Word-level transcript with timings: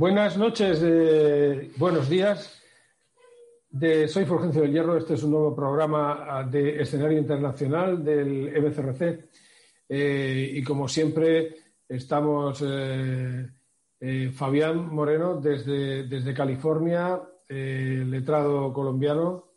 Buenas 0.00 0.38
noches, 0.38 0.80
buenos 1.76 2.08
días. 2.08 2.58
Soy 4.08 4.24
Fulgencio 4.24 4.62
del 4.62 4.72
Hierro, 4.72 4.96
este 4.96 5.12
es 5.12 5.22
un 5.24 5.32
nuevo 5.32 5.54
programa 5.54 6.24
ah, 6.26 6.42
de 6.42 6.80
escenario 6.80 7.18
internacional 7.18 8.02
del 8.02 8.50
MCRC. 8.62 9.28
Eh, 9.86 10.52
y 10.54 10.62
como 10.62 10.88
siempre, 10.88 11.54
estamos 11.86 12.64
eh, 12.66 13.46
eh, 14.00 14.30
Fabián 14.32 14.88
Moreno 14.88 15.38
desde, 15.38 16.04
desde 16.04 16.32
California, 16.32 17.20
letrado 17.46 18.72
colombiano 18.72 19.50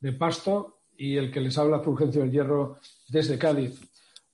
de 0.00 0.12
Pasto, 0.12 0.80
y 0.96 1.16
el 1.16 1.30
que 1.30 1.40
les 1.40 1.56
habla 1.56 1.78
Fulgencio 1.78 2.22
del 2.22 2.32
Hierro 2.32 2.78
desde 3.08 3.38
Cádiz. 3.38 3.80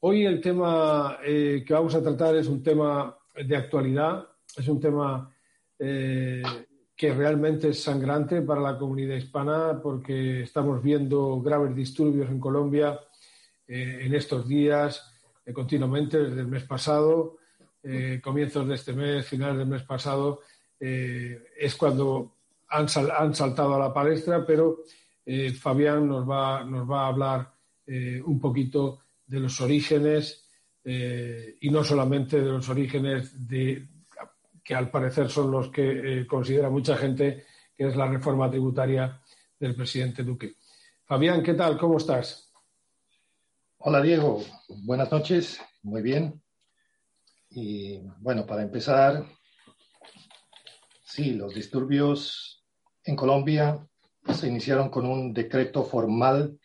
Hoy 0.00 0.24
el 0.24 0.40
tema 0.40 1.18
que 1.22 1.66
vamos 1.68 1.94
a 1.94 2.02
tratar 2.02 2.34
es 2.34 2.46
un 2.46 2.62
tema 2.62 3.14
de 3.36 3.56
actualidad, 3.58 4.26
es 4.56 4.68
un 4.68 4.80
tema 4.80 5.30
eh, 5.78 6.42
que 6.96 7.12
realmente 7.12 7.70
es 7.70 7.82
sangrante 7.82 8.40
para 8.42 8.60
la 8.60 8.78
comunidad 8.78 9.16
hispana 9.16 9.80
porque 9.82 10.42
estamos 10.42 10.80
viendo 10.80 11.40
graves 11.40 11.74
disturbios 11.74 12.30
en 12.30 12.38
Colombia 12.38 13.00
eh, 13.66 13.98
en 14.02 14.14
estos 14.14 14.46
días, 14.46 15.12
eh, 15.44 15.52
continuamente 15.52 16.18
desde 16.22 16.40
el 16.40 16.46
mes 16.46 16.64
pasado, 16.64 17.38
comienzos 18.22 18.66
de 18.66 18.76
este 18.76 18.94
mes, 18.94 19.26
finales 19.26 19.58
del 19.58 19.66
mes 19.66 19.82
pasado, 19.82 20.40
es 20.80 21.74
cuando 21.76 22.36
han, 22.70 22.86
han, 23.14 23.34
saltado 23.34 23.74
a 23.74 23.78
la 23.78 23.92
palestra, 23.92 24.46
pero 24.46 24.78
Fabián 25.60 26.08
nos 26.08 26.26
va, 26.26 26.64
nos 26.64 26.90
va 26.90 27.02
a 27.02 27.08
hablar 27.08 27.52
un 28.24 28.40
poquito 28.40 29.00
de 29.26 29.38
los 29.38 29.60
orígenes 29.60 30.48
y 30.82 31.68
no 31.68 31.84
solamente 31.84 32.40
de 32.40 32.52
los 32.52 32.66
orígenes 32.70 33.46
de, 33.46 33.86
que 34.64 34.74
al 34.74 34.90
parecer 34.90 35.28
son 35.30 35.50
los 35.50 35.68
que 35.68 36.20
eh, 36.20 36.26
considera 36.26 36.70
mucha 36.70 36.96
gente 36.96 37.44
que 37.76 37.86
es 37.86 37.96
la 37.96 38.08
reforma 38.08 38.50
tributaria 38.50 39.20
del 39.60 39.76
presidente 39.76 40.24
Duque. 40.24 40.54
Fabián, 41.04 41.42
¿qué 41.42 41.52
tal? 41.52 41.76
¿Cómo 41.78 41.98
estás? 41.98 42.50
Hola 43.78 44.00
Diego, 44.00 44.42
buenas 44.68 45.12
noches, 45.12 45.60
muy 45.82 46.00
bien. 46.00 46.42
Y 47.50 47.98
bueno, 48.20 48.46
para 48.46 48.62
empezar, 48.62 49.26
sí, 51.04 51.34
los 51.34 51.54
disturbios 51.54 52.64
en 53.04 53.16
Colombia 53.16 53.86
se 54.32 54.48
iniciaron 54.48 54.88
con 54.88 55.04
un 55.04 55.34
decreto 55.34 55.84
formal 55.84 56.58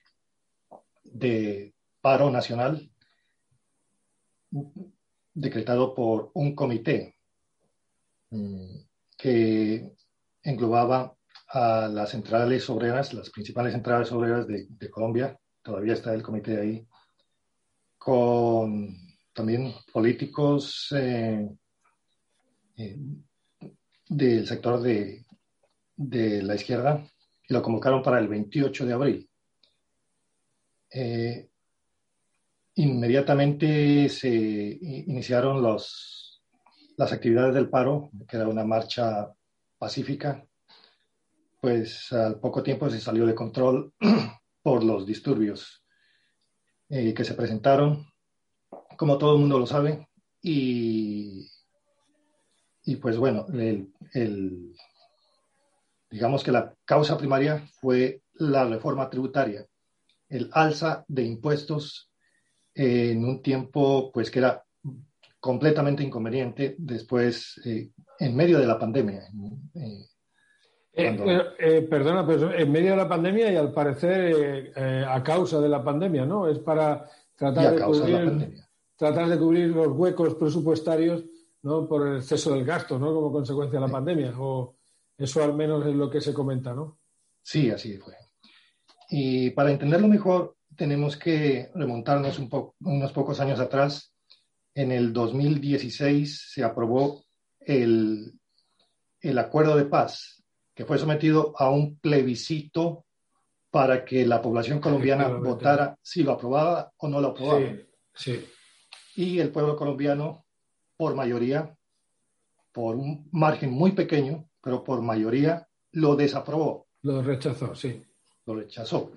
de 1.03 1.75
paro 1.99 2.31
nacional 2.31 2.89
decretado 5.33 5.93
por 5.93 6.31
un 6.33 6.55
comité 6.55 7.18
que 9.17 9.91
englobaba 10.43 11.15
a 11.49 11.87
las 11.87 12.11
centrales 12.11 12.69
obreras, 12.69 13.13
las 13.13 13.29
principales 13.29 13.73
centrales 13.73 14.11
obreras 14.11 14.47
de, 14.47 14.89
Colombia, 14.89 15.37
todavía 15.61 15.93
está 15.93 16.13
el 16.13 16.21
comité 16.21 16.59
ahí, 16.59 16.87
con 17.97 18.95
también 19.33 19.73
políticos 19.91 20.87
eh, 20.95 21.49
eh, 22.77 22.97
del 24.07 24.47
sector 24.47 24.81
de, 24.81 25.25
de, 25.95 26.43
la 26.43 26.55
izquierda, 26.55 27.03
y 27.47 27.53
lo 27.53 27.61
convocaron 27.61 28.03
para 28.03 28.19
el 28.19 28.27
28 28.27 28.85
de 28.85 28.93
abril. 28.93 29.29
Eh, 30.91 31.49
inmediatamente 32.75 34.07
se 34.09 34.29
iniciaron 34.29 35.61
los 35.61 36.18
las 36.99 37.13
actividades 37.13 37.55
del 37.55 37.69
paro, 37.69 38.11
que 38.27 38.35
era 38.35 38.49
una 38.49 38.65
marcha 38.65 39.33
pacífica, 39.77 40.45
pues 41.61 42.11
al 42.11 42.41
poco 42.41 42.61
tiempo 42.61 42.89
se 42.89 42.99
salió 42.99 43.25
de 43.25 43.33
control 43.33 43.93
por 44.61 44.83
los 44.83 45.05
disturbios 45.05 45.81
eh, 46.89 47.13
que 47.13 47.23
se 47.23 47.35
presentaron, 47.35 48.05
como 48.97 49.17
todo 49.17 49.35
el 49.35 49.39
mundo 49.39 49.57
lo 49.57 49.65
sabe, 49.65 50.09
y, 50.41 51.49
y 52.83 52.97
pues 52.97 53.15
bueno, 53.15 53.45
el, 53.47 54.75
digamos 56.11 56.43
que 56.43 56.51
la 56.51 56.75
causa 56.83 57.17
primaria 57.17 57.65
fue 57.79 58.23
la 58.33 58.65
reforma 58.65 59.09
tributaria, 59.09 59.65
el 60.27 60.49
alza 60.51 61.05
de 61.07 61.23
impuestos 61.23 62.11
en 62.75 63.23
un 63.23 63.41
tiempo 63.41 64.11
pues 64.11 64.29
que 64.29 64.39
era 64.39 64.65
completamente 65.39 66.03
inconveniente 66.03 66.75
después, 66.77 67.59
eh, 67.65 67.91
en 68.19 68.35
medio 68.35 68.59
de 68.59 68.67
la 68.67 68.77
pandemia. 68.77 69.23
Eh, 69.73 70.05
eh, 70.93 71.87
perdona, 71.89 72.27
pero 72.27 72.53
en 72.53 72.71
medio 72.71 72.91
de 72.91 72.97
la 72.97 73.07
pandemia 73.07 73.51
y 73.51 73.55
al 73.55 73.71
parecer 73.71 74.73
a 75.07 75.23
causa 75.23 75.61
de 75.61 75.69
la 75.69 75.83
pandemia, 75.83 76.25
¿no? 76.25 76.47
Es 76.47 76.59
para 76.59 77.05
tratar 77.35 77.75
de, 77.75 77.81
cubrir, 77.81 78.55
tratar 78.97 79.29
de 79.29 79.37
cubrir 79.37 79.67
los 79.69 79.87
huecos 79.87 80.35
presupuestarios 80.35 81.23
¿no? 81.61 81.87
por 81.87 82.07
el 82.07 82.17
exceso 82.17 82.53
del 82.53 82.65
gasto, 82.65 82.99
¿no? 82.99 83.13
Como 83.13 83.31
consecuencia 83.31 83.79
de 83.79 83.85
la 83.85 83.91
pandemia. 83.91 84.33
O 84.37 84.75
eso 85.17 85.43
al 85.43 85.53
menos 85.53 85.85
es 85.85 85.95
lo 85.95 86.09
que 86.09 86.19
se 86.19 86.33
comenta, 86.33 86.73
¿no? 86.73 86.99
Sí, 87.41 87.69
así 87.71 87.97
fue. 87.97 88.13
Y 89.09 89.51
para 89.51 89.71
entenderlo 89.71 90.07
mejor, 90.07 90.57
tenemos 90.75 91.15
que 91.17 91.71
remontarnos 91.73 92.39
un 92.39 92.49
unos 92.81 93.11
pocos 93.13 93.39
años 93.39 93.59
atrás 93.59 94.13
en 94.73 94.91
el 94.91 95.13
2016 95.13 96.51
se 96.53 96.63
aprobó 96.63 97.23
el, 97.59 98.39
el 99.21 99.37
acuerdo 99.37 99.75
de 99.75 99.85
paz, 99.85 100.43
que 100.73 100.85
fue 100.85 100.97
sometido 100.97 101.53
a 101.57 101.69
un 101.69 101.99
plebiscito 101.99 103.05
para 103.69 104.03
que 104.03 104.25
la 104.25 104.41
población 104.41 104.79
colombiana 104.79 105.27
votara 105.27 105.97
si 106.01 106.23
lo 106.23 106.31
aprobaba 106.31 106.91
o 106.97 107.07
no 107.07 107.21
lo 107.21 107.29
aprobaba. 107.29 107.61
Sí, 108.13 108.45
Y 109.15 109.39
el 109.39 109.51
pueblo 109.51 109.75
colombiano, 109.75 110.45
por 110.97 111.15
mayoría, 111.15 111.75
por 112.71 112.95
un 112.95 113.27
margen 113.31 113.71
muy 113.71 113.91
pequeño, 113.91 114.49
pero 114.61 114.83
por 114.83 115.01
mayoría, 115.01 115.67
lo 115.91 116.15
desaprobó. 116.15 116.87
Lo 117.03 117.21
rechazó, 117.21 117.75
sí. 117.75 118.03
Lo 118.45 118.55
rechazó. 118.55 119.11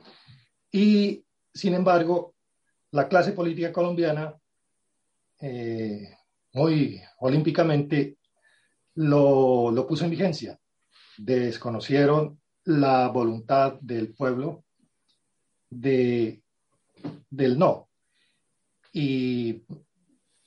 Y, 0.71 1.25
sin 1.53 1.75
embargo, 1.75 2.35
la 2.91 3.09
clase 3.09 3.33
política 3.33 3.73
colombiana 3.73 4.35
eh, 5.43 6.09
muy 6.53 7.03
olímpicamente 7.19 8.19
lo, 8.95 9.71
lo 9.73 9.87
puso 9.87 10.05
en 10.05 10.11
vigencia. 10.11 10.59
Desconocieron 11.19 12.41
la 12.65 13.09
voluntad 13.09 13.75
del 13.81 14.15
pueblo 14.15 14.65
de, 15.69 16.43
del 17.29 17.59
no. 17.59 17.89
Y 18.93 19.65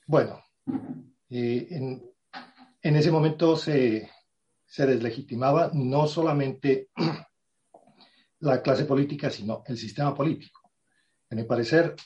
bueno, 0.06 0.42
eh, 1.28 1.66
en, 1.70 2.02
en, 2.80 2.96
ese 2.96 3.10
momento 3.10 3.56
se, 3.56 4.10
se, 4.64 4.86
deslegitimaba 4.86 5.70
no 5.74 6.06
solamente 6.06 6.88
la 8.40 8.62
clase 8.62 8.84
política, 8.84 9.30
sino 9.30 9.62
el 9.66 9.76
sistema 9.76 10.14
político. 10.14 10.72
En 11.28 11.38
mi 11.38 11.44
parecer, 11.44 11.96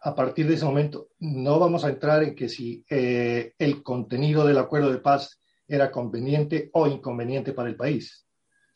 a 0.00 0.14
partir 0.14 0.46
de 0.46 0.54
ese 0.54 0.64
momento 0.64 1.08
no 1.20 1.58
vamos 1.58 1.84
a 1.84 1.88
entrar 1.88 2.22
en 2.22 2.34
que 2.34 2.48
si 2.48 2.84
eh, 2.88 3.54
el 3.58 3.82
contenido 3.82 4.46
del 4.46 4.58
acuerdo 4.58 4.90
de 4.90 4.98
paz 4.98 5.40
era 5.66 5.90
conveniente 5.90 6.70
o 6.74 6.86
inconveniente 6.86 7.52
para 7.52 7.68
el 7.68 7.76
país. 7.76 8.26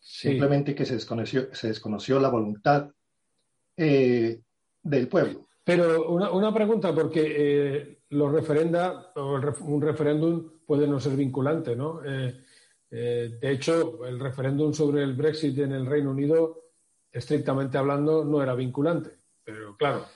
Simplemente 0.00 0.74
que 0.74 0.86
se 0.86 0.94
desconoció, 0.94 1.54
se 1.54 1.68
desconoció 1.68 2.18
la 2.18 2.30
voluntad 2.30 2.90
eh, 3.76 4.40
del 4.82 5.08
pueblo. 5.08 5.48
Pero 5.62 6.10
una, 6.10 6.52
pregunta, 6.52 6.92
porque 6.92 7.22
eh, 7.24 7.98
los 8.08 8.32
referenda 8.32 9.12
o 9.14 9.38
un 9.60 9.82
referéndum 9.82 10.50
puede 10.66 10.88
no 10.88 10.98
ser 10.98 11.12
vinculante, 11.16 11.76
¿no? 11.76 12.00
de 12.90 13.38
hecho, 13.52 14.04
el 14.04 14.18
referéndum 14.18 14.72
sobre 14.72 15.04
el 15.04 15.14
Brexit 15.14 15.56
en 15.58 15.70
el 15.70 15.86
Reino 15.86 16.10
Unido, 16.10 16.70
estrictamente 17.12 17.78
hablando, 17.78 18.24
no 18.24 18.42
era 18.42 18.56
vinculante. 18.56 19.10
Pero 19.44 19.76
claro, 19.76 20.06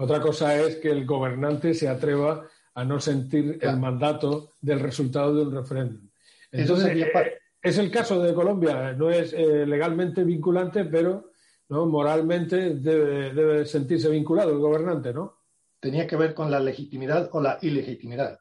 otra 0.00 0.20
cosa 0.20 0.56
es 0.60 0.76
que 0.76 0.90
el 0.90 1.04
gobernante 1.04 1.74
se 1.74 1.88
atreva 1.88 2.46
a 2.74 2.84
no 2.84 3.00
sentir 3.00 3.58
el 3.60 3.76
mandato 3.78 4.54
del 4.60 4.78
resultado 4.78 5.34
de 5.34 5.42
un 5.42 5.52
referéndum. 5.52 6.08
Entonces, 6.52 6.96
eh, 6.96 7.38
es 7.60 7.78
el 7.78 7.90
caso 7.90 8.22
de 8.22 8.32
Colombia, 8.32 8.92
no 8.92 9.10
es 9.10 9.32
eh, 9.32 9.66
legalmente 9.66 10.22
vinculante, 10.22 10.84
pero 10.84 11.32
¿no? 11.68 11.86
moralmente 11.86 12.76
debe, 12.76 13.66
sentirse 13.66 14.08
vinculado 14.08 14.52
el 14.52 14.58
gobernante, 14.58 15.12
¿no? 15.12 15.40
Tenía 15.80 16.06
que 16.06 16.16
ver 16.16 16.32
con 16.32 16.48
la 16.48 16.60
legitimidad 16.60 17.28
o 17.32 17.40
la 17.40 17.58
ilegitimidad. 17.60 18.38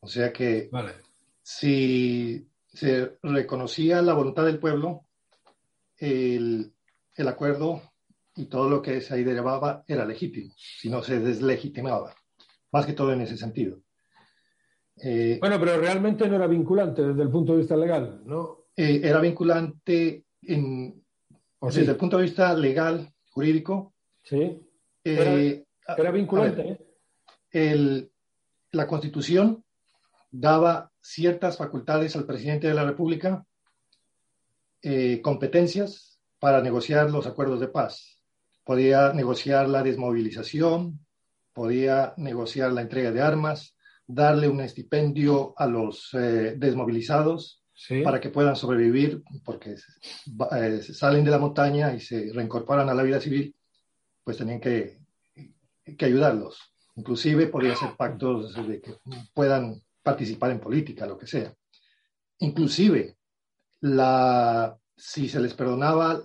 O 0.00 0.08
sea 0.08 0.30
que 0.30 0.68
si 1.42 2.46
se 2.70 3.16
reconocía 3.22 4.02
la 4.02 4.12
voluntad 4.12 4.44
del 4.44 4.58
pueblo, 4.58 5.06
el, 5.96 6.70
el 7.14 7.28
acuerdo 7.28 7.80
y 8.36 8.46
todo 8.46 8.68
lo 8.68 8.82
que 8.82 9.00
se 9.00 9.14
ahí 9.14 9.24
derivaba 9.24 9.82
era 9.88 10.04
legítimo, 10.04 10.52
si 10.56 10.90
no 10.90 11.02
se 11.02 11.18
deslegitimaba, 11.18 12.14
más 12.70 12.86
que 12.86 12.92
todo 12.92 13.12
en 13.12 13.22
ese 13.22 13.36
sentido. 13.36 13.80
Eh, 15.02 15.38
bueno, 15.40 15.58
pero 15.58 15.78
realmente 15.78 16.28
no 16.28 16.36
era 16.36 16.46
vinculante 16.46 17.02
desde 17.02 17.22
el 17.22 17.30
punto 17.30 17.52
de 17.52 17.58
vista 17.58 17.76
legal, 17.76 18.22
¿no? 18.24 18.66
Eh, 18.76 19.00
era 19.02 19.20
vinculante 19.20 20.24
en, 20.42 21.02
desde 21.60 21.90
el 21.92 21.96
punto 21.96 22.18
de 22.18 22.24
vista 22.24 22.54
legal, 22.54 23.10
jurídico. 23.30 23.94
Sí. 24.22 24.60
Era, 25.02 26.10
vinculante. 26.10 26.78
el, 27.52 28.10
la 28.72 28.86
Constitución 28.86 29.64
daba 30.30 30.90
ciertas 31.00 31.56
facultades 31.56 32.16
al 32.16 32.26
presidente 32.26 32.66
de 32.66 32.74
la 32.74 32.84
República, 32.84 33.46
competencias 35.22 36.20
para 36.38 36.60
negociar 36.60 37.10
los 37.10 37.26
acuerdos 37.26 37.60
de 37.60 37.68
paz. 37.68 38.15
Podía 38.66 39.12
negociar 39.12 39.68
la 39.68 39.84
desmovilización, 39.84 40.98
podía 41.52 42.14
negociar 42.16 42.72
la 42.72 42.82
entrega 42.82 43.12
de 43.12 43.22
armas, 43.22 43.76
darle 44.04 44.48
un 44.48 44.60
estipendio 44.60 45.54
a 45.56 45.68
los 45.68 46.12
eh, 46.14 46.54
desmovilizados 46.56 47.62
para 48.02 48.20
que 48.20 48.30
puedan 48.30 48.56
sobrevivir, 48.56 49.22
porque 49.44 49.76
eh, 50.56 50.82
salen 50.82 51.24
de 51.24 51.30
la 51.30 51.38
montaña 51.38 51.94
y 51.94 52.00
se 52.00 52.32
reincorporan 52.32 52.88
a 52.88 52.94
la 52.94 53.04
vida 53.04 53.20
civil, 53.20 53.54
pues 54.24 54.36
tenían 54.36 54.60
que, 54.60 54.98
que 55.96 56.04
ayudarlos. 56.04 56.58
Inclusive 56.96 57.46
podía 57.46 57.76
ser 57.76 57.94
pactos 57.96 58.52
de 58.66 58.80
que 58.80 58.96
puedan 59.32 59.80
participar 60.02 60.50
en 60.50 60.58
política, 60.58 61.06
lo 61.06 61.16
que 61.16 61.28
sea. 61.28 61.54
Inclusive, 62.38 63.16
la, 63.82 64.76
si 64.96 65.28
se 65.28 65.38
les 65.38 65.54
perdonaba 65.54 66.24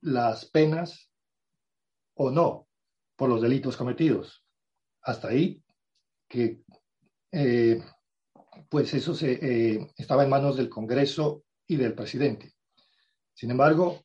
las 0.00 0.46
penas 0.46 1.07
o 2.18 2.30
no 2.30 2.68
por 3.16 3.28
los 3.28 3.40
delitos 3.40 3.76
cometidos 3.76 4.44
hasta 5.02 5.28
ahí 5.28 5.62
que 6.28 6.62
eh, 7.32 7.82
pues 8.68 8.92
eso 8.94 9.14
se, 9.14 9.32
eh, 9.32 9.90
estaba 9.96 10.24
en 10.24 10.30
manos 10.30 10.56
del 10.56 10.68
Congreso 10.68 11.44
y 11.66 11.76
del 11.76 11.94
presidente. 11.94 12.54
Sin 13.34 13.50
embargo, 13.50 14.04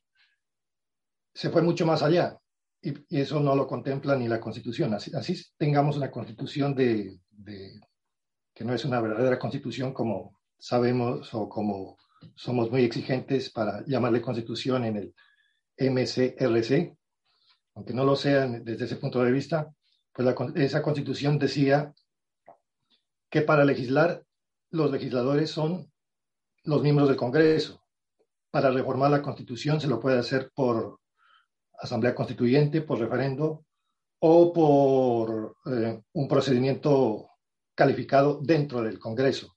se 1.34 1.50
fue 1.50 1.62
mucho 1.62 1.84
más 1.86 2.02
allá 2.02 2.38
y, 2.80 2.94
eso 3.18 3.40
no 3.40 3.56
lo 3.56 3.66
contempla 3.66 4.16
ni 4.16 4.28
la 4.28 4.40
Constitución. 4.40 4.94
Así, 4.94 5.42
tengamos 5.56 5.96
una 5.96 6.10
Constitución 6.10 6.74
de, 6.74 7.18
que 8.54 8.64
no 8.64 8.74
es 8.74 8.84
una 8.84 9.00
verdadera 9.00 9.38
Constitución 9.38 9.92
como 9.92 10.38
sabemos 10.58 11.34
o 11.34 11.48
como 11.48 11.98
somos 12.36 12.70
muy 12.70 12.84
exigentes 12.84 13.50
para 13.50 13.84
llamarle 13.86 14.22
Constitución 14.22 14.84
en 14.84 14.96
el 14.96 15.14
MCRC, 15.76 16.96
aunque 17.74 17.94
no 17.94 18.04
lo 18.04 18.16
sean 18.16 18.64
desde 18.64 18.84
ese 18.84 18.96
punto 18.96 19.22
de 19.22 19.32
vista, 19.32 19.74
pues 20.12 20.28
esa 20.54 20.82
constitución 20.82 21.38
decía 21.38 21.92
que 23.28 23.42
para 23.42 23.64
legislar 23.64 24.24
los 24.70 24.90
legisladores 24.90 25.50
son 25.50 25.90
los 26.64 26.82
miembros 26.82 27.08
del 27.08 27.16
Congreso. 27.16 27.82
Para 28.50 28.70
reformar 28.70 29.10
la 29.10 29.22
constitución 29.22 29.80
se 29.80 29.88
lo 29.88 29.98
puede 29.98 30.18
hacer 30.18 30.52
por 30.54 31.00
asamblea 31.78 32.14
constituyente, 32.14 32.80
por 32.80 33.00
referendo 33.00 33.66
o 34.20 34.52
por 34.52 35.56
eh, 35.66 36.00
un 36.12 36.28
procedimiento 36.28 37.30
calificado 37.74 38.40
dentro 38.40 38.82
del 38.82 38.98
Congreso. 39.00 39.56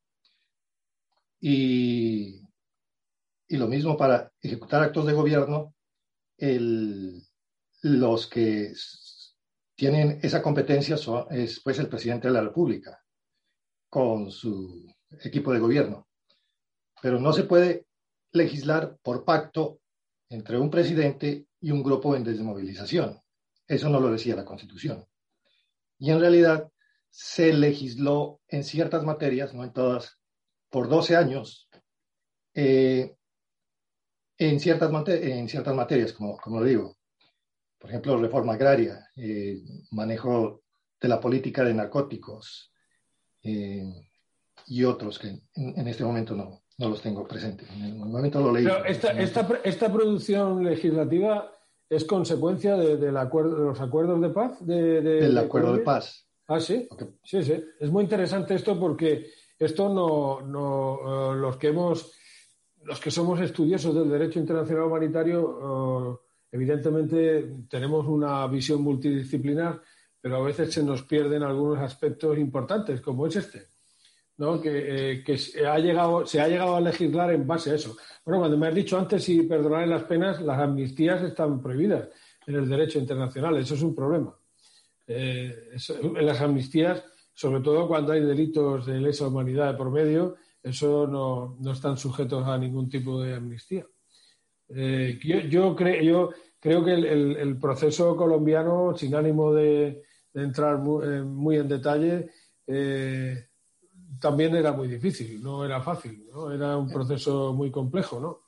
Y, 1.40 2.42
y, 3.48 3.58
lo 3.58 3.68
mismo 3.68 3.96
para 3.96 4.31
ejecutar 4.42 4.81
actos 4.81 5.06
de 5.06 5.14
gobierno, 5.14 5.75
el, 6.36 7.22
los 7.81 8.27
que 8.27 8.74
tienen 9.75 10.19
esa 10.24 10.41
competencia 10.41 10.97
es 11.29 11.59
pues 11.59 11.79
el 11.79 11.88
presidente 11.88 12.27
de 12.27 12.33
la 12.33 12.41
República 12.41 13.03
con 13.89 14.31
su 14.31 14.88
equipo 15.24 15.53
de 15.53 15.59
gobierno. 15.59 16.07
Pero 17.01 17.19
no 17.19 17.31
se 17.31 17.44
puede 17.44 17.85
legislar 18.31 18.97
por 19.01 19.24
pacto 19.24 19.79
entre 20.29 20.57
un 20.57 20.69
presidente 20.69 21.47
y 21.62 21.71
un 21.71 21.83
grupo 21.83 22.15
en 22.15 22.24
desmovilización. 22.24 23.21
Eso 23.68 23.89
no 23.89 24.00
lo 24.00 24.12
decía 24.12 24.35
la 24.35 24.45
Constitución. 24.45 25.06
Y 26.00 26.12
en 26.12 26.19
realidad 26.19 26.69
se 27.09 27.53
legisló 27.53 28.41
en 28.47 28.63
ciertas 28.63 29.03
materias, 29.03 29.53
no 29.53 29.63
en 29.63 29.73
todas, 29.73 30.19
por 30.69 30.89
12 30.89 31.15
años, 31.15 31.69
eh, 32.53 33.15
en, 34.38 34.59
ciertas 34.59 34.91
en 35.07 35.47
ciertas 35.47 35.75
materias, 35.75 36.13
como, 36.13 36.38
como 36.38 36.63
digo 36.63 36.96
por 37.79 37.89
ejemplo, 37.89 38.18
reforma 38.18 38.53
agraria, 38.53 39.09
eh, 39.15 39.62
manejo 39.91 40.63
de 41.00 41.07
la 41.07 41.19
política 41.19 41.63
de 41.63 41.74
narcóticos 41.74 42.71
eh, 43.44 43.83
y 44.68 44.83
otros 44.83 45.19
que 45.19 45.39
en, 45.56 45.88
este 45.88 46.03
momento 46.03 46.35
no, 46.35 46.63
no, 46.77 46.89
los 46.89 47.01
tengo 47.01 47.27
presentes. 47.27 47.69
En 47.71 47.83
el 47.83 47.95
momento 47.95 48.41
lo 48.41 48.51
leí. 48.51 48.65
Pero 48.65 48.83
esta, 48.85 49.12
esta, 49.12 49.47
esta, 49.63 49.94
producción 49.94 50.63
legislativa 50.63 51.51
es 51.89 52.03
consecuencia 52.03 52.75
de, 52.75 52.97
del 52.97 53.15
acuerdo, 53.15 53.56
de 53.56 53.65
los 53.65 53.80
acuerdos 53.80 54.19
de 54.21 54.30
paz. 54.30 54.57
De, 54.65 55.01
del 55.01 55.38
acuerdo 55.38 55.73
de 55.73 55.83
paz. 55.83 56.27
Ah, 56.47 56.59
sí. 56.59 56.88
Sí, 57.23 57.44
sí. 57.44 57.63
Es 57.80 57.91
muy 57.91 58.03
interesante 58.03 58.56
esto 58.56 58.80
porque 58.80 59.30
esto 59.59 59.89
no, 59.89 60.41
no 60.41 61.33
eh, 61.33 61.38
los 61.38 61.57
que 61.57 61.68
hemos, 61.68 62.12
los 62.83 63.00
que 63.00 63.12
somos 63.12 63.39
estudiosos 63.39 63.94
del 63.94 64.09
derecho 64.09 64.39
internacional 64.39 64.85
humanitario, 64.85 66.26
Evidentemente 66.51 67.55
tenemos 67.69 68.05
una 68.07 68.47
visión 68.47 68.81
multidisciplinar, 68.81 69.81
pero 70.21 70.38
a 70.38 70.45
veces 70.45 70.73
se 70.73 70.83
nos 70.83 71.03
pierden 71.03 71.44
algunos 71.44 71.79
aspectos 71.79 72.38
importantes, 72.38 73.01
como 73.01 73.27
es 73.27 73.35
este, 73.35 73.67
¿no? 74.38 74.61
que, 74.61 75.21
eh, 75.25 75.38
se, 75.38 75.65
ha 75.65 75.77
llegado, 75.77 76.25
se 76.25 76.39
ha 76.39 76.47
llegado 76.47 76.75
a 76.75 76.81
legislar 76.81 77.33
en 77.33 77.45
base 77.45 77.71
a 77.71 77.75
eso. 77.75 77.97
Bueno, 78.25 78.39
cuando 78.39 78.57
me 78.57 78.67
has 78.67 78.75
dicho 78.75 78.97
antes 78.97 79.23
si 79.23 79.44
perdonar 79.44 79.88
las 79.88 80.03
penas, 80.03 80.41
las 80.41 80.59
amnistías 80.59 81.21
están 81.23 81.61
prohibidas 81.61 82.09
en 82.45 82.55
el 82.55 82.69
derecho 82.69 82.99
internacional, 82.99 83.57
eso 83.57 83.75
es 83.75 83.81
un 83.81 83.94
problema. 83.94 84.33
Eh, 85.06 85.71
en 85.92 86.25
las 86.25 86.42
amnistías, 86.42 87.04
sobre 87.33 87.61
todo 87.61 87.87
cuando 87.87 88.13
hay 88.13 88.21
delitos 88.21 88.85
de 88.85 88.99
lesa 88.99 89.27
humanidad 89.27 89.71
de 89.71 89.77
por 89.77 89.92
medio, 89.92 90.35
eso 90.63 91.07
no, 91.07 91.57
no 91.59 91.71
están 91.71 91.97
sujetos 91.97 92.45
a 92.47 92.57
ningún 92.57 92.89
tipo 92.89 93.21
de 93.21 93.35
amnistía. 93.35 93.85
Eh, 94.69 95.19
yo, 95.50 95.76
creo, 95.76 96.02
yo 96.02 96.30
creo 96.59 96.83
que 96.83 96.94
el, 96.94 97.57
proceso 97.59 98.16
colombiano, 98.16 98.95
sin 98.95 99.16
ánimo 99.16 99.54
de, 99.54 100.04
entrar 100.33 100.76
eh, 100.76 101.21
muy, 101.21 101.57
en 101.57 101.68
detalle, 101.68 102.30
eh, 102.66 103.47
también 104.19 104.56
era 104.56 104.74
muy 104.74 104.88
difícil, 104.88 105.42
no 105.42 105.66
era 105.66 105.81
fácil, 105.81 106.26
¿no? 106.31 106.52
era 106.52 106.78
un 106.78 106.90
proceso 106.90 107.54
muy 107.54 107.71
complejo, 107.71 108.19
¿no? 108.19 108.42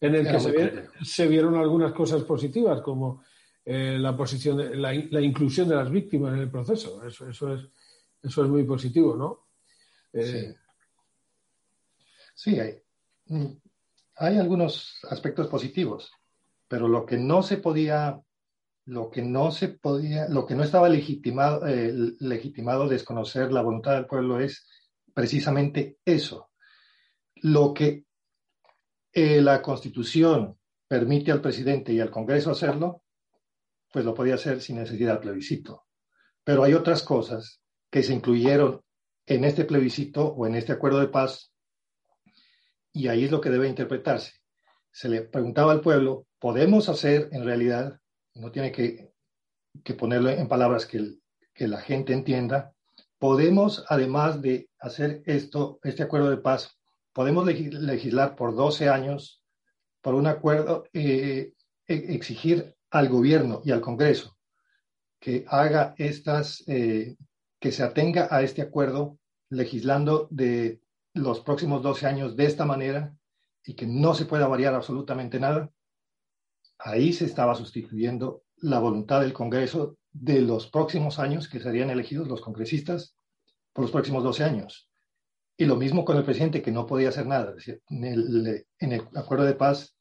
en 0.00 0.16
el 0.16 0.28
que 0.28 0.88
se, 1.04 1.28
vieron 1.28 1.54
algunas 1.54 1.92
cosas 1.92 2.24
positivas, 2.24 2.80
como 2.80 3.22
la, 3.64 4.16
posición 4.16 4.82
la, 4.82 4.92
inclusión 4.92 5.68
de 5.68 5.76
las 5.76 5.88
víctimas 5.88 6.34
en 6.34 6.40
el 6.40 6.50
proceso. 6.50 7.06
Eso, 7.06 7.28
eso, 7.28 7.54
es, 7.54 7.68
eso 8.20 8.42
es 8.42 8.50
muy 8.50 8.64
positivo, 8.64 9.16
¿no? 9.16 9.46
sí, 10.12 10.54
sí 12.34 12.58
hay, 12.58 12.82
hay 14.22 14.38
algunos 14.38 15.00
aspectos 15.10 15.48
positivos, 15.48 16.12
pero 16.68 16.86
lo 16.86 17.04
que 17.04 17.18
no 17.18 17.42
se 17.42 17.56
podía, 17.56 18.20
lo 18.84 19.10
que 19.10 19.20
no 19.20 19.50
se 19.50 19.68
podía, 19.68 20.28
lo 20.28 20.46
que 20.46 20.54
no 20.54 20.62
estaba 20.62 20.88
legitimado, 20.88 21.66
eh, 21.66 21.92
legitimado 22.20 22.88
desconocer 22.88 23.52
la 23.52 23.62
voluntad 23.62 23.94
del 23.94 24.06
pueblo 24.06 24.38
es 24.38 24.64
precisamente 25.12 25.98
eso. 26.04 26.50
Lo 27.34 27.74
que 27.74 28.04
eh, 29.12 29.42
la 29.42 29.60
Constitución 29.60 30.56
permite 30.86 31.32
al 31.32 31.40
presidente 31.40 31.92
y 31.92 31.98
al 31.98 32.12
Congreso 32.12 32.52
hacerlo, 32.52 33.02
pues 33.92 34.04
lo 34.04 34.14
podía 34.14 34.34
hacer 34.34 34.60
sin 34.60 34.76
necesidad 34.76 35.14
de 35.14 35.20
plebiscito. 35.20 35.86
Pero 36.44 36.62
hay 36.62 36.74
otras 36.74 37.02
cosas 37.02 37.60
que 37.90 38.04
se 38.04 38.14
incluyeron 38.14 38.82
en 39.26 39.44
este 39.44 39.64
plebiscito 39.64 40.26
o 40.28 40.46
en 40.46 40.54
este 40.54 40.70
acuerdo 40.70 41.00
de 41.00 41.08
paz 41.08 41.51
y 42.92 43.08
ahí 43.08 43.24
es 43.24 43.30
lo 43.30 43.40
que 43.40 43.50
debe 43.50 43.68
interpretarse. 43.68 44.32
Se 44.90 45.08
le 45.08 45.22
preguntaba 45.22 45.72
al 45.72 45.80
pueblo, 45.80 46.26
¿podemos 46.38 46.88
hacer 46.88 47.28
en 47.32 47.44
realidad, 47.44 48.00
no 48.34 48.50
tiene 48.50 48.72
que, 48.72 49.12
ponerlo 49.98 50.30
en 50.30 50.48
palabras 50.48 50.86
que, 50.86 51.14
que 51.54 51.68
la 51.68 51.80
gente 51.80 52.12
entienda, 52.12 52.72
podemos, 53.18 53.84
además 53.88 54.42
de 54.42 54.68
hacer 54.78 55.22
esto, 55.26 55.78
este 55.82 56.02
acuerdo 56.02 56.30
de 56.30 56.38
paz, 56.38 56.78
podemos 57.12 57.46
legislar 57.46 58.36
por 58.36 58.54
12 58.54 58.88
años 58.88 59.42
por 60.00 60.14
un 60.14 60.26
acuerdo, 60.26 60.84
eh, 60.92 61.52
e-, 61.86 62.14
exigir 62.14 62.74
al 62.90 63.08
gobierno 63.08 63.62
y 63.64 63.70
al 63.70 63.80
Congreso 63.80 64.36
que 65.22 65.44
haga 65.46 65.94
estas, 65.98 66.64
eh, 66.66 67.16
que 67.60 67.70
se 67.70 67.84
atenga 67.84 68.26
a 68.28 68.42
este 68.42 68.60
acuerdo 68.60 69.18
legislando 69.50 70.26
de 70.30 70.80
los 71.14 71.40
próximos 71.40 71.82
12 71.82 72.06
años 72.06 72.36
de 72.36 72.46
esta 72.46 72.64
manera 72.64 73.14
y 73.64 73.74
que 73.74 73.86
no 73.86 74.14
se 74.14 74.24
pueda 74.24 74.48
variar 74.48 74.74
absolutamente 74.74 75.38
nada, 75.38 75.70
ahí 76.78 77.12
se 77.12 77.24
estaba 77.24 77.54
sustituyendo 77.54 78.44
la 78.56 78.78
voluntad 78.78 79.20
del 79.20 79.32
Congreso 79.32 79.98
de 80.10 80.40
los 80.40 80.68
próximos 80.68 81.18
años 81.18 81.48
que 81.48 81.60
serían 81.60 81.90
elegidos 81.90 82.28
los 82.28 82.40
congresistas 82.40 83.16
por 83.72 83.82
los 83.82 83.90
próximos 83.90 84.22
12 84.22 84.44
años. 84.44 84.88
Y 85.56 85.64
lo 85.64 85.76
mismo 85.76 86.04
con 86.04 86.16
el 86.16 86.24
presidente, 86.24 86.62
que 86.62 86.72
no 86.72 86.86
podía 86.86 87.10
hacer 87.10 87.26
nada. 87.26 87.54
En 87.88 88.04
el, 88.04 89.08
acuerdo 89.14 89.44
de 89.44 89.54
paz 89.54 89.96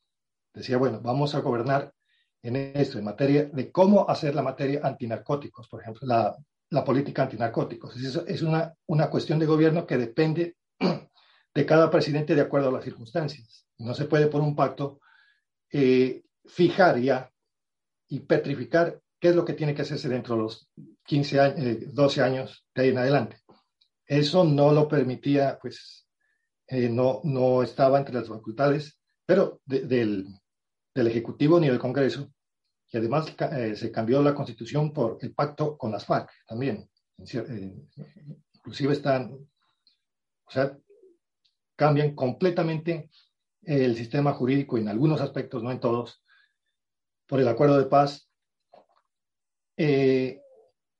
decía, 0.53 0.77
bueno, 0.77 1.01
vamos 1.01 1.36
a 1.36 1.39
gobernar 1.39 1.94
en 2.41 2.56
esto, 2.56 2.98
en 2.98 3.06
materia 3.06 3.46
de 3.46 3.72
cómo 3.72 4.10
hacer 4.10 4.34
la 4.34 4.41
materia 4.41 4.82
antinarcóticos, 4.84 5.68
por 5.68 5.82
ejemplo, 5.82 6.08
la, 6.08 6.36
la 6.70 6.84
política 6.84 7.24
antinarcóticos. 7.24 7.96
Es, 7.98 8.15
es 8.15 8.41
una, 8.41 8.74
una 8.88 9.10
cuestión 9.10 9.39
de 9.39 9.46
gobierno 9.46 9.86
que 9.86 9.98
depende 9.98 10.56
de 11.54 11.66
cada 11.66 11.90
presidente 11.90 12.36
de 12.36 12.42
acuerdo 12.42 12.70
a 12.70 12.72
las 12.72 12.84
circunstancias. 12.84 13.68
No 13.78 13.94
se 13.94 14.06
puede 14.06 14.28
por 14.28 14.42
un 14.42 14.56
pacto 14.56 15.00
eh, 15.72 16.24
fijar 16.46 17.00
ya 17.00 17.32
y 18.08 18.20
petrificar 18.22 19.02
qué 19.20 19.30
es 19.30 19.36
lo 19.36 19.46
que 19.46 19.54
tiene 19.54 19.74
que 19.74 19.84
hacerse 19.84 20.10
dentro 20.10 20.36
de 20.36 20.42
los 20.42 20.70
15 21.06 21.40
años, 21.40 21.94
12 21.94 22.22
años 22.22 22.66
de 22.76 22.82
ahí 22.82 22.90
en 22.90 22.98
adelante. 22.98 23.38
Eso 24.06 24.44
no 24.44 24.74
lo 24.74 24.88
permitía, 24.88 25.58
pues, 25.62 26.08
eh, 26.68 26.90
no, 26.90 27.22
no 27.24 27.64
estaba 27.64 28.00
entre 28.00 28.16
las 28.16 28.28
facultades, 28.28 29.00
pero 29.26 29.62
del, 29.66 30.28
del, 30.94 31.08
Ejecutivo 31.08 31.60
ni 31.60 31.70
del 31.70 31.80
Congreso. 31.80 32.34
Y 32.92 32.98
además 32.98 33.34
eh, 33.54 33.76
se 33.76 33.92
cambió 33.92 34.22
la 34.22 34.36
Constitución 34.36 34.92
por 34.92 35.18
el 35.22 35.34
pacto 35.34 35.78
con 35.78 35.92
las 35.92 36.06
FARC 36.06 36.30
también. 36.46 36.90
inclusive 38.54 38.94
están, 38.94 39.38
o 40.51 40.53
sea, 40.53 40.77
cambian 41.77 42.13
completamente 42.13 43.10
el 43.63 43.96
sistema 43.96 44.34
jurídico 44.34 44.77
en 44.77 44.89
algunos 44.89 45.22
aspectos, 45.22 45.63
no 45.63 45.72
en 45.72 45.79
todos, 45.79 46.22
por 47.25 47.39
el 47.39 47.48
acuerdo 47.48 47.77
de 47.77 47.86
paz. 47.86 48.29
Eh, 49.77 50.41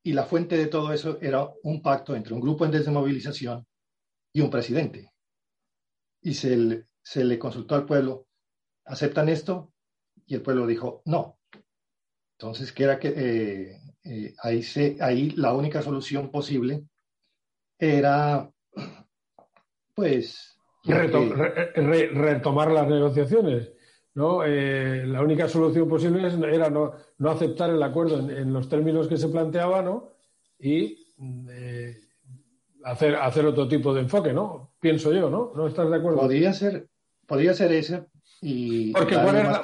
y 0.03 0.13
la 0.13 0.24
fuente 0.24 0.58
de 0.58 0.67
todo 0.67 0.93
eso 0.93 1.20
era 1.22 1.51
un 1.63 1.81
pacto 1.81 2.15
entre 2.15 2.34
un 2.34 2.39
grupo 2.39 2.63
en 2.63 2.72
desmovilización 2.72 3.67
y 4.31 4.39
un 4.39 4.50
presidente. 4.50 5.12
Y 6.22 6.34
se 6.34 6.55
le, 6.55 6.88
se 7.03 7.25
le 7.25 7.38
consultó 7.38 7.75
al 7.75 7.86
pueblo, 7.86 8.27
¿aceptan 8.86 9.27
esto? 9.27 9.74
Y 10.25 10.36
el 10.36 10.41
pueblo 10.41 10.65
dijo, 10.65 11.01
no. 11.03 11.39
Entonces, 12.39 12.72
que 12.72 12.84
era 12.86 12.98
que 12.98 13.10
eh, 13.10 13.81
eh, 14.05 14.34
ahí, 14.41 14.63
se, 14.63 14.96
ahí 15.01 15.31
la 15.31 15.53
única 15.53 15.81
solución 15.81 16.31
posible 16.31 16.86
era, 17.77 18.50
pues... 19.95 20.57
retomar 20.83 22.71
las 22.71 22.88
negociaciones. 22.88 23.71
¿no? 24.13 24.43
Eh, 24.43 25.05
la 25.05 25.21
única 25.21 25.48
solución 25.48 25.88
posible 25.88 26.27
era 26.53 26.69
no, 26.69 26.93
no 27.17 27.29
aceptar 27.29 27.69
el 27.69 27.81
acuerdo 27.81 28.19
en, 28.19 28.51
los 28.51 28.67
términos 28.67 29.07
que 29.07 29.17
se 29.17 29.29
planteaba 29.29 29.81
¿no? 29.81 30.10
y 30.60 30.98
eh, 31.50 31.98
hacer, 32.83 33.15
hacer 33.15 33.45
otro 33.45 33.67
tipo 33.67 33.93
de 33.93 34.01
enfoque, 34.01 34.33
¿no? 34.33 34.74
Pienso 34.79 35.13
yo, 35.13 35.29
¿no? 35.29 35.51
¿No 35.55 35.67
estás 35.67 35.89
de 35.89 35.98
acuerdo? 35.98 36.19
Podría 36.19 36.53
ser, 36.53 36.88
podría 37.25 37.53
ser 37.53 37.71
ese. 37.71 38.05
Y 38.41 38.91
Porque 38.91 39.15
¿cuál 39.15 39.36
era, 39.36 39.51
la, 39.51 39.63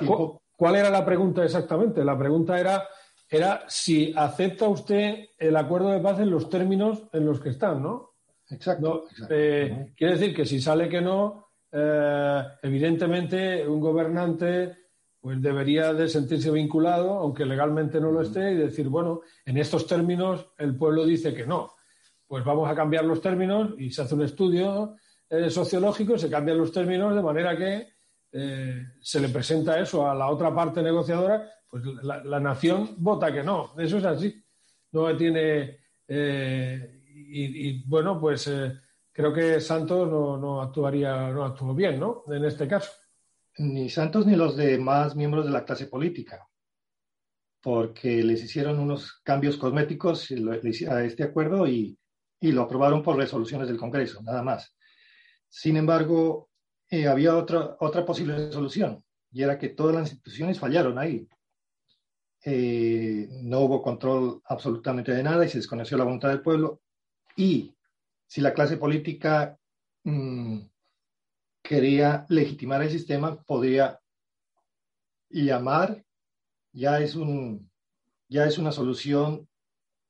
¿cuál 0.55 0.75
era, 0.75 0.89
la, 0.89 1.05
pregunta 1.05 1.43
exactamente? 1.43 2.05
La 2.05 2.17
pregunta 2.17 2.59
era, 2.59 2.87
era 3.29 3.63
si 3.67 4.13
acepta 4.15 4.67
usted 4.67 5.25
el 5.39 5.55
acuerdo 5.55 5.89
de 5.89 5.99
paz 5.99 6.19
en 6.19 6.29
los 6.29 6.49
términos 6.49 7.03
en 7.11 7.25
los 7.25 7.39
que 7.39 7.49
están, 7.49 7.81
¿no? 7.81 8.06
Exacto. 8.49 9.05
Eh, 9.29 9.93
quiere 9.95 10.13
decir 10.13 10.35
que 10.35 10.45
si 10.45 10.61
sale 10.61 10.87
que 10.87 11.01
no, 11.01 11.47
eh, 11.71 12.43
evidentemente 12.63 13.67
un 13.67 13.79
gobernante 13.79 14.87
pues 15.19 15.41
debería 15.41 15.93
de 15.93 16.07
sentirse 16.07 16.51
vinculado, 16.51 17.15
aunque 17.15 17.45
legalmente 17.45 17.99
no 17.99 18.11
lo 18.11 18.21
esté, 18.21 18.51
y 18.51 18.55
decir, 18.55 18.87
bueno, 18.87 19.21
en 19.45 19.57
estos 19.57 19.85
términos 19.85 20.51
el 20.57 20.77
pueblo 20.77 21.05
dice 21.05 21.33
que 21.33 21.45
no. 21.45 21.71
Pues 22.25 22.45
vamos 22.45 22.69
a 22.69 22.75
cambiar 22.75 23.03
los 23.03 23.21
términos 23.21 23.73
y 23.77 23.91
se 23.91 24.03
hace 24.03 24.15
un 24.15 24.23
estudio 24.23 24.95
eh, 25.29 25.49
sociológico, 25.49 26.17
se 26.17 26.29
cambian 26.29 26.57
los 26.57 26.71
términos 26.71 27.13
de 27.15 27.21
manera 27.21 27.57
que 27.57 27.89
eh, 28.31 28.85
se 29.01 29.19
le 29.19 29.29
presenta 29.29 29.79
eso 29.79 30.09
a 30.09 30.15
la 30.15 30.29
otra 30.29 30.53
parte 30.53 30.81
negociadora, 30.81 31.49
pues 31.69 31.83
la, 32.03 32.39
nación 32.39 32.95
vota 32.97 33.33
que 33.33 33.43
no. 33.43 33.73
Eso 33.77 33.97
es 33.97 34.05
así. 34.05 34.41
No 34.91 35.15
tiene. 35.17 35.79
Y, 37.27 37.69
y, 37.69 37.83
bueno, 37.83 38.19
pues 38.19 38.49
creo 39.17 39.33
que 39.33 39.59
Santos 39.59 40.07
no, 40.07 40.61
actuaría, 40.61 41.31
no 41.31 41.43
actuó 41.43 41.73
bien, 41.73 41.99
¿no? 41.99 42.23
En 42.27 42.45
este 42.45 42.67
caso. 42.67 42.91
Ni 43.57 43.89
Santos 43.89 44.27
ni 44.27 44.35
los 44.35 44.55
demás 44.55 45.15
miembros 45.15 45.43
de 45.43 45.51
la 45.51 45.65
clase 45.65 45.87
política, 45.87 46.47
porque 47.59 48.23
les 48.23 48.43
hicieron 48.43 48.77
unos 48.77 49.19
cambios 49.23 49.57
cosméticos 49.57 50.29
a 50.87 51.03
este 51.03 51.23
acuerdo 51.23 51.67
y, 51.67 51.97
lo 52.41 52.61
aprobaron 52.61 53.01
por 53.01 53.17
resoluciones 53.17 53.67
del 53.67 53.79
Congreso, 53.79 54.21
nada 54.21 54.43
más. 54.43 54.77
Sin 55.49 55.77
embargo, 55.77 56.51
eh, 56.87 57.07
había 57.07 57.35
otra, 57.35 57.75
otra 57.79 58.05
posible 58.05 58.51
solución, 58.51 59.03
y 59.31 59.41
era 59.41 59.57
que 59.57 59.69
todas 59.69 59.95
las 59.95 60.11
instituciones 60.11 60.59
fallaron 60.59 60.99
ahí. 60.99 61.27
Eh, 62.45 63.27
no 63.41 63.61
hubo 63.61 63.81
control 63.81 64.43
absolutamente 64.45 65.11
de 65.11 65.23
nada 65.23 65.43
y 65.43 65.49
se 65.49 65.57
desconoció 65.57 65.97
la 65.97 66.03
voluntad 66.03 66.29
del 66.29 66.41
pueblo. 66.41 66.81
Y 67.37 67.75
si 68.25 68.41
la 68.41 68.53
clase 68.53 68.77
política 68.77 69.57
mm, 70.03 70.59
quería 71.61 72.25
legitimar 72.29 72.81
el 72.81 72.89
sistema, 72.89 73.41
podría 73.43 73.99
llamar, 75.29 76.03
ya 76.73 76.99
es, 76.99 77.15
un, 77.15 77.69
ya 78.27 78.45
es 78.45 78.57
una 78.57 78.71
solución 78.71 79.47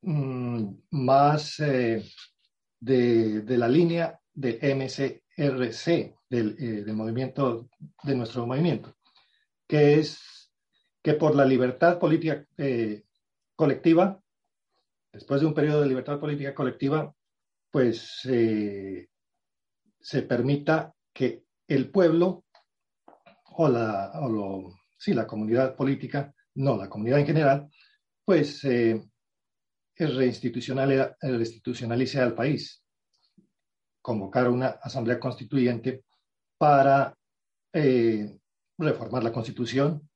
mm, 0.02 0.70
más 0.92 1.60
eh, 1.60 2.04
de, 2.80 3.44
la 3.58 3.68
línea 3.68 4.20
del 4.34 4.60
MCRC, 4.62 5.88
eh, 5.88 6.14
del, 6.30 6.94
movimiento, 6.94 7.70
de 8.04 8.16
nuestro 8.16 8.48
movimiento, 8.48 8.96
que 9.68 9.96
es 9.96 10.50
que 11.04 11.14
por 11.14 11.36
la 11.36 11.44
libertad 11.44 12.00
política 12.00 12.46
eh, 12.58 13.04
colectiva, 13.56 14.22
después 15.12 15.42
de 15.42 15.48
un 15.48 15.54
periodo 15.54 15.82
de 15.82 15.88
libertad 15.88 16.20
política 16.20 16.54
colectiva, 16.54 17.14
pues 17.78 18.26
eh, 18.26 19.08
se 20.00 20.24
permita 20.24 20.96
que 21.14 21.44
el 21.68 21.92
pueblo 21.92 22.46
o 23.52 23.70
la, 23.70 24.12
sí, 24.98 25.14
la 25.14 25.28
comunidad 25.28 25.76
política, 25.76 26.34
no, 26.56 26.76
la 26.76 26.90
comunidad 26.90 27.20
en 27.20 27.28
general, 27.28 27.70
pues 28.26 28.64
eh, 28.64 29.00
reinstitucionalice 29.96 32.20
al 32.20 32.34
país, 32.34 32.84
convocar 34.02 34.50
una 34.50 34.70
asamblea 34.82 35.20
constituyente 35.20 36.04
para 36.58 37.16
eh, 37.74 38.40
reformar 38.80 39.24
la 39.24 39.32
constitución. 39.32 40.10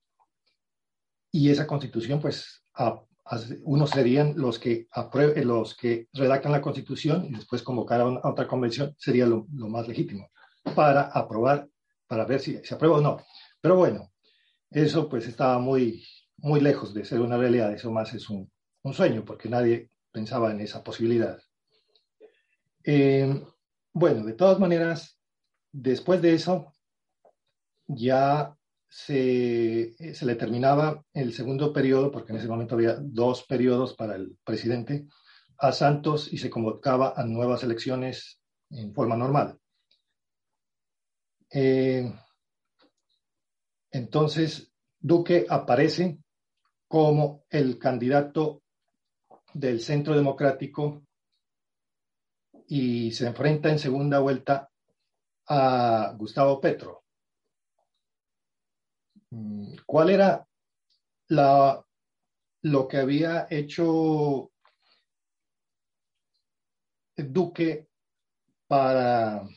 Y 1.31 1.51
esa 1.51 1.67
constitución 1.67 2.19
pues 2.19 2.63
a, 2.73 2.99
unos 3.63 3.91
serían 3.91 4.33
los 4.35 4.59
que, 4.59 4.87
eh, 5.13 5.45
los 5.45 5.75
que 5.75 6.07
redactan 6.13 6.51
la 6.51 6.61
constitución 6.61 7.25
y 7.25 7.35
después 7.35 7.61
convocar 7.61 8.01
a, 8.01 8.29
otra 8.29 8.47
convención 8.47 8.95
sería 8.97 9.25
lo, 9.25 9.45
más 9.49 9.87
legítimo 9.87 10.31
para 10.75 11.03
aprobar, 11.03 11.69
para 12.07 12.25
ver 12.25 12.39
si 12.39 12.57
se 12.63 12.75
aprueba 12.75 12.97
o 12.97 13.01
no. 13.01 13.23
Pero 13.61 13.75
bueno, 13.75 14.11
eso 14.69 15.07
pues 15.07 15.27
estaba 15.27 15.59
muy, 15.59 16.05
muy 16.37 16.59
lejos 16.59 16.93
de 16.93 17.05
ser 17.05 17.21
una 17.21 17.37
realidad, 17.37 17.73
eso 17.73 17.91
más 17.91 18.13
es 18.13 18.29
un, 18.29 18.51
sueño 18.93 19.23
porque 19.23 19.47
nadie 19.47 19.91
pensaba 20.11 20.51
en 20.51 20.59
esa 20.59 20.83
posibilidad. 20.83 21.39
Eh, 22.83 23.45
bueno, 23.93 24.25
de 24.25 24.33
todas 24.33 24.59
maneras, 24.59 25.19
después 25.71 26.21
de 26.21 26.33
eso, 26.33 26.73
ya 27.87 28.57
se, 28.91 29.95
eh, 29.97 30.13
se, 30.13 30.25
le 30.25 30.35
terminaba 30.35 31.01
el 31.13 31.31
segundo 31.33 31.71
periodo, 31.71 32.11
porque 32.11 32.33
en 32.33 32.39
ese 32.39 32.49
momento 32.49 32.75
había 32.75 32.97
dos 32.99 33.43
periodos 33.43 33.93
para 33.93 34.15
el 34.15 34.37
presidente, 34.43 35.07
a 35.57 35.71
Santos 35.71 36.31
y 36.33 36.37
se 36.37 36.49
convocaba 36.49 37.13
a 37.15 37.23
nuevas 37.23 37.63
elecciones 37.63 38.41
en 38.69 38.93
forma 38.93 39.15
normal. 39.15 39.57
Eh, 41.49 42.13
entonces, 43.91 44.73
Duque 44.99 45.45
aparece 45.47 46.19
como 46.87 47.45
el 47.49 47.79
candidato 47.79 48.61
del 49.53 49.79
Centro 49.79 50.15
Democrático 50.15 51.03
y 52.67 53.11
se 53.13 53.27
enfrenta 53.27 53.69
en 53.69 53.79
segunda 53.79 54.19
vuelta 54.19 54.69
a 55.47 56.13
Gustavo 56.17 56.59
Petro. 56.59 57.00
Mm, 59.31 59.75
¿Cuál 59.85 60.09
era 60.09 60.45
la, 61.29 61.83
lo 62.63 62.87
que 62.87 62.97
había 62.97 63.47
hecho 63.49 64.51
Duque 67.15 67.87
para, 68.67 69.47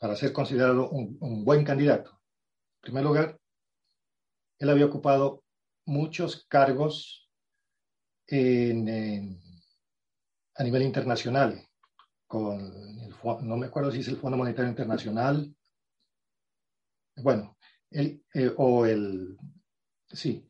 para 0.00 0.16
ser 0.16 0.32
considerado 0.32 0.90
un, 0.90 1.44
buen 1.44 1.64
candidato? 1.64 2.10
En 2.10 2.82
primer 2.82 3.04
lugar, 3.04 3.38
él 4.58 4.70
había 4.70 4.86
ocupado 4.86 5.44
muchos 5.84 6.46
cargos 6.46 7.28
a 8.30 8.34
nivel 10.64 10.82
internacional, 10.82 11.64
con 12.26 12.60
el, 12.60 13.14
no 13.42 13.56
me 13.56 13.66
acuerdo 13.66 13.92
si 13.92 14.00
es 14.00 14.08
el 14.08 14.16
Fondo 14.16 14.38
Monetario 14.38 14.70
Internacional, 14.70 15.54
bueno, 17.16 17.56
el, 17.92 18.22
eh, 18.34 18.52
o 18.56 18.86
el, 18.86 19.36
sí, 20.08 20.48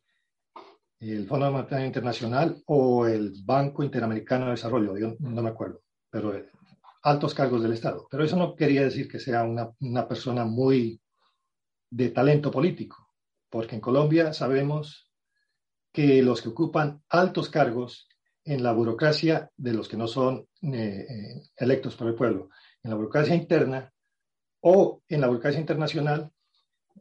el 1.00 1.26
Fondo 1.26 1.50
Monetario 1.50 1.86
Internacional 1.86 2.62
o 2.66 3.06
el 3.06 3.32
Banco 3.44 3.82
Interamericano 3.82 4.46
de 4.46 4.52
Desarrollo, 4.52 4.96
yo 4.96 5.16
no 5.18 5.42
me 5.42 5.50
acuerdo, 5.50 5.82
pero 6.10 6.34
eh, 6.34 6.48
altos 7.02 7.34
cargos 7.34 7.62
del 7.62 7.72
Estado. 7.72 8.06
Pero 8.10 8.24
eso 8.24 8.36
no 8.36 8.54
quería 8.54 8.82
decir 8.82 9.08
que 9.08 9.18
sea 9.18 9.42
una, 9.44 9.70
una 9.80 10.06
persona 10.06 10.44
muy 10.44 11.00
de 11.90 12.10
talento 12.10 12.50
político, 12.50 13.08
porque 13.50 13.74
en 13.74 13.80
Colombia 13.80 14.32
sabemos 14.32 15.10
que 15.92 16.22
los 16.22 16.40
que 16.40 16.48
ocupan 16.48 17.02
altos 17.08 17.50
cargos 17.50 18.08
en 18.44 18.62
la 18.62 18.72
burocracia 18.72 19.50
de 19.56 19.72
los 19.72 19.88
que 19.88 19.96
no 19.96 20.06
son 20.06 20.48
eh, 20.62 21.42
electos 21.56 21.96
por 21.96 22.08
el 22.08 22.14
pueblo, 22.14 22.48
en 22.82 22.90
la 22.90 22.96
burocracia 22.96 23.34
interna 23.34 23.92
o 24.60 25.02
en 25.08 25.20
la 25.20 25.26
burocracia 25.28 25.60
internacional, 25.60 26.30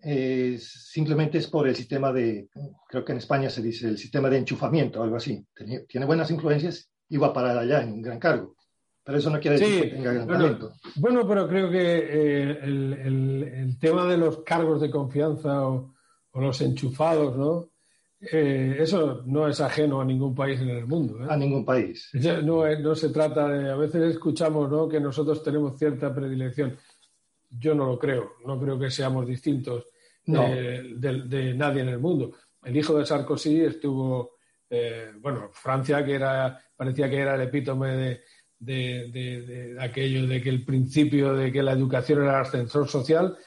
eh, 0.04 0.58
simplemente 0.60 1.38
es 1.38 1.48
por 1.48 1.68
el 1.68 1.76
sistema 1.76 2.12
de, 2.12 2.50
creo 2.88 3.04
que 3.04 3.12
en 3.12 3.18
España 3.18 3.50
se 3.50 3.62
dice 3.62 3.88
el 3.88 3.98
sistema 3.98 4.30
de 4.30 4.38
enchufamiento, 4.38 5.02
algo 5.02 5.16
así. 5.16 5.46
Tiene, 5.88 6.06
buenas 6.06 6.32
influencias 6.32 6.90
y 7.10 7.18
va 7.18 7.28
a 7.28 7.34
parar 7.34 7.58
allá 7.58 7.84
en 7.84 7.94
un 7.94 8.02
gran 8.02 8.20
cargo. 8.20 8.56
Pero 9.04 9.18
eso 9.18 9.30
no 9.30 9.40
quiere 9.40 9.58
decir 9.58 9.82
que 9.82 9.88
tenga 9.90 10.14
gran 10.14 10.28
bueno, 10.28 10.44
talento. 10.44 10.74
Bueno, 10.96 11.28
pero 11.28 11.48
creo 11.48 11.72
que 11.72 12.54
el, 12.64 12.94
el, 12.94 13.44
el, 13.44 13.80
tema 13.80 14.06
de 14.06 14.18
los 14.18 14.44
cargos 14.44 14.80
de 14.80 14.92
confianza 14.92 15.68
o, 15.68 15.94
o 16.32 16.42
los 16.42 16.62
enchufados, 16.62 17.36
¿no? 17.36 17.72
Eh, 18.22 18.76
eso 18.78 19.24
no 19.26 19.48
es 19.48 19.60
ajeno 19.62 20.00
a 20.00 20.06
ningún 20.06 20.36
país 20.36 20.62
en 20.62 20.70
el 20.70 20.86
mundo. 20.86 21.24
¿eh? 21.24 21.28
A 21.28 21.36
ningún 21.36 21.66
país. 21.66 22.10
No, 22.44 22.68
no, 22.80 22.96
se 22.96 23.10
trata 23.10 23.48
de. 23.48 23.72
A 23.72 23.76
veces 23.76 24.14
escuchamos 24.14 24.70
¿no? 24.70 24.88
que 24.88 25.00
nosotros 25.00 25.42
tenemos 25.44 25.78
cierta 25.78 26.14
predilección. 26.14 26.78
Yo 27.52 27.76
no 27.76 27.86
lo 27.86 28.00
creo. 28.00 28.34
No 28.46 28.60
creo 28.60 28.80
que 28.80 28.90
seamos 28.90 29.28
distintos 29.28 29.88
no. 30.26 30.44
de, 30.44 30.96
de, 30.96 31.22
de, 31.24 31.54
nadie 31.54 31.82
en 31.82 31.90
el 31.90 32.00
mundo. 32.00 32.32
El 32.64 32.76
hijo 32.78 32.98
de 32.98 33.06
Sarkozy 33.06 33.62
estuvo. 33.62 34.38
Eh, 34.70 35.12
bueno, 35.20 35.50
Francia, 35.52 36.04
que 36.06 36.14
era 36.14 36.60
parecía 36.76 37.10
que 37.10 37.18
era 37.18 37.36
el 37.36 37.42
epítome 37.42 37.92
de, 37.96 38.22
de 38.58 39.78
aquello 39.80 40.26
de 40.26 40.42
que 40.42 40.50
el 40.50 40.66
principio 40.66 41.34
de 41.34 41.52
que 41.52 41.62
la 41.62 41.74
educación 41.74 42.24
era 42.24 42.40
el 42.40 42.46
ascensor 42.46 42.88
social. 42.88 43.38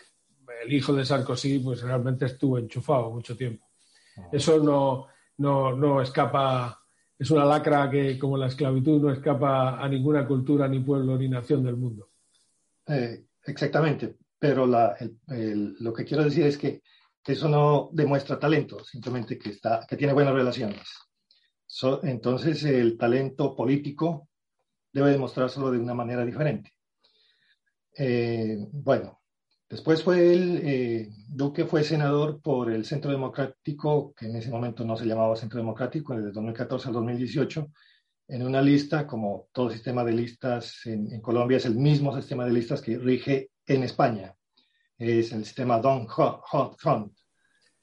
El 0.64 0.72
hijo 0.72 0.92
de 0.92 1.04
Sarkozy, 1.04 1.58
pues 1.58 1.82
realmente 1.82 2.26
estuvo 2.26 2.58
enchufado 2.58 3.10
mucho 3.10 3.36
tiempo. 3.36 3.66
Eso 4.30 4.62
no, 4.62 5.06
no, 5.38 5.76
no, 5.76 6.00
escapa, 6.00 6.80
es 7.18 7.30
una 7.30 7.44
lacra 7.44 7.90
que, 7.90 8.18
como 8.18 8.36
la 8.36 8.46
esclavitud, 8.46 9.02
no 9.02 9.10
escapa 9.10 9.82
a 9.82 9.88
ninguna 9.88 10.26
cultura, 10.26 10.68
ni 10.68 10.80
pueblo, 10.80 11.18
ni 11.18 11.28
nación 11.28 11.64
del 11.64 11.76
mundo. 11.76 12.10
Eh, 12.86 13.24
exactamente, 13.46 14.16
pero 14.38 14.64
el, 14.98 15.18
el, 15.28 15.76
lo 15.80 15.92
que 15.92 16.04
quiero 16.04 16.24
decir 16.24 16.46
es 16.46 16.58
que 16.58 16.82
eso 17.26 17.48
no 17.48 17.90
demuestra 17.92 18.38
talento, 18.38 18.84
simplemente 18.84 19.38
que, 19.38 19.50
está, 19.50 19.86
que 19.88 19.96
tiene 19.96 20.12
buenas 20.12 20.34
relaciones. 20.34 20.86
Entonces, 22.02 22.62
el 22.64 22.96
talento 22.96 23.56
político 23.56 24.28
debe 24.92 25.10
demostrárselo 25.10 25.70
de 25.70 25.78
una 25.78 25.94
manera 25.94 26.24
diferente. 26.24 26.72
Eh, 27.96 28.58
bueno, 28.72 29.20
Después 29.74 30.04
fue 30.04 30.32
él, 30.32 30.60
eh, 30.62 31.08
Duque 31.26 31.64
fue 31.64 31.82
senador 31.82 32.40
por 32.40 32.70
el 32.70 32.84
Centro 32.84 33.10
Democrático, 33.10 34.14
que 34.14 34.26
en 34.26 34.36
ese 34.36 34.50
momento 34.50 34.84
no 34.84 34.96
se 34.96 35.04
llamaba 35.04 35.34
Centro 35.34 35.58
Democrático, 35.58 36.14
desde 36.14 36.30
2014 36.30 36.88
al 36.88 36.94
2018, 36.94 37.72
en 38.28 38.46
una 38.46 38.62
lista, 38.62 39.06
como 39.06 39.48
todo 39.52 39.70
sistema 39.70 40.04
de 40.04 40.12
listas 40.12 40.86
en, 40.86 41.12
en 41.12 41.20
Colombia, 41.20 41.58
es 41.58 41.66
el 41.66 41.76
mismo 41.76 42.14
sistema 42.16 42.44
de 42.44 42.52
listas 42.52 42.80
que 42.80 42.98
rige 42.98 43.50
en 43.66 43.82
España. 43.82 44.34
Es 44.98 45.32
el 45.32 45.44
sistema 45.44 45.80
Don 45.80 46.06
Hot 46.06 46.78
Front, 46.78 47.16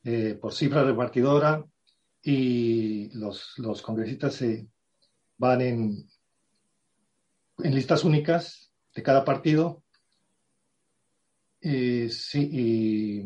eh, 0.04 0.38
por 0.42 0.54
cifra 0.54 0.84
repartidora, 0.84 1.64
y 2.24 3.10
los, 3.18 3.54
los 3.58 3.82
congresistas 3.82 4.36
se 4.36 4.68
van 5.38 5.62
en, 5.62 6.10
en 7.60 7.76
listas 7.76 8.04
únicas 8.04 8.72
de 8.94 9.02
cada 9.02 9.26
partido 9.26 9.84
eh, 11.62 12.10
sí, 12.10 12.50
y, 12.52 13.22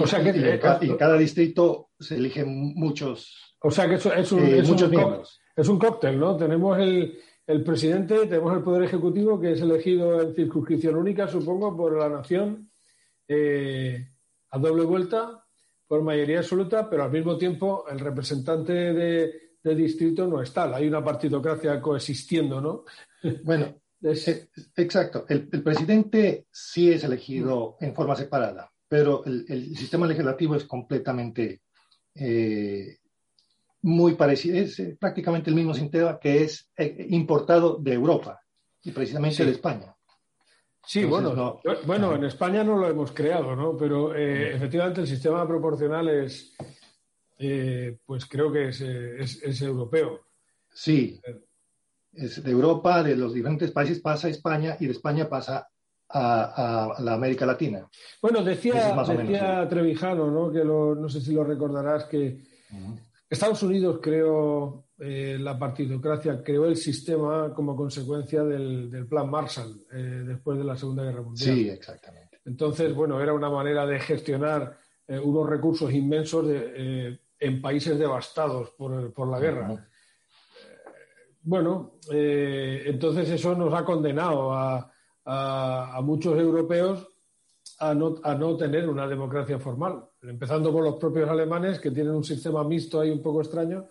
o 0.00 0.06
sea 0.06 0.22
que, 0.22 0.30
y, 0.36 0.86
y 0.86 0.90
en 0.90 0.96
cada 0.96 1.16
distrito 1.16 1.90
se 1.98 2.16
eligen 2.16 2.74
muchos. 2.74 3.56
O 3.60 3.70
sea 3.70 3.88
que 3.88 3.94
eso 3.94 4.12
es 4.12 4.32
un, 4.32 4.40
eh, 4.40 4.58
es 4.58 4.68
muchos 4.68 4.88
un, 4.88 4.96
miembros. 4.96 5.40
Es 5.56 5.68
un 5.68 5.78
cóctel, 5.78 6.18
¿no? 6.18 6.36
Tenemos 6.36 6.78
el, 6.78 7.18
el, 7.46 7.64
presidente, 7.64 8.26
tenemos 8.26 8.56
el 8.56 8.62
Poder 8.62 8.84
Ejecutivo, 8.84 9.40
que 9.40 9.52
es 9.52 9.60
elegido 9.60 10.20
en 10.20 10.34
circunscripción 10.34 10.96
única, 10.96 11.28
supongo, 11.28 11.76
por 11.76 11.98
la 11.98 12.08
nación, 12.08 12.70
eh, 13.28 14.08
a 14.50 14.58
doble 14.58 14.84
vuelta, 14.84 15.44
por 15.86 16.02
mayoría 16.02 16.38
absoluta, 16.38 16.88
pero 16.88 17.04
al 17.04 17.10
mismo 17.10 17.36
tiempo 17.36 17.84
el 17.88 17.98
representante 17.98 18.72
de, 18.72 19.32
de 19.62 19.74
distrito 19.74 20.26
no 20.26 20.40
es 20.40 20.52
tal. 20.52 20.74
Hay 20.74 20.88
una 20.88 21.04
partidocracia 21.04 21.80
coexistiendo, 21.80 22.60
¿no? 22.60 22.84
Bueno, 23.44 23.82
es, 24.00 24.50
exacto. 24.76 25.26
El, 25.28 25.48
el, 25.52 25.62
presidente 25.62 26.46
sí 26.50 26.90
es 26.90 27.04
elegido 27.04 27.76
en 27.80 27.94
forma 27.94 28.16
separada, 28.16 28.72
pero 28.88 29.24
el, 29.24 29.44
el 29.48 29.76
sistema 29.76 30.06
legislativo 30.06 30.56
es 30.56 30.64
completamente 30.64 31.62
eh, 32.14 32.98
muy 33.82 34.14
parecido, 34.14 34.56
es 34.58 34.78
eh, 34.78 34.96
prácticamente 34.98 35.50
el 35.50 35.56
mismo 35.56 35.74
sistema 35.74 36.18
que 36.18 36.44
es 36.44 36.70
eh, 36.76 37.06
importado 37.10 37.76
de 37.76 37.92
Europa 37.94 38.40
y 38.82 38.90
precisamente 38.92 39.36
Sí. 39.36 39.44
de 39.44 39.50
España. 39.52 39.94
Sí, 40.84 41.00
Entonces, 41.00 41.34
bueno, 41.34 41.60
no- 41.64 41.80
bueno, 41.86 42.14
en 42.16 42.24
España 42.24 42.64
no 42.64 42.76
lo 42.76 42.88
hemos 42.88 43.12
creado, 43.12 43.54
¿no? 43.54 43.76
Pero 43.76 44.14
eh, 44.16 44.54
efectivamente 44.56 45.00
el 45.00 45.06
sistema 45.06 45.46
proporcional 45.46 46.08
es, 46.08 46.56
eh, 47.38 47.98
pues 48.04 48.26
creo 48.26 48.52
que 48.52 48.68
es, 48.68 48.80
es- 48.80 49.42
es 49.42 49.62
europeo. 49.62 50.20
Sí, 50.72 51.20
es 52.12 52.42
de 52.42 52.50
Europa, 52.50 53.02
de 53.02 53.16
los 53.16 53.32
diferentes 53.34 53.70
países 53.70 54.00
pasa 54.00 54.26
a 54.26 54.30
España 54.30 54.76
y 54.80 54.86
de 54.86 54.92
España 54.92 55.28
pasa 55.28 55.68
a, 56.08 56.94
a 56.96 57.02
la 57.02 57.14
América 57.14 57.46
Latina. 57.46 57.88
Bueno, 58.20 58.42
decía, 58.42 58.90
es 58.90 59.08
decía 59.08 59.42
menos, 59.54 59.68
Trevijano, 59.68 60.30
¿no? 60.30 60.50
Que 60.52 60.64
lo- 60.64 60.94
no 60.94 61.08
sé 61.08 61.20
si 61.20 61.32
lo 61.32 61.42
recordarás, 61.44 62.04
que 62.06 62.38
Estados 63.32 63.62
Unidos 63.62 63.98
creó 64.02 64.84
eh, 64.98 65.36
la 65.40 65.58
partidocracia, 65.58 66.42
creó 66.44 66.66
el 66.66 66.76
sistema 66.76 67.52
como 67.54 67.74
consecuencia 67.74 68.44
del, 68.44 68.90
del 68.90 69.06
plan 69.06 69.30
Marshall 69.30 69.86
eh, 69.92 69.96
después 70.26 70.58
de 70.58 70.64
la 70.64 70.76
Segunda 70.76 71.02
Guerra 71.04 71.22
Mundial. 71.22 71.54
Sí, 71.56 71.68
exactamente. 71.68 72.40
Entonces, 72.44 72.94
bueno, 72.94 73.20
era 73.20 73.32
una 73.32 73.48
manera 73.50 73.86
de 73.86 73.98
gestionar 74.00 74.76
eh, 75.08 75.18
unos 75.18 75.48
recursos 75.48 75.92
inmensos 75.92 76.46
de, 76.46 77.18
en 77.38 77.62
países 77.62 77.98
devastados 77.98 78.70
por, 78.70 79.12
por 79.12 79.28
la 79.28 79.40
guerra. 79.40 79.88
Bueno, 81.44 81.94
entonces 82.10 83.28
eso 83.30 83.54
nos 83.56 83.74
ha 83.74 83.84
condenado 83.84 84.52
a, 84.52 84.92
a- 85.24 85.96
a 85.96 86.00
muchos 86.02 86.38
europeos 86.38 87.08
a 87.80 87.94
no, 87.94 88.14
a 88.22 88.34
no 88.34 88.56
tener 88.56 88.88
una 88.88 89.08
democracia 89.08 89.58
formal, 89.58 90.04
empezando 90.22 90.72
por 90.72 90.84
los 90.84 90.96
propios 90.96 91.28
alemanes 91.28 91.80
que 91.80 91.90
tienen 91.90 92.14
un 92.14 92.24
sistema 92.24 92.62
mixto 92.64 93.00
ahí 93.00 93.10
un 93.10 93.22
poco 93.22 93.40
extraño, 93.40 93.88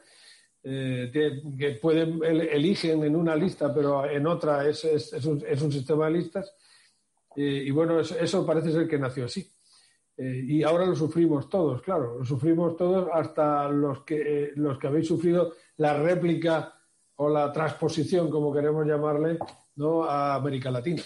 eh, 0.63 1.09
que, 1.11 1.71
pueden 1.81 2.23
el- 2.23 2.41
eligen 2.41 3.03
en 3.03 3.15
una 3.15 3.35
lista, 3.35 3.73
pero 3.73 4.09
en 4.09 4.25
otra 4.27 4.67
es, 4.67 4.85
es, 4.85 5.25
un, 5.25 5.71
sistema 5.71 6.05
de 6.05 6.11
listas. 6.11 6.55
Eh, 7.35 7.63
y 7.65 7.71
bueno, 7.71 7.99
eso, 7.99 8.45
parece 8.45 8.71
ser 8.71 8.87
que 8.87 8.99
nació 8.99 9.25
así. 9.25 9.51
Eh, 10.17 10.43
y 10.47 10.63
ahora 10.63 10.85
lo 10.85 10.95
sufrimos 10.95 11.49
todos, 11.49 11.81
claro, 11.81 12.19
lo 12.19 12.25
sufrimos 12.25 12.75
todos 12.75 13.09
hasta 13.11 13.69
los 13.69 14.03
que, 14.03 14.51
los 14.55 14.77
que 14.77 14.87
habéis 14.87 15.07
sufrido 15.07 15.53
la 15.77 15.97
réplica 15.97 16.75
o 17.15 17.29
la 17.29 17.51
transposición, 17.51 18.29
como 18.29 18.53
queremos 18.53 18.85
llamarle, 18.85 19.39
¿no? 19.75 20.03
a 20.03 20.35
América 20.35 20.69
Latina. 20.69 21.01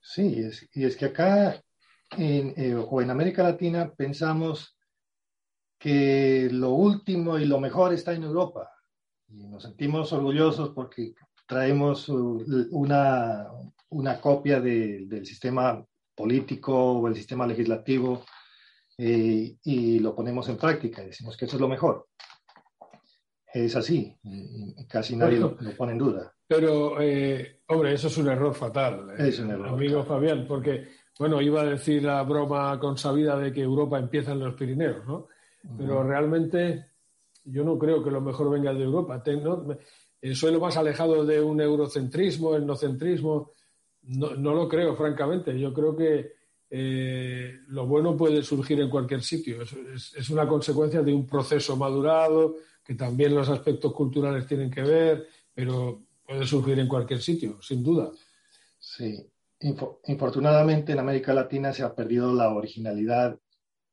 Sí, 0.00 0.48
y 0.72 0.84
es 0.84 0.96
que 0.96 1.06
acá 1.06 1.63
en, 2.16 2.54
eh, 2.56 2.74
o 2.74 3.00
en 3.02 3.10
América 3.10 3.42
Latina 3.42 3.92
pensamos 3.96 4.76
que 5.78 6.48
lo 6.50 6.70
último 6.70 7.38
y 7.38 7.44
lo 7.44 7.60
mejor 7.60 7.92
está 7.92 8.12
en 8.14 8.22
Europa. 8.22 8.70
Y 9.28 9.46
nos 9.46 9.62
sentimos 9.64 10.12
orgullosos 10.12 10.70
porque 10.70 11.14
traemos 11.46 12.08
una, 12.08 13.46
una 13.90 14.20
copia 14.20 14.60
de- 14.60 15.06
del 15.06 15.26
sistema 15.26 15.84
político 16.14 16.92
o 17.00 17.08
el 17.08 17.14
sistema 17.16 17.46
legislativo 17.46 18.24
eh, 18.96 19.56
y 19.64 19.98
lo 19.98 20.14
ponemos 20.14 20.48
en 20.48 20.56
práctica. 20.56 21.02
y 21.02 21.06
Decimos 21.06 21.36
que 21.36 21.44
eso 21.46 21.56
es 21.56 21.60
lo 21.60 21.68
mejor. 21.68 22.06
Es 23.52 23.76
así, 23.76 24.16
casi 24.88 25.16
nadie 25.16 25.38
lo, 25.38 25.56
lo 25.60 25.76
pone 25.76 25.92
en 25.92 25.98
duda. 25.98 26.32
Pero, 26.46 27.00
eh, 27.00 27.60
hombre, 27.68 27.94
eso 27.94 28.08
es 28.08 28.16
un 28.18 28.28
error 28.28 28.52
fatal, 28.54 29.10
eh, 29.18 29.28
Es 29.28 29.38
un 29.38 29.50
error, 29.50 29.68
amigo. 29.68 30.04
Fabián, 30.04 30.44
porque, 30.46 30.88
bueno, 31.18 31.40
iba 31.40 31.62
a 31.62 31.66
decir 31.66 32.02
la 32.02 32.22
broma 32.22 32.78
consabida 32.78 33.38
de 33.38 33.52
que 33.52 33.62
Europa 33.62 33.98
empieza 33.98 34.32
en 34.32 34.40
los 34.40 34.54
Pirineos, 34.54 35.06
¿no? 35.06 35.28
Pero 35.78 36.02
realmente 36.02 36.86
yo 37.44 37.64
no 37.64 37.78
creo 37.78 38.02
que 38.02 38.10
lo 38.10 38.20
mejor 38.20 38.50
venga 38.50 38.74
de 38.74 38.82
Europa. 38.82 39.22
Te- 39.22 39.36
¿no? 39.36 39.66
eh, 40.20 40.34
soy 40.34 40.52
lo 40.52 40.60
más 40.60 40.76
alejado 40.76 41.24
de 41.24 41.40
un 41.40 41.60
eurocentrismo, 41.60 42.54
etnocentrismo. 42.56 43.52
No, 44.02 44.34
no 44.34 44.54
lo 44.54 44.68
creo, 44.68 44.94
francamente. 44.96 45.58
Yo 45.58 45.72
creo 45.72 45.96
que 45.96 46.32
eh, 46.70 47.60
lo 47.68 47.86
bueno 47.86 48.16
puede 48.16 48.42
surgir 48.42 48.80
en 48.80 48.90
cualquier 48.90 49.22
sitio. 49.22 49.62
Es, 49.62 50.30
una 50.30 50.46
consecuencia 50.46 51.02
de 51.02 51.14
un 51.14 51.26
proceso 51.26 51.76
madurado, 51.76 52.56
que 52.84 52.94
también 52.94 53.34
los 53.34 53.48
aspectos 53.48 53.92
culturales 53.92 54.46
tienen 54.46 54.70
que 54.70 54.82
ver, 54.82 55.28
pero 55.54 56.02
puede 56.26 56.46
surgir 56.46 56.78
en 56.78 56.88
cualquier 56.88 57.20
sitio, 57.20 57.60
sin 57.62 57.82
duda. 57.82 58.10
Sí. 58.78 59.24
Infortunadamente 60.06 60.92
en 60.92 60.98
América 60.98 61.32
Latina 61.32 61.72
se 61.72 61.82
ha 61.82 61.94
perdido 61.94 62.32
la 62.34 62.50
originalidad 62.50 63.38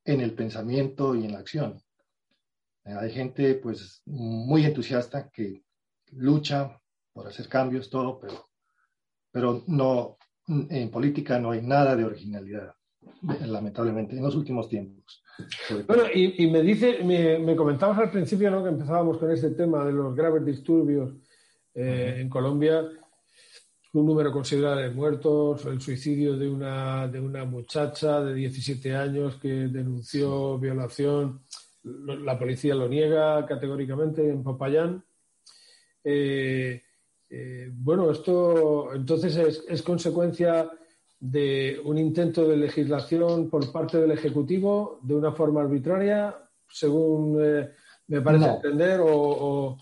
en 0.05 0.21
el 0.21 0.33
pensamiento 0.33 1.15
y 1.15 1.25
en 1.25 1.33
la 1.33 1.39
acción. 1.39 1.81
Hay 2.83 3.11
gente 3.11 3.55
pues 3.55 4.01
muy 4.05 4.65
entusiasta 4.65 5.29
que 5.29 5.63
lucha 6.13 6.79
por 7.13 7.27
hacer 7.27 7.47
cambios, 7.47 7.89
todo, 7.89 8.19
pero, 8.19 8.49
pero 9.31 9.63
no, 9.67 10.17
en 10.47 10.89
política 10.89 11.39
no 11.39 11.51
hay 11.51 11.61
nada 11.61 11.95
de 11.95 12.05
originalidad, 12.05 12.73
lamentablemente, 13.45 14.15
en 14.15 14.23
los 14.23 14.35
últimos 14.35 14.67
tiempos. 14.67 15.23
Bueno, 15.87 16.03
y, 16.13 16.49
me 16.49 16.61
dice, 16.61 17.03
me, 17.03 17.55
comentabas 17.55 17.97
al 17.99 18.11
principio, 18.11 18.51
¿no? 18.51 18.63
Que 18.63 18.69
empezábamos 18.69 19.17
con 19.17 19.31
este 19.31 19.51
tema 19.51 19.85
de 19.85 19.91
los 19.91 20.15
graves 20.15 20.45
disturbios 20.45 21.13
eh, 21.73 22.17
en 22.19 22.29
Colombia, 22.29 22.83
un 23.93 24.05
número 24.05 24.31
considerable 24.31 24.83
de 24.83 24.91
muertos, 24.91 25.65
el 25.65 25.81
suicidio 25.81 26.37
de 26.37 26.49
una, 26.49 27.07
de 27.07 27.19
una 27.19 27.45
muchacha 27.45 28.21
de 28.21 28.33
17 28.33 28.95
años 28.95 29.35
que 29.35 29.49
denunció 29.49 30.57
violación 30.57 31.41
la 31.83 32.37
policía 32.37 32.75
lo 32.75 32.87
niega 32.87 33.45
categóricamente 33.45 34.27
en 34.27 34.43
Popayán. 34.43 35.03
Eh, 36.03 36.81
eh, 37.29 37.69
bueno, 37.73 38.11
esto 38.11 38.93
entonces 38.93 39.63
es, 39.67 39.81
consecuencia 39.81 40.69
de 41.19 41.79
un 41.83 41.97
intento 41.97 42.47
de 42.47 42.57
legislación 42.57 43.49
por 43.49 43.71
parte 43.71 43.99
del 43.99 44.11
Ejecutivo 44.11 44.99
de 45.03 45.15
una 45.15 45.31
forma 45.31 45.61
arbitraria, 45.61 46.35
según 46.69 47.37
eh, 47.41 47.69
me 48.07 48.21
parece 48.21 48.45
entender, 48.45 48.99
o, 49.03 49.77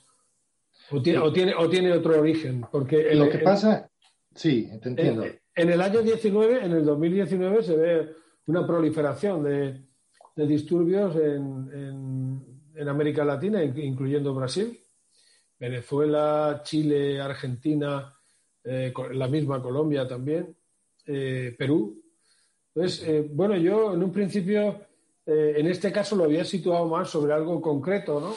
tiene, 1.01 1.19
o, 1.19 1.69
tiene, 1.69 1.91
otro 1.91 2.19
origen. 2.19 2.65
Porque 2.71 3.13
lo 3.15 3.29
que 3.29 3.39
pasa, 3.39 3.88
sí, 4.35 4.69
te 4.81 4.89
entiendo. 4.89 5.25
en 5.55 5.69
el 5.69 5.81
año 5.81 6.01
19, 6.01 6.65
en 6.65 6.71
el 6.71 6.85
2019, 6.85 7.63
se 7.63 7.75
ve 7.75 8.09
una 8.45 8.65
proliferación 8.65 9.43
de, 9.43 9.81
de 10.39 10.47
disturbios 10.47 11.15
en, 11.17 12.57
América 12.87 13.25
Latina, 13.25 13.61
incluyendo 13.61 14.33
Brasil, 14.33 14.79
Venezuela, 15.59 16.61
Chile, 16.63 17.19
Argentina, 17.19 18.17
eh, 18.63 18.93
la 19.11 19.27
misma 19.27 19.61
Colombia 19.61 20.07
también, 20.07 20.55
eh, 21.05 21.53
Perú. 21.57 22.01
Entonces, 22.73 23.05
eh, 23.05 23.29
bueno, 23.29 23.57
yo 23.57 23.93
en 23.93 24.01
un 24.01 24.13
principio, 24.13 24.79
en 25.25 25.67
este 25.67 25.91
caso 25.91 26.15
lo 26.15 26.23
había 26.23 26.45
situado 26.45 26.87
más 26.87 27.09
sobre 27.09 27.33
algo 27.33 27.61
concreto, 27.61 28.19
¿no? 28.21 28.33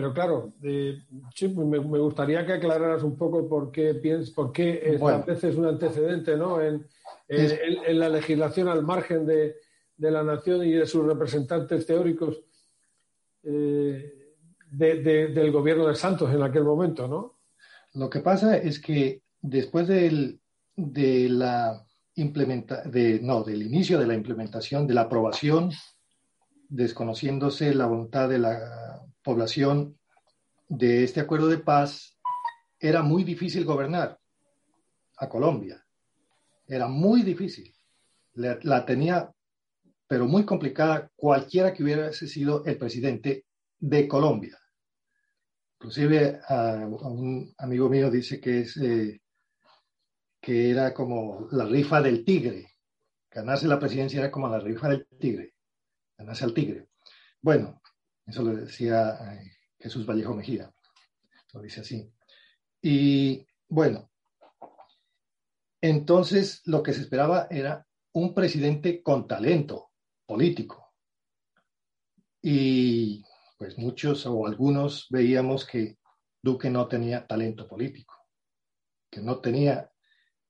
Pero 0.00 0.14
claro, 0.14 0.54
sí, 1.34 1.48
pues 1.48 1.66
me, 1.66 1.78
gustaría 1.78 2.46
que 2.46 2.54
aclararas 2.54 3.02
un 3.02 3.18
poco 3.18 3.46
por 3.46 3.70
qué, 3.70 3.94
piensas, 3.94 4.30
por 4.30 4.50
qué 4.50 4.98
a 4.98 5.16
veces 5.18 5.56
un 5.56 5.66
antecedente, 5.66 6.38
¿no? 6.38 6.58
en 6.62 6.86
la 7.98 8.08
legislación 8.08 8.68
al 8.68 8.82
margen 8.82 9.26
de, 9.26 9.56
de 10.00 10.10
la 10.10 10.24
nación 10.24 10.64
y 10.64 10.72
de 10.72 10.86
sus 10.86 11.04
representantes 11.04 11.84
teóricos 11.84 12.42
eh, 13.42 14.34
del 14.70 15.52
gobierno 15.52 15.88
de 15.88 15.94
Santos 15.94 16.32
en 16.32 16.42
aquel 16.42 16.64
momento, 16.64 17.06
¿no? 17.06 17.38
Lo 17.92 18.08
que 18.08 18.20
pasa 18.20 18.56
es 18.56 18.80
que 18.80 19.22
después 19.42 19.88
del, 19.88 20.40
de 20.74 21.28
la 21.28 21.84
implementa 22.14 22.82
de, 22.82 23.20
no, 23.20 23.42
del 23.42 23.62
inicio 23.62 23.98
de 23.98 24.06
la 24.06 24.14
implementación, 24.14 24.86
de 24.86 24.94
la 24.94 25.02
aprobación, 25.02 25.70
desconociéndose 26.70 27.74
la 27.74 27.86
voluntad 27.86 28.28
de 28.28 28.38
la 28.38 29.02
población 29.22 29.98
de 30.68 31.04
este 31.04 31.20
acuerdo 31.20 31.48
de 31.48 31.58
paz, 31.58 32.18
era 32.78 33.02
muy 33.02 33.24
difícil 33.24 33.66
gobernar 33.66 34.18
a 35.18 35.28
Colombia. 35.28 35.84
Era 36.66 36.88
muy 36.88 37.22
difícil. 37.22 37.74
la 38.34 38.86
tenía 38.86 39.30
pero 40.10 40.26
muy 40.26 40.44
complicada 40.44 41.08
cualquiera 41.14 41.72
que 41.72 41.84
hubiera 41.84 42.12
sido 42.12 42.64
el 42.64 42.76
presidente 42.76 43.44
de 43.78 44.08
Colombia. 44.08 44.58
Inclusive 45.78 46.40
un 46.48 47.54
amigo 47.58 47.88
mío 47.88 48.10
dice 48.10 48.40
que 48.40 48.62
es 48.62 48.76
eh, 48.78 49.20
que 50.40 50.68
era 50.68 50.92
como 50.92 51.46
la 51.52 51.64
rifa 51.64 52.02
del 52.02 52.24
tigre. 52.24 52.72
Ganarse 53.30 53.68
la 53.68 53.78
presidencia 53.78 54.18
era 54.18 54.32
como 54.32 54.48
la 54.48 54.58
rifa 54.58 54.88
del 54.88 55.06
tigre. 55.16 55.54
Ganarse 56.20 56.44
al 56.44 56.52
tigre. 56.52 56.86
Bueno, 57.40 57.80
eso 58.26 58.42
lo 58.42 58.54
decía 58.54 59.16
eh, 59.32 59.52
Jesús 59.78 60.04
Vallejo 60.04 60.34
Mejía. 60.34 60.70
Lo 61.54 61.62
dice 61.62 61.80
así. 61.80 62.12
Y 62.82 63.46
bueno, 63.66 64.10
entonces 65.80 66.60
lo 66.66 66.82
que 66.82 66.92
se 66.92 67.00
esperaba 67.00 67.46
era 67.50 67.86
un 68.12 68.34
presidente 68.34 69.02
con 69.02 69.26
talento, 69.26 69.92
político. 70.26 70.92
Y 72.42 73.24
pues 73.56 73.78
muchos 73.78 74.26
o 74.26 74.46
algunos 74.46 75.06
veíamos 75.08 75.66
que 75.66 75.96
Duque 76.42 76.68
no 76.68 76.86
tenía 76.86 77.26
talento 77.26 77.66
político, 77.66 78.14
que 79.10 79.22
no 79.22 79.40
tenía 79.40 79.90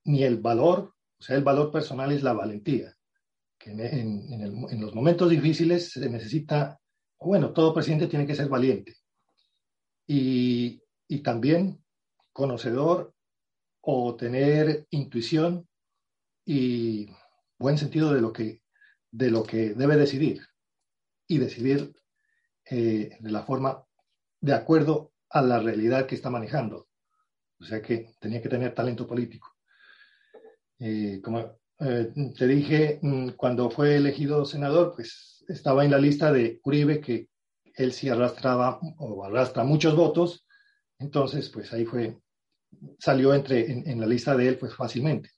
ni 0.05 0.25
el 0.25 0.39
valor, 0.39 0.97
o 1.17 1.23
sea, 1.23 1.37
el 1.37 1.45
valor 1.45 1.71
personal 1.71 2.11
es 2.11 2.25
la 2.25 2.33
valentía, 2.33 2.97
que 3.61 3.71
en, 3.73 4.81
los 4.81 4.95
momentos 4.95 5.29
difíciles 5.29 5.91
se 5.93 6.09
necesita, 6.09 6.81
bueno, 7.21 7.53
todo 7.53 7.75
presidente 7.75 8.07
tiene 8.07 8.27
que 8.27 8.35
ser 8.35 8.49
valiente. 8.49 8.97
Y, 10.07 10.83
y 11.07 11.23
también 11.23 11.85
conocedor 12.33 13.15
o 13.83 14.17
tener 14.17 14.87
intuición 14.91 15.69
y 16.45 17.11
buen 17.59 17.77
sentido 17.77 18.13
de 18.13 18.21
lo 18.21 18.33
que 18.33 18.63
de 19.13 19.31
lo 19.31 19.43
que 19.43 19.75
debe 19.75 19.97
decidir 19.97 20.41
y 21.27 21.39
decidir 21.39 21.93
eh, 22.65 23.17
de 23.19 23.31
la 23.31 23.43
forma 23.43 23.85
de 24.41 24.55
acuerdo 24.55 25.13
a 25.29 25.43
la 25.43 25.59
realidad 25.61 26.07
que 26.07 26.15
está 26.15 26.31
manejando. 26.31 26.89
O 27.59 27.65
sea 27.65 27.83
que 27.83 28.15
tenía 28.19 28.41
que 28.41 28.49
tener 28.49 28.75
talento 28.75 29.07
político. 29.07 29.57
Eh, 30.79 31.21
como 31.23 31.60
eh, 31.81 32.13
te 32.37 32.47
dije, 32.47 32.99
mm, 33.03 33.31
cuando 33.31 33.71
fue 33.71 33.97
elegido 33.97 34.45
senador, 34.45 34.93
pues 34.95 35.45
estaba 35.49 35.85
en 35.85 35.91
la 35.91 35.99
lista 35.99 36.33
de 36.33 36.61
Uribe, 36.65 37.01
que 37.01 37.29
él 37.75 37.93
sí 37.93 38.09
arrastraba 38.09 38.81
o 38.99 39.25
arrastra 39.25 39.65
muchos 39.65 39.97
votos, 39.97 40.47
entonces 40.99 41.49
pues 41.49 41.73
ahí 41.73 41.85
fue, 41.85 42.19
salió 42.99 43.35
entre, 43.35 43.71
en 43.71 44.01
la 44.01 44.07
lista 44.07 44.37
de 44.37 44.49
él 44.49 44.59
pues 44.59 44.75
fácilmente 44.75 45.31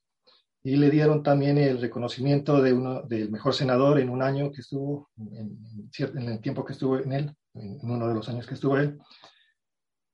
y 0.65 0.77
le 0.77 0.91
dieron 0.91 1.23
también 1.23 1.59
el 1.59 1.81
reconocimiento 1.81 2.63
de 2.63 2.73
uno, 2.73 3.03
del 3.03 3.31
mejor 3.31 3.55
senador 3.55 3.99
en 3.99 4.09
un 4.09 4.23
año 4.23 4.53
que 4.53 4.61
estuvo, 4.61 5.11
en, 5.17 5.59
en, 5.99 6.29
el 6.29 6.41
tiempo 6.41 6.65
que 6.65 6.75
estuvo 6.75 6.99
en 6.99 7.13
él, 7.13 7.37
en 7.55 7.79
uno 7.83 8.07
de 8.07 8.15
los 8.15 8.29
años 8.29 8.47
que 8.47 8.55
estuvo 8.55 8.79
él. 8.79 8.99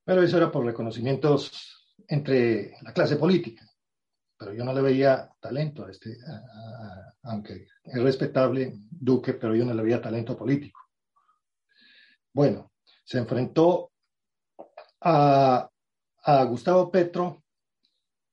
Pero 0.03 0.23
eso 0.23 0.37
era 0.37 0.51
por 0.51 0.65
reconocimientos 0.65 1.85
entre 2.07 2.73
la 2.81 2.93
clase 2.93 3.17
política. 3.17 3.63
Pero 4.39 4.53
yo 4.53 4.63
no 4.63 4.71
le 4.71 4.81
veía 4.81 5.29
talento 5.41 5.85
a 5.85 5.91
este, 5.91 6.17
aunque 7.23 7.67
es 7.83 8.01
respetable 8.01 8.73
Duque, 8.89 9.33
pero 9.33 9.53
yo 9.53 9.65
no 9.65 9.73
le 9.73 9.83
veía 9.83 10.01
talento 10.01 10.37
político. 10.37 10.79
Bueno, 12.33 12.71
se 13.03 13.17
enfrentó 13.17 13.91
a, 15.01 15.69
a 16.23 16.43
Gustavo 16.45 16.89
Petro 16.89 17.43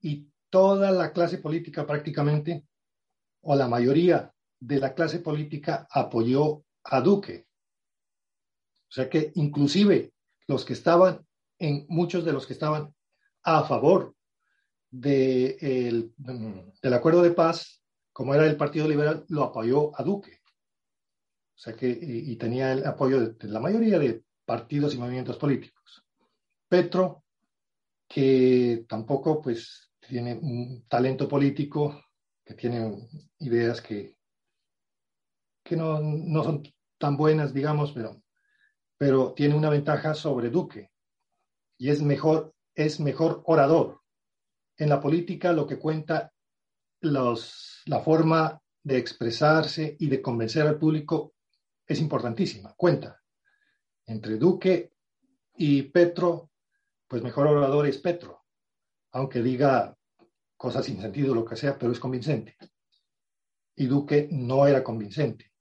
y 0.01 0.31
toda 0.49 0.92
la 0.92 1.12
clase 1.12 1.38
política 1.38 1.85
prácticamente, 1.85 2.64
o 3.42 3.57
la 3.57 3.66
mayoría 3.66 4.33
de 4.61 4.79
la 4.79 4.95
clase 4.95 5.19
política 5.19 5.88
apoyó 5.90 6.64
a 6.85 7.01
Duque. 7.01 7.49
O 8.88 8.92
sea 8.92 9.11
que 9.11 9.33
inclusive 9.35 10.12
los 10.47 10.64
que 10.64 10.75
estaban, 10.75 11.27
en 11.59 11.85
muchos 11.88 12.25
de 12.25 12.33
los 12.33 12.47
que 12.47 12.53
estaban 12.53 12.95
a 13.42 13.64
favor 13.64 14.15
de 15.00 16.11
del 16.82 16.94
acuerdo 16.94 17.22
de 17.22 17.30
paz, 17.30 17.82
como 18.12 18.35
era 18.35 18.46
el 18.46 18.56
Partido 18.56 18.88
Liberal, 18.88 19.24
lo 19.28 19.44
apoyó 19.44 19.98
a 19.98 20.02
Duque. 20.02 20.40
O 21.54 21.59
sea 21.59 21.74
que, 21.74 21.88
y, 21.88 22.37
tenía 22.37 22.72
el 22.72 22.87
apoyo 22.87 23.20
de, 23.20 23.32
de 23.32 23.48
la 23.48 23.61
mayoría 23.61 23.98
de 23.98 24.22
partidos 24.44 24.94
y 24.94 24.98
movimientos 24.98 25.38
políticos. 25.38 26.04
Petro, 26.68 27.24
que 28.09 28.85
tampoco 28.88 29.40
pues 29.40 29.90
tiene 30.00 30.35
un 30.35 30.85
talento 30.88 31.28
político, 31.28 32.00
que 32.44 32.54
tiene 32.54 33.09
ideas 33.38 33.80
que, 33.80 34.16
que 35.64 35.76
no, 35.76 36.00
no 36.00 36.44
son 36.44 36.62
tan 36.98 37.16
buenas, 37.16 37.52
digamos, 37.52 37.92
pero, 37.92 38.22
pero 38.96 39.32
tiene 39.35 39.54
una 39.54 39.70
ventaja 39.70 40.14
sobre 40.14 40.50
Duque. 40.50 40.90
y 41.78 41.90
es 41.90 42.00
mejor, 42.02 42.54
es 42.74 43.00
mejor 43.00 43.42
orador. 43.44 44.00
En 44.76 44.88
la 44.88 45.00
política 45.00 45.52
lo 45.52 45.66
que 45.66 45.78
cuenta 45.78 46.32
la 47.00 48.00
forma 48.00 48.60
de 48.82 48.98
expresarse 48.98 49.96
y 49.98 50.08
de 50.08 50.22
convencer 50.22 50.66
al 50.66 50.78
público 50.78 51.34
es 51.86 52.00
importantísima, 52.00 52.74
cuenta. 52.76 53.22
Entre 54.06 54.36
Duque 54.36 54.92
y 55.56 55.82
Petro, 55.82 56.50
pues 57.08 57.22
mejor 57.22 57.46
orador 57.46 57.86
es 57.86 57.98
Petro, 57.98 58.44
aunque 59.12 59.42
diga 59.42 59.96
cosas 60.56 60.86
sin 60.86 61.00
sentido, 61.00 61.34
lo 61.34 61.44
que 61.44 61.56
sea, 61.56 61.78
pero 61.78 61.92
es 61.92 62.00
convincente. 62.00 62.56
Y 63.76 63.86
Duque 63.86 64.28
no 64.30 64.66
era 64.66 64.82
convincente. 64.82 65.52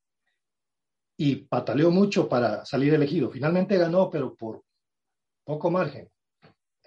Y 1.17 1.35
pataleó 1.35 1.91
mucho 1.91 2.27
para 2.27 2.65
salir 2.65 2.93
elegido. 2.93 3.29
Finalmente 3.29 3.77
ganó, 3.77 4.09
pero 4.09 4.35
por 4.35 4.63
poco 5.43 5.69
margen, 5.69 6.09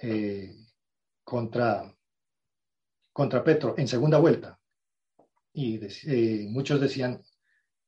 eh, 0.02 0.54
contra, 1.22 1.94
contra 3.18 3.42
Petro 3.42 3.74
en 3.76 3.88
segunda 3.88 4.18
vuelta. 4.18 4.60
Y 5.52 5.80
eh, 6.06 6.46
muchos 6.48 6.80
decían 6.80 7.20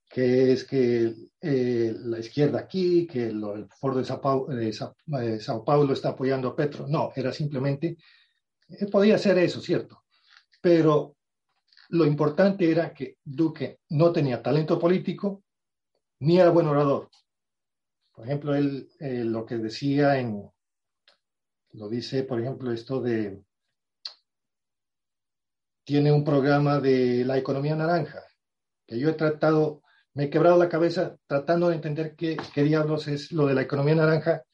que 0.08 0.50
es 0.50 0.64
que 0.64 1.14
eh, 1.40 1.94
la 1.96 2.18
izquierda 2.18 2.58
aquí, 2.58 3.06
que 3.06 3.28
el 3.28 3.68
foro 3.78 3.98
de 3.98 4.72
Sao, 4.72 5.64
Paulo, 5.64 5.92
está 5.92 6.08
apoyando 6.08 6.48
a 6.48 6.56
Petro. 6.56 6.88
No, 6.88 7.12
era 7.14 7.32
simplemente, 7.32 7.96
podía 8.90 9.18
ser 9.18 9.38
eso, 9.38 9.60
cierto. 9.60 10.02
Pero 10.60 11.14
lo 11.90 12.04
importante 12.06 12.68
era 12.68 12.92
que 12.92 13.18
Duque 13.22 13.78
no 13.90 14.10
tenía 14.10 14.42
talento 14.42 14.80
político 14.80 15.44
ni 16.18 16.40
era 16.40 16.50
buen 16.50 16.66
orador. 16.66 17.08
Por 18.16 18.24
ejemplo, 18.24 18.56
él 18.56 18.90
lo 18.98 19.46
que 19.46 19.58
decía 19.58 20.18
en, 20.18 20.50
lo 21.74 21.88
dice, 21.88 22.24
por 22.24 22.40
ejemplo, 22.40 22.72
esto 22.72 23.00
de, 23.00 23.44
tiene 25.90 26.12
un 26.12 26.22
programa 26.22 26.78
de 26.78 27.24
la 27.24 27.36
economía 27.36 27.74
naranja, 27.74 28.22
que 28.86 28.96
yo 28.96 29.08
he 29.08 29.14
tratado, 29.14 29.82
me 30.14 30.26
he 30.26 30.30
quebrado 30.30 30.56
la 30.56 30.68
cabeza 30.68 31.16
tratando 31.26 31.68
de 31.68 31.74
entender 31.74 32.14
qué, 32.14 32.36
qué 32.54 32.62
diablos 32.62 33.08
es 33.08 33.32
lo 33.32 33.48
de 33.48 33.54
la 33.54 33.62
economía 33.62 33.96
naranja 33.96 34.44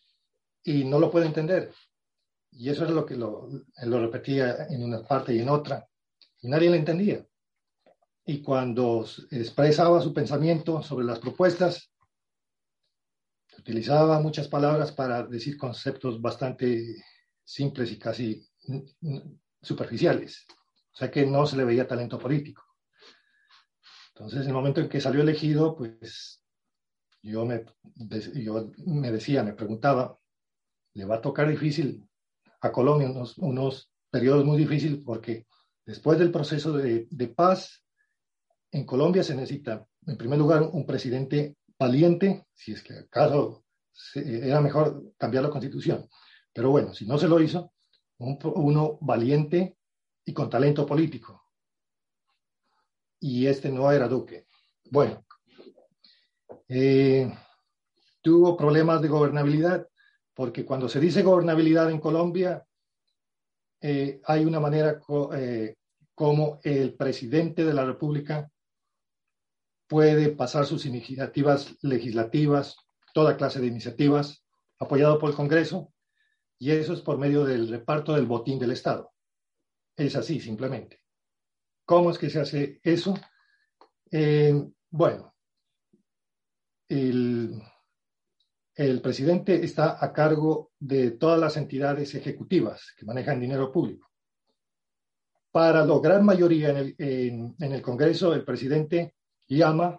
y 0.64 0.84
no 0.84 0.98
lo 0.98 1.10
puedo 1.10 1.26
entender. 1.26 1.74
Y 2.52 2.70
eso 2.70 2.86
es 2.86 2.90
lo 2.90 3.04
que 3.04 3.16
lo, 3.16 3.50
lo 3.82 4.00
repetía 4.00 4.66
en 4.70 4.82
una 4.82 5.02
parte 5.02 5.34
y 5.34 5.40
en 5.40 5.50
otra, 5.50 5.86
y 6.40 6.48
nadie 6.48 6.70
le 6.70 6.78
entendía. 6.78 7.26
Y 8.24 8.40
cuando 8.40 9.04
expresaba 9.30 10.00
su 10.00 10.14
pensamiento 10.14 10.82
sobre 10.82 11.04
las 11.04 11.18
propuestas, 11.18 11.92
utilizaba 13.58 14.22
muchas 14.22 14.48
palabras 14.48 14.90
para 14.90 15.22
decir 15.24 15.58
conceptos 15.58 16.18
bastante 16.18 17.04
simples 17.44 17.92
y 17.92 17.98
casi 17.98 18.42
superficiales. 19.60 20.46
O 20.96 20.98
sea 20.98 21.10
que 21.10 21.26
no 21.26 21.44
se 21.44 21.58
le 21.58 21.64
veía 21.66 21.86
talento 21.86 22.18
político. 22.18 22.64
Entonces, 24.14 24.40
en 24.40 24.46
el 24.48 24.54
momento 24.54 24.80
en 24.80 24.88
que 24.88 24.98
salió 24.98 25.20
elegido, 25.20 25.76
pues 25.76 26.42
yo 27.22 27.44
me, 27.44 27.66
yo 28.34 28.72
me 28.86 29.12
decía, 29.12 29.42
me 29.42 29.52
preguntaba, 29.52 30.18
le 30.94 31.04
va 31.04 31.16
a 31.16 31.20
tocar 31.20 31.50
difícil 31.50 32.02
a 32.62 32.72
Colombia 32.72 33.10
unos, 33.10 33.36
unos 33.36 33.92
periodos 34.10 34.46
muy 34.46 34.56
difíciles 34.56 35.00
porque 35.04 35.46
después 35.84 36.18
del 36.18 36.32
proceso 36.32 36.72
de, 36.72 37.06
de 37.10 37.28
paz, 37.28 37.84
en 38.70 38.86
Colombia 38.86 39.22
se 39.22 39.34
necesita, 39.34 39.86
en 40.06 40.16
primer 40.16 40.38
lugar, 40.38 40.62
un 40.62 40.86
presidente 40.86 41.58
valiente, 41.78 42.46
si 42.54 42.72
es 42.72 42.82
que 42.82 42.94
acaso 42.94 43.66
era 44.14 44.62
mejor 44.62 45.12
cambiar 45.18 45.44
la 45.44 45.50
constitución. 45.50 46.08
Pero 46.54 46.70
bueno, 46.70 46.94
si 46.94 47.04
no 47.04 47.18
se 47.18 47.28
lo 47.28 47.38
hizo, 47.38 47.74
uno 48.16 48.96
valiente 49.02 49.75
y 50.26 50.34
con 50.34 50.50
talento 50.50 50.84
político. 50.84 51.44
Y 53.20 53.46
este 53.46 53.70
no 53.70 53.90
era 53.90 54.08
Duque. 54.08 54.46
Bueno, 54.90 55.24
eh, 56.68 57.32
tuvo 58.20 58.56
problemas 58.56 59.00
de 59.00 59.08
gobernabilidad, 59.08 59.88
porque 60.34 60.66
cuando 60.66 60.88
se 60.88 61.00
dice 61.00 61.22
gobernabilidad 61.22 61.90
en 61.90 62.00
Colombia, 62.00 62.66
eh, 63.80 64.20
hay 64.24 64.44
una 64.44 64.60
manera 64.60 65.00
eh, 65.34 65.76
como 66.14 66.58
el 66.64 66.94
presidente 66.94 67.64
de 67.64 67.74
la 67.74 67.84
República 67.84 68.50
puede 69.86 70.30
pasar 70.30 70.66
sus 70.66 70.84
iniciativas 70.86 71.76
legislativas, 71.82 72.76
toda 73.14 73.36
clase 73.36 73.60
de 73.60 73.68
iniciativas, 73.68 74.44
apoyado 74.80 75.20
por 75.20 75.30
el 75.30 75.36
Congreso, 75.36 75.92
y 76.58 76.72
eso 76.72 76.94
es 76.94 77.00
por 77.00 77.16
medio 77.16 77.44
del 77.44 77.68
reparto 77.68 78.14
del 78.14 78.26
botín 78.26 78.58
del 78.58 78.72
Estado. 78.72 79.12
Es 79.96 80.14
así, 80.16 80.40
simplemente. 80.40 81.00
¿Cómo 81.84 82.10
es 82.10 82.18
que 82.18 82.30
se 82.30 82.40
hace 82.40 82.80
eso? 82.82 83.14
Eh, 84.10 84.54
bueno, 84.90 85.34
el, 86.88 87.62
el 88.74 89.00
presidente 89.00 89.64
está 89.64 90.04
a 90.04 90.12
cargo 90.12 90.72
de 90.78 91.12
todas 91.12 91.40
las 91.40 91.56
entidades 91.56 92.14
ejecutivas 92.14 92.92
que 92.96 93.06
manejan 93.06 93.40
dinero 93.40 93.72
público. 93.72 94.10
Para 95.50 95.84
lograr 95.84 96.22
mayoría 96.22 96.70
en 96.70 96.76
el, 96.76 96.94
en 96.98 97.72
el 97.72 97.80
Congreso, 97.80 98.34
el 98.34 98.44
presidente 98.44 99.14
llama 99.48 99.98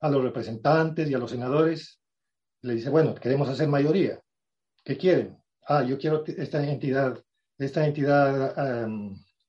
a 0.00 0.08
los 0.10 0.22
representantes 0.22 1.08
y 1.08 1.14
a 1.14 1.18
los 1.18 1.30
senadores, 1.30 1.98
le 2.60 2.74
dice, 2.74 2.90
bueno, 2.90 3.14
queremos 3.14 3.48
hacer 3.48 3.68
mayoría. 3.68 4.20
¿Qué 4.84 4.98
quieren? 4.98 5.42
Ah, 5.66 5.82
yo 5.82 5.98
quiero 5.98 6.22
esta 6.26 6.62
entidad, 6.62 7.23
esta 7.58 7.86
entidad 7.86 8.88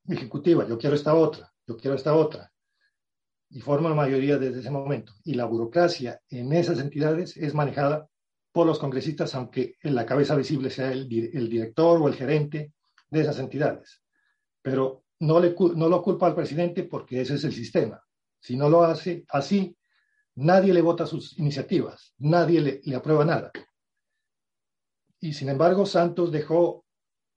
ejecutiva, 0.08 0.68
yo 0.68 0.78
quiero 0.78 0.96
esta 0.96 1.16
otra, 1.16 1.52
yo 1.68 1.78
quiero 1.78 1.96
esta 1.96 2.14
otra. 2.14 2.52
Y 3.50 3.62
forma 3.62 3.90
la 3.90 3.96
mayoría 3.96 4.38
desde 4.38 4.60
ese 4.60 4.72
momento. 4.72 5.14
Y 5.24 5.36
la 5.36 5.46
burocracia 5.46 6.22
en 6.30 6.52
esas 6.54 6.80
entidades 6.80 7.38
es 7.38 7.54
manejada 7.54 8.08
por 8.52 8.68
los 8.68 8.80
congresistas, 8.80 9.36
aunque 9.36 9.76
en 9.82 9.96
la 9.96 10.06
cabeza 10.06 10.36
visible 10.36 10.70
sea 10.70 10.92
el, 10.92 11.08
director 11.08 12.02
o 12.02 12.08
el 12.08 12.16
gerente 12.16 12.74
de 13.10 13.22
esas 13.22 13.40
entidades. 13.40 14.02
Pero 14.62 15.04
no, 15.20 15.40
lo 15.40 16.02
culpa 16.02 16.28
al 16.28 16.36
presidente 16.36 16.84
porque 16.84 17.22
ese 17.22 17.36
es 17.36 17.44
el 17.44 17.54
sistema. 17.54 18.02
Si 18.40 18.56
no 18.56 18.70
lo 18.70 18.84
hace 18.84 19.26
así, 19.30 19.76
nadie 20.36 20.74
le 20.74 20.82
vota 20.82 21.06
sus 21.06 21.38
iniciativas, 21.38 22.14
nadie 22.18 22.82
le 22.84 22.96
aprueba 22.96 23.26
nada. 23.26 23.52
Y 25.20 25.34
sin 25.34 25.50
embargo, 25.50 25.86
Santos 25.86 26.32
dejó 26.32 26.85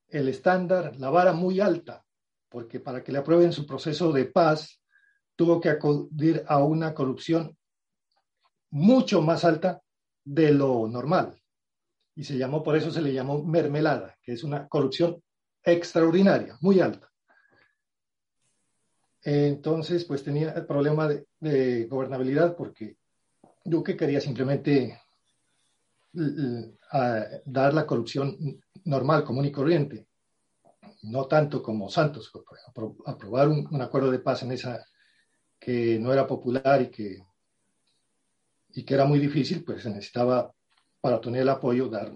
el 0.09 0.29
estándar, 0.29 0.97
la 0.97 1.11
vara 1.11 1.33
muy 1.33 1.61
alta, 1.61 2.05
porque 2.49 2.81
para 2.81 3.03
que 3.03 3.13
le 3.13 3.19
aprueben 3.19 3.53
su 3.53 3.67
proceso 3.67 4.13
de 4.13 4.27
paz, 4.27 4.81
tuvo 5.37 5.61
que 5.61 5.69
acudir 5.69 6.45
a 6.49 6.63
una 6.63 6.95
corrupción 6.95 7.57
mucho 8.71 9.23
más 9.23 9.45
alta 9.45 9.83
de 10.25 10.53
lo 10.53 10.89
normal. 10.89 11.41
Y 12.15 12.25
se 12.25 12.37
llamó, 12.37 12.63
por 12.63 12.77
eso 12.77 12.91
se 12.91 13.03
le 13.03 13.13
llamó 13.13 13.43
mermelada, 13.45 14.17
que 14.23 14.33
es 14.33 14.43
una 14.43 14.67
corrupción 14.67 15.23
extraordinaria, 15.63 16.57
muy 16.61 16.81
alta. 16.81 17.09
Entonces, 19.23 20.05
pues 20.05 20.25
tenía 20.25 20.51
el 20.53 20.67
problema 20.67 21.07
de, 21.07 21.27
de 21.39 21.85
gobernabilidad 21.87 22.57
porque 22.57 22.97
Duque 23.65 23.97
quería 23.97 24.21
simplemente 24.21 25.01
a 26.91 27.25
dar 27.45 27.75
la 27.75 27.87
corrupción 27.87 28.37
normal, 28.85 29.25
común 29.25 29.45
y 29.45 29.53
corriente, 29.53 30.09
no 31.03 31.27
tanto 31.27 31.63
como 31.63 31.91
Santos, 31.91 32.31
aprobar 33.07 33.49
un, 33.49 33.67
un, 33.71 33.83
acuerdo 33.83 34.11
de 34.11 34.19
paz 34.19 34.43
en 34.43 34.53
esa 34.53 34.85
que 35.59 35.99
no 35.99 36.13
era 36.13 36.27
popular 36.27 36.83
y 36.83 36.91
que, 36.91 37.19
y 38.71 38.85
que 38.85 38.95
era 38.95 39.05
muy 39.05 39.19
difícil, 39.19 39.65
pues 39.65 39.83
se 39.83 39.91
necesitaba 39.91 40.53
para 41.01 41.21
tener 41.21 41.43
el 41.43 41.49
apoyo 41.49 41.89
dar 41.89 42.13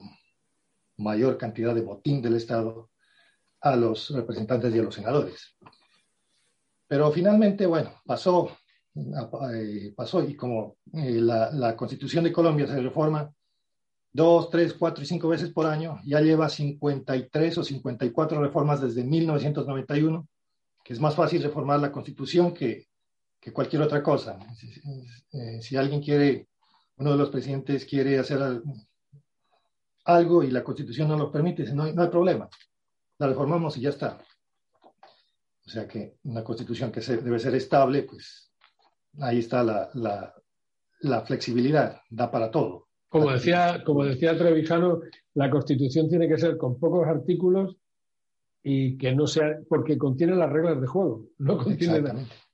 mayor 0.97 1.37
cantidad 1.37 1.75
de 1.75 1.83
botín 1.83 2.23
del 2.23 2.37
Estado 2.37 2.91
a 3.61 3.77
los 3.77 4.11
representantes 4.11 4.75
y 4.75 4.79
a 4.79 4.83
los 4.83 4.95
senadores. 4.95 5.57
Pero 6.87 7.11
finalmente, 7.11 7.67
bueno, 7.67 7.93
pasó, 8.05 8.57
eh, 8.95 9.93
pasó 9.97 10.23
y 10.23 10.35
como 10.37 10.77
eh, 10.93 11.21
la 11.21 11.77
Constitución 11.77 12.25
de 12.25 12.33
Colombia 12.33 12.67
se 12.67 12.81
reforma 12.81 13.33
dos, 14.13 14.51
tres, 14.51 14.75
cuatro 14.75 15.03
y 15.03 15.07
cinco 15.07 15.29
veces 15.29 15.51
por 15.51 15.67
año. 15.67 16.01
Ya 16.05 16.21
lleva 16.21 16.49
53 16.49 17.59
o 17.59 17.65
54 17.65 18.41
reformas 18.41 18.81
desde 18.81 19.05
1991, 19.05 20.29
que 20.85 20.93
es 20.93 21.01
más 21.01 21.15
fácil 21.15 21.43
reformar 21.43 21.81
la 21.81 21.93
Constitución 21.93 22.53
que, 22.53 22.89
que 23.41 23.53
cualquier 23.53 23.83
otra 23.83 24.03
cosa. 24.03 24.39
Eh, 25.33 25.63
si 25.63 25.77
alguien 25.77 26.03
quiere, 26.03 26.49
uno 26.97 27.13
de 27.13 27.19
los 27.19 27.31
presidentes 27.31 27.87
quiere 27.87 28.19
hacer 28.19 28.63
algo 30.05 30.43
y 30.43 30.51
la 30.51 30.65
Constitución 30.65 31.09
no 31.09 31.17
lo 31.17 31.31
permite, 31.31 31.65
no, 31.73 31.91
no 31.93 32.03
hay 32.03 32.09
problema. 32.09 32.49
La 33.19 33.29
reformamos 33.29 33.77
y 33.77 33.83
ya 33.83 33.91
está. 33.91 34.19
O 35.65 35.71
sea 35.71 35.87
que 35.87 36.17
una 36.25 36.43
Constitución 36.43 36.91
que 36.91 37.01
se, 37.01 37.19
debe 37.19 37.39
ser 37.39 37.55
estable, 37.55 38.03
pues 38.03 38.53
ahí 39.21 39.39
está 39.39 39.63
la, 39.63 39.89
la, 39.95 40.35
la 41.01 41.21
flexibilidad, 41.23 42.01
da 42.11 42.31
para 42.31 42.51
todo 42.51 42.89
Como 43.13 43.31
decía, 43.31 43.85
como 43.85 44.05
decía 44.05 44.39
Trevijano, 44.39 45.03
la 45.35 45.51
Constitución 45.51 46.09
tiene 46.09 46.27
que 46.27 46.39
ser 46.39 46.57
con 46.57 46.81
pocos 46.81 47.07
artículos 47.07 47.77
y 48.63 48.97
que 48.97 49.15
no 49.15 49.27
sea, 49.27 49.61
porque 49.69 49.99
contiene 49.99 50.35
las 50.35 50.51
reglas 50.51 50.81
de 50.81 50.87
juego, 50.87 51.27
no 51.37 51.59
contiene, 51.59 52.03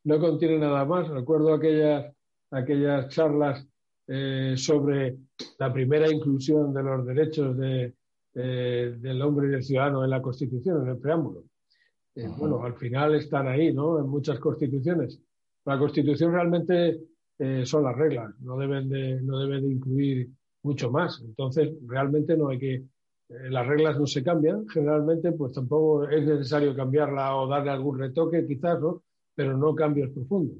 no 0.02 0.18
contiene 0.18 0.58
nada 0.58 0.84
más. 0.84 1.06
Recuerdo 1.06 1.54
aquellas, 1.54 2.12
aquellas 2.50 3.08
charlas 3.08 3.68
eh, 4.08 4.54
sobre 4.56 5.16
la 5.60 5.72
primera 5.72 6.10
inclusión 6.10 6.74
de 6.74 6.82
los 6.82 7.06
derechos 7.06 7.56
de, 7.56 7.94
del 8.34 9.22
hombre 9.22 9.46
y 9.46 9.50
del 9.50 9.62
ciudadano 9.62 10.02
en 10.02 10.10
la 10.10 10.20
Constitución, 10.20 10.82
en 10.82 10.88
el 10.88 10.98
preámbulo. 10.98 11.44
Eh, 12.16 12.26
bueno, 12.36 12.64
al 12.64 12.74
final 12.74 13.14
están 13.14 13.46
ahí, 13.46 13.72
¿no? 13.72 14.00
En 14.00 14.08
muchas 14.08 14.40
constituciones. 14.40 15.20
La 15.64 15.78
Constitución 15.78 16.32
realmente 16.32 16.98
eh, 17.38 17.64
son 17.64 17.84
las 17.84 17.94
reglas, 17.94 18.34
no 18.40 18.58
deben, 18.58 18.88
de, 18.88 19.20
no 19.22 19.38
deben 19.38 19.62
de 19.62 19.72
incluir 19.72 20.28
mucho 20.62 20.90
más. 20.90 21.22
Entonces, 21.24 21.70
realmente 21.86 22.36
no 22.36 22.48
hay 22.48 22.58
que 22.58 22.84
eh, 23.28 23.50
las 23.50 23.66
reglas 23.66 23.98
no 23.98 24.06
se 24.06 24.22
cambian, 24.22 24.66
generalmente 24.68 25.32
pues 25.32 25.52
tampoco 25.52 26.08
es 26.08 26.26
necesario 26.26 26.74
cambiarla 26.74 27.36
o 27.36 27.46
darle 27.46 27.70
algún 27.70 27.98
retoque 27.98 28.46
quizás, 28.46 28.80
¿no? 28.80 29.02
Pero 29.34 29.56
no 29.56 29.74
cambios 29.74 30.10
profundos, 30.10 30.56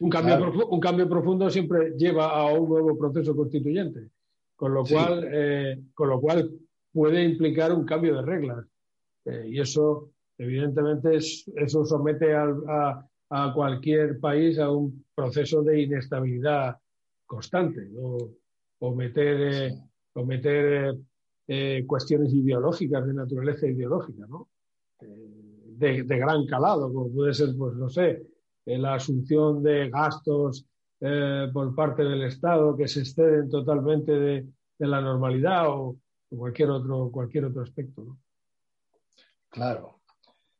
Un 0.00 0.10
cambio, 0.10 0.68
un 0.68 0.80
cambio 0.80 1.08
profundo 1.08 1.50
siempre 1.50 1.92
lleva 1.96 2.30
a 2.30 2.52
un 2.52 2.68
nuevo 2.68 2.96
proceso 2.96 3.36
constituyente, 3.36 4.08
con 4.56 4.72
lo, 4.72 4.84
cual, 4.84 5.28
eh, 5.30 5.78
con 5.94 6.08
lo 6.08 6.18
cual 6.18 6.50
puede 6.92 7.22
implicar 7.22 7.72
un 7.72 7.84
cambio 7.84 8.16
de 8.16 8.22
reglas. 8.22 8.64
Eh, 9.26 9.48
y 9.50 9.60
eso, 9.60 10.10
evidentemente, 10.38 11.16
eso 11.16 11.84
somete 11.84 12.34
a, 12.34 13.04
cualquier 13.54 14.18
país 14.18 14.58
a 14.58 14.70
un 14.70 15.04
proceso 15.14 15.62
de 15.62 15.82
inestabilidad 15.82 16.78
constante. 17.26 17.86
O 18.80 18.94
meter, 18.94 19.72
o 20.14 20.24
meter 20.24 20.96
eh, 21.46 21.84
cuestiones 21.86 22.32
ideológicas, 22.34 23.06
de 23.06 23.14
naturaleza 23.14 23.66
ideológica, 23.66 24.26
¿no? 24.28 24.48
Eh, 25.00 26.04
de, 26.04 26.18
gran 26.18 26.46
calado, 26.46 26.92
como 26.92 27.10
puede 27.10 27.32
ser, 27.32 27.56
pues 27.56 27.74
no 27.74 27.88
sé, 27.88 28.22
eh, 28.66 28.78
la 28.78 28.94
asunción 28.94 29.62
de 29.62 29.88
gastos 29.88 30.66
por 31.52 31.76
parte 31.76 32.02
del 32.02 32.22
Estado 32.22 32.76
que 32.76 32.88
se 32.88 33.00
exceden 33.00 33.48
totalmente 33.48 34.10
de, 34.10 34.48
la 34.78 35.00
normalidad 35.00 35.68
o, 35.68 35.96
cualquier, 36.28 36.70
otro, 36.70 37.10
cualquier 37.12 37.44
otro 37.44 37.62
aspecto. 37.62 38.02
¿no? 38.02 38.18
Claro, 39.48 40.00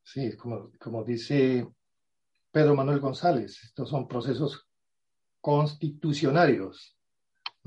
sí, 0.05 0.37
como, 0.37 0.71
como 0.79 1.03
dice 1.03 1.67
Pedro 2.51 2.75
Manuel 2.75 3.01
González, 3.01 3.63
estos 3.65 3.89
son 3.89 4.09
procesos 4.09 4.67
constitucionarios, 5.41 6.98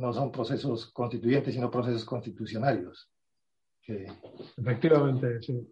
no 0.02 0.12
son 0.12 0.32
procesos 0.32 0.92
constituyentes, 0.92 1.54
sino 1.54 1.70
procesos 1.70 2.04
constitucionarios. 2.04 3.10
Efectivamente, 4.58 5.42
sí. 5.42 5.68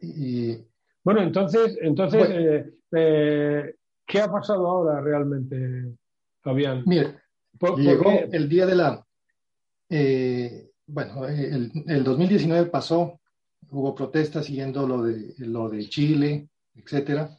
Y, 0.00 0.56
bueno, 1.04 1.22
entonces, 1.22 1.76
entonces 1.82 2.28
eh, 2.30 2.74
eh, 2.92 3.74
¿qué 4.06 4.20
ha 4.20 4.30
pasado 4.30 4.66
ahora 4.66 5.00
realmente, 5.00 5.94
Fabián? 6.40 6.82
Mire, 6.86 7.18
llegó 7.76 8.10
el 8.10 8.48
día 8.48 8.66
de 8.66 8.74
la... 8.74 9.06
Eh, 9.90 10.70
bueno, 10.86 11.26
el, 11.28 11.70
el, 11.86 12.04
2019 12.04 12.70
pasó, 12.70 13.20
hubo 13.70 13.94
protestas 13.94 14.46
siguiendo 14.46 14.86
lo 14.86 15.02
de, 15.02 15.34
lo 15.38 15.68
de 15.68 15.88
Chile, 15.88 16.48
etcétera. 16.74 17.38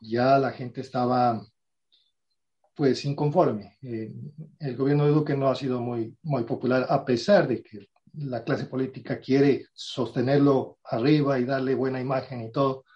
Ya 0.00 0.38
la 0.38 0.52
gente 0.52 0.80
estaba 0.80 1.42
pues 2.80 3.04
inconforme. 3.04 3.76
el 3.82 4.74
gobierno 4.74 5.04
de 5.04 5.10
Duque 5.10 5.36
no 5.36 5.50
ha 5.50 5.54
sido 5.54 5.82
muy, 5.82 6.16
muy 6.22 6.44
popular, 6.44 6.86
a 6.88 7.04
pesar 7.04 7.46
de 7.46 7.62
que 7.62 7.90
la 8.14 8.42
clase 8.42 8.64
política 8.64 9.20
quiere 9.20 9.66
sostenerlo 9.74 10.78
arriba 10.84 11.38
y 11.38 11.44
darle 11.44 11.74
buena 11.74 12.00
imagen 12.00 12.40
y 12.40 12.50
todo, 12.50 12.86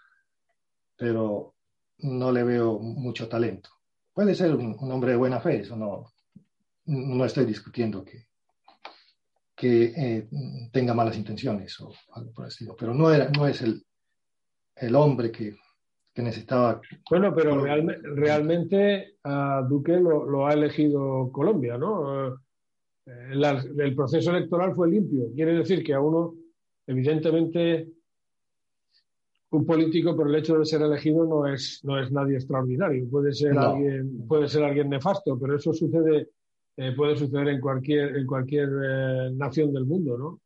pero 0.96 1.54
no 1.98 2.32
le 2.32 2.44
veo 2.44 2.78
mucho 2.78 3.28
talento. 3.28 3.68
Puede 4.14 4.34
ser 4.34 4.54
un, 4.54 4.74
hombre 4.90 5.10
de 5.10 5.18
buena 5.18 5.38
fe, 5.38 5.60
eso 5.60 5.76
no, 5.76 6.10
no 6.86 7.24
estoy 7.26 7.44
discutiendo 7.44 8.02
que, 8.02 8.28
que 9.54 9.92
eh, 9.94 10.28
tenga 10.72 10.94
malas 10.94 11.18
intenciones 11.18 11.78
o 11.82 11.92
algo 12.14 12.32
por 12.32 12.46
el 12.46 12.48
estilo, 12.52 12.74
pero 12.74 12.94
no, 12.94 13.12
era, 13.12 13.28
no 13.28 13.46
es 13.46 13.60
el, 13.60 13.84
el 14.76 14.94
hombre 14.94 15.30
que, 15.30 15.58
que 16.14 16.22
necesitaba. 16.22 16.81
Bueno, 17.11 17.35
pero 17.35 17.61
realmente 17.61 19.16
a 19.24 19.66
Duque 19.68 19.98
lo, 19.98 20.24
lo, 20.24 20.46
ha 20.46 20.53
elegido 20.53 21.31
Colombia, 21.33 21.77
¿no? 21.77 22.38
el 23.07 23.94
proceso 23.94 24.31
electoral 24.31 24.74
fue 24.74 24.88
limpio. 24.90 25.27
Quiere 25.35 25.55
decir 25.55 25.85
que 25.85 25.92
a 25.92 26.00
uno, 26.00 26.35
evidentemente, 26.87 27.88
un 29.50 29.66
político 29.66 30.16
por 30.16 30.29
el 30.29 30.37
hecho 30.37 30.59
de 30.59 30.64
ser 30.64 30.83
elegido 30.83 31.24
no 31.27 31.46
es, 31.46 31.81
no 31.85 32.00
es 32.00 32.11
nadie 32.11 32.37
extraordinario. 32.37 33.09
Puede 33.11 33.33
ser, 33.33 33.59
alguien, 33.59 34.27
puede 34.27 34.48
ser 34.48 34.64
alguien 34.64 34.88
nefasto, 34.88 35.38
pero 35.38 35.57
eso 35.57 35.72
sucede, 35.72 36.31
eh, 36.77 36.92
puede 36.96 37.16
suceder 37.16 37.48
en 37.48 37.61
cualquier, 37.61 38.16
en 38.16 38.27
cualquier 38.27 38.68
eh, 38.68 39.31
nación 39.35 39.72
del 39.72 39.85
mundo, 39.85 40.16
¿no? 40.16 40.40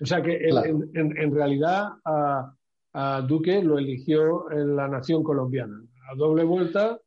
O 0.00 0.06
sea 0.06 0.22
que 0.22 0.48
en, 0.48 1.18
en, 1.18 1.34
realidad 1.34 1.88
a, 2.04 2.52
a, 2.92 3.22
Duque 3.22 3.62
lo 3.62 3.78
eligió 3.78 4.50
en 4.50 4.76
la 4.76 4.88
nación 4.88 5.22
colombiana, 5.22 5.82
a 6.10 6.14
doble 6.14 6.44
vuelta 6.44 6.98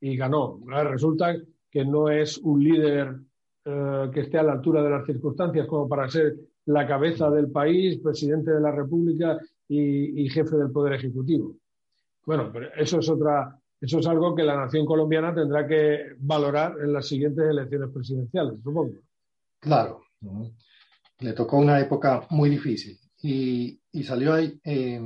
y 0.00 0.16
ganó. 0.16 0.60
Resulta 0.66 1.34
que 1.70 1.84
no 1.84 2.08
es 2.08 2.38
un 2.38 2.62
líder 2.62 3.16
eh, 3.64 4.10
que 4.12 4.20
esté 4.20 4.38
a 4.38 4.42
la 4.42 4.52
altura 4.52 4.82
de 4.82 4.90
las 4.90 5.04
circunstancias 5.04 5.66
como 5.66 5.88
para 5.88 6.08
ser 6.08 6.36
la 6.66 6.86
cabeza 6.86 7.30
del 7.30 7.50
país, 7.50 7.98
presidente 7.98 8.50
de 8.50 8.60
la 8.60 8.70
República 8.70 9.38
y, 9.68 10.28
jefe 10.28 10.56
del 10.56 10.70
Poder 10.70 10.94
Ejecutivo. 10.94 11.56
Bueno, 12.24 12.50
pero 12.52 12.72
eso 12.74 12.98
es 12.98 13.08
otra, 13.08 13.58
eso 13.80 13.98
es 13.98 14.06
algo 14.06 14.34
que 14.34 14.42
la 14.42 14.56
nación 14.56 14.84
colombiana 14.84 15.34
tendrá 15.34 15.66
que 15.66 16.14
valorar 16.18 16.76
en 16.80 16.92
las 16.92 17.06
siguientes 17.06 17.44
elecciones 17.44 17.90
presidenciales, 17.92 18.54
supongo. 18.62 18.94
Claro, 19.60 20.02
le 21.20 21.32
tocó 21.32 21.58
una 21.58 21.80
época 21.80 22.26
muy 22.30 22.50
difícil 22.50 22.98
y, 23.22 23.80
salió 24.04 24.34
ahí, 24.34 24.60
eh, 24.64 25.00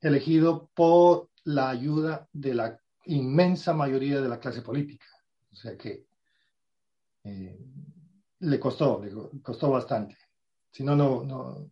elegido 0.00 0.70
por 0.74 1.30
la 1.44 1.70
ayuda 1.70 2.28
de 2.32 2.54
la 2.54 2.80
inmensa 3.06 3.72
mayoría 3.72 4.20
de 4.20 4.28
la 4.28 4.38
clase 4.38 4.62
política. 4.62 5.06
O 5.52 5.56
sea 5.56 5.76
que 5.76 6.06
eh, 7.24 7.58
le 8.40 8.60
costó, 8.60 9.02
le 9.02 9.12
costó 9.40 9.70
bastante. 9.70 10.16
Si 10.70 10.84
no, 10.84 10.94
no, 10.94 11.24
no, 11.24 11.70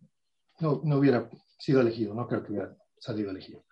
no, 0.59 0.97
hubiera 0.97 1.29
sido 1.57 1.81
elegido, 1.81 2.13
no 2.13 2.27
creo 2.27 2.43
que 2.43 2.51
hubiera 2.51 2.75
salido 2.97 3.31
elegido. 3.31 3.65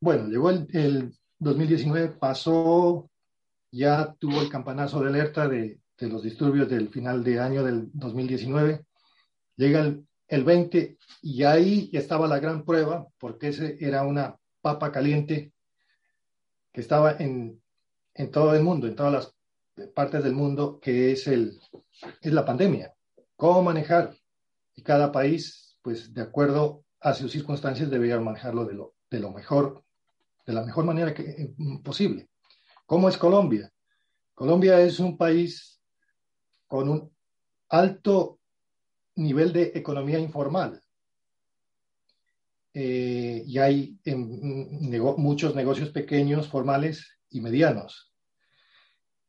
Bueno, 0.00 0.26
llegó 0.28 0.50
el, 0.50 1.14
2019, 1.38 2.16
pasó, 2.18 3.10
ya 3.70 4.14
tuvo 4.18 4.42
el 4.42 4.50
campanazo 4.50 5.00
de 5.00 5.08
alerta 5.08 5.48
de, 5.48 5.80
de, 5.96 6.08
los 6.08 6.22
disturbios 6.22 6.68
del 6.68 6.90
final 6.90 7.24
de 7.24 7.40
año 7.40 7.62
del 7.62 7.88
2019. 7.94 8.84
Llega 9.56 9.80
el, 9.80 10.06
el 10.30 10.44
20 10.44 10.96
y 11.22 11.42
ahí 11.42 11.90
estaba 11.92 12.28
la 12.28 12.38
gran 12.38 12.64
prueba, 12.64 13.06
porque 13.18 13.48
ese 13.48 13.76
era 13.80 14.04
una 14.04 14.38
papa 14.62 14.92
caliente 14.92 15.52
que 16.72 16.80
estaba 16.80 17.16
en, 17.18 17.60
en 18.14 18.30
todo 18.30 18.54
el 18.54 18.62
mundo, 18.62 18.86
en 18.86 18.94
todas 18.94 19.12
las 19.12 19.88
partes 19.92 20.22
del 20.22 20.34
mundo, 20.34 20.78
que 20.80 21.12
es, 21.12 21.26
el, 21.26 21.60
es 22.22 22.32
la 22.32 22.44
pandemia. 22.44 22.94
¿Cómo 23.34 23.62
manejar? 23.62 24.14
Y 24.76 24.82
cada 24.82 25.10
país, 25.10 25.76
pues 25.82 26.14
de 26.14 26.22
acuerdo 26.22 26.84
a 27.00 27.12
sus 27.12 27.32
circunstancias, 27.32 27.90
debería 27.90 28.20
manejarlo 28.20 28.64
de 28.64 28.74
lo, 28.74 28.94
de 29.10 29.18
lo 29.18 29.32
mejor, 29.32 29.82
de 30.46 30.52
la 30.52 30.62
mejor 30.62 30.84
manera 30.84 31.10
eh, 31.10 31.54
posible. 31.82 32.30
¿Cómo 32.86 33.08
es 33.08 33.16
Colombia? 33.16 33.72
Colombia 34.32 34.80
es 34.80 35.00
un 35.00 35.16
país 35.16 35.82
con 36.68 36.88
un 36.88 37.12
alto 37.68 38.39
nivel 39.22 39.52
de 39.52 39.72
economía 39.74 40.18
informal. 40.18 40.80
Eh, 42.72 43.42
y 43.46 43.58
hay 43.58 43.98
muchos 45.16 45.54
negocios 45.54 45.90
pequeños, 45.90 46.48
formales 46.48 47.18
y 47.30 47.40
medianos 47.40 48.10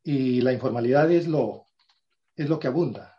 y 0.04 0.42
la 0.42 0.54
informalidad 0.54 1.12
es 1.12 1.28
lo, 1.28 1.66
es 2.36 2.50
lo 2.50 2.60
que 2.60 2.68
abunda. 2.68 3.16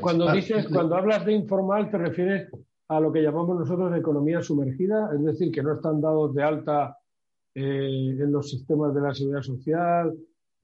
cuando, 0.00 0.32
dices, 0.32 0.68
cuando 0.68 0.96
hablas 0.96 1.24
de 1.24 1.32
informal, 1.32 1.90
te 1.90 1.98
refieres 1.98 2.50
a 2.88 3.00
lo 3.00 3.12
que 3.12 3.22
llamamos 3.22 3.58
nosotros 3.58 3.96
economía 3.96 4.42
sumergida, 4.42 5.10
es 5.14 5.24
decir, 5.24 5.52
que 5.52 5.62
no 5.62 5.74
están 5.74 6.00
dados 6.00 6.34
de 6.34 6.42
alta 6.42 6.96
eh, 7.54 8.16
en 8.18 8.32
los 8.32 8.50
sistemas 8.50 8.94
de 8.94 9.00
la 9.00 9.14
seguridad 9.14 9.42
social, 9.42 10.14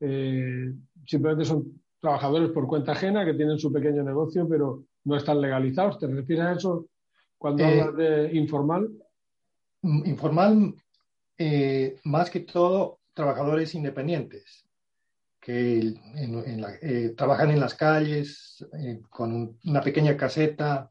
eh, 0.00 0.72
simplemente 1.06 1.44
son 1.44 1.80
trabajadores 2.00 2.50
por 2.50 2.66
cuenta 2.66 2.92
ajena 2.92 3.24
que 3.24 3.34
tienen 3.34 3.58
su 3.58 3.72
pequeño 3.72 4.02
negocio, 4.02 4.48
pero 4.48 4.84
no 5.06 5.16
están 5.16 5.40
legalizados. 5.40 5.98
¿Te 5.98 6.06
refieres 6.06 6.44
a 6.44 6.52
eso 6.52 6.86
cuando 7.38 7.64
eh, 7.64 7.80
hablas 7.80 7.96
de 7.96 8.36
informal? 8.36 8.90
Informal, 9.82 10.74
más 12.04 12.30
que 12.30 12.40
todo, 12.40 12.98
trabajadores 13.14 13.74
independientes 13.74 14.66
que 15.46 15.94
eh, 16.82 17.14
trabajan 17.16 17.52
en 17.52 17.60
las 17.60 17.74
calles 17.76 18.66
eh, 18.80 19.00
con 19.08 19.56
una 19.64 19.80
pequeña 19.80 20.16
caseta, 20.16 20.90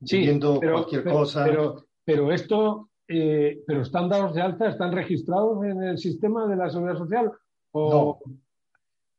viendo 0.00 0.58
cualquier 0.58 1.04
cosa. 1.04 1.44
Pero, 1.44 1.84
pero 2.04 2.32
esto, 2.32 2.90
eh, 3.06 3.62
pero 3.64 3.82
están 3.82 4.08
dados 4.08 4.34
de 4.34 4.42
alta, 4.42 4.68
están 4.68 4.90
registrados 4.90 5.64
en 5.64 5.84
el 5.84 5.98
sistema 5.98 6.48
de 6.48 6.56
la 6.56 6.68
seguridad 6.68 6.98
social 6.98 7.30
o 7.70 8.18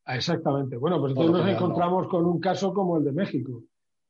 ah, 0.03 0.17
exactamente. 0.17 0.75
Bueno, 0.75 0.99
pues 0.99 1.11
entonces 1.11 1.33
nos 1.33 1.49
encontramos 1.49 2.09
con 2.09 2.25
un 2.25 2.41
caso 2.41 2.73
como 2.73 2.97
el 2.97 3.05
de 3.05 3.13
México, 3.13 3.63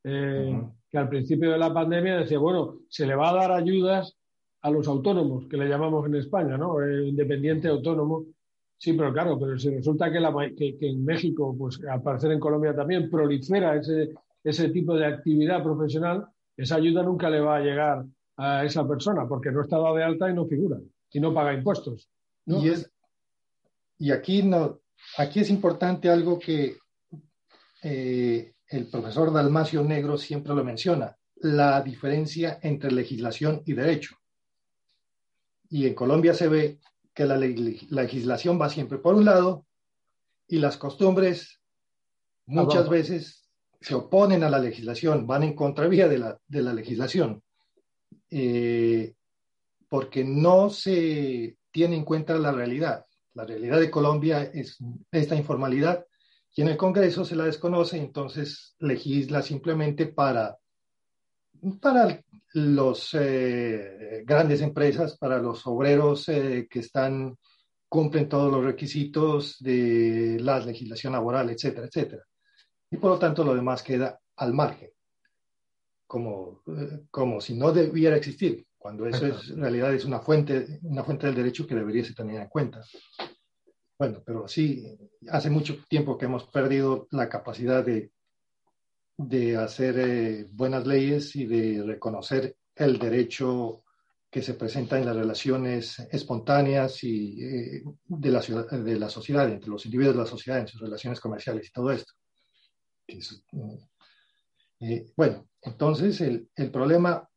que 0.04 0.98
al 0.98 1.10
principio 1.10 1.52
de 1.52 1.58
la 1.58 1.74
pandemia 1.74 2.18
decía, 2.18 2.38
bueno, 2.38 2.80
se 2.90 3.06
le 3.06 3.16
va 3.16 3.30
a 3.30 3.36
dar 3.36 3.52
ayudas 3.52 4.16
a 4.62 4.70
los 4.70 4.88
autónomos, 4.88 5.48
que 5.48 5.58
le 5.58 5.68
llamamos 5.68 6.06
en 6.08 6.16
España, 6.16 6.58
¿no? 6.58 6.76
independiente 6.86 7.68
autónomo 7.68 8.26
Sí, 8.84 8.92
pero 8.92 9.14
claro, 9.14 9.40
pero 9.40 9.58
si 9.58 9.70
resulta 9.70 10.12
que, 10.12 10.78
en 10.82 11.06
México, 11.06 11.56
pues 11.58 11.80
al 11.90 12.02
parecer 12.02 12.34
en 12.34 12.40
Colombia 12.42 12.76
también, 12.76 13.10
prolifera 13.10 13.78
ese, 13.78 14.14
ese 14.44 14.68
tipo 14.72 14.94
de 14.96 15.06
actividad 15.06 15.64
profesional, 15.64 16.28
esa 16.58 16.76
ayuda 16.76 17.02
nunca 17.02 17.30
le 17.30 17.40
va 17.40 17.56
a 17.56 17.62
llegar 17.62 18.04
a 18.36 18.66
esa 18.66 18.86
persona 18.86 19.26
porque 19.26 19.54
no 19.54 19.62
está 19.62 19.78
dada 19.78 19.96
de 19.96 20.04
alta 20.04 20.30
y 20.30 20.34
no 20.34 20.48
figura 20.48 20.80
y 21.10 21.20
no 21.22 21.34
paga 21.34 21.54
impuestos. 21.54 22.10
Y, 22.46 22.68
es, 22.68 22.92
y 24.00 24.12
aquí, 24.12 24.44
no, 24.44 24.82
aquí 25.18 25.40
es 25.40 25.50
importante 25.50 26.10
algo 26.10 26.38
que 26.38 26.76
eh, 27.84 28.53
el 28.74 28.88
profesor 28.88 29.32
Dalmacio 29.32 29.84
Negro 29.84 30.18
siempre 30.18 30.56
lo 30.56 30.64
menciona, 30.64 31.16
la 31.36 31.82
diferencia 31.84 32.58
entre 32.64 32.92
legislación 32.92 33.62
y 33.68 33.74
derecho. 33.74 34.16
Y 35.70 35.86
en 35.86 35.94
Colombia 35.94 36.34
se 36.34 36.48
ve 36.48 36.80
que 37.14 37.26
la, 37.26 37.38
legislación 37.38 38.60
va 38.60 38.70
siempre 38.70 38.98
por 38.98 39.14
un 39.14 39.26
lado 39.26 39.68
y 40.48 40.58
las 40.58 40.78
costumbres 40.78 41.62
muchas 42.48 42.90
veces 42.90 43.48
se 43.80 43.94
oponen 43.94 44.44
a 44.44 44.50
la 44.50 44.58
legislación, 44.58 45.28
van 45.28 45.44
en 45.44 45.54
contravía 45.54 46.08
de 46.08 46.18
la, 46.18 46.40
de 46.48 46.62
la 46.64 46.74
legislación, 46.74 47.44
eh, 48.32 49.14
porque 49.88 50.24
no 50.24 50.72
se 50.72 51.58
tiene 51.70 51.96
en 51.96 52.06
cuenta 52.06 52.36
la 52.40 52.52
realidad. 52.52 53.06
La 53.36 53.46
realidad 53.46 53.80
de 53.80 53.92
Colombia 53.92 54.42
es 54.42 54.80
esta 55.12 55.36
informalidad 55.36 56.08
y 56.56 56.62
en 56.62 56.68
el 56.68 56.78
Congreso 56.78 57.26
se 57.26 57.36
la 57.36 57.46
desconoce, 57.46 57.98
entonces 57.98 58.76
legisla 58.80 59.42
simplemente 59.42 60.08
para, 60.08 60.58
para 61.82 62.22
los 62.54 63.10
eh, 63.20 64.24
grandes 64.26 64.62
empresas, 64.62 65.18
para 65.18 65.40
los 65.40 65.66
obreros 65.66 66.30
eh, 66.30 66.68
que 66.70 66.80
están, 66.80 67.38
cumplen 67.90 68.30
todos 68.30 68.52
los 68.52 68.64
requisitos 68.64 69.58
de 69.60 70.38
la 70.42 70.60
legislación 70.60 71.14
laboral, 71.14 71.50
etcétera, 71.50 71.88
etcétera. 71.88 72.24
Y 72.92 72.98
por 72.98 73.12
lo 73.12 73.20
tanto 73.20 73.44
lo 73.44 73.56
demás 73.56 73.82
queda 73.82 74.20
al 74.36 74.54
margen, 74.54 74.92
como, 76.06 76.62
eh, 76.68 77.06
como 77.10 77.42
si 77.42 77.56
no 77.56 77.72
debiera 77.72 78.16
existir, 78.16 78.68
cuando 78.78 79.08
eso 79.08 79.26
es, 79.26 79.50
en 79.50 79.62
realidad 79.62 79.92
es 79.96 80.06
una 80.06 80.20
fuente, 80.20 80.80
una 80.84 81.04
fuente 81.04 81.26
del 81.26 81.36
derecho 81.36 81.66
que 81.66 81.74
debería 81.74 82.04
ser 82.04 82.14
tenida 82.14 82.44
en 82.44 82.50
cuenta. 82.50 82.82
Bueno, 83.98 84.22
pero 84.26 84.48
sí, 84.48 84.98
hace 85.30 85.50
mucho 85.50 85.78
tiempo 85.88 86.18
que 86.18 86.26
hemos 86.26 86.46
perdido 86.46 87.08
la 87.12 87.30
capacidad 87.30 87.86
de 87.86 88.12
de 89.18 89.58
hacer 89.58 90.00
eh, 90.00 90.48
buenas 90.52 90.86
leyes 90.88 91.36
y 91.36 91.46
de 91.46 91.84
reconocer 91.84 92.58
el 92.76 92.98
derecho 92.98 93.84
que 94.30 94.42
se 94.42 94.56
presenta 94.56 94.98
en 94.98 95.06
las 95.06 95.16
relaciones 95.16 96.00
espontáneas 96.12 97.04
y 97.04 97.44
eh, 97.44 97.84
de, 98.06 98.32
la 98.32 98.42
ciudad, 98.42 98.70
de 98.70 99.00
la 99.00 99.10
sociedad, 99.10 99.48
entre 99.50 99.70
los 99.70 99.86
individuos 99.86 100.16
de 100.16 100.22
la 100.24 100.28
sociedad, 100.28 100.60
en 100.60 100.68
sus 100.68 100.82
relaciones 100.82 101.20
comerciales 101.20 101.68
y 101.68 101.72
todo 101.72 101.92
esto. 101.92 102.14
Eh, 104.80 105.06
bueno, 105.16 105.48
entonces 105.62 106.20
el, 106.22 106.50
el, 106.56 106.72
problema 106.72 107.30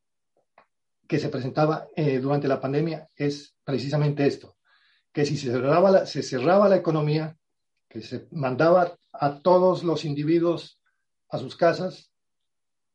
que 1.07 1.19
se 1.19 1.29
presentaba 1.29 1.87
durante 2.21 2.49
la 2.49 2.61
pandemia 2.61 3.09
es 3.15 3.55
precisamente 3.63 4.27
esto, 4.27 4.56
que 5.17 5.25
si 5.25 5.39
se 5.39 5.51
cerraba, 5.51 5.91
la, 5.91 6.05
se 6.05 6.23
cerraba 6.23 6.69
la 6.69 6.77
economía, 6.77 7.39
que 7.89 8.03
se 8.03 8.29
mandaba 8.33 8.99
a 9.14 9.39
todos 9.41 9.83
los 9.83 10.05
individuos 10.05 10.83
a 11.31 11.39
sus 11.39 11.57
casas 11.57 12.12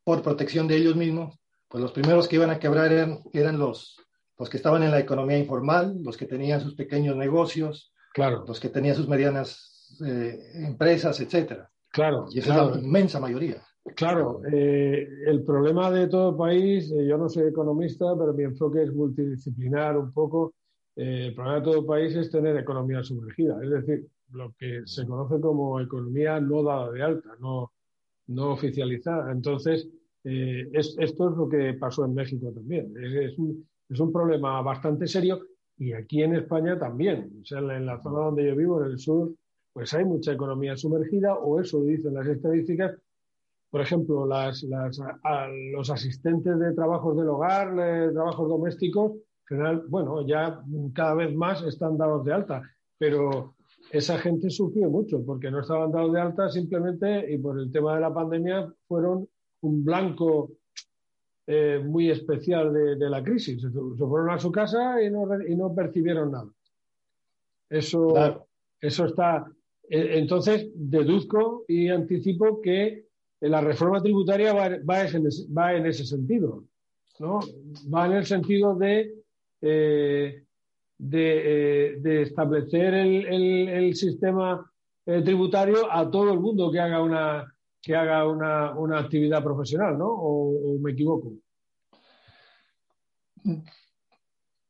por 0.03 0.21
protección 0.21 0.67
de 0.67 0.75
ellos 0.75 0.95
mismos, 0.95 1.39
pues 1.67 1.81
los 1.81 1.91
primeros 1.91 2.27
que 2.27 2.35
iban 2.35 2.51
a 2.51 2.59
quebrar 2.59 2.93
eran, 2.93 3.21
eran 3.33 3.57
los, 3.57 3.97
los 4.37 4.49
que 4.51 4.57
estaban 4.57 4.83
en 4.83 4.91
la 4.91 4.99
economía 4.99 5.39
informal, 5.39 5.97
los 6.03 6.15
que 6.15 6.27
tenían 6.27 6.61
sus 6.61 6.75
pequeños 6.75 7.15
negocios, 7.15 7.91
claro. 8.13 8.45
los 8.47 8.59
que 8.59 8.69
tenían 8.69 8.95
sus 8.95 9.07
medianas 9.07 9.97
eh, 10.05 10.51
empresas, 10.53 11.19
etcétera. 11.21 11.71
Claro. 11.89 12.27
Y 12.29 12.37
esa 12.37 12.53
es 12.53 12.75
la 12.75 12.81
inmensa 12.81 13.19
mayoría. 13.19 13.63
Claro, 13.95 14.43
eh, 14.45 15.07
el 15.25 15.43
problema 15.43 15.89
de 15.89 16.07
todo 16.07 16.37
país, 16.37 16.91
eh, 16.91 17.03
yo 17.03 17.17
no 17.17 17.27
soy 17.29 17.47
economista, 17.47 18.05
pero 18.15 18.31
mi 18.31 18.43
enfoque 18.43 18.83
es 18.83 18.93
multidisciplinar 18.93 19.97
un 19.97 20.13
poco. 20.13 20.53
El 20.95 21.33
problema 21.33 21.59
de 21.59 21.65
todo 21.65 21.85
país 21.85 22.15
es 22.15 22.29
tener 22.29 22.57
economía 22.57 23.03
sumergida, 23.03 23.59
es 23.63 23.69
decir, 23.69 24.07
lo 24.33 24.53
que 24.57 24.81
se 24.85 25.05
conoce 25.05 25.39
como 25.39 25.79
economía 25.79 26.39
no 26.39 26.63
dada 26.63 26.91
de 26.91 27.01
alta, 27.01 27.29
no, 27.39 27.71
no 28.27 28.51
oficializada. 28.51 29.31
Entonces, 29.31 29.89
eh, 30.23 30.69
esto 30.73 31.01
es 31.03 31.37
lo 31.37 31.49
que 31.49 31.73
pasó 31.73 32.05
en 32.05 32.13
México 32.13 32.51
también. 32.53 32.93
Es, 32.97 33.37
un, 33.37 34.11
problema 34.11 34.61
bastante 34.61 35.05
serio 35.07 35.41
y 35.77 35.93
aquí 35.93 36.23
en 36.23 36.35
España 36.35 36.79
también. 36.79 37.39
O 37.41 37.45
sea, 37.45 37.59
en 37.59 37.85
la 37.85 38.01
zona 38.01 38.25
donde 38.25 38.47
yo 38.47 38.55
vivo, 38.55 38.83
en 38.83 38.91
el 38.91 38.99
sur, 38.99 39.33
pues 39.73 39.93
hay 39.93 40.05
mucha 40.05 40.31
economía 40.33 40.77
sumergida 40.77 41.35
o 41.35 41.59
eso 41.59 41.83
dicen 41.83 42.13
las 42.13 42.27
estadísticas. 42.27 42.97
Por 43.69 43.81
ejemplo, 43.81 44.25
las, 44.25 44.65
los 45.73 45.89
asistentes 45.89 46.59
de 46.59 46.73
trabajos 46.73 47.15
del 47.17 47.29
hogar, 47.29 47.73
trabajos 48.13 48.49
domésticos, 48.49 49.13
general, 49.51 49.83
bueno, 49.89 50.25
ya 50.25 50.63
cada 50.93 51.13
vez 51.15 51.35
más 51.35 51.61
están 51.63 51.97
dados 51.97 52.23
de 52.23 52.31
alta, 52.31 52.61
pero 52.97 53.55
esa 53.91 54.17
gente 54.17 54.49
sufrió 54.49 54.89
mucho 54.89 55.21
porque 55.25 55.51
no 55.51 55.59
estaban 55.59 55.91
dados 55.91 56.13
de 56.13 56.21
alta 56.21 56.49
simplemente 56.49 57.33
y 57.33 57.37
por 57.37 57.59
el 57.59 57.69
tema 57.69 57.95
de 57.95 58.01
la 58.01 58.13
pandemia 58.13 58.73
fueron 58.87 59.27
un 59.61 59.83
blanco 59.83 60.51
eh, 61.45 61.81
muy 61.83 62.09
especial 62.09 62.71
de, 62.71 63.09
la 63.09 63.21
crisis. 63.21 63.61
Se, 63.61 63.69
fueron 63.69 64.29
a 64.29 64.39
su 64.39 64.51
casa 64.53 65.03
y 65.03 65.09
no, 65.09 65.27
y 65.45 65.55
no 65.55 65.75
percibieron 65.75 66.31
nada. 66.31 66.49
Eso, 67.69 68.13
eso 68.79 69.05
está. 69.05 69.51
E, 69.89 70.17
entonces, 70.17 70.69
deduzco 70.75 71.65
y 71.67 71.89
anticipo 71.89 72.61
que 72.61 73.05
la 73.41 73.59
reforma 73.59 74.01
tributaria 74.01 74.53
va, 74.53 74.69
va, 74.89 75.73
en, 75.73 75.85
ese 75.85 76.05
sentido. 76.05 76.63
¿no? 77.19 77.41
Va 77.93 78.05
en 78.05 78.13
el 78.13 78.25
sentido 78.25 78.75
de 78.75 79.20
eh, 79.61 80.43
eh, 81.13 81.95
de, 81.99 82.21
establecer 82.21 82.93
el, 82.93 83.95
sistema 83.95 84.71
eh, 85.05 85.21
tributario 85.21 85.91
a 85.91 86.09
todo 86.09 86.31
el 86.31 86.39
mundo 86.39 86.71
que 86.71 86.79
haga 86.79 87.01
una, 87.01 87.55
que 87.81 87.95
haga 87.95 88.27
una, 88.27 88.99
actividad 88.99 89.43
profesional, 89.43 89.97
¿no? 89.97 90.07
¿O, 90.07 90.77
me 90.79 90.91
equivoco? 90.91 91.33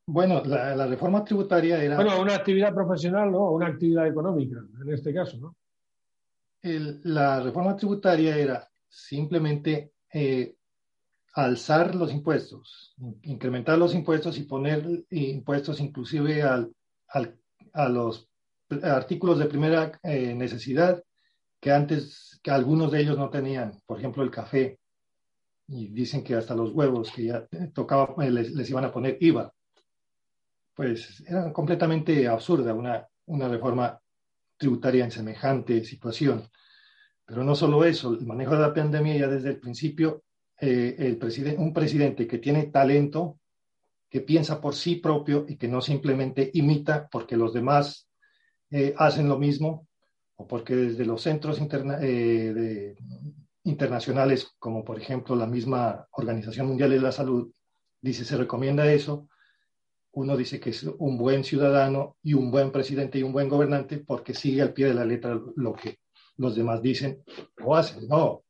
Bueno, 0.05 0.41
la, 0.45 0.87
reforma 0.87 1.23
tributaria 1.23 1.83
era... 1.83 1.95
Bueno, 1.97 2.21
una 2.21 2.35
actividad 2.35 2.73
profesional, 2.73 3.31
¿no? 3.31 3.51
Una 3.51 3.67
actividad 3.67 4.07
económica, 4.07 4.57
en 4.81 4.93
este 4.93 5.13
caso, 5.13 5.37
¿no? 5.37 5.55
la 6.63 7.41
reforma 7.41 7.75
tributaria 7.75 8.37
era 8.37 8.69
simplemente 8.87 9.93
eh, 10.13 10.57
alzar 11.33 11.95
los 11.95 12.11
impuestos, 12.11 12.93
incrementar 13.23 13.77
los 13.77 13.95
impuestos 13.95 14.37
y 14.37 14.43
poner 14.43 15.05
impuestos 15.09 15.79
inclusive 15.79 16.43
a 16.43 17.89
los 17.89 18.29
artículos 18.83 19.39
de 19.39 19.45
primera 19.45 19.99
eh, 20.03 20.33
necesidad 20.33 21.03
que 21.59 21.71
antes, 21.71 22.41
algunos 22.45 22.91
de 22.91 23.01
ellos 23.01 23.17
no 23.17 23.29
tenían, 23.29 23.79
por 23.85 23.99
ejemplo 23.99 24.23
el 24.23 24.31
café, 24.31 24.79
y 25.67 25.89
dicen 25.89 26.23
que 26.23 26.35
hasta 26.35 26.55
los 26.55 26.71
huevos 26.71 27.11
que 27.11 27.25
ya 27.25 27.47
tocaba, 27.73 28.15
eh, 28.25 28.31
les, 28.31 28.69
iban 28.69 28.85
a 28.85 28.91
poner 28.91 29.17
IVA. 29.21 29.53
Pues 30.73 31.23
era 31.27 31.53
completamente 31.53 32.27
absurda 32.27 32.73
una 32.73 33.47
reforma 33.47 34.01
tributaria 34.57 35.05
en 35.05 35.11
semejante 35.11 35.83
situación. 35.83 36.49
Pero 37.25 37.43
no 37.43 37.55
solo 37.55 37.85
eso, 37.85 38.13
el 38.13 38.25
manejo 38.25 38.55
de 38.55 38.61
la 38.61 38.73
pandemia 38.73 39.17
ya 39.17 39.27
desde 39.27 39.49
el 39.49 39.59
principio 39.59 40.23
eh, 40.63 40.95
el 40.99 41.57
un 41.57 41.73
presidente 41.73 42.27
que 42.27 42.37
tiene 42.37 42.67
talento, 42.67 43.39
que 44.07 44.21
piensa 44.21 44.61
por 44.61 44.75
sí 44.75 44.97
propio 44.97 45.43
y 45.49 45.57
que 45.57 45.67
no 45.67 45.81
simplemente 45.81 46.51
imita 46.53 47.07
porque 47.11 47.35
los 47.35 47.51
demás 47.51 48.07
eh, 48.69 48.93
hacen 48.95 49.27
lo 49.27 49.39
mismo 49.39 49.87
o 50.35 50.45
porque 50.45 50.75
desde 50.75 51.03
los 51.03 51.23
centros 51.23 51.59
eh, 52.01 52.95
internacionales, 53.63 54.51
como 54.59 54.85
por 54.85 54.99
ejemplo 55.01 55.35
la 55.35 55.47
misma 55.47 56.07
Organización 56.11 56.67
Mundial 56.67 56.91
de 56.91 57.01
la 57.01 57.11
Salud, 57.11 57.51
dice 57.99 58.23
se 58.23 58.37
recomienda 58.37 58.91
eso, 58.91 59.27
uno 60.11 60.37
dice 60.37 60.59
que 60.59 60.69
es 60.69 60.83
un 60.83 61.17
buen 61.17 61.43
ciudadano 61.43 62.17
y 62.21 62.35
un 62.35 62.51
buen 62.51 62.71
presidente 62.71 63.17
y 63.17 63.23
un 63.23 63.33
buen 63.33 63.49
gobernante 63.49 63.97
porque 63.97 64.35
sigue 64.35 64.61
al 64.61 64.73
pie 64.73 64.87
de 64.87 64.93
la 64.93 65.05
letra 65.05 65.41
lo 65.55 65.73
que 65.73 65.97
los 66.37 66.55
demás 66.55 66.83
dicen 66.83 67.23
o 67.63 67.75
hacen. 67.75 68.07
No. 68.07 68.43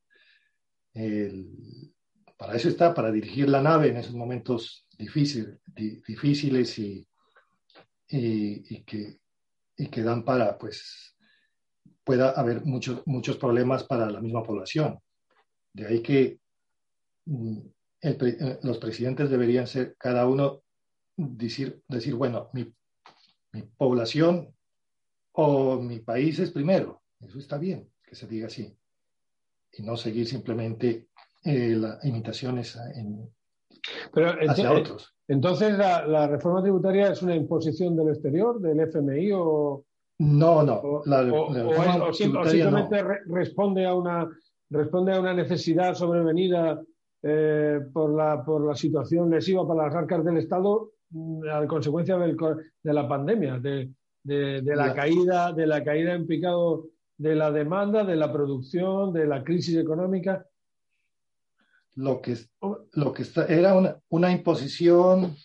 Para 2.42 2.56
eso 2.56 2.70
está, 2.70 2.92
para 2.92 3.12
dirigir 3.12 3.48
la 3.48 3.62
nave 3.62 3.90
en 3.90 3.98
esos 3.98 4.16
momentos 4.16 4.88
difíciles, 4.98 5.60
y, 6.80 7.06
que, 8.84 10.02
dan 10.02 10.26
para, 10.26 10.58
pues, 10.58 11.16
pueda 12.04 12.32
haber 12.32 12.66
muchos, 12.66 13.04
muchos 13.06 13.38
problemas 13.38 13.84
para 13.84 14.10
la 14.10 14.20
misma 14.20 14.42
población. 14.42 15.00
De 15.72 15.86
ahí 15.86 16.02
que 16.02 16.40
mm, 17.26 17.60
eh, 18.02 18.60
los 18.64 18.80
presidentes 18.80 19.30
deberían 19.30 19.68
ser 19.68 19.96
cada 20.00 20.26
uno 20.26 20.64
decir, 21.16 21.84
decir 21.88 22.16
bueno, 22.16 22.50
mi, 22.54 22.74
población 23.78 24.52
o 25.34 25.80
mi 25.80 26.00
país 26.00 26.40
es 26.40 26.50
primero. 26.50 27.04
Eso 27.20 27.38
está 27.38 27.60
bien, 27.60 27.88
que 28.04 28.16
se 28.16 28.26
diga 28.26 28.48
así. 28.48 28.76
Y 29.74 29.84
no 29.84 29.96
seguir 29.96 30.28
simplemente 30.28 31.11
eh, 31.44 31.76
las 31.76 32.04
imitaciones 32.06 32.78
en, 32.96 33.30
Pero, 34.14 34.36
hacia 34.48 34.72
otros. 34.72 35.14
Entonces, 35.28 35.78
la, 35.78 36.06
la, 36.06 36.28
reforma 36.28 36.62
tributaria 36.62 37.12
es 37.12 37.22
una 37.22 37.36
imposición 37.36 37.96
del 37.96 38.10
exterior, 38.10 38.60
del 38.60 38.80
FMI 38.82 39.32
o... 39.34 39.86
No, 40.20 40.62
no. 40.62 40.82
o, 40.84 42.14
simplemente 42.14 43.04
responde, 43.26 43.86
a 43.86 43.96
una, 43.96 44.30
responde 44.70 45.14
a 45.14 45.20
una 45.20 45.34
necesidad 45.34 45.96
sobrevenida 45.96 46.80
eh, 47.24 47.80
por, 47.94 48.16
la, 48.16 48.44
por 48.44 48.66
la 48.68 48.76
situación 48.76 49.30
lesiva 49.30 49.68
para 49.68 49.86
las 49.86 49.96
arcas 49.96 50.24
del 50.26 50.38
Estado 50.38 50.92
mm, 51.12 51.44
a 51.50 51.68
consecuencia 51.68 52.18
del, 52.18 52.36
de 52.84 52.94
la 52.94 53.08
pandemia, 53.08 53.60
de, 53.60 53.92
de, 54.24 54.76
la 54.76 54.94
caída, 54.94 55.52
de 55.54 55.68
la 55.68 55.84
caída 55.84 56.14
en 56.14 56.28
picado 56.28 56.88
de 57.18 57.36
la 57.36 57.52
demanda, 57.52 58.04
de 58.04 58.16
la 58.16 58.32
producción, 58.32 59.14
de 59.14 59.28
la 59.28 59.44
crisis 59.44 59.78
económica. 59.78 60.46
Lo 61.96 62.22
que, 62.22 62.38
lo 62.94 63.14
que 63.14 63.26
era 63.50 63.74
una, 63.74 63.98
una 64.10 64.32
imposición 64.32 65.36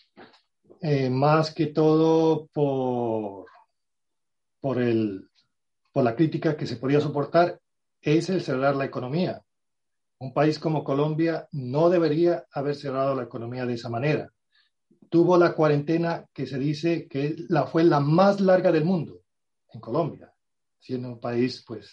eh, 0.81 1.11
más 1.11 1.53
que 1.53 1.67
todo 1.67 2.47
por, 2.53 3.47
por, 4.61 4.81
el, 4.81 5.29
por 5.93 6.05
la 6.05 6.15
crítica 6.15 6.57
que 6.57 6.67
se 6.67 6.77
podía 6.77 7.01
soportar, 7.01 7.61
es 8.01 8.29
el 8.31 8.43
cerrar 8.43 8.77
la 8.77 8.85
economía. 8.85 9.43
Un 10.19 10.33
país 10.33 10.59
como 10.59 10.85
Colombia 10.85 11.49
no 11.53 11.91
debería 11.91 12.47
haber 12.53 12.77
cerrado 12.77 13.15
la 13.15 13.25
economía 13.25 13.67
de 13.67 13.75
esa 13.75 13.89
manera. 13.89 14.31
Tuvo 15.11 15.37
la 15.37 15.55
cuarentena 15.55 16.27
que 16.33 16.47
se 16.47 16.59
dice 16.59 17.09
que 17.09 17.37
la, 17.49 17.67
fue 17.67 17.85
la 17.85 18.01
más 18.01 18.41
larga 18.41 18.71
del 18.71 18.85
mundo 18.85 19.23
en 19.73 19.81
Colombia 19.81 20.33
siendo 20.87 21.09
un 21.09 21.21
país 21.21 21.65
pues 21.67 21.93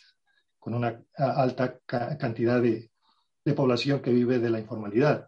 con 0.60 0.76
una 0.76 1.04
alta 1.18 1.80
cantidad 2.20 2.62
de, 2.62 2.92
población 3.52 4.02
que 4.02 4.14
vive 4.14 4.40
de 4.40 4.50
la 4.50 4.60
informalidad. 4.60 5.28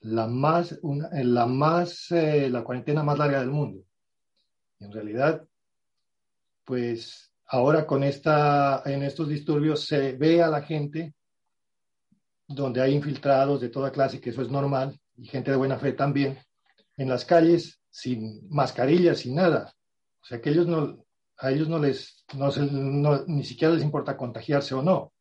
La 0.00 0.26
más, 0.26 0.78
la 0.82 1.46
más, 1.46 2.10
eh, 2.10 2.50
la 2.50 2.62
cuarentena 2.62 3.02
más 3.02 3.16
larga 3.16 3.40
del 3.40 3.50
mundo. 3.50 3.82
en 4.80 4.92
realidad, 4.92 5.42
pues 6.64 7.32
ahora 7.46 7.86
con 7.86 8.02
esta, 8.02 8.82
en 8.84 9.02
estos 9.02 9.28
disturbios 9.28 9.86
se 9.86 10.12
ve 10.12 10.42
a 10.42 10.48
la 10.48 10.60
gente 10.60 11.14
donde 12.46 12.82
hay 12.82 12.94
infiltrados 12.94 13.62
de 13.62 13.70
toda 13.70 13.90
clase, 13.90 14.20
que 14.20 14.30
eso 14.30 14.42
es 14.42 14.50
normal, 14.50 15.00
y 15.16 15.26
gente 15.26 15.50
de 15.50 15.56
buena 15.56 15.78
fe 15.78 15.92
también, 15.92 16.38
en 16.98 17.08
las 17.08 17.24
calles 17.24 17.80
sin 17.88 18.46
mascarillas, 18.50 19.20
sin 19.20 19.36
nada. 19.36 19.72
O 20.22 20.26
sea 20.26 20.40
que 20.40 20.50
ellos 20.50 20.66
no, 20.66 21.04
a 21.38 21.50
ellos 21.50 21.68
no 21.68 21.78
les, 21.78 22.24
no, 22.34 23.24
ni 23.26 23.44
siquiera 23.44 23.72
les 23.72 23.82
importa 23.82 24.16
contagiarse 24.16 24.74
o 24.74 24.82
no. 24.82 25.13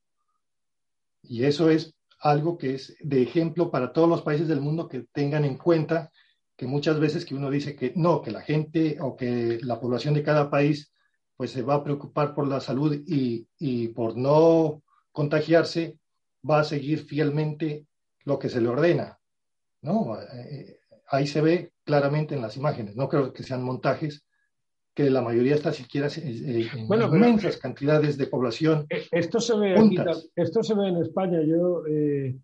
Y 1.24 1.46
eso 1.46 1.70
es 1.70 1.96
algo 2.20 2.58
que 2.58 2.76
es 2.76 2.96
de 3.02 3.22
ejemplo 3.22 3.72
para 3.72 3.92
todos 3.92 4.08
los 4.08 4.22
países 4.22 4.48
del 4.48 4.62
mundo 4.62 4.88
que 4.88 5.06
tengan 5.12 5.46
en 5.46 5.58
cuenta 5.58 6.12
que 6.56 6.68
muchas 6.68 7.00
veces 7.00 7.26
que 7.26 7.36
uno 7.36 7.50
dice 7.50 7.76
que 7.76 7.94
no, 7.96 8.22
que 8.22 8.32
la 8.32 8.42
gente 8.42 8.98
o 9.02 9.16
que 9.16 9.60
la 9.62 9.80
población 9.80 10.14
de 10.14 10.24
cada 10.24 10.50
país 10.50 10.94
pues 11.36 11.52
se 11.52 11.64
va 11.64 11.76
a 11.76 11.84
preocupar 11.84 12.36
por 12.36 12.48
la 12.48 12.60
salud 12.60 12.94
y, 13.08 13.48
y 13.58 13.88
por 13.90 14.16
no 14.16 14.84
contagiarse, 15.12 15.98
va 16.48 16.60
a 16.60 16.64
seguir 16.64 17.06
fielmente 17.06 17.88
lo 18.24 18.38
que 18.38 18.50
se 18.50 18.62
le 18.62 18.68
ordena. 18.68 19.20
¿no? 19.82 20.18
Eh, 20.22 20.80
ahí 21.10 21.28
se 21.28 21.42
ve 21.42 21.74
claramente 21.84 22.36
en 22.36 22.42
las 22.42 22.58
imágenes, 22.58 22.96
no 22.96 23.10
creo 23.10 23.34
que 23.34 23.44
sean 23.44 23.64
montajes, 23.64 24.26
que 24.94 25.10
la 25.10 25.22
mayoría 25.22 25.56
está 25.56 25.72
siquiera 25.72 26.08
eh, 26.08 26.68
en 26.74 26.88
bueno, 26.88 27.08
inmensas 27.08 27.58
cantidades 27.58 28.18
de 28.18 28.28
población. 28.28 28.86
Eh, 28.90 29.06
esto 29.12 29.40
se 29.40 29.58
ve, 29.58 29.76
esto 30.36 30.62
se 30.62 30.76
ve 30.76 30.88
en 30.88 30.98
España. 30.98 31.42
Yo 31.42 31.84
eh, 31.88 32.36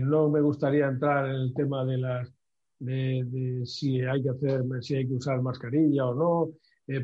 no 0.00 0.28
me 0.28 0.40
gustaría 0.40 0.88
entrar 0.88 1.26
en 1.26 1.36
el 1.36 1.54
tema 1.54 1.84
de 1.84 1.98
las 1.98 2.32
de, 2.80 3.62
si 3.64 4.00
hay 4.00 4.22
que 4.22 4.30
hacer, 4.30 4.62
si 4.80 4.96
hay 4.96 5.06
que 5.06 5.14
usar 5.14 5.40
mascarilla 5.42 6.06
o 6.06 6.14
no, 6.14 6.50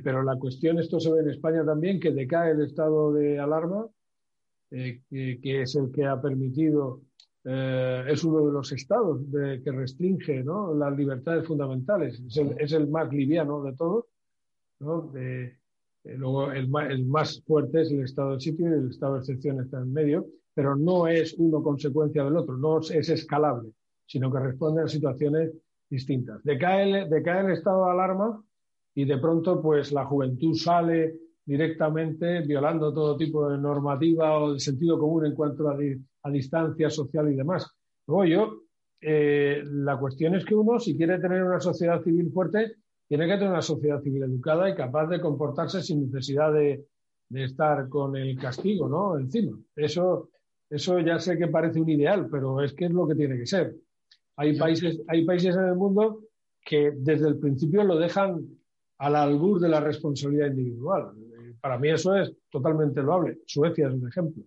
pero 0.02 0.22
la 0.22 0.36
cuestión, 0.36 0.78
esto 0.78 1.00
se 1.00 1.12
ve 1.12 1.20
en 1.20 1.30
España 1.30 1.64
también, 1.64 1.98
que 1.98 2.12
decae 2.12 2.52
el 2.52 2.62
estado 2.62 3.12
de 3.12 3.40
alarma, 3.40 3.86
que, 4.70 5.02
que, 5.10 5.62
es 5.62 5.74
el 5.74 5.90
que 5.90 6.04
ha 6.04 6.22
permitido, 6.22 7.00
es 7.44 8.22
uno 8.22 8.46
de 8.46 8.52
los 8.52 8.70
estados 8.70 9.20
que 9.32 9.72
restringe 9.72 10.44
¿no? 10.44 10.72
las 10.74 10.96
libertades 10.96 11.44
fundamentales, 11.44 12.22
es 12.24 12.36
el, 12.36 12.54
es 12.58 12.72
el 12.72 12.88
más 12.88 13.12
liviano 13.12 13.60
de 13.64 13.72
todos 13.74 14.04
de, 15.12 15.56
luego 16.04 16.52
el, 16.52 16.68
más 17.06 17.42
fuerte 17.46 17.82
es 17.82 17.90
el 17.90 18.04
estado 18.04 18.34
de 18.34 18.40
sitio 18.40 18.68
y 18.68 18.72
el 18.72 18.90
estado 18.90 19.14
de 19.14 19.20
excepción 19.20 19.60
está 19.60 19.78
en 19.78 19.92
medio, 19.92 20.26
pero 20.54 20.76
no 20.76 21.06
es 21.06 21.34
uno 21.38 21.62
consecuencia 21.62 22.24
del 22.24 22.36
otro, 22.36 22.56
no 22.56 22.80
es 22.80 23.08
escalable, 23.08 23.70
sino 24.06 24.30
que 24.32 24.40
responde 24.40 24.82
a 24.82 24.88
situaciones 24.88 25.52
distintas. 25.88 26.42
Decae 26.44 27.02
el, 27.02 27.10
decae 27.10 27.44
el 27.44 27.52
estado 27.52 27.84
de 27.86 27.90
alarma 27.92 28.44
y 28.94 29.04
de 29.04 29.18
pronto 29.18 29.60
pues 29.60 29.92
la 29.92 30.04
juventud 30.04 30.54
sale 30.54 31.14
directamente 31.44 32.40
violando 32.42 32.92
todo 32.92 33.16
tipo 33.16 33.48
de 33.48 33.58
normativa 33.58 34.38
o 34.38 34.54
de 34.54 34.60
sentido 34.60 34.98
común 34.98 35.26
en 35.26 35.34
cuanto 35.34 35.68
a, 35.68 35.76
a 36.22 36.30
distancia 36.30 36.88
social 36.90 37.30
y 37.32 37.36
demás. 37.36 37.70
Luego 38.06 38.24
yo, 38.24 38.62
eh, 39.00 39.62
la 39.66 39.98
cuestión 39.98 40.34
es 40.34 40.44
que 40.44 40.54
uno, 40.54 40.78
si 40.78 40.96
quiere 40.96 41.18
tener 41.18 41.42
una 41.42 41.60
sociedad 41.60 42.02
civil 42.02 42.30
fuerte, 42.32 42.76
tiene 43.08 43.26
que 43.26 43.34
tener 43.34 43.50
una 43.50 43.62
sociedad 43.62 44.02
civil 44.02 44.22
educada 44.22 44.68
y 44.68 44.74
capaz 44.74 45.06
de 45.06 45.20
comportarse 45.20 45.82
sin 45.82 46.10
necesidad 46.10 46.52
de, 46.52 46.84
estar 47.30 47.88
con 47.88 48.16
el 48.16 48.38
castigo, 48.38 48.88
¿no? 48.88 49.18
Encima. 49.18 49.58
Eso, 49.74 50.30
eso 50.70 51.00
ya 51.00 51.18
sé 51.18 51.36
que 51.36 51.48
parece 51.48 51.80
un 51.80 51.88
ideal, 51.88 52.28
pero 52.30 52.62
es 52.62 52.72
que 52.74 52.84
es 52.84 52.92
lo 52.92 53.08
que 53.08 53.16
tiene 53.16 53.36
que 53.36 53.46
ser. 53.46 53.74
Hay 54.36 54.56
países, 54.56 55.00
hay 55.08 55.24
países 55.24 55.56
en 55.56 55.64
el 55.64 55.74
mundo 55.74 56.20
que 56.64 56.92
desde 56.96 57.28
el 57.28 57.38
principio 57.38 57.82
lo 57.82 57.98
dejan 57.98 58.40
al 58.98 59.16
albur 59.16 59.58
de 59.58 59.68
la 59.68 59.80
responsabilidad 59.80 60.48
individual. 60.48 61.12
Para 61.60 61.78
mí 61.78 61.90
eso 61.90 62.14
es 62.16 62.32
totalmente 62.50 63.02
loable. 63.02 63.38
Suecia 63.46 63.88
es 63.88 63.94
un 63.94 64.08
ejemplo. 64.08 64.44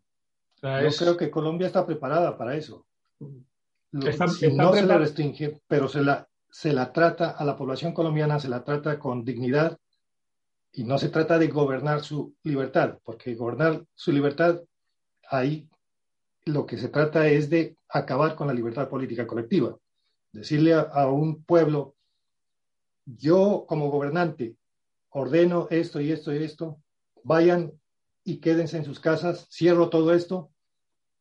Yo 0.61 0.89
creo 0.97 1.17
que 1.17 1.29
Colombia 1.29 1.67
está 1.67 1.85
preparada 1.85 2.37
para 2.37 2.55
eso. 2.55 2.85
no 3.19 4.73
se 4.73 4.85
la 4.85 4.97
restringe, 4.97 5.59
pero 5.67 5.87
se 5.87 6.01
la, 6.01 6.27
se 6.49 6.73
la 6.73 6.91
trata 6.91 7.31
a 7.31 7.45
la 7.45 7.55
población 7.55 7.93
colombiana, 7.93 8.39
se 8.39 8.49
la 8.49 8.63
trata 8.63 8.99
con 8.99 9.23
dignidad 9.23 9.77
y 10.71 10.83
no 10.83 10.97
se 10.97 11.09
trata 11.09 11.37
de 11.37 11.47
gobernar 11.47 12.03
su 12.03 12.35
libertad, 12.43 12.99
porque 13.03 13.35
gobernar 13.35 13.83
su 13.95 14.11
libertad, 14.11 14.61
ahí 15.29 15.67
lo 16.45 16.65
que 16.65 16.77
se 16.77 16.89
trata 16.89 17.27
es 17.27 17.49
de 17.49 17.75
acabar 17.89 18.35
con 18.35 18.47
la 18.47 18.53
libertad 18.53 18.87
política 18.87 19.27
colectiva. 19.27 19.77
Decirle 20.31 20.73
a, 20.73 21.07
un 21.07 21.43
pueblo, 21.43 21.95
yo 23.05 23.65
como 23.67 23.89
gobernante 23.89 24.55
ordeno 25.09 25.67
esto 25.71 25.99
y 25.99 26.11
esto 26.11 26.33
y 26.33 26.43
esto, 26.43 26.77
vayan 27.23 27.71
y 28.23 28.37
quédense 28.37 28.77
en 28.77 28.85
sus 28.85 28.99
casas, 28.99 29.47
cierro 29.51 29.89
todo 29.89 30.13
esto, 30.13 30.51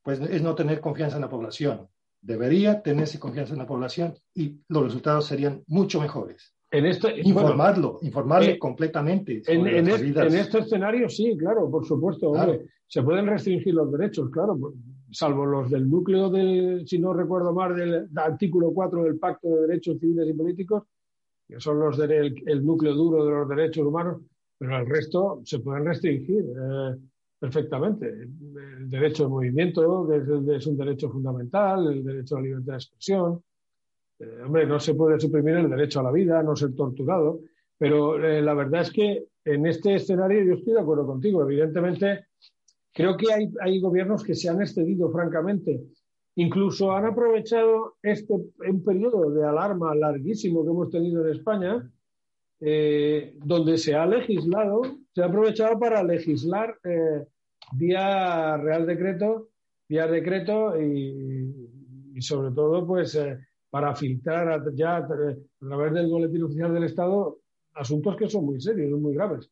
pues 0.02 0.20
es 0.20 0.42
no 0.42 0.54
tener 0.54 0.80
confianza 0.80 1.16
en 1.16 1.22
la 1.22 1.30
población 1.30 1.88
debería 2.26 2.82
tenerse 2.82 3.20
confianza 3.20 3.52
en 3.52 3.60
la 3.60 3.66
población 3.66 4.14
y 4.34 4.60
los 4.68 4.84
resultados 4.84 5.26
serían 5.26 5.62
mucho 5.68 6.00
mejores. 6.00 6.54
En 6.70 6.84
esto, 6.84 7.08
Informarlo, 7.08 8.00
informarle 8.02 8.52
eh, 8.52 8.58
completamente. 8.58 9.42
En, 9.46 9.66
en, 9.66 9.88
este 9.88 10.58
escenario, 10.58 11.08
sí, 11.08 11.36
claro, 11.38 11.70
por 11.70 11.86
supuesto. 11.86 12.34
se 12.88 13.02
pueden 13.02 13.26
restringir 13.26 13.74
los 13.74 13.90
derechos, 13.92 14.28
claro, 14.30 14.58
salvo 15.10 15.46
los 15.46 15.70
del 15.70 15.88
núcleo 15.88 16.28
del, 16.28 16.86
si 16.86 16.98
no 16.98 17.12
recuerdo 17.12 17.54
mal, 17.54 17.76
del, 17.76 18.08
artículo 18.16 18.72
4 18.72 19.04
del 19.04 19.18
Pacto 19.18 19.48
de 19.48 19.68
Derechos 19.68 20.00
Civiles 20.00 20.28
y 20.28 20.32
Políticos, 20.32 20.82
que 21.46 21.60
son 21.60 21.78
los 21.78 21.96
del 21.96 22.42
el 22.44 22.66
núcleo 22.66 22.94
duro 22.94 23.24
de 23.24 23.30
los 23.30 23.48
derechos 23.48 23.86
humanos, 23.86 24.20
pero 24.58 24.76
el 24.76 24.86
resto 24.86 25.42
se 25.44 25.60
pueden 25.60 25.84
restringir. 25.84 26.44
Eh, 26.44 26.96
perfectamente. 27.38 28.08
El 28.08 28.90
derecho 28.90 29.24
de 29.24 29.28
movimiento 29.28 30.12
es, 30.12 30.66
un 30.66 30.76
derecho 30.76 31.10
fundamental, 31.10 31.92
el 31.92 32.04
derecho 32.04 32.36
a 32.36 32.40
la 32.40 32.46
libertad 32.46 32.72
de 32.72 32.78
expresión. 32.78 33.42
Eh, 34.18 34.42
hombre, 34.44 34.66
no 34.66 34.80
se 34.80 34.94
puede 34.94 35.20
suprimir 35.20 35.56
el 35.56 35.70
derecho 35.70 36.00
a 36.00 36.04
la 36.04 36.12
vida, 36.12 36.42
no 36.42 36.56
ser 36.56 36.74
torturado, 36.74 37.40
pero 37.76 38.22
eh, 38.24 38.40
la 38.40 38.54
verdad 38.54 38.82
es 38.82 38.90
que 38.90 39.26
en 39.44 39.66
este 39.66 39.94
escenario 39.94 40.42
yo 40.42 40.54
estoy 40.54 40.74
de 40.74 40.80
acuerdo 40.80 41.06
contigo. 41.06 41.42
Evidentemente, 41.42 42.26
creo 42.92 43.16
que 43.16 43.32
hay, 43.32 43.52
hay 43.60 43.80
gobiernos 43.80 44.24
que 44.24 44.34
se 44.34 44.48
han 44.48 44.60
excedido, 44.62 45.10
francamente. 45.10 45.82
Incluso 46.36 46.92
han 46.92 47.06
aprovechado 47.06 47.96
este 48.02 48.34
un 48.34 48.84
periodo 48.84 49.30
de 49.30 49.44
alarma 49.44 49.94
larguísimo 49.94 50.64
que 50.64 50.70
hemos 50.70 50.90
tenido 50.90 51.24
en 51.26 51.32
España, 51.32 51.90
eh, 52.60 53.34
donde 53.44 53.78
se 53.78 53.94
ha 53.94 54.06
legislado, 54.06 54.82
se 55.14 55.22
ha 55.22 55.26
aprovechado 55.26 55.78
para 55.78 56.02
legislar 56.02 56.78
vía 57.72 58.56
Real 58.56 58.86
Decreto, 58.86 59.48
vía 59.88 60.06
decreto 60.06 60.80
y, 60.80 62.20
sobre 62.20 62.54
todo, 62.54 62.86
pues, 62.86 63.14
eh, 63.14 63.38
para 63.70 63.94
filtrar 63.94 64.62
ya 64.74 64.96
a 64.96 65.06
través 65.06 65.92
del 65.92 66.08
boletín 66.08 66.44
oficial 66.44 66.72
del 66.72 66.84
Estado 66.84 67.38
asuntos 67.74 68.16
que 68.16 68.28
son 68.28 68.46
muy 68.46 68.60
serios, 68.60 68.98
muy 68.98 69.14
graves. 69.14 69.50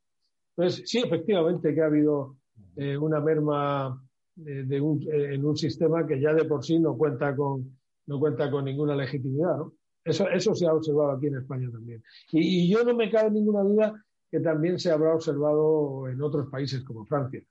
Entonces, 0.56 0.88
sí, 0.88 1.02
efectivamente 1.04 1.74
que 1.74 1.82
ha 1.82 1.86
habido 1.86 2.36
eh, 2.76 2.96
una 2.96 3.20
merma 3.20 4.02
eh, 4.46 4.62
de 4.64 4.80
un, 4.80 5.00
en 5.12 5.44
un 5.44 5.56
sistema 5.56 6.06
que 6.06 6.20
ya 6.20 6.32
de 6.32 6.44
por 6.44 6.64
sí 6.64 6.78
no 6.78 6.96
cuenta 6.96 7.36
con, 7.36 7.76
no 8.06 8.18
cuenta 8.18 8.50
con 8.50 8.64
ninguna 8.64 8.96
legitimidad. 8.96 9.58
Eso, 10.04 10.28
eso 10.28 10.54
se 10.54 10.66
ha 10.66 10.74
observado 10.74 11.12
aquí 11.12 11.28
en 11.28 11.38
España 11.38 11.70
también. 11.70 12.02
Y, 12.30 12.68
yo 12.68 12.84
no 12.84 12.94
me 12.94 13.10
cabe 13.10 13.30
ninguna 13.30 13.62
duda 13.62 14.04
que 14.30 14.40
también 14.40 14.78
se 14.78 14.90
habrá 14.90 15.14
observado 15.14 16.08
en 16.08 16.20
otros 16.20 16.48
países 16.50 16.82
como 16.82 17.06
Francia. 17.06 17.42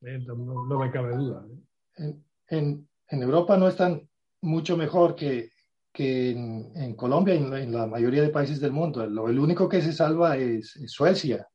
no, 0.00 0.78
me 0.78 0.90
cabe 0.90 1.16
duda 1.16 1.44
en, 2.50 2.88
Europa 3.10 3.56
no 3.56 3.68
están 3.68 4.08
mucho 4.42 4.76
mejor 4.76 5.14
que, 5.14 5.50
en, 5.94 6.94
Colombia 6.94 7.34
y 7.34 7.38
en, 7.38 7.72
la 7.72 7.86
mayoría 7.86 8.22
de 8.22 8.30
países 8.30 8.60
del 8.60 8.72
mundo. 8.72 9.02
el 9.02 9.38
único 9.38 9.68
que 9.68 9.80
se 9.80 9.92
salva 9.92 10.36
es, 10.36 10.78
Suecia. 10.86 11.48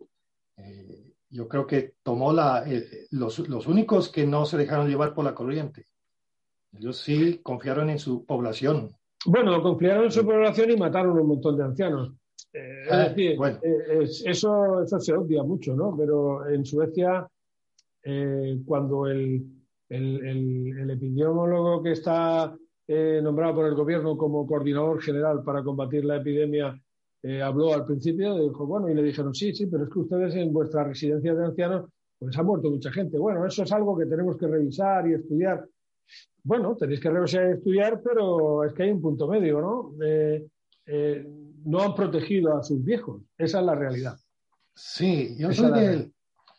Eh, 0.58 1.14
yo 1.30 1.48
creo 1.48 1.68
que 1.68 1.96
tomó 2.02 2.32
la, 2.32 2.64
eh, 2.68 3.08
los, 3.12 3.40
únicos 3.40 4.10
que 4.10 4.26
no 4.26 4.46
se 4.46 4.58
dejaron 4.58 4.88
llevar 4.88 5.14
por 5.14 5.26
la 5.26 5.36
corriente. 5.36 5.88
Ellos 6.74 6.98
sí 6.98 7.40
confiaron 7.44 7.90
en 7.90 8.00
su 8.00 8.26
población. 8.26 8.96
Bueno, 9.26 9.62
confiaron 9.62 10.06
en 10.06 10.12
su 10.12 10.26
población 10.26 10.72
y 10.72 10.78
mataron 10.78 11.20
un 11.20 11.28
montón 11.28 11.58
de 11.58 11.64
ancianos. 11.64 12.14
Eh, 12.54 12.84
es 12.86 12.92
ah, 12.92 13.10
decir, 13.10 13.38
eso, 14.26 14.84
eso 14.84 15.00
se 15.00 15.14
odia 15.14 15.44
mucho, 15.44 15.76
¿no? 15.76 15.96
Pero 15.98 16.48
en 16.48 16.64
Suecia, 16.66 17.28
cuando 18.66 19.08
el, 19.08 19.44
el, 19.90 20.90
epidemiólogo 20.90 21.82
que 21.84 21.92
está 21.92 22.56
eh, 22.88 23.20
nombrado 23.24 23.56
por 23.56 23.66
el 23.68 23.76
gobierno 23.76 24.18
como 24.18 24.46
coordinador 24.46 25.02
general 25.02 25.44
para 25.44 25.64
combatir 25.64 26.06
la 26.06 26.18
epidemia 26.18 26.80
eh, 27.24 27.42
habló 27.42 27.74
al 27.74 27.86
principio, 27.86 28.38
dijo, 28.38 28.68
bueno, 28.68 28.88
y 28.90 28.94
le 28.94 29.02
dijeron, 29.02 29.34
sí, 29.34 29.54
sí, 29.54 29.66
pero 29.66 29.86
es 29.86 29.90
que 29.90 30.00
ustedes 30.00 30.36
en 30.36 30.54
vuestra 30.54 30.84
residencia 30.84 31.34
de 31.34 31.46
ancianos, 31.46 31.90
pues 32.20 32.38
ha 32.38 32.44
muerto 32.44 32.70
mucha 32.70 32.92
gente. 32.92 33.18
Bueno, 33.18 33.46
eso 33.46 33.64
es 33.64 33.72
algo 33.72 33.98
que 33.98 34.06
tenemos 34.06 34.38
que 34.38 34.48
revisar 34.48 35.10
y 35.10 35.14
estudiar. 35.14 35.68
Bueno, 36.44 36.76
tenéis 36.76 37.00
que 37.00 37.10
revisar 37.10 37.50
y 37.50 37.54
estudiar, 37.54 38.02
pero 38.04 38.64
es 38.64 38.74
que 38.74 38.84
hay 38.84 38.92
un 38.92 39.02
punto 39.02 39.28
medio, 39.28 39.62
¿no? 39.62 39.94
Eh, 40.88 41.28
no 41.66 41.82
han 41.82 41.96
protegido 41.96 42.56
a 42.56 42.64
sus 42.64 42.84
viejos. 42.84 43.24
Esa 43.38 43.60
es 43.60 43.66
la 43.66 43.76
realidad. 43.76 44.18
Sí, 44.76 45.36
yo 45.38 45.52
soy, 45.52 46.14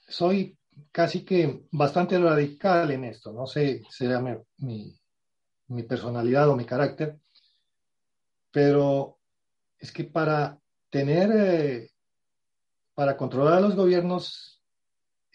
soy 0.09 0.59
casi 0.90 1.24
que 1.24 1.66
bastante 1.70 2.18
radical 2.18 2.90
en 2.90 3.05
esto. 3.05 3.32
No 3.32 3.47
sé, 3.47 3.82
será 3.90 4.20
mi, 4.20 4.97
mi, 5.68 5.82
personalidad 5.82 6.49
o 6.49 6.57
mi 6.57 6.64
carácter, 6.64 7.18
pero 8.51 9.18
es 9.78 9.92
que 9.92 10.05
para 10.05 10.59
tener, 10.90 11.30
eh, 11.34 11.90
para 12.94 13.16
controlar 13.16 13.55
a 13.55 13.61
los 13.61 13.76
gobiernos, 13.76 14.56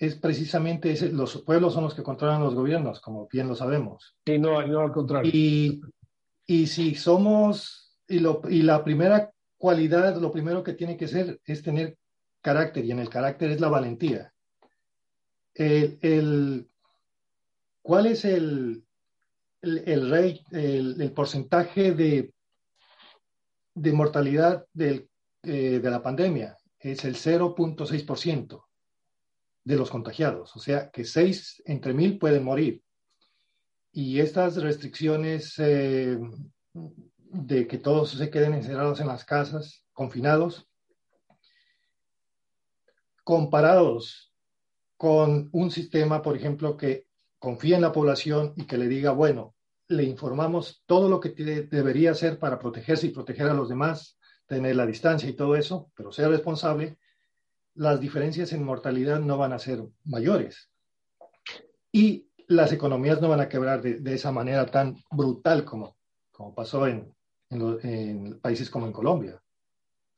es 0.02 0.16
precisamente 0.16 1.10
los 1.12 1.42
pueblos 1.44 1.74
son 1.74 1.84
los 1.86 1.94
que 1.94 2.04
controlan 2.04 2.44
los 2.44 2.56
gobiernos, 2.56 3.00
como 3.00 3.28
bien 3.32 3.48
lo 3.48 3.56
sabemos. 3.56 4.18
Y 4.26 4.38
no, 4.38 4.66
no 4.66 4.82
al 4.82 4.92
contrario. 4.92 5.32
Y, 5.34 5.82
y 6.46 6.68
si 6.68 6.96
somos, 6.96 7.98
y, 8.08 8.20
lo, 8.20 8.42
y 8.50 8.64
la 8.64 8.84
primera 8.84 9.32
cualidad, 9.58 10.20
lo 10.20 10.32
primero 10.32 10.64
que 10.64 10.74
tiene 10.74 10.98
que 10.98 11.08
ser 11.08 11.40
es 11.46 11.62
tener 11.62 11.98
carácter, 12.42 12.84
y 12.84 12.92
en 12.92 13.00
el 13.00 13.10
carácter 13.10 13.52
es 13.52 13.62
la 13.62 13.70
valentía 13.70 14.32
el, 15.56 16.70
¿cuál 17.82 18.06
es 18.08 18.26
el, 18.26 18.84
el, 19.62 20.10
rey, 20.10 20.44
el, 20.52 21.12
porcentaje 21.14 21.94
de, 21.94 22.34
de 23.74 23.94
mortalidad 23.94 24.66
del, 24.74 25.10
eh, 25.44 25.80
de 25.80 25.90
la 25.90 26.02
pandemia? 26.02 26.58
Es 26.80 27.06
el 27.06 27.16
0.6% 27.16 28.64
de 29.64 29.76
los 29.76 29.90
contagiados, 29.90 30.56
o 30.56 30.60
sea 30.60 30.90
que 30.90 31.06
6 31.06 31.64
entre 31.66 31.94
mil 31.94 32.18
pueden 32.18 32.44
morir. 32.44 32.84
Y 33.92 34.20
estas 34.20 34.56
restricciones 34.56 35.54
eh, 35.60 36.18
de 36.74 37.68
que 37.68 37.78
todos 37.78 38.12
se 38.12 38.30
queden 38.30 38.54
encerrados 38.54 39.00
en 39.00 39.08
las 39.08 39.26
casas, 39.26 39.86
confinados, 39.94 40.68
comparados 43.24 44.34
con 44.98 45.50
un 45.52 45.72
sistema, 45.72 46.22
por 46.22 46.36
ejemplo, 46.36 46.78
que 46.78 47.08
confía 47.40 47.76
en 47.76 47.82
la 47.82 47.92
población 47.92 48.54
y 48.56 48.66
que 48.66 48.78
le 48.78 48.88
diga, 48.88 49.12
bueno, 49.12 49.56
le 49.88 50.04
informamos 50.04 50.84
todo 50.86 51.10
lo 51.10 51.20
que 51.20 51.30
debería 51.30 52.12
hacer 52.12 52.40
para 52.40 52.60
protegerse 52.60 53.08
y 53.08 53.12
proteger 53.12 53.48
a 53.48 53.54
los 53.54 53.70
demás, 53.70 54.18
tener 54.46 54.76
la 54.76 54.86
distancia 54.86 55.30
y 55.30 55.34
todo 55.34 55.56
eso, 55.56 55.92
pero 55.96 56.12
sea 56.12 56.28
responsable, 56.28 56.98
las 57.76 58.00
diferencias 58.00 58.54
en 58.54 58.64
mortalidad 58.64 59.20
no 59.20 59.38
van 59.38 59.54
a 59.54 59.60
ser 59.60 59.84
mayores. 60.06 60.70
Y 61.92 62.28
las 62.48 62.72
economías 62.72 63.22
no 63.22 63.30
van 63.30 63.42
a 63.42 63.50
quebrar 63.50 63.82
de, 63.82 64.14
esa 64.14 64.32
manera 64.32 64.66
tan 64.66 64.96
brutal 65.10 65.64
como, 65.64 65.96
como 66.32 66.54
pasó 66.54 66.88
en, 66.88 67.14
en 67.50 68.40
países 68.40 68.70
como 68.70 68.88
en 68.88 68.94
Colombia. 68.94 69.42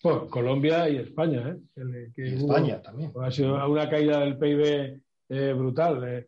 Bueno, 0.04 0.28
Colombia 0.28 0.90
y 0.90 0.98
España, 0.98 1.58
¿eh? 1.76 2.12
España 2.18 2.82
también. 2.82 3.14
Ha 3.22 3.32
sido 3.32 3.56
una 3.72 3.90
caída 3.90 4.20
del 4.20 4.38
PIB 4.38 5.02
eh, 5.30 5.54
brutal. 5.54 6.04
Eh. 6.04 6.28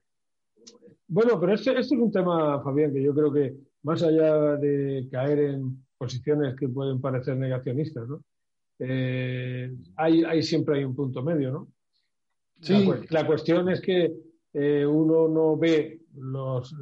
Bueno, 1.07 1.37
pero 1.37 1.53
este, 1.53 1.71
este, 1.71 1.95
es 1.95 2.01
un 2.01 2.09
tema, 2.09 2.63
Fabián, 2.63 2.93
que 2.93 3.03
yo 3.03 3.13
creo 3.13 3.33
que 3.33 3.53
más 3.83 4.01
allá 4.01 4.55
de 4.55 5.09
caer 5.11 5.39
en 5.39 5.85
posiciones 5.97 6.55
que 6.55 6.69
pueden 6.69 7.01
parecer 7.01 7.35
negacionistas, 7.35 8.07
¿no? 8.07 8.21
Hay, 8.79 10.23
hay, 10.23 10.43
siempre 10.43 10.77
hay 10.77 10.83
un 10.83 10.95
punto 10.95 11.23
medio, 11.23 11.51
¿no? 11.51 11.67
Sí. 12.61 12.87
La, 13.09 13.27
cuestión 13.27 13.69
es 13.69 13.81
que 13.81 14.11
uno 14.85 15.27
no 15.27 15.57
ve 15.57 16.01
los, 16.15 16.73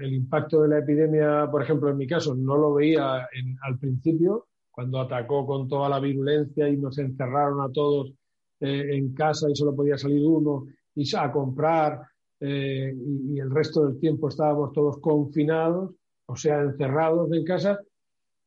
el 0.00 0.12
impacto 0.12 0.62
de 0.62 0.68
la 0.68 0.78
epidemia, 0.78 1.48
por 1.50 1.62
ejemplo, 1.62 1.90
en 1.90 1.96
mi 1.96 2.06
caso, 2.06 2.34
no 2.34 2.56
lo 2.56 2.74
veía 2.74 3.28
al 3.62 3.78
principio, 3.78 4.46
cuando 4.72 5.00
atacó 5.00 5.46
con 5.46 5.68
toda 5.68 5.88
la 5.88 6.00
virulencia 6.00 6.68
y 6.68 6.76
nos 6.76 6.98
encerraron 6.98 7.60
a 7.60 7.70
todos 7.70 8.12
eh, 8.58 8.96
en 8.96 9.12
casa 9.14 9.48
y 9.50 9.54
solo 9.54 9.76
podía 9.76 9.98
salir 9.98 10.26
uno 10.26 10.66
y 10.94 11.04
a 11.14 11.30
comprar 11.30 12.00
eh, 12.40 12.92
y, 12.96 13.38
el 13.38 13.50
resto 13.50 13.86
del 13.86 14.00
tiempo 14.00 14.28
estábamos 14.28 14.72
todos 14.72 14.98
confinados, 14.98 15.94
o 16.26 16.36
sea, 16.36 16.60
encerrados 16.62 17.30
en 17.32 17.44
casa. 17.44 17.78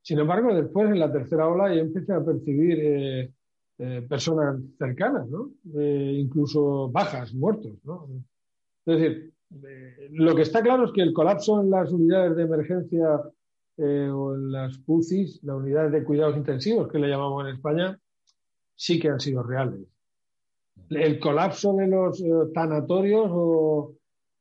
Sin 0.06 0.20
embargo, 0.20 0.54
después 0.54 0.88
en 0.88 1.00
la 1.00 1.12
tercera 1.12 1.48
ola 1.48 1.74
ya 1.74 1.82
empecé 1.82 2.14
a 2.14 2.24
percibir 2.24 2.78
eh, 2.80 4.02
personas 4.08 4.62
cercanas, 4.78 5.28
¿no? 5.28 5.50
incluso 5.74 6.92
bajas, 6.92 7.34
muertos. 7.34 7.74
¿no? 7.84 8.08
Es 8.86 9.00
decir, 9.00 9.34
lo 10.12 10.36
que 10.36 10.44
está 10.44 10.62
claro 10.62 10.86
es 10.86 10.92
que 10.92 11.02
el 11.02 11.12
colapso 11.12 11.60
en 11.60 11.72
las 11.72 11.92
unidades 11.92 12.36
de 12.36 12.44
emergencia 12.44 13.20
eh, 13.78 14.10
o 14.14 14.36
en 14.36 14.52
las 14.52 14.80
UCIs, 14.86 15.44
las 15.44 15.58
unidades 15.58 15.92
de 15.92 16.04
cuidados 16.04 16.38
intensivos 16.38 16.88
que 16.88 17.00
le 17.00 17.10
llamamos 17.10 17.48
en 17.48 17.56
España, 17.56 18.00
sí 18.76 19.00
que 19.00 19.10
han 19.10 19.20
sido 19.20 19.42
reales. 19.42 19.82
El 20.90 21.20
colapso 21.20 21.74
de 21.74 21.88
los 21.88 22.22
eh, 22.22 22.30
tanatorios 22.54 23.28
o 23.32 23.96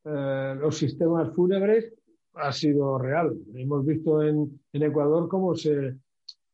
eh, 0.05 0.57
los 0.61 0.77
sistemas 0.77 1.35
fúnebres 1.35 1.95
ha 2.35 2.53
sido 2.53 2.99
real. 2.99 3.37
Hemos 3.55 3.85
visto 3.85 4.23
en, 4.23 4.61
en 4.73 4.83
Ecuador 4.83 5.29
cómo 5.29 5.55
se, 5.55 5.97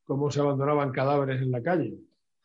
cómo 0.04 0.30
se 0.30 0.40
abandonaban 0.40 0.90
cadáveres 0.90 1.40
en 1.42 1.50
la 1.50 1.62
calle. 1.62 1.94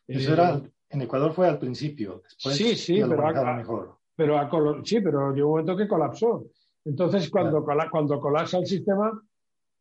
Eso 0.08 0.34
era, 0.34 0.62
en 0.90 1.02
Ecuador 1.02 1.34
fue 1.34 1.48
al 1.48 1.60
principio, 1.60 2.22
después 2.24 2.56
sí, 2.56 2.76
sí, 2.76 3.02
pero, 3.08 3.28
a, 3.28 3.56
mejor. 3.56 3.98
Pero 4.16 4.40
sí, 4.84 5.02
pero 5.02 5.34
llegó 5.34 5.48
un 5.48 5.52
momento 5.54 5.76
que 5.76 5.88
colapsó. 5.88 6.46
Entonces, 6.86 7.30
cuando, 7.30 7.66
cuando 7.92 8.20
colapsa 8.20 8.60
el 8.60 8.68
sistema, 8.68 9.12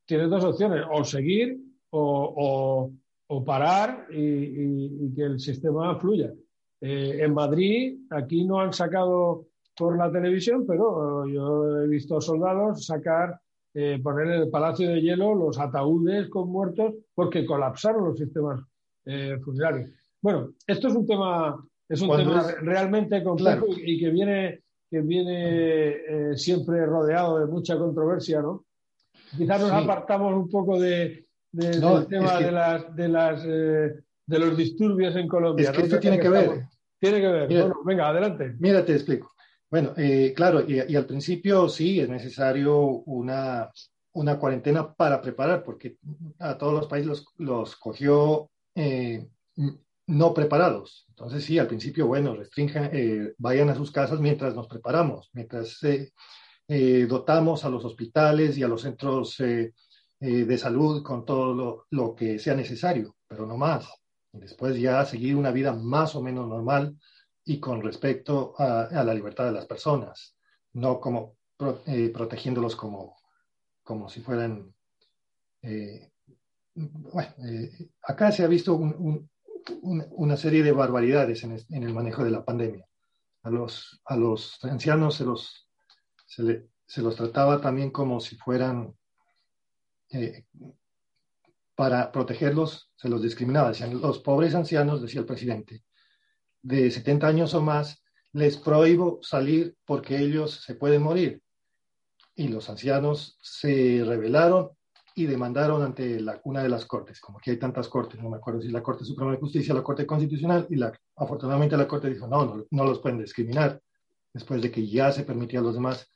tienes 0.07 0.31
dos 0.31 0.45
opciones, 0.45 0.85
o 0.91 1.05
seguir 1.05 1.59
o, 1.91 2.91
parar 3.45 4.07
y, 4.11 5.13
que 5.15 5.23
el 5.23 5.39
sistema 5.39 5.97
fluya. 5.97 6.33
Eh, 6.81 7.19
en 7.21 7.35
Madrid, 7.35 7.99
aquí 8.11 8.45
no 8.45 8.61
han 8.61 8.73
sacado 8.73 9.47
por 9.77 9.99
la 9.99 10.11
televisión, 10.11 10.65
pero 10.67 11.27
yo 11.27 11.83
he 11.83 11.89
visto 11.89 12.21
soldados 12.21 12.87
sacar 12.87 13.41
eh, 13.75 14.01
poner 14.03 14.27
en 14.29 14.43
el 14.43 14.51
Palacio 14.51 14.89
de 14.89 15.01
Hielo 15.01 15.35
los 15.35 15.59
ataúdes 15.59 16.29
con 16.29 16.49
muertos 16.51 16.95
porque 17.15 17.45
colapsaron 17.45 18.05
los 18.05 18.19
sistemas 18.19 18.61
eh, 19.05 19.39
funerarios. 19.45 19.91
Bueno, 20.23 20.51
esto 20.67 20.89
es 20.89 20.95
un 20.95 21.07
tema, 21.07 21.63
es 21.89 22.01
un 22.01 22.17
tema 22.17 22.47
realmente 22.63 23.23
complejo 23.23 23.67
y, 23.77 23.99
que 23.99 24.11
viene, 24.11 24.63
que 24.91 25.01
viene 25.01 25.89
eh, 25.91 26.37
siempre 26.37 26.87
rodeado 26.87 27.41
de 27.41 27.47
mucha 27.47 27.77
controversia, 27.77 28.41
¿no? 28.41 28.65
Quizás 29.37 29.61
nos 29.61 29.73
apartamos 29.73 30.33
un 30.35 30.49
poco 30.49 30.81
de, 30.81 31.27
del 31.51 32.07
tema 32.09 32.39
de 32.39 32.53
las, 32.53 32.95
de 32.95 33.09
las 33.09 33.45
de 34.27 34.39
los 34.39 34.57
disturbios 34.57 35.15
en 35.17 35.29
Colombia. 35.29 35.71
Es 35.71 35.77
que 35.77 35.83
esto 35.83 35.99
tiene 35.99 36.19
que, 36.19 36.29
ver. 36.29 36.67
Tiene 36.99 37.21
que 37.21 37.29
ver. 37.29 37.49
bueno, 37.49 37.77
venga, 37.85 38.09
adelante. 38.09 38.55
Mira, 38.59 38.85
te 38.85 38.95
explico. 38.95 39.34
Bueno, 39.75 39.93
eh, 39.97 40.33
claro, 40.37 40.63
y, 40.65 40.95
al 40.95 41.05
principio 41.05 41.69
sí 41.69 41.99
es 41.99 42.09
necesario 42.09 42.79
una, 43.07 43.69
cuarentena 44.39 44.95
para 44.95 45.21
preparar, 45.21 45.65
porque 45.65 45.97
a 46.39 46.57
todos 46.57 46.75
los 46.75 46.87
países 46.87 47.09
los, 47.09 47.27
los 47.39 47.75
cogió 47.75 48.53
eh, 48.77 49.27
no 50.07 50.33
preparados. 50.33 51.07
Entonces 51.09 51.43
sí, 51.45 51.59
al 51.59 51.67
principio, 51.67 52.07
bueno, 52.07 52.37
restrinjan, 52.37 52.91
eh, 52.93 53.35
vayan 53.37 53.69
a 53.69 53.75
sus 53.75 53.91
casas 53.91 54.21
mientras 54.21 54.55
nos 54.55 54.69
preparamos, 54.69 55.31
mientras 55.33 55.81
dotamos 57.09 57.65
a 57.65 57.69
los 57.69 57.85
hospitales 57.85 58.57
y 58.57 58.63
a 58.63 58.69
los 58.69 58.83
centros 58.83 59.39
de 59.39 60.59
salud 60.59 61.03
con 61.03 61.25
todo 61.25 61.53
lo, 61.53 61.87
lo, 61.91 62.15
que 62.15 62.39
sea 62.39 62.55
necesario, 62.55 63.17
pero 63.27 63.45
no 63.45 63.57
más. 63.57 63.89
Después 64.31 64.79
ya 64.79 65.05
seguir 65.05 65.35
una 65.35 65.51
vida 65.51 65.73
más 65.73 66.15
o 66.15 66.23
menos 66.23 66.47
normal 66.47 66.97
y 67.45 67.61
con 67.61 67.83
respecto 67.83 68.55
a, 68.59 68.89
la 69.05 69.15
libertad 69.15 69.47
de 69.47 69.53
las 69.53 69.67
personas, 69.67 70.37
no 70.73 71.01
como 71.01 71.37
eh, 71.87 72.11
protegiéndolos 72.11 72.77
como, 72.77 73.17
como 73.83 74.09
si 74.09 74.21
fueran... 74.21 74.75
Eh, 75.63 76.11
bueno, 76.75 77.31
eh, 77.47 77.91
acá 78.03 78.33
se 78.33 78.45
ha 78.45 78.49
visto 78.49 78.75
una 79.83 80.37
serie 80.37 80.63
de 80.63 80.73
barbaridades 80.73 81.45
en, 81.45 81.83
el 81.83 81.95
manejo 81.95 82.25
de 82.25 82.31
la 82.31 82.45
pandemia. 82.45 82.87
A 83.43 83.51
los, 83.51 84.01
a 84.07 84.17
los 84.17 84.65
ancianos 84.65 85.17
se 85.17 85.25
los, 85.25 85.69
se 86.27 87.03
los 87.03 87.17
trataba 87.17 87.61
también 87.61 87.91
como 87.91 88.19
si 88.21 88.37
fueran 88.37 88.97
para 91.75 92.11
protegerlos, 92.11 92.91
se 92.97 93.09
los 93.09 93.23
discriminaba. 93.23 93.69
Decían, 93.69 94.01
los 94.01 94.19
pobres 94.21 94.55
ancianos, 94.55 95.03
decía 95.03 95.21
el 95.21 95.27
presidente, 95.27 95.85
de 96.65 96.91
70 96.91 97.27
años 97.27 97.55
o 97.55 97.63
más, 97.63 98.03
les 98.33 98.57
prohíbo 98.57 99.21
salir 99.23 99.77
porque 99.85 100.19
ellos 100.19 100.63
se 100.65 100.75
pueden 100.75 101.03
morir. 101.03 101.41
Y 102.35 102.49
los 102.49 102.69
ancianos 102.69 103.39
se 103.41 104.03
rebelaron 104.05 104.71
y 105.15 105.27
demandaron 105.27 105.83
ante 105.83 106.19
una 106.43 106.65
de 106.65 106.69
las 106.69 106.87
cortes, 106.87 107.21
como 107.21 107.39
que 107.39 107.53
hay 107.53 107.57
tantas 107.57 107.87
cortes, 107.87 108.21
no 108.21 108.31
me 108.31 108.39
acuerdo 108.39 108.61
si 108.61 108.69
la 108.69 108.83
Corte 108.83 109.05
Suprema 109.05 109.31
de 109.31 109.39
Justicia, 109.39 109.73
la 109.73 109.85
Corte 109.85 110.05
Constitucional, 110.05 110.67
y 110.69 110.75
la, 110.75 110.93
afortunadamente 111.15 111.77
la 111.77 111.87
Corte 111.87 112.11
dijo, 112.11 112.27
no, 112.27 112.45
no, 112.45 112.65
no 112.69 112.85
los 112.85 112.99
pueden 112.99 113.21
discriminar, 113.21 113.81
después 114.33 114.61
de 114.61 114.73
que 114.73 114.85
ya 114.89 115.13
se 115.13 115.23
permitía 115.23 115.61
a 115.61 115.63
los 115.63 115.75
demás 115.75 116.11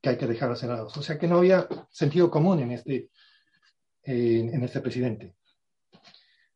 que 0.00 0.10
hay 0.10 0.16
que 0.16 0.28
dejar 0.28 0.52
a 0.52 0.56
senados. 0.56 0.96
O 0.96 1.02
sea 1.02 1.18
que 1.18 1.26
no 1.26 1.38
había 1.38 1.66
sentido 1.90 2.30
común 2.30 2.60
en 2.60 2.70
este, 2.70 3.10
en, 4.04 4.62
este 4.62 4.80
presidente. 4.80 5.34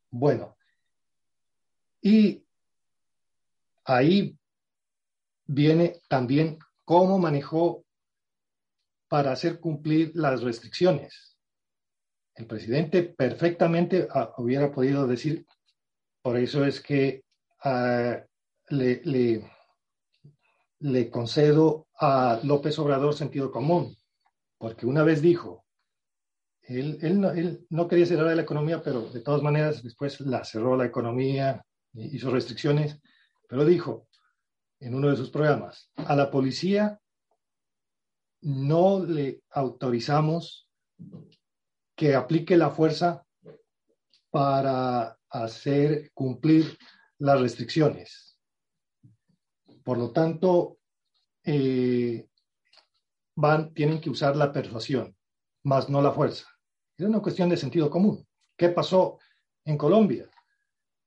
Bueno, 0.09 0.57
y 2.01 2.45
ahí 3.95 4.37
viene 5.45 6.01
también 6.07 6.57
cómo 6.85 7.19
manejó 7.19 7.85
para 9.07 9.31
hacer 9.31 9.59
cumplir 9.59 10.11
las 10.15 10.41
restricciones. 10.41 11.37
El 12.35 12.47
presidente 12.47 13.03
perfectamente 13.03 14.07
ah, 14.09 14.33
hubiera 14.37 14.71
podido 14.71 15.05
decir, 15.05 15.45
por 16.21 16.37
eso 16.37 16.65
es 16.65 16.79
que 16.79 17.23
ah, 17.63 18.23
le, 18.69 19.49
concedo 21.11 21.87
a 21.99 22.39
López 22.43 22.79
Obrador 22.79 23.13
sentido 23.13 23.51
común, 23.51 23.95
porque 24.57 24.85
una 24.85 25.03
vez 25.03 25.21
dijo, 25.21 25.65
él, 26.61 27.65
no, 27.69 27.87
quería 27.87 28.05
cerrar 28.05 28.33
la 28.33 28.43
economía, 28.43 28.81
pero 28.81 29.01
de 29.01 29.19
todas 29.19 29.41
maneras 29.41 29.83
después 29.83 30.21
la 30.21 30.45
cerró 30.45 30.77
la 30.77 30.85
economía, 30.85 31.65
hizo 31.93 32.31
restricciones, 32.31 33.01
pero 33.51 33.65
dijo 33.65 34.07
en 34.79 34.95
uno 34.95 35.09
de 35.09 35.17
sus 35.17 35.29
programas, 35.29 35.91
a 35.97 36.15
la 36.15 36.31
policía 36.31 37.01
no 38.43 39.03
le 39.03 39.43
autorizamos 39.49 40.69
que 41.93 42.15
aplique 42.15 42.55
la 42.55 42.69
fuerza 42.69 43.25
para 44.29 45.19
hacer 45.29 46.11
cumplir 46.13 46.77
las 47.17 47.41
restricciones. 47.41 48.39
Por 49.83 49.97
lo 49.97 50.13
tanto, 50.13 50.77
eh, 51.43 52.29
van, 53.35 53.73
tienen 53.73 53.99
que 53.99 54.09
usar 54.09 54.37
la 54.37 54.53
persuasión, 54.53 55.13
más 55.63 55.89
no 55.89 56.01
la 56.01 56.13
fuerza. 56.13 56.47
Es 56.95 57.05
una 57.05 57.19
cuestión 57.19 57.49
de 57.49 57.57
sentido 57.57 57.89
común. 57.89 58.25
¿Qué 58.55 58.69
pasó 58.69 59.19
en 59.65 59.77
Colombia? 59.77 60.29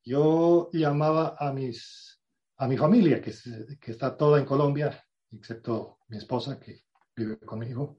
Yo 0.05 0.69
llamaba 0.75 1.37
a, 1.39 1.51
mis, 1.51 2.14
a 2.57 2.69
mi 2.69 2.77
familia, 2.77 3.21
que, 3.21 3.33
que 3.81 3.91
está 3.91 4.17
toda 4.17 4.39
en 4.39 4.45
Colombia, 4.45 5.03
excepto 5.33 5.99
mi 6.09 6.19
esposa 6.19 6.59
que 6.61 6.83
vive 7.17 7.39
conmigo, 7.39 7.99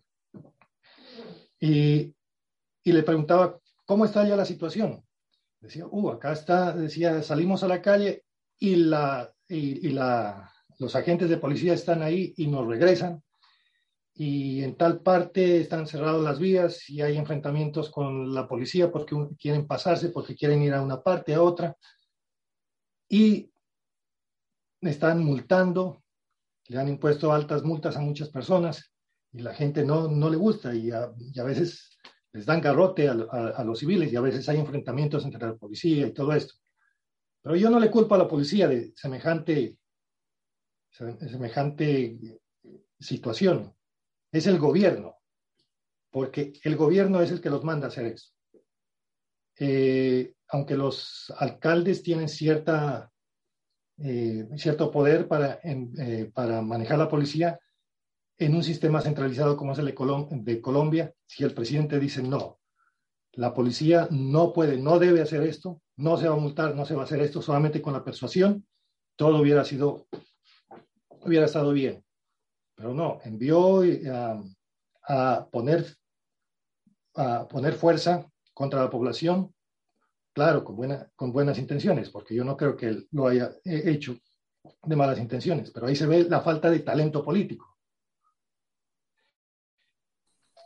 y, 1.60 2.16
y 2.84 2.92
le 2.92 3.04
preguntaba, 3.04 3.60
¿cómo 3.86 4.06
está 4.06 4.28
ya 4.28 4.36
la 4.36 4.46
situación? 4.46 5.04
Decía, 5.60 5.86
uh, 5.88 6.10
acá 6.12 6.34
está, 6.34 6.74
decía, 6.74 7.22
salimos 7.24 7.64
a 7.64 7.68
la 7.68 7.82
calle 7.82 8.24
y, 8.60 8.76
la, 8.76 9.34
y, 9.48 9.90
la, 9.90 10.52
los 10.78 10.96
agentes 10.96 11.30
de 11.30 11.38
policía 11.38 11.74
están 11.74 12.04
ahí 12.04 12.34
y 12.38 12.48
nos 12.48 12.68
regresan 12.68 13.24
y 14.14 14.64
en 14.64 14.76
tal 14.78 15.02
parte 15.02 15.60
están 15.60 15.88
cerradas 15.88 16.22
las 16.22 16.40
vías 16.40 16.90
y 16.90 17.02
hay 17.02 17.18
enfrentamientos 17.18 17.90
con 17.90 18.34
la 18.34 18.48
policía 18.48 18.92
porque 18.92 19.16
quieren 19.38 19.68
pasarse, 19.68 20.10
porque 20.10 20.36
quieren 20.36 20.62
ir 20.62 20.74
a 20.74 20.82
una 20.82 21.02
parte, 21.02 21.34
a 21.34 21.42
otra. 21.42 21.76
Y 23.10 23.52
están 24.90 25.24
multando, 25.24 26.04
le 26.68 26.80
han 26.80 26.88
impuesto 26.88 27.32
altas 27.32 27.64
multas 27.64 27.96
a 27.96 28.02
muchas 28.02 28.30
personas 28.30 28.92
y 29.32 29.40
la 29.40 29.54
gente 29.54 29.84
no, 29.84 30.08
no 30.08 30.30
le 30.30 30.38
gusta 30.38 30.74
y 30.74 30.92
a, 30.92 31.12
veces 31.44 31.98
les 32.32 32.46
dan 32.46 32.62
garrote 32.62 33.08
a, 33.08 33.14
a, 33.14 33.64
los 33.64 33.80
civiles 33.80 34.12
y 34.12 34.16
a 34.16 34.22
veces 34.22 34.48
hay 34.50 34.58
enfrentamientos 34.58 35.24
entre 35.26 35.48
la 35.48 35.56
policía 35.56 36.08
y 36.08 36.14
todo 36.14 36.34
esto. 36.34 36.56
Pero 37.42 37.56
yo 37.56 37.70
no 37.70 37.80
le 37.80 37.92
culpo 37.92 38.16
a 38.16 38.18
la 38.18 38.28
policía 38.28 38.68
de 38.68 38.94
semejante, 38.96 39.78
semejante 40.90 42.40
situación 43.00 43.76
es 44.32 44.48
el 44.48 44.58
gobierno, 44.58 45.18
porque 46.10 46.54
el 46.64 46.76
gobierno 46.76 47.22
es 47.22 47.32
el 47.32 47.42
que 47.42 47.50
los 47.50 47.64
manda 47.64 47.88
a 47.88 47.90
hacer 47.90 48.06
eso. 48.08 48.32
Eh, 49.58 50.34
aunque 50.50 50.76
los 50.76 51.34
alcaldes 51.38 52.04
tienen 52.04 52.28
cierta, 52.28 53.12
eh, 53.98 54.48
cierto 54.58 54.92
poder 54.92 55.28
para, 55.28 55.60
eh, 55.64 56.30
para 56.34 56.62
manejar 56.62 56.98
la 56.98 57.10
policía, 57.10 57.60
en 58.38 58.54
un 58.54 58.64
sistema 58.64 59.02
centralizado 59.02 59.56
como 59.56 59.72
es 59.72 59.80
el 59.80 59.86
de, 59.86 60.62
Colombia, 60.62 61.14
si 61.26 61.44
el 61.44 61.54
presidente 61.54 62.00
dice 62.00 62.22
no, 62.22 62.60
la 63.32 63.54
policía 63.54 64.08
no 64.12 64.52
puede, 64.52 64.78
no 64.78 65.00
debe 65.00 65.22
hacer 65.22 65.44
esto, 65.44 65.82
no 65.98 66.18
se 66.18 66.28
va 66.28 66.36
a 66.36 66.40
multar, 66.40 66.76
no 66.76 66.86
se 66.86 66.96
va 66.96 67.02
a 67.02 67.06
hacer 67.06 67.22
esto, 67.22 67.42
solamente 67.42 67.82
con 67.82 67.94
la 67.94 68.04
persuasión, 68.04 68.68
todo 69.16 69.40
hubiera 69.40 69.64
sido, 69.64 70.08
hubiera 71.22 71.46
estado 71.46 71.72
bien. 71.72 72.04
Pero 72.76 72.94
no, 72.94 73.20
envió 73.24 73.84
a, 75.08 75.48
poner, 75.50 75.96
a 77.16 77.48
poner 77.48 77.74
fuerza 77.76 78.30
contra 78.54 78.82
la 78.82 78.90
población, 78.90 79.55
claro, 80.36 80.66
con, 80.66 80.76
buena, 80.76 81.10
con 81.16 81.32
buenas 81.32 81.58
intenciones, 81.58 82.10
porque 82.10 82.36
yo 82.36 82.44
no 82.44 82.58
creo 82.58 82.76
que 82.76 82.88
él 82.88 83.08
lo 83.12 83.28
haya 83.28 83.56
hecho 83.64 84.18
de 84.84 84.96
malas 84.96 85.18
intenciones, 85.18 85.72
pero 85.72 85.88
ahí 85.88 85.96
se 85.96 86.06
ve 86.06 86.26
la 86.30 86.42
falta 86.42 86.70
de 86.70 86.80
talento 86.80 87.24
político. 87.24 87.78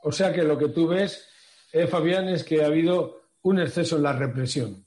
O 0.01 0.11
sea 0.11 0.33
que 0.33 0.41
lo 0.41 0.57
que 0.57 0.69
tú 0.69 0.87
ves, 0.87 1.27
eh, 1.71 1.85
Fabián, 1.85 2.27
es 2.29 2.43
que 2.43 2.63
ha 2.63 2.65
habido 2.65 3.21
un 3.43 3.59
exceso 3.59 3.97
en 3.97 4.03
la 4.03 4.13
represión. 4.13 4.83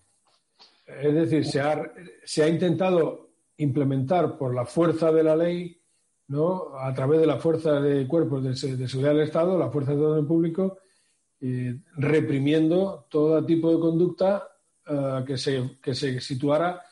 Es 0.85 1.14
decir, 1.14 1.47
se 1.47 1.61
ha, 1.61 1.93
se 2.24 2.43
ha 2.43 2.49
intentado 2.49 3.30
implementar 3.59 4.37
por 4.37 4.53
la 4.53 4.66
fuerza 4.66 5.12
de 5.12 5.22
la 5.22 5.37
ley 5.37 5.80
¿no? 6.26 6.76
a 6.76 6.93
través 6.93 7.20
de 7.20 7.26
la 7.26 7.39
fuerza 7.39 7.80
de 7.80 8.09
cuerpos 8.09 8.43
de, 8.43 8.57
seguridad 8.57 9.12
del 9.12 9.22
Estado, 9.22 9.57
la 9.57 9.70
fuerza 9.70 9.95
de 9.95 10.05
orden 10.05 10.26
público, 10.26 10.78
eh, 11.41 11.78
reprimiendo 11.95 13.07
todo 13.09 13.45
tipo 13.45 13.70
de 13.70 13.78
conducta 13.78 14.51
eh, 14.87 15.24
que, 15.26 15.39
se, 15.39 15.78
que 15.83 15.95
se 15.95 16.20
situara 16.20 16.83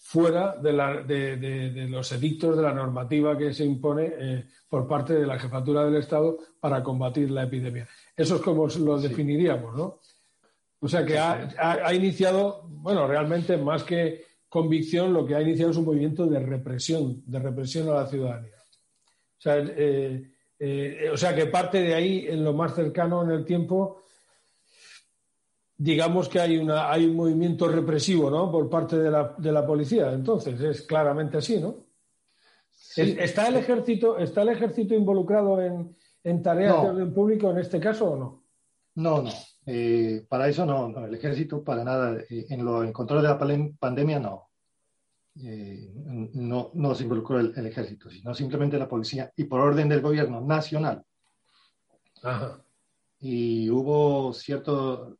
fuera 0.00 0.56
de, 0.56 0.72
la, 0.72 1.02
de, 1.02 1.86
los 1.88 2.10
edictos 2.12 2.56
de 2.56 2.62
la 2.62 2.72
normativa 2.72 3.36
que 3.36 3.52
se 3.52 3.64
impone 3.64 4.12
eh, 4.18 4.44
por 4.68 4.88
parte 4.88 5.14
de 5.14 5.26
la 5.26 5.38
jefatura 5.38 5.84
del 5.84 5.96
Estado 5.96 6.38
para 6.58 6.82
combatir 6.82 7.30
la 7.30 7.44
epidemia. 7.44 7.86
Eso 8.16 8.36
es 8.36 8.42
como 8.42 8.66
lo 8.66 8.98
definiríamos, 8.98 9.76
¿no? 9.76 10.00
O 10.80 10.88
sea 10.88 11.04
que 11.04 11.18
ha, 11.18 11.94
iniciado, 11.94 12.62
bueno, 12.66 13.06
realmente 13.06 13.58
más 13.58 13.84
que 13.84 14.24
convicción, 14.48 15.12
lo 15.12 15.26
que 15.26 15.34
ha 15.34 15.42
iniciado 15.42 15.70
es 15.70 15.76
un 15.76 15.84
movimiento 15.84 16.26
de 16.26 16.40
represión, 16.40 17.22
de 17.26 17.38
represión 17.38 17.88
a 17.90 17.94
la 17.96 18.06
ciudadanía. 18.06 18.56
O 18.56 19.42
sea, 19.42 19.58
eh, 19.58 20.30
eh, 20.58 21.10
o 21.12 21.16
sea 21.18 21.34
que 21.34 21.46
parte 21.46 21.82
de 21.82 21.94
ahí, 21.94 22.26
en 22.26 22.42
lo 22.42 22.54
más 22.54 22.74
cercano 22.74 23.22
en 23.22 23.30
el 23.30 23.44
tiempo, 23.44 24.04
digamos 25.82 26.28
que 26.28 26.38
hay, 26.38 26.58
una, 26.58 26.92
hay 26.92 27.06
un 27.06 27.16
movimiento 27.16 27.66
represivo 27.66 28.30
¿no? 28.30 28.52
por 28.52 28.68
parte 28.68 28.98
de 28.98 29.10
la, 29.10 29.34
de 29.38 29.50
la 29.50 29.66
policía. 29.66 30.12
Entonces, 30.12 30.60
es 30.60 30.82
claramente 30.82 31.38
así, 31.38 31.58
¿no? 31.58 31.86
¿Está, 32.94 33.48
el 33.48 33.56
ejército, 33.56 34.18
¿Está 34.18 34.42
el 34.42 34.50
ejército 34.50 34.94
involucrado 34.94 35.58
en, 35.62 35.96
en 36.22 36.42
tareas 36.42 36.82
de 36.82 36.88
orden 36.90 37.14
público 37.14 37.50
en 37.50 37.58
este 37.58 37.80
caso 37.80 38.10
o 38.10 38.16
no? 38.16 38.44
No, 38.96 39.22
no. 39.22 39.30
Eh, 39.64 40.26
para 40.28 40.48
eso 40.48 40.66
no, 40.66 41.06
El 41.06 41.14
ejército 41.14 41.64
para 41.64 41.82
nada. 41.82 42.18
Eh, 42.28 42.46
en 42.50 42.62
lo 42.62 42.84
en 42.84 42.92
control 42.92 43.22
de 43.22 43.28
la 43.28 43.38
pandemia 43.78 44.18
no. 44.18 44.50
Eh, 45.42 45.92
no, 45.94 46.72
no 46.74 46.94
se 46.94 47.04
involucró 47.04 47.40
el, 47.40 47.54
el, 47.56 47.66
ejército, 47.66 48.10
sino 48.10 48.34
simplemente 48.34 48.78
la 48.78 48.88
policía 48.88 49.32
y 49.34 49.44
por 49.44 49.60
orden 49.60 49.88
del 49.88 50.02
gobierno 50.02 50.42
nacional. 50.42 51.02
Ajá. 52.22 52.62
Y 53.20 53.68
hubo 53.68 54.32
cierto, 54.32 55.18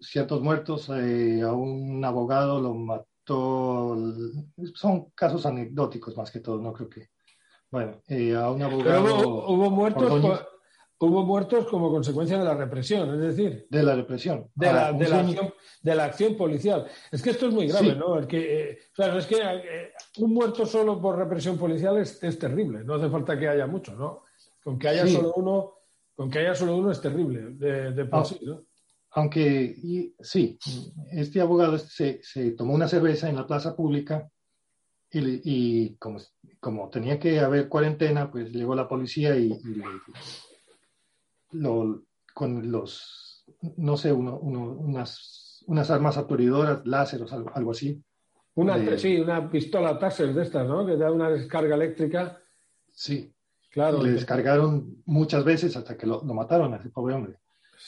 ciertos 0.00 0.40
muertos, 0.40 0.88
eh, 0.90 1.42
a 1.42 1.52
un 1.52 2.04
abogado 2.04 2.60
lo 2.60 2.74
mató, 2.74 3.96
son 4.74 5.10
casos 5.14 5.46
anecdóticos 5.46 6.16
más 6.16 6.30
que 6.30 6.40
todo, 6.40 6.60
no 6.60 6.72
creo 6.72 6.88
que, 6.88 7.10
bueno, 7.70 8.02
eh, 8.08 8.34
a 8.34 8.50
un 8.50 8.62
abogado... 8.62 9.46
hubo, 9.48 9.70
muertos, 9.70 10.46
hubo 10.98 11.24
muertos 11.24 11.66
como 11.68 11.90
consecuencia 11.90 12.38
de 12.38 12.44
la 12.44 12.54
represión, 12.54 13.14
es 13.14 13.36
decir... 13.36 13.66
De 13.70 13.82
la 13.84 13.94
represión. 13.94 14.50
De, 14.54 14.72
la, 14.72 14.92
de, 14.92 15.08
la, 15.08 15.20
acción, 15.20 15.54
de 15.80 15.94
la, 15.94 16.04
acción, 16.04 16.36
policial. 16.36 16.86
Es 17.12 17.22
que 17.22 17.30
esto 17.30 17.46
es 17.46 17.54
muy 17.54 17.68
grave, 17.68 17.94
¿no? 17.94 18.18
El 18.18 18.26
que, 18.26 18.70
eh, 18.70 18.78
es 18.96 19.26
que 19.26 19.92
un 20.18 20.34
muerto 20.34 20.66
solo 20.66 21.00
por 21.00 21.16
represión 21.16 21.56
policial 21.56 21.98
es, 21.98 22.20
es, 22.22 22.36
terrible, 22.38 22.82
no 22.82 22.94
hace 22.94 23.08
falta 23.08 23.38
que 23.38 23.48
haya 23.48 23.66
mucho, 23.68 23.94
¿no? 23.94 24.24
Con 24.62 24.76
que 24.78 24.88
haya 24.88 25.06
solo 25.06 25.34
uno... 25.36 25.72
Con 26.16 26.30
que 26.30 26.38
haya 26.38 26.54
solo 26.54 26.76
uno 26.76 26.90
es 26.90 27.00
terrible, 27.00 27.50
de, 27.50 27.92
de 27.92 28.04
por 28.06 28.20
ah. 28.20 28.24
sí, 28.24 28.40
¿no? 28.42 28.64
Aunque 29.16 30.12
sí, 30.20 30.58
este 31.10 31.40
abogado 31.40 31.78
se, 31.78 32.20
se, 32.22 32.50
tomó 32.50 32.74
una 32.74 32.86
cerveza 32.86 33.30
en 33.30 33.36
la 33.36 33.46
plaza 33.46 33.74
pública 33.74 34.30
y, 35.10 35.40
y 35.42 35.96
como, 35.96 36.18
como, 36.60 36.90
tenía 36.90 37.18
que 37.18 37.40
haber 37.40 37.70
cuarentena, 37.70 38.30
pues 38.30 38.52
llegó 38.52 38.74
la 38.74 38.86
policía 38.86 39.34
y, 39.34 39.58
lo, 41.52 42.02
con 42.34 42.70
los, 42.70 43.46
no 43.78 43.96
sé, 43.96 44.12
uno, 44.12 44.36
unas, 44.38 45.64
unas 45.66 45.90
armas 45.90 46.18
aturdidoras, 46.18 46.84
láseros, 46.84 47.32
algo, 47.32 47.50
algo 47.54 47.70
así. 47.70 47.98
Una, 48.56 48.98
sí, 48.98 49.18
una 49.18 49.50
pistola 49.50 49.98
Taser 49.98 50.34
de 50.34 50.42
estas, 50.42 50.68
¿no? 50.68 50.84
Que 50.84 50.98
da 50.98 51.10
una 51.10 51.30
descarga 51.30 51.74
eléctrica. 51.74 52.38
Sí, 52.92 53.32
claro. 53.70 54.02
le 54.02 54.12
descargaron 54.12 55.02
muchas 55.06 55.42
veces 55.42 55.74
hasta 55.74 55.96
que 55.96 56.06
lo, 56.06 56.22
lo 56.22 56.34
mataron 56.34 56.74
a 56.74 56.76
ese 56.76 56.90
pobre 56.90 57.14
hombre. 57.14 57.38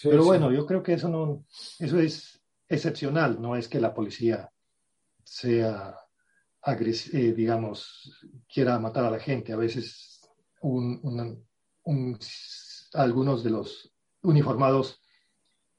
Pero 0.03 0.25
bueno, 0.25 0.53
yo 0.53 0.67
creo 0.67 0.83
que 0.83 0.95
eso 0.95 1.09
no, 1.09 1.45
eso 1.79 1.99
es 1.99 2.41
excepcional, 2.69 3.41
no 3.41 3.57
es 3.57 3.69
que 3.69 3.81
la 3.81 3.95
policía 3.95 4.51
sea 5.25 5.97
eh, 6.67 7.33
digamos, 7.35 8.21
quiera 8.53 8.79
matar 8.79 9.05
a 9.07 9.11
la 9.11 9.19
gente. 9.19 9.53
A 9.53 9.57
veces 9.57 10.21
algunos 12.93 13.45
de 13.45 13.51
los 13.51 13.93
uniformados 14.23 15.01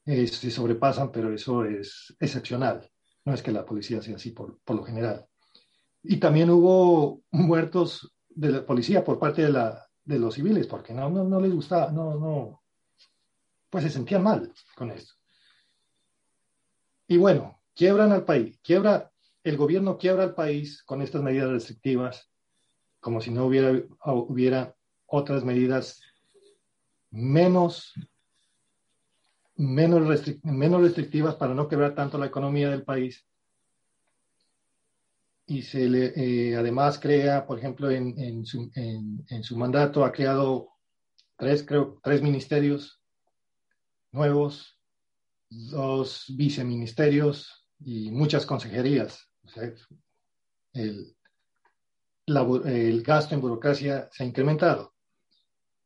eh, 0.05 0.25
se 0.27 0.49
sobrepasan, 0.49 1.11
pero 1.11 1.33
eso 1.33 1.65
es 1.65 2.15
excepcional. 2.19 2.89
No 3.25 3.33
es 3.33 3.43
que 3.43 3.51
la 3.51 3.65
policía 3.65 4.01
sea 4.01 4.15
así 4.15 4.31
por, 4.31 4.59
por 4.63 4.77
lo 4.77 4.83
general. 4.83 5.27
Y 6.01 6.17
también 6.17 6.49
hubo 6.49 7.21
muertos 7.31 8.15
de 8.29 8.49
la 8.49 8.65
policía 8.65 9.03
por 9.03 9.19
parte 9.19 9.43
de, 9.43 9.51
la, 9.51 9.85
de 10.03 10.17
los 10.17 10.35
civiles, 10.35 10.65
porque 10.65 10.93
no, 10.93 11.09
no, 11.09 11.23
no 11.23 11.39
les 11.39 11.53
gustaba, 11.53 11.91
no, 11.91 12.15
no, 12.15 12.58
pues 13.69 13.83
se 13.83 13.89
sentían 13.89 14.23
mal 14.23 14.51
con 14.75 14.91
esto. 14.91 15.13
Y 17.07 17.17
bueno, 17.17 17.59
quiebran 17.75 18.11
al 18.11 18.25
país, 18.25 18.59
quiebra, 18.63 19.11
el 19.43 19.57
gobierno 19.57 19.97
quiebra 19.97 20.23
al 20.23 20.35
país 20.35 20.83
con 20.83 21.01
estas 21.01 21.21
medidas 21.21 21.49
restrictivas, 21.49 22.29
como 22.99 23.21
si 23.21 23.31
no 23.31 23.45
hubiera, 23.45 23.71
hubiera 24.05 24.75
otras 25.05 25.43
medidas 25.43 26.01
menos, 27.11 27.93
menos, 29.55 30.23
menos 30.43 30.81
restrictivas 30.81 31.35
para 31.35 31.53
no 31.53 31.67
quebrar 31.67 31.95
tanto 31.95 32.17
la 32.17 32.27
economía 32.27 32.69
del 32.69 32.83
país. 32.83 33.25
Y 35.47 35.63
se 35.63 35.89
le, 35.89 36.13
eh, 36.15 36.55
además 36.55 36.99
crea, 36.99 37.47
por 37.47 37.57
ejemplo, 37.57 37.89
en, 37.89 38.45
su, 38.45 38.69
en, 38.75 39.25
en, 39.29 39.43
su, 39.43 39.57
mandato 39.57 40.05
ha 40.05 40.11
creado 40.11 40.69
tres, 41.37 41.63
creo, 41.65 41.99
tres 42.03 42.21
ministerios 42.21 42.98
nuevos, 44.11 44.79
dos 45.49 46.25
viceministerios 46.29 47.65
y 47.79 48.11
muchas 48.11 48.45
consejerías. 48.45 49.27
el, 50.73 51.15
el 52.65 53.03
gasto 53.03 53.35
en 53.35 53.41
burocracia 53.41 54.09
se 54.11 54.23
ha 54.23 54.27
incrementado. 54.27 54.93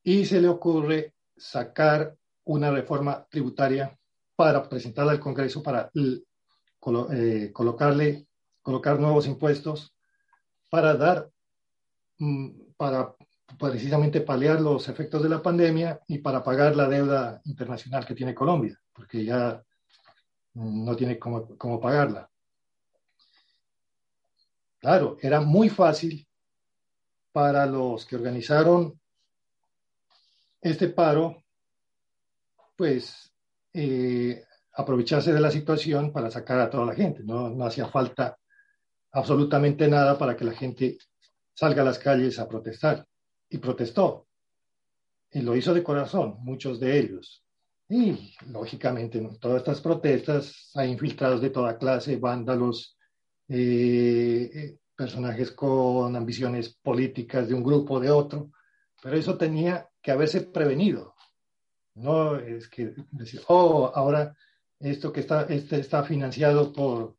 Y 0.04 0.26
se 0.26 0.42
le 0.42 0.50
ocurre 0.50 1.14
sacar 1.38 2.16
una 2.46 2.72
reforma 2.72 3.26
tributaria 3.30 3.98
para 4.36 4.68
presentarla 4.68 5.14
al 5.14 5.20
Congreso 5.20 5.64
para 5.64 5.90
eh, 5.94 7.52
colocarle, 7.54 8.28
colocar 8.62 9.00
nuevos 9.00 9.28
impuestos 9.28 9.94
para 10.70 10.96
dar, 10.96 11.30
mm, 12.18 12.74
para 12.76 13.16
precisamente 13.58 14.22
paliar 14.22 14.62
los 14.62 14.88
efectos 14.89 15.22
de 15.24 15.30
la 15.30 15.41
pandemia 15.41 15.99
y 16.08 16.20
para 16.20 16.43
pagar 16.43 16.76
la 16.76 16.88
deuda 16.88 17.41
internacional 17.45 18.06
que 18.06 18.16
tiene 18.16 18.34
Colombia, 18.34 18.80
porque 18.93 19.24
ya 19.24 19.64
no 20.54 20.95
tiene 20.95 21.18
cómo, 21.18 21.80
pagarla. 21.80 22.30
Claro, 24.80 25.18
era 25.22 25.41
muy 25.41 25.70
fácil 25.70 26.28
para 27.32 27.66
los 27.66 28.06
que 28.06 28.16
organizaron 28.16 28.99
este 30.62 30.89
paro, 30.89 31.43
pues 32.76 33.34
eh, 33.74 34.43
aprovecharse 34.74 35.34
de 35.34 35.39
la 35.39 35.51
situación 35.51 36.12
para 36.12 36.30
sacar 36.30 36.60
a 36.60 36.70
toda 36.70 36.86
la 36.86 36.95
gente. 36.95 37.24
No 37.24 37.66
hacía 37.66 37.88
falta 37.88 38.38
absolutamente 39.12 39.88
nada 39.88 40.18
para 40.18 40.36
que 40.36 40.45
la 40.45 40.54
gente 40.54 40.97
salga 41.54 41.82
a 41.82 41.86
las 41.86 41.99
calles 41.99 42.39
a 42.39 42.47
protestar 42.47 43.06
y 43.54 43.60
protestó. 43.60 44.28
Y 45.32 45.41
lo 45.41 45.56
hizo 45.56 45.74
de 45.74 45.84
corazón, 45.84 46.38
muchos 46.39 46.80
de 46.80 46.99
ellos. 46.99 47.45
Y 47.88 48.34
lógicamente, 48.47 49.20
en 49.20 49.38
todas 49.39 49.60
estas 49.60 49.80
protestas 49.80 50.72
hay 50.74 50.91
infiltrados 50.91 51.39
de 51.39 51.51
toda 51.51 51.78
clase, 51.78 52.18
vándalos, 52.18 52.97
eh, 53.47 54.49
eh, 54.54 54.78
personajes 54.95 55.51
con 55.51 56.16
ambiciones 56.16 56.70
políticas 56.82 57.47
de 57.47 57.54
un 57.54 57.64
grupo 57.64 57.95
o 57.95 57.99
de 57.99 58.10
otro, 58.10 58.51
pero 59.01 59.18
eso 59.18 59.38
tenía 59.38 59.88
que 60.01 60.12
haberse 60.12 60.41
prevenido. 60.41 61.14
No 61.93 62.38
es 62.39 62.68
que 62.68 62.95
decir, 63.12 63.41
oh, 63.49 63.91
ahora 63.93 64.36
esto 64.80 65.14
que 65.14 65.20
está, 65.20 65.43
este 65.43 65.80
está 65.80 66.04
financiado 66.04 66.74
por, 66.74 67.18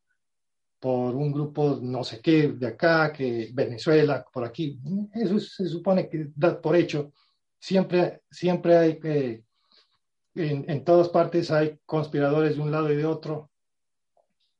por 0.84 1.14
un 1.14 1.32
grupo 1.32 1.78
no 1.80 2.04
sé 2.04 2.20
qué 2.20 2.48
de 2.48 2.66
acá, 2.66 3.10
que 3.10 3.48
Venezuela, 3.54 4.22
por 4.30 4.44
aquí. 4.44 4.78
Eso 5.14 5.40
se 5.40 5.66
supone 5.66 6.10
que 6.10 6.26
da 6.36 6.60
por 6.60 6.76
hecho. 6.76 7.10
Siempre, 7.58 8.24
siempre 8.30 8.76
hay 8.76 9.00
que, 9.00 9.46
en, 10.34 10.70
en, 10.70 10.84
todas 10.84 11.08
partes 11.08 11.50
hay 11.50 11.78
conspiradores 11.86 12.56
de 12.56 12.60
un 12.60 12.70
lado 12.70 12.92
y 12.92 12.96
de 12.96 13.06
otro. 13.06 13.50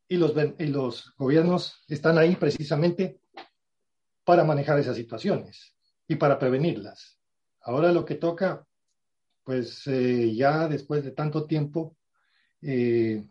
Y 0.09 0.17
los, 0.17 0.33
y 0.59 0.67
los 0.69 1.15
gobiernos 1.19 1.85
están 1.89 2.17
ahí 2.17 2.37
precisamente 2.37 3.21
para 4.25 4.45
manejar 4.45 4.79
esas 4.79 4.97
situaciones 4.97 5.77
y 6.09 6.17
para 6.17 6.39
prevenirlas. 6.39 7.21
Ahora 7.61 7.93
lo 7.93 8.07
que 8.07 8.15
toca, 8.15 8.67
pues 9.43 9.87
eh, 9.89 10.35
ya 10.35 10.69
después 10.69 11.05
de 11.05 11.11
tanto 11.11 11.45
tiempo, 11.45 11.99
eh, 12.63 13.29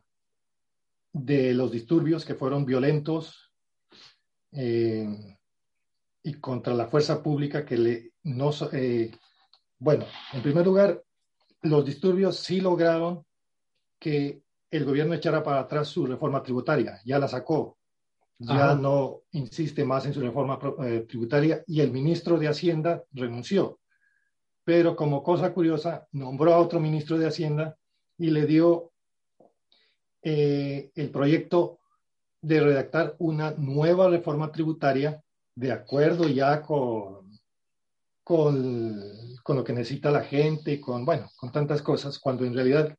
de 1.14 1.53
los 1.53 1.72
disturbios 1.72 2.26
que 2.26 2.36
fueron 2.36 2.66
violentos 2.66 3.53
eh, 4.51 5.38
y 6.24 6.34
contra 6.34 6.74
la 6.74 6.88
fuerza 6.88 7.22
pública 7.24 7.64
que 7.66 7.78
le 7.78 8.14
no 8.24 8.51
eh, 8.72 9.11
bueno 9.78 10.05
en 10.34 10.41
primer 10.41 10.66
lugar 10.66 11.03
los 11.61 11.86
disturbios 11.86 12.38
sí 12.38 12.59
lograron 12.59 13.26
que 13.99 14.43
el 14.70 14.86
gobierno 14.86 15.14
echara 15.14 15.43
para 15.43 15.61
atrás 15.61 15.88
su 15.88 16.05
reforma 16.05 16.41
tributaria 16.41 16.99
ya 17.05 17.20
la 17.20 17.28
sacó. 17.28 17.78
Ya 18.39 18.76
no 18.76 19.22
insiste 19.32 19.86
más 19.86 20.05
en 20.05 20.14
su 20.14 20.20
reforma 20.20 20.59
eh, 20.84 21.05
tributaria 21.07 21.64
y 21.66 21.80
el 21.80 21.91
ministro 21.91 22.38
de 22.38 22.49
hacienda 22.49 23.03
renunció. 23.14 23.80
Pero 24.66 24.95
como 24.95 25.24
cosa 25.24 25.53
curiosa, 25.53 26.07
nombró 26.11 26.53
a 26.53 26.57
otro 26.57 26.80
ministro 26.80 27.18
de 27.18 27.28
Hacienda 27.28 27.78
y 28.18 28.32
le 28.32 28.45
dio 28.45 28.91
eh, 30.24 30.91
el 30.95 31.09
proyecto 31.09 31.80
de 32.41 32.59
redactar 32.61 33.15
una 33.19 33.51
nueva 33.51 34.09
reforma 34.09 34.51
tributaria 34.51 35.21
de 35.55 35.71
acuerdo 35.71 36.28
ya 36.28 36.61
con, 36.61 37.32
con, 38.24 39.01
con, 39.43 39.55
lo 39.55 39.63
que 39.63 39.74
necesita 39.74 40.11
la 40.11 40.24
gente, 40.24 40.82
con, 40.82 41.05
bueno, 41.05 41.30
con 41.38 41.51
tantas 41.51 41.82
cosas, 41.82 42.19
cuando 42.19 42.45
en 42.45 42.53
realidad 42.53 42.97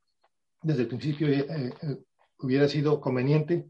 desde 0.62 0.83
el 0.83 0.89
principio 0.89 1.29
eh, 1.29 1.47
eh, 1.49 1.99
hubiera 2.39 2.68
sido 2.68 3.01
conveniente 3.01 3.66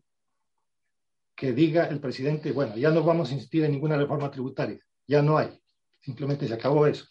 que 1.35 1.53
diga 1.53 1.87
el 1.87 2.01
presidente, 2.01 2.53
bueno, 2.53 2.77
ya 2.77 2.91
no 2.91 3.03
vamos 3.03 3.31
a 3.31 3.35
insistir 3.35 3.65
en 3.65 3.73
ninguna 3.73 3.97
reforma 3.97 4.31
tributaria, 4.31 4.79
ya 5.07 5.23
no 5.23 5.37
hay, 5.37 5.51
simplemente 6.01 6.47
se 6.47 6.55
acabó 6.55 6.87
eso, 6.87 7.07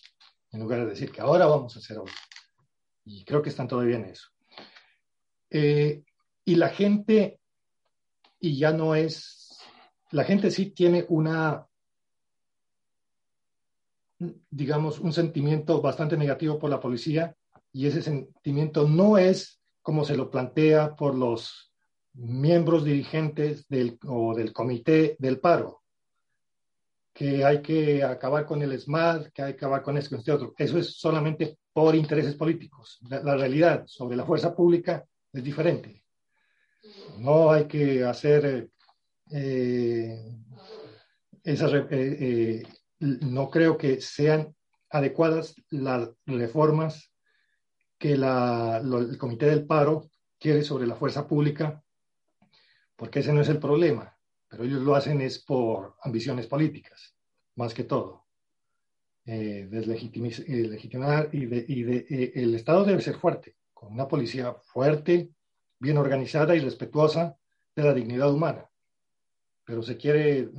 en 0.51 0.61
lugar 0.61 0.79
de 0.79 0.91
decir 0.91 1.11
que 1.11 1.19
ahora 1.19 1.45
vamos 1.45 1.75
a 1.75 1.79
hacer 1.79 1.97
algo. 1.97 2.09
Y 3.05 3.25
creo 3.25 3.41
que 3.41 3.49
están 3.49 3.67
todavía 3.67 3.97
en 3.97 4.05
eso. 4.05 4.29
Eh, 5.49 6.03
y 6.45 6.55
la 6.55 6.69
gente, 6.69 7.39
y 8.39 8.57
ya 8.57 8.71
no 8.71 8.95
es, 8.95 9.59
la 10.11 10.23
gente 10.23 10.51
sí 10.51 10.71
tiene 10.71 11.05
una, 11.09 11.65
digamos, 14.49 14.99
un 14.99 15.13
sentimiento 15.13 15.81
bastante 15.81 16.17
negativo 16.17 16.59
por 16.59 16.69
la 16.69 16.79
policía, 16.79 17.35
y 17.71 17.87
ese 17.87 18.01
sentimiento 18.01 18.87
no 18.87 19.17
es 19.17 19.59
como 19.81 20.05
se 20.05 20.15
lo 20.15 20.29
plantea 20.29 20.95
por 20.95 21.15
los 21.15 21.73
miembros 22.13 22.85
dirigentes 22.85 23.67
del, 23.67 23.97
o 24.07 24.33
del 24.35 24.53
comité 24.53 25.15
del 25.19 25.39
paro, 25.39 25.83
que 27.13 27.43
hay 27.43 27.61
que 27.61 28.03
acabar 28.03 28.45
con 28.45 28.61
el 28.61 28.79
SMAD, 28.79 29.27
que 29.27 29.41
hay 29.41 29.53
que 29.53 29.57
acabar 29.57 29.83
con 29.83 29.97
esto, 29.97 30.15
este 30.15 30.31
otro. 30.31 30.53
Eso 30.57 30.79
es 30.79 30.97
solamente 30.97 31.57
por 31.71 31.95
intereses 31.95 32.35
políticos. 32.35 32.99
La, 33.07 33.35
realidad 33.35 33.83
sobre 33.85 34.15
la 34.15 34.25
fuerza 34.25 34.55
pública 34.55 35.05
es 35.31 35.43
diferente. 35.43 36.02
No 37.17 37.51
hay 37.51 37.67
que 37.67 38.03
hacer 38.03 38.69
eh, 39.31 40.37
esas, 41.43 41.73
eh, 41.73 41.87
eh, 41.91 42.63
no 42.99 43.49
creo 43.49 43.77
que 43.77 44.01
sean 44.01 44.55
adecuadas 44.89 45.55
las 45.69 46.09
reformas 46.25 47.11
que 47.97 48.13
el 48.13 49.17
Comité 49.17 49.47
del 49.47 49.65
Paro 49.65 50.09
quiere 50.39 50.61
sobre 50.63 50.87
la 50.87 50.95
fuerza 50.95 51.27
pública 51.27 51.83
porque 52.95 53.19
ese 53.19 53.33
no 53.33 53.41
es 53.41 53.49
el 53.49 53.59
problema, 53.59 54.17
pero 54.47 54.63
ellos 54.63 54.81
lo 54.81 54.95
hacen 54.95 55.21
es 55.21 55.39
por 55.39 55.95
ambiciones 56.01 56.47
políticas, 56.47 57.15
más 57.55 57.73
que 57.73 57.83
todo. 57.83 58.27
Eh, 59.25 59.67
deslegitimar 59.69 61.25
eh, 61.25 61.29
y, 61.33 61.45
de, 61.45 61.65
y 61.67 61.83
de, 61.83 62.31
el 62.35 62.55
Estado 62.55 62.83
debe 62.83 63.01
ser 63.01 63.15
fuerte, 63.15 63.57
con 63.73 63.91
una 63.91 64.07
policía 64.07 64.53
fuerte, 64.53 65.31
bien 65.83 65.97
organizada 65.97 66.55
y 66.55 66.61
respetuosa 66.61 67.37
de 67.75 67.83
la 67.83 67.93
dignidad 67.93 68.31
humana. 68.31 68.69
Pero 69.65 69.83
se 69.83 69.97
quiere, 69.97 70.49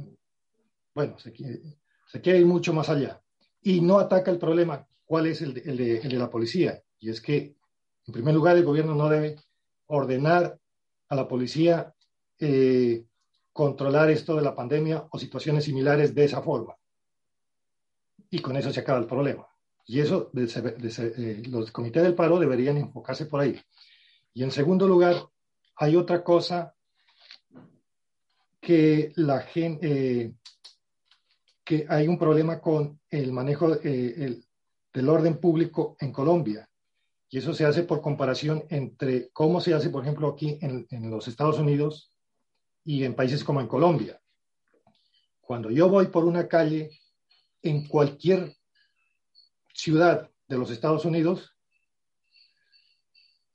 bueno, 0.94 1.18
se 1.18 1.32
quiere, 1.32 1.60
se 2.06 2.20
quiere 2.20 2.40
ir 2.40 2.46
mucho 2.46 2.74
más 2.74 2.90
allá 2.90 3.22
y 3.62 3.80
no 3.80 3.98
ataca 3.98 4.30
el 4.30 4.38
problema, 4.38 4.86
cuál 5.06 5.26
es 5.26 5.40
el 5.40 5.54
de, 5.54 5.62
el 5.62 5.76
de, 5.78 5.98
el 6.00 6.10
de 6.10 6.18
la 6.18 6.28
policía. 6.28 6.82
Y 7.00 7.08
es 7.08 7.22
que, 7.22 7.56
en 8.06 8.12
primer 8.12 8.34
lugar, 8.34 8.54
el 8.56 8.64
gobierno 8.64 8.94
no 8.94 9.08
debe 9.08 9.36
ordenar 9.86 10.58
a 11.08 11.14
la 11.14 11.26
policía 11.26 11.94
eh, 12.38 13.06
controlar 13.50 14.10
esto 14.10 14.36
de 14.36 14.42
la 14.42 14.54
pandemia 14.54 15.06
o 15.10 15.18
situaciones 15.18 15.64
similares 15.64 16.14
de 16.14 16.24
esa 16.24 16.42
forma. 16.42 16.76
Y 18.28 18.40
con 18.40 18.58
eso 18.58 18.70
se 18.70 18.80
acaba 18.80 18.98
el 18.98 19.06
problema. 19.06 19.46
Y 19.86 20.00
eso, 20.00 20.28
de, 20.34 20.44
eh, 20.44 21.42
los 21.48 21.70
comités 21.70 22.02
del 22.02 22.14
paro 22.14 22.38
deberían 22.38 22.76
enfocarse 22.76 23.24
por 23.24 23.40
ahí. 23.40 23.58
Y 24.34 24.42
en 24.42 24.50
segundo 24.50 24.88
lugar, 24.88 25.28
hay 25.76 25.94
otra 25.94 26.24
cosa 26.24 26.74
que 28.60 29.12
la 29.14 29.40
gente, 29.40 30.22
eh, 30.22 30.34
que 31.64 31.86
hay 31.88 32.08
un 32.08 32.18
problema 32.18 32.60
con 32.60 33.00
el 33.10 33.32
manejo 33.32 33.74
el, 33.74 34.44
del 34.92 35.08
orden 35.08 35.38
público 35.38 35.96
en 36.00 36.12
Colombia. 36.12 36.68
Y 37.30 37.38
eso 37.38 37.54
se 37.54 37.64
hace 37.64 37.84
por 37.84 38.00
comparación 38.00 38.64
entre 38.70 39.30
cómo 39.30 39.60
se 39.60 39.72
hace, 39.72 39.90
por 39.90 40.02
ejemplo, 40.02 40.28
aquí 40.28 40.58
en, 40.60 40.86
en 40.90 41.10
los 41.10 41.28
Estados 41.28 41.58
Unidos 41.58 42.12
y 42.84 43.04
en 43.04 43.14
países 43.14 43.44
como 43.44 43.60
en 43.60 43.68
Colombia. 43.68 44.20
Cuando 45.40 45.70
yo 45.70 45.88
voy 45.88 46.06
por 46.06 46.24
una 46.24 46.48
calle 46.48 46.90
en 47.62 47.86
cualquier 47.86 48.56
ciudad 49.72 50.28
de 50.48 50.58
los 50.58 50.70
Estados 50.70 51.04
Unidos, 51.04 51.53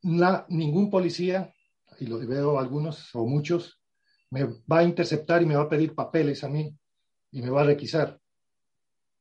ningún 0.01 0.89
policía, 0.89 1.53
y 1.99 2.05
lo 2.05 2.19
veo 2.19 2.59
algunos 2.59 3.13
o 3.15 3.25
muchos, 3.25 3.81
me 4.31 4.43
va 4.43 4.79
a 4.79 4.83
interceptar 4.83 5.41
y 5.41 5.45
me 5.45 5.55
va 5.55 5.63
a 5.63 5.69
pedir 5.69 5.95
papeles 5.95 6.43
a 6.43 6.49
mí 6.49 6.73
y 7.31 7.41
me 7.41 7.49
va 7.49 7.61
a 7.61 7.65
requisar. 7.65 8.19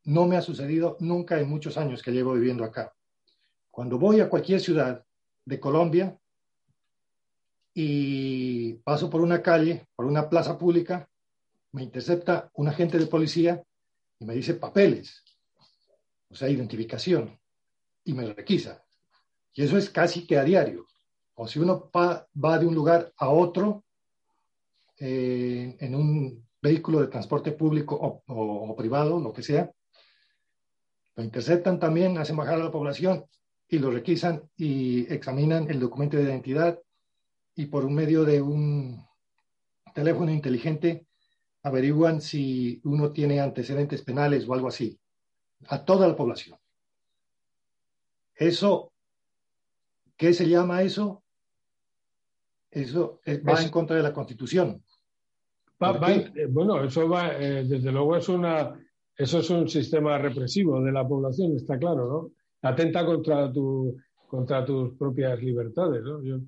No 0.04 0.26
me 0.26 0.36
ha 0.36 0.42
sucedido 0.42 0.96
nunca 1.00 1.40
en 1.40 1.48
muchos 1.48 1.76
años 1.76 2.02
que 2.02 2.12
llevo 2.12 2.34
viviendo 2.34 2.64
acá. 2.64 2.94
Cuando 3.70 3.98
voy 3.98 4.20
a 4.20 4.28
cualquier 4.28 4.60
ciudad 4.60 5.04
de 5.44 5.60
Colombia, 5.60 6.18
y 7.80 8.74
paso 8.82 9.08
por 9.08 9.20
una 9.20 9.40
calle, 9.40 9.86
por 9.94 10.04
una 10.04 10.28
plaza 10.28 10.58
pública, 10.58 11.08
me 11.72 11.84
intercepta 11.84 12.50
un 12.54 12.66
agente 12.66 12.98
de 12.98 13.06
policía 13.06 13.62
y 14.18 14.24
me 14.24 14.34
dice 14.34 14.54
papeles, 14.54 15.22
o 16.28 16.34
sea, 16.34 16.48
identificación, 16.48 17.38
y 18.04 18.14
me 18.14 18.32
requisa. 18.32 18.84
Y 19.54 19.62
eso 19.62 19.76
es 19.76 19.90
casi 19.90 20.26
que 20.26 20.38
a 20.38 20.44
diario. 20.44 20.86
O 21.34 21.46
si 21.46 21.58
uno 21.58 21.90
va, 21.94 22.58
de 22.58 22.66
un 22.66 22.74
lugar 22.74 23.12
a 23.16 23.28
otro 23.28 23.84
eh, 24.98 25.76
en 25.78 25.94
un 25.94 26.48
vehículo 26.60 27.00
de 27.00 27.08
transporte 27.08 27.52
público 27.52 27.94
o, 27.94 28.22
o, 28.26 28.76
privado, 28.76 29.20
lo 29.20 29.32
que 29.32 29.42
sea, 29.42 29.70
lo 31.14 31.24
interceptan 31.24 31.78
también, 31.78 32.18
hacen 32.18 32.36
bajar 32.36 32.54
a 32.54 32.64
la 32.64 32.72
población 32.72 33.24
y 33.68 33.78
lo 33.78 33.90
requisan 33.90 34.42
y 34.56 35.12
examinan 35.12 35.70
el 35.70 35.78
documento 35.78 36.16
de 36.16 36.24
identidad 36.24 36.80
y 37.54 37.66
por 37.66 37.84
un 37.84 37.94
medio 37.94 38.24
de 38.24 38.40
un 38.40 39.04
teléfono 39.94 40.32
inteligente 40.32 41.06
averiguan 41.62 42.20
si 42.20 42.80
uno 42.84 43.12
tiene 43.12 43.40
antecedentes 43.40 44.02
penales 44.02 44.48
o 44.48 44.54
algo 44.54 44.68
así, 44.68 44.98
a 45.68 45.84
toda 45.84 46.06
la 46.06 46.16
población. 46.16 46.58
Eso, 48.34 48.92
¿qué 50.18 50.34
se 50.34 50.46
llama 50.46 50.82
eso? 50.82 51.22
Eso 52.70 53.20
eh, 53.24 53.40
va 53.40 53.62
en 53.62 53.70
contra 53.70 53.96
de 53.96 54.02
la 54.02 54.12
Constitución. 54.12 54.82
Eh, 55.80 56.46
bueno, 56.50 56.82
eso 56.82 57.08
va, 57.08 57.36
eh, 57.38 57.64
desde 57.64 57.92
luego 57.92 58.16
es 58.16 58.28
una, 58.28 58.74
eso 59.16 59.38
es 59.38 59.48
un 59.48 59.68
sistema 59.68 60.18
represivo 60.18 60.82
de 60.82 60.90
la 60.90 61.06
población, 61.06 61.54
está 61.54 61.78
claro, 61.78 62.08
¿no? 62.08 62.32
Atenta 62.68 63.06
contra 63.06 63.52
tu, 63.52 63.96
contra 64.26 64.64
tus 64.64 64.94
propias 64.94 65.40
libertades, 65.40 66.02
¿no? 66.02 66.20
Yo, 66.22 66.38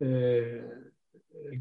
eh, 0.00 0.64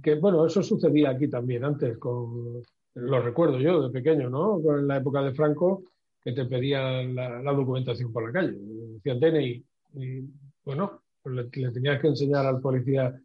que 0.01 0.16
bueno, 0.16 0.45
eso 0.45 0.64
sucedía 0.64 1.10
aquí 1.10 1.28
también 1.28 1.66
antes, 1.66 1.97
con, 1.97 2.62
lo 2.95 3.22
recuerdo 3.22 3.60
yo 3.60 3.82
de 3.84 3.91
pequeño, 3.91 4.30
¿no? 4.30 4.62
En 4.78 4.88
la 4.88 4.97
época 4.97 5.22
de 5.22 5.34
Franco, 5.34 5.84
que 6.22 6.32
te 6.32 6.45
pedían 6.45 7.16
la, 7.16 7.41
documentación 7.53 8.14
por 8.14 8.26
la 8.26 8.32
calle, 8.32 8.57
decían 8.93 9.20
DNI, 9.20 9.66
y 9.95 10.22
bueno, 10.64 11.01
pues 11.22 11.36
le, 11.36 11.72
tenías 11.72 12.01
que 12.01 12.07
enseñar 12.07 12.45
al 12.45 12.59
policía 12.61 13.20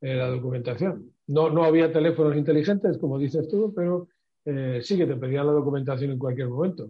eh, 0.00 0.14
la 0.14 0.28
documentación. 0.28 1.12
No, 1.28 1.50
no 1.50 1.64
había 1.64 1.92
teléfonos 1.92 2.36
inteligentes, 2.36 2.98
como 2.98 3.18
dices 3.18 3.48
tú, 3.48 3.72
pero 3.74 4.08
eh, 4.44 4.80
sí 4.82 4.96
que 4.96 5.06
te 5.06 5.16
pedían 5.16 5.46
la 5.46 5.52
documentación 5.52 6.10
en 6.10 6.18
cualquier 6.18 6.48
momento. 6.48 6.88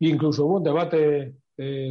Incluso 0.00 0.46
hubo 0.46 0.56
un 0.56 0.64
debate 0.64 1.34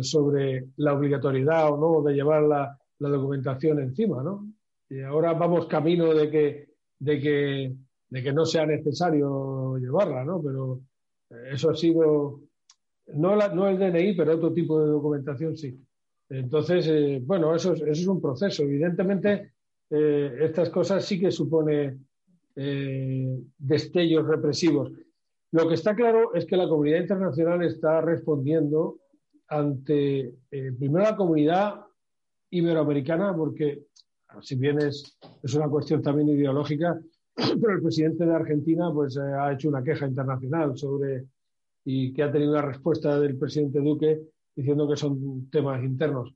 sobre 0.02 0.66
la 0.76 0.94
obligatoriedad 0.94 1.72
o 1.72 1.78
no 1.78 2.06
de 2.06 2.14
llevar 2.14 2.44
la, 2.44 2.78
la 3.00 3.10
documentación 3.10 3.80
encima, 3.80 4.22
¿no? 4.22 4.46
Y 4.90 5.02
ahora 5.02 5.34
vamos 5.34 5.68
camino 5.68 6.14
de 6.14 6.30
que, 6.30 6.70
de 7.00 7.20
que, 7.20 7.76
de 8.10 8.24
que 8.24 8.34
no 8.34 8.46
sea 8.46 8.66
necesario 8.66 9.78
llevarla, 9.78 10.24
¿no? 10.24 10.42
Pero 10.42 10.82
eso 11.52 11.70
ha 11.70 11.76
sido, 11.76 12.42
no, 13.08 13.36
la, 13.36 13.50
no 13.50 13.68
el 13.68 13.78
DNI, 13.78 14.14
pero 14.16 14.36
otro 14.36 14.54
tipo 14.54 14.80
de 14.80 14.88
documentación 14.88 15.58
sí. 15.58 15.80
Entonces, 16.40 16.88
eh, 16.88 17.22
bueno, 17.24 17.56
eso 17.56 17.74
es, 17.74 17.82
eso 17.82 17.92
es 17.92 18.08
un 18.08 18.22
proceso. 18.22 18.64
Evidentemente, 18.64 19.54
eh, 19.90 20.38
estas 20.42 20.70
cosas 20.70 21.06
sí 21.06 21.20
que 21.20 21.32
supone 21.32 21.98
eh, 22.56 23.40
destellos 23.58 24.28
represivos. 24.28 24.92
Lo 25.52 25.68
que 25.68 25.76
está 25.76 25.96
claro 25.96 26.34
es 26.34 26.46
que 26.46 26.58
la 26.58 26.68
comunidad 26.68 27.02
internacional 27.02 27.64
está 27.64 28.02
respondiendo 28.02 29.00
ante, 29.48 30.34
primero, 30.50 31.04
la 31.04 31.16
comunidad 31.16 31.82
iberoamericana, 32.50 33.36
porque 33.36 33.84
si 34.42 34.56
bien 34.56 34.80
es, 34.80 35.18
es 35.42 35.54
una 35.54 35.68
cuestión 35.68 36.02
también 36.02 36.30
ideológica, 36.30 37.00
pero 37.36 37.74
el 37.74 37.82
presidente 37.82 38.26
de 38.26 38.36
Argentina 38.36 38.92
pues, 38.94 39.18
eh, 39.18 39.22
ha 39.22 39.54
hecho 39.54 39.70
una 39.70 39.84
queja 39.84 40.08
internacional 40.08 40.78
sobre 40.78 41.26
y 41.86 42.14
que 42.14 42.24
ha 42.24 42.32
tenido 42.32 42.52
una 42.52 42.62
respuesta 42.62 43.20
del 43.20 43.38
presidente 43.38 43.80
Duque 43.80 44.22
diciendo 44.56 44.88
que 44.88 44.96
son 44.96 45.50
temas 45.50 45.84
internos. 45.84 46.34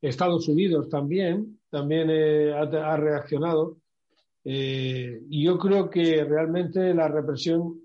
Estados 0.00 0.48
Unidos 0.48 0.88
también, 0.88 1.60
también 1.70 2.08
eh, 2.10 2.52
ha, 2.52 2.96
reaccionado. 2.96 3.76
Eh, 4.44 5.22
y 5.30 5.44
yo 5.44 5.56
creo 5.58 5.88
que 5.88 6.24
realmente 6.24 6.92
la 6.92 7.06
represión 7.06 7.80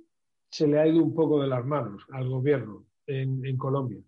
se 0.50 0.68
le 0.68 0.80
ha 0.80 0.88
ido 0.88 1.04
un 1.04 1.14
poco 1.14 1.40
de 1.40 1.48
las 1.48 1.64
manos 1.64 2.04
al 2.12 2.28
gobierno 2.28 2.86
en, 3.06 3.58
Colombia. 3.58 4.00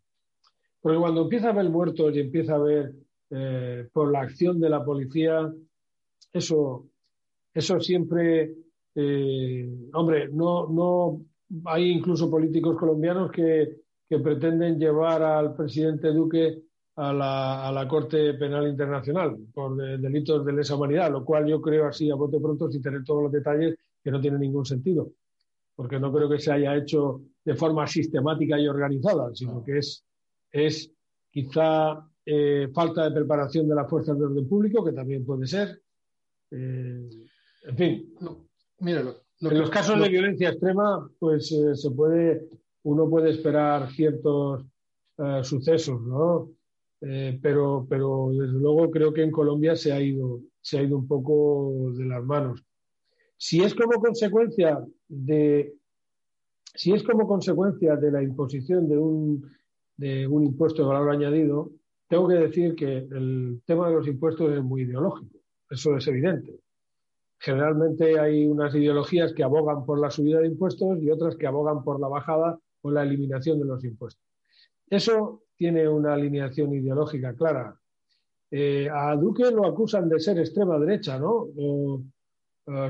Porque 0.82 0.98
cuando 0.98 1.24
empieza 1.24 1.48
a 1.48 1.52
haber 1.52 1.70
muertos 1.70 2.16
y 2.16 2.20
empieza 2.22 2.54
a 2.54 2.58
haber 2.58 2.96
eh, 3.30 3.88
por 3.94 4.12
la 4.12 4.22
acción 4.22 4.60
de 4.60 4.70
la 4.70 4.84
policía, 4.84 5.54
eso, 6.34 6.88
eso 7.54 7.80
siempre, 7.80 8.56
hombre, 9.94 10.30
no, 10.32 10.68
no 10.68 11.22
hay 11.66 11.92
incluso 11.92 12.30
políticos 12.30 12.78
colombianos 12.78 13.32
que, 13.32 13.76
que 14.10 14.20
pretenden 14.20 14.80
llevar 14.80 15.22
al 15.22 15.56
presidente 15.56 16.12
Duque 16.12 16.64
a 16.96 17.14
la, 17.14 17.68
a 17.68 17.72
la, 17.72 17.88
Corte 17.88 18.34
Penal 18.34 18.68
Internacional 18.68 19.38
por 19.54 19.78
delitos 19.78 20.46
de 20.46 20.52
lesa 20.52 20.76
humanidad, 20.76 21.12
lo 21.12 21.24
cual 21.24 21.48
yo 21.48 21.62
creo 21.62 21.88
así 21.88 22.10
a 22.10 22.16
bote 22.16 22.40
pronto, 22.40 22.70
sin 22.70 22.82
tener 22.82 23.04
todos 23.04 23.24
los 23.24 23.32
detalles, 23.32 23.76
que 24.04 24.12
no 24.12 24.20
tiene 24.20 24.40
ningún 24.40 24.66
sentido, 24.66 25.12
porque 25.76 26.00
no 26.00 26.12
creo 26.12 26.30
que 26.30 26.40
se 26.40 26.52
haya 26.52 26.76
hecho 26.76 27.22
de 27.46 27.56
forma 27.56 27.88
sistemática 27.88 28.60
y 28.60 28.68
organizada, 28.68 29.34
sino 29.34 29.64
que 29.64 29.78
es, 29.78 30.04
es 30.52 30.92
quizá 31.32 32.06
eh, 32.26 32.70
falta 32.74 33.06
de 33.06 33.12
preparación 33.12 33.68
de 33.68 33.76
las 33.76 33.90
fuerzas 33.90 34.18
de 34.18 34.26
orden 34.26 34.48
público, 34.48 34.84
que 34.84 34.92
también 34.92 35.26
puede 35.26 35.48
ser. 35.48 35.82
Eh, 36.52 37.10
en 37.64 37.78
fin, 37.78 38.14
míralo. 38.80 39.16
en 39.42 39.60
los 39.60 39.70
casos 39.70 40.00
de 40.02 40.10
violencia 40.10 40.50
extrema, 40.50 41.10
pues 41.20 41.52
eh, 41.52 41.76
se 41.76 41.92
puede, 41.92 42.50
uno 42.84 43.10
puede 43.10 43.32
esperar 43.32 43.90
ciertos 43.92 44.66
sucesos, 45.44 46.02
¿no? 46.02 46.50
Eh, 47.02 47.40
pero, 47.42 47.86
pero 47.90 48.30
desde 48.32 48.60
luego 48.60 48.92
creo 48.92 49.14
que 49.14 49.24
en 49.24 49.32
Colombia 49.32 49.76
se 49.76 49.92
ha 49.94 50.02
ido, 50.02 50.42
se 50.60 50.80
ha 50.80 50.84
ido 50.84 50.98
un 50.98 51.08
poco 51.08 51.92
de 51.94 52.06
las 52.06 52.24
manos. 52.24 52.64
Si 53.38 53.62
es 53.62 53.74
como 53.74 54.02
consecuencia 54.02 54.86
de, 55.08 55.74
si 56.74 56.92
es 56.92 57.04
como 57.04 57.26
consecuencia 57.26 57.96
de 57.96 58.12
la 58.12 58.22
imposición 58.22 58.90
de 58.90 58.98
un, 58.98 59.50
de 59.96 60.28
un 60.28 60.44
impuesto 60.44 60.82
de 60.82 60.90
valor 60.90 61.12
añadido, 61.12 61.72
tengo 62.10 62.28
que 62.28 62.36
decir 62.36 62.76
que 62.76 62.98
el 62.98 63.62
tema 63.66 63.88
de 63.88 63.96
los 63.96 64.08
impuestos 64.08 64.52
es 64.52 64.64
muy 64.64 64.82
ideológico. 64.82 65.38
Eso 65.70 65.96
es 65.96 66.06
evidente. 66.08 66.60
Generalmente 67.38 68.20
hay 68.20 68.46
unas 68.46 68.76
ideologías 68.76 69.32
que 69.32 69.44
abogan 69.44 69.86
por 69.86 70.00
la 70.00 70.12
subida 70.12 70.40
de 70.40 70.48
impuestos 70.48 71.02
y 71.02 71.10
otras 71.10 71.38
que 71.38 71.48
abogan 71.48 71.84
por 71.84 72.02
la 72.02 72.10
bajada 72.10 72.60
o 72.82 72.92
la 72.92 73.04
eliminación 73.04 73.60
de 73.60 73.66
los 73.66 73.84
impuestos. 73.84 74.24
Eso 74.90 75.44
tiene 75.56 75.88
una 75.88 76.14
alineación 76.14 76.74
ideológica 76.74 77.34
clara. 77.34 77.80
Eh, 78.52 78.90
a 78.92 79.16
Duque 79.16 79.52
lo 79.52 79.68
acusan 79.68 80.10
de 80.10 80.20
ser 80.20 80.40
extrema 80.40 80.80
derecha, 80.80 81.20
¿no? 81.20 81.48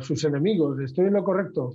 sus 0.01 0.23
enemigos. 0.25 0.79
¿Estoy 0.81 1.05
en 1.05 1.13
lo 1.13 1.23
correcto? 1.23 1.73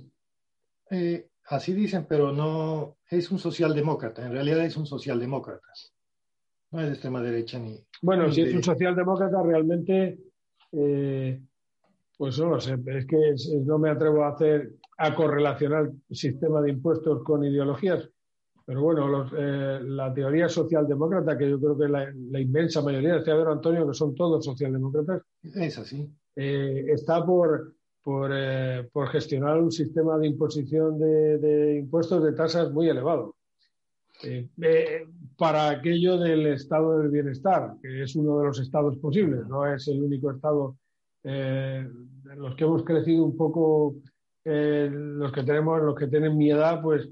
Eh, 0.91 1.27
así 1.47 1.73
dicen, 1.73 2.05
pero 2.07 2.31
no 2.31 2.97
es 3.09 3.31
un 3.31 3.39
socialdemócrata. 3.39 4.25
En 4.25 4.31
realidad 4.31 4.63
es 4.63 4.77
un 4.77 4.85
socialdemócrata. 4.85 5.67
No 6.71 6.81
es 6.81 6.87
de 6.87 6.93
extrema 6.93 7.21
derecha 7.21 7.59
ni. 7.59 7.79
Bueno, 8.01 8.31
si 8.31 8.41
es 8.41 8.53
un 8.53 8.63
socialdemócrata, 8.63 9.41
realmente, 9.41 10.19
eh, 10.71 11.41
pues 12.17 12.37
no 12.39 12.49
lo 12.49 12.59
sé. 12.59 12.77
Es 12.85 13.05
que 13.05 13.35
no 13.65 13.79
me 13.79 13.89
atrevo 13.89 14.23
a 14.23 14.29
hacer 14.29 14.73
a 14.97 15.13
correlacionar 15.13 15.91
el 16.09 16.15
sistema 16.15 16.61
de 16.61 16.71
impuestos 16.71 17.23
con 17.23 17.43
ideologías. 17.43 18.09
Pero 18.65 18.81
bueno, 18.81 19.29
eh, 19.37 19.79
la 19.83 20.11
teoría 20.11 20.49
socialdemócrata, 20.49 21.37
que 21.37 21.49
yo 21.49 21.59
creo 21.59 21.77
que 21.77 21.87
la, 21.87 22.11
la 22.31 22.39
inmensa 22.39 22.81
mayoría, 22.81 23.17
decía 23.17 23.35
ver 23.35 23.47
Antonio, 23.47 23.87
que 23.87 23.93
son 23.93 24.15
todos 24.15 24.43
socialdemócratas, 24.43 25.21
es 25.43 25.77
así. 25.77 26.09
Eh, 26.35 26.85
está 26.87 27.23
por, 27.23 27.75
por, 28.01 28.31
eh, 28.33 28.89
por, 28.91 29.09
gestionar 29.09 29.61
un 29.61 29.71
sistema 29.71 30.17
de 30.17 30.27
imposición 30.27 30.97
de, 30.97 31.37
de 31.37 31.77
impuestos 31.77 32.23
de 32.23 32.33
tasas 32.33 32.71
muy 32.71 32.89
elevado. 32.89 33.35
para 35.37 35.69
aquello 35.69 36.17
del 36.17 36.47
estado 36.47 36.97
del 36.97 37.09
bienestar, 37.09 37.75
que 37.83 38.01
es 38.01 38.15
uno 38.15 38.39
de 38.39 38.47
los 38.47 38.59
estados 38.59 38.97
posibles, 38.97 39.47
no 39.47 39.71
es 39.71 39.87
el 39.89 40.01
único 40.01 40.31
estado 40.31 40.77
en 41.23 42.39
los 42.39 42.55
que 42.55 42.63
hemos 42.63 42.83
crecido 42.83 43.25
un 43.25 43.35
poco, 43.35 43.95
los 44.45 45.31
que 45.31 45.43
tenemos, 45.43 45.81
los 45.81 45.95
que 45.95 46.07
tienen 46.07 46.37
mi 46.37 46.51
edad, 46.51 46.81
pues 46.81 47.09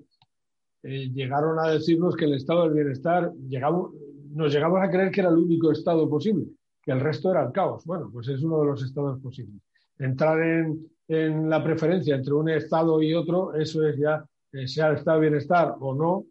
eh, 0.83 1.09
llegaron 1.11 1.57
a 1.59 1.69
decirnos 1.69 2.15
que 2.15 2.25
el 2.25 2.33
estado 2.33 2.63
del 2.63 2.73
bienestar, 2.73 3.31
llegamos, 3.47 3.91
nos 4.31 4.53
llegamos 4.53 4.79
a 4.81 4.89
creer 4.89 5.11
que 5.11 5.21
era 5.21 5.29
el 5.29 5.37
único 5.37 5.71
estado 5.71 6.09
posible, 6.09 6.45
que 6.81 6.91
el 6.91 6.99
resto 6.99 7.31
era 7.31 7.43
el 7.45 7.51
caos. 7.51 7.85
Bueno, 7.85 8.09
pues 8.11 8.27
es 8.27 8.43
uno 8.43 8.59
de 8.59 8.65
los 8.67 8.83
estados 8.83 9.19
posibles. 9.19 9.61
Entrar 9.97 10.41
en, 10.41 10.85
en 11.07 11.49
la 11.49 11.63
preferencia 11.63 12.15
entre 12.15 12.33
un 12.33 12.49
estado 12.49 13.01
y 13.01 13.13
otro, 13.13 13.53
eso 13.55 13.87
es 13.87 13.97
ya, 13.97 14.25
eh, 14.51 14.67
sea 14.67 14.89
el 14.89 14.97
estado 14.97 15.19
de 15.19 15.29
bienestar 15.29 15.75
o 15.79 15.95
no, 15.95 16.25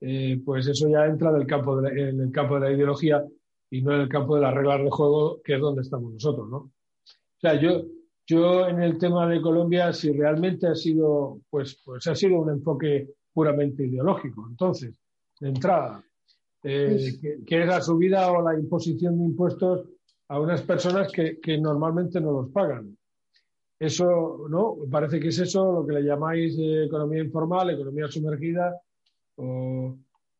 eh, 0.00 0.40
pues 0.44 0.66
eso 0.66 0.88
ya 0.88 1.06
entra 1.06 1.32
del 1.32 1.46
campo 1.46 1.80
de 1.80 2.08
en 2.08 2.20
el 2.20 2.32
campo 2.32 2.54
de 2.54 2.60
la 2.60 2.72
ideología 2.72 3.24
y 3.70 3.82
no 3.82 3.94
en 3.94 4.02
el 4.02 4.08
campo 4.08 4.34
de 4.34 4.42
las 4.42 4.54
reglas 4.54 4.82
de 4.82 4.90
juego, 4.90 5.40
que 5.42 5.54
es 5.54 5.60
donde 5.60 5.82
estamos 5.82 6.12
nosotros, 6.12 6.48
¿no? 6.48 6.56
O 6.56 7.40
sea, 7.40 7.60
yo, 7.60 7.82
yo 8.26 8.66
en 8.68 8.82
el 8.82 8.98
tema 8.98 9.28
de 9.28 9.40
Colombia, 9.40 9.92
si 9.92 10.12
realmente 10.12 10.66
ha 10.66 10.74
sido, 10.74 11.40
pues, 11.50 11.80
pues 11.84 12.06
ha 12.06 12.14
sido 12.14 12.40
un 12.40 12.50
enfoque 12.50 13.08
puramente 13.32 13.84
ideológico. 13.84 14.46
Entonces, 14.48 14.98
de 15.40 15.48
entrada, 15.48 16.02
eh, 16.62 17.18
que, 17.46 17.60
es 17.62 17.66
la 17.66 17.82
subida 17.82 18.30
o 18.32 18.42
la 18.42 18.58
imposición 18.58 19.18
de 19.18 19.24
impuestos 19.24 19.86
a 20.28 20.40
unas 20.40 20.62
personas 20.62 21.12
que, 21.12 21.58
normalmente 21.58 22.20
no 22.20 22.32
los 22.32 22.50
pagan. 22.50 22.96
Eso, 23.78 24.46
¿no? 24.48 24.76
Parece 24.90 25.20
que 25.20 25.28
es 25.28 25.38
eso 25.38 25.72
lo 25.72 25.86
que 25.86 25.94
le 25.94 26.02
llamáis 26.02 26.56
eh, 26.58 26.84
economía 26.84 27.22
informal, 27.22 27.70
economía 27.70 28.08
sumergida, 28.08 28.80
o, 29.36 29.96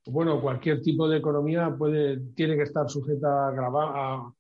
bueno, 0.06 0.40
cualquier 0.40 0.80
tipo 0.80 1.06
de 1.08 1.18
economía 1.18 1.74
puede, 1.76 2.18
tiene 2.34 2.56
que 2.56 2.62
estar 2.62 2.88
sujeta 2.88 3.48
a, 3.48 3.50
a 3.50 4.34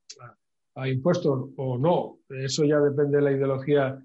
impuestos 0.86 1.50
o 1.56 1.78
no. 1.78 2.18
Eso 2.28 2.64
ya 2.64 2.80
depende 2.80 3.18
de 3.18 3.22
la 3.22 3.32
ideología 3.32 3.98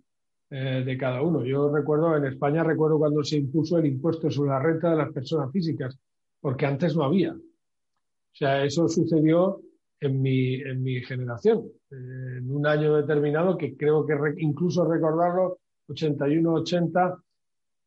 eh, 0.52 0.84
de 0.86 0.98
cada 0.98 1.22
uno. 1.22 1.44
Yo 1.44 1.70
recuerdo, 1.72 2.16
en 2.16 2.26
España 2.26 2.64
recuerdo 2.64 2.98
cuando 2.98 3.24
se 3.24 3.38
impuso 3.38 3.78
el 3.78 3.86
impuesto 3.86 4.30
sobre 4.30 4.50
la 4.50 4.60
renta 4.60 4.90
de 4.92 4.98
las 4.98 5.12
personas 5.12 5.52
físicas, 5.52 5.98
porque 6.40 6.66
antes 6.66 6.96
no 6.96 7.04
había. 7.04 7.34
O 7.34 8.36
sea, 8.36 8.64
eso 8.64 8.88
sucedió 8.88 9.62
en 10.00 10.22
mi, 10.22 10.56
en 10.56 10.82
mi 10.82 11.02
generación, 11.02 11.66
eh, 11.92 12.38
en 12.38 12.52
un 12.52 12.66
año 12.66 12.96
determinado 12.96 13.58
que 13.58 13.76
creo 13.76 14.06
que 14.06 14.16
incluso 14.38 14.86
recordarlo, 14.86 15.60
81, 15.88 16.54
80 16.54 17.18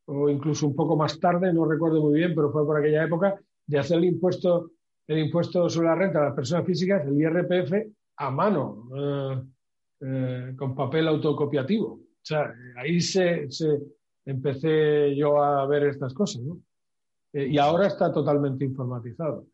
o 0.06 0.28
incluso 0.28 0.66
un 0.66 0.74
poco 0.74 0.96
más 0.96 1.18
tarde, 1.18 1.52
no 1.52 1.64
recuerdo 1.64 2.02
muy 2.02 2.14
bien, 2.14 2.34
pero 2.34 2.50
fue 2.50 2.66
por 2.66 2.78
aquella 2.78 3.04
época, 3.04 3.40
de 3.66 3.78
hacer 3.78 3.98
el 3.98 4.04
impuesto, 4.04 4.72
el 5.06 5.18
impuesto 5.18 5.68
sobre 5.68 5.88
la 5.88 5.94
renta 5.94 6.18
de 6.18 6.24
las 6.26 6.34
personas 6.34 6.66
físicas, 6.66 7.06
el 7.06 7.20
IRPF, 7.20 7.72
a 8.16 8.30
mano, 8.30 8.88
eh, 10.00 10.54
con 10.56 10.74
papel 10.74 11.08
autocopiativo. 11.08 12.02
O 12.22 12.24
sea, 12.24 12.54
ahí 12.76 13.00
se, 13.00 13.48
empecé 14.24 15.14
yo 15.16 15.42
a 15.42 15.66
ver 15.66 15.84
estas 15.84 16.14
cosas. 16.14 16.42
Eh, 17.32 17.48
y 17.48 17.58
ahora 17.58 17.88
está 17.88 18.12
totalmente 18.12 18.64
informatizado. 18.64 19.46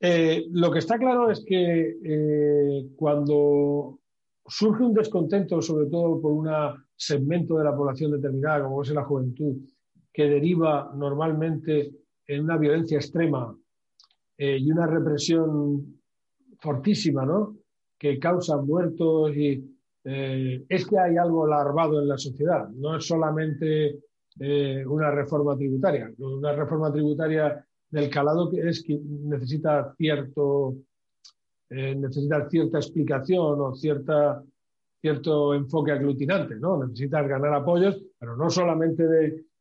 Eh, 0.00 0.46
lo 0.50 0.70
que 0.70 0.78
está 0.80 0.98
claro 0.98 1.30
es 1.30 1.44
que 1.44 1.98
eh, 2.04 2.86
cuando 2.96 3.98
surge 4.46 4.82
un 4.82 4.94
descontento, 4.94 5.60
sobre 5.62 5.86
todo 5.86 6.20
por 6.20 6.32
un 6.32 6.48
segmento 6.94 7.56
de 7.56 7.64
la 7.64 7.74
población 7.74 8.12
determinada, 8.12 8.64
como 8.64 8.82
es 8.82 8.90
la 8.90 9.04
juventud, 9.04 9.56
que 10.12 10.28
deriva 10.28 10.92
normalmente 10.94 11.92
en 12.26 12.44
una 12.44 12.58
violencia 12.58 12.98
extrema 12.98 13.56
y 14.36 14.70
una 14.70 14.86
represión 14.86 15.97
fortísima, 16.60 17.24
¿no? 17.24 17.56
Que 17.98 18.18
causa 18.18 18.56
muertos 18.56 19.36
y, 19.36 19.78
eh, 20.04 20.64
es 20.68 20.86
que 20.86 20.98
hay 20.98 21.16
algo 21.16 21.46
larvado 21.46 22.00
en 22.00 22.08
la 22.08 22.16
sociedad, 22.16 22.68
no 22.70 22.96
es 22.96 23.06
solamente 23.06 23.98
eh, 24.40 24.84
una 24.86 25.10
reforma 25.10 25.56
tributaria. 25.56 26.10
Una 26.18 26.52
reforma 26.52 26.92
tributaria 26.92 27.62
del 27.90 28.08
calado 28.08 28.50
que 28.50 28.68
es 28.68 28.82
que 28.82 28.98
necesita 29.02 29.94
cierto 29.96 30.76
eh, 31.70 32.00
cierta 32.48 32.78
explicación 32.78 33.60
o 33.60 33.74
cierta, 33.74 34.42
cierto 35.00 35.52
enfoque 35.52 35.92
aglutinante, 35.92 36.56
¿no? 36.56 36.82
Necesitas 36.84 37.28
ganar 37.28 37.52
apoyos, 37.52 38.00
pero 38.18 38.36
no 38.36 38.48
solamente 38.48 39.04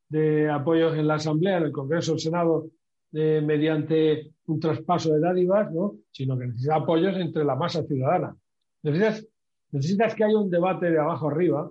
de, 0.09 0.49
apoyos 0.49 0.97
en 0.97 1.07
la 1.07 1.15
Asamblea, 1.15 1.57
en 1.57 1.63
el 1.63 1.71
Congreso, 1.73 2.13
el 2.13 2.19
Senado, 2.19 2.69
mediante 3.11 4.31
un 4.47 4.59
traspaso 4.59 5.13
de 5.13 5.19
dádivas, 5.19 5.71
¿no? 5.71 5.95
Sino 6.11 6.37
que 6.37 6.47
necesitas 6.47 6.81
apoyos 6.81 7.15
entre 7.17 7.43
la 7.43 7.55
masa 7.55 7.83
ciudadana. 7.83 8.35
Necesitas 8.81 10.15
que 10.15 10.23
haya 10.23 10.37
un 10.37 10.49
debate 10.49 10.89
de 10.89 10.99
abajo 10.99 11.29
arriba, 11.29 11.69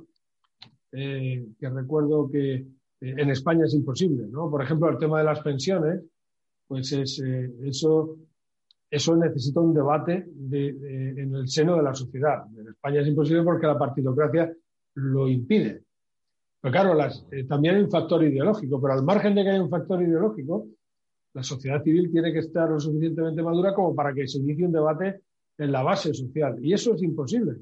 eh, 0.92 1.46
que 1.58 1.68
recuerdo 1.70 2.30
que 2.30 2.54
eh, 2.54 2.64
en 3.00 3.30
España 3.30 3.64
es 3.64 3.74
imposible, 3.74 4.26
¿no? 4.28 4.50
Por 4.50 4.62
ejemplo, 4.62 4.90
el 4.90 4.98
tema 4.98 5.18
de 5.18 5.24
las 5.24 5.40
pensiones. 5.40 6.02
pues 6.66 6.92
es, 6.92 7.20
eh, 7.20 7.50
eso, 7.64 8.16
eso 8.90 9.16
necesita 9.16 9.60
un 9.60 9.72
debate 9.72 10.26
en 10.50 11.34
el 11.34 11.48
seno 11.48 11.76
de 11.76 11.82
la 11.82 11.94
sociedad. 11.94 12.44
En 12.58 12.68
España 12.68 13.00
es 13.00 13.08
imposible 13.08 13.42
porque 13.42 13.66
la 13.66 13.78
partidocracia 13.78 14.52
lo 14.94 15.28
impide. 15.28 15.82
Pero 16.60 16.72
claro, 16.72 16.98
también 17.48 17.76
hay 17.76 17.82
un 17.82 17.90
factor 17.90 18.24
ideológico, 18.24 18.80
pero 18.80 18.94
al 18.94 19.04
margen 19.04 19.34
de 19.34 19.44
que 19.44 19.50
haya 19.50 19.62
un 19.62 19.70
factor 19.70 20.02
ideológico, 20.02 20.66
la 21.36 21.42
sociedad 21.42 21.82
civil 21.82 22.10
tiene 22.10 22.32
que 22.32 22.38
estar 22.38 22.70
lo 22.70 22.80
suficientemente 22.80 23.42
madura 23.42 23.74
como 23.74 23.94
para 23.94 24.14
que 24.14 24.26
se 24.26 24.38
inicie 24.38 24.64
un 24.64 24.72
debate 24.72 25.20
en 25.58 25.70
la 25.70 25.82
base 25.82 26.14
social. 26.14 26.56
Y 26.64 26.72
eso 26.72 26.94
es 26.94 27.02
imposible. 27.02 27.58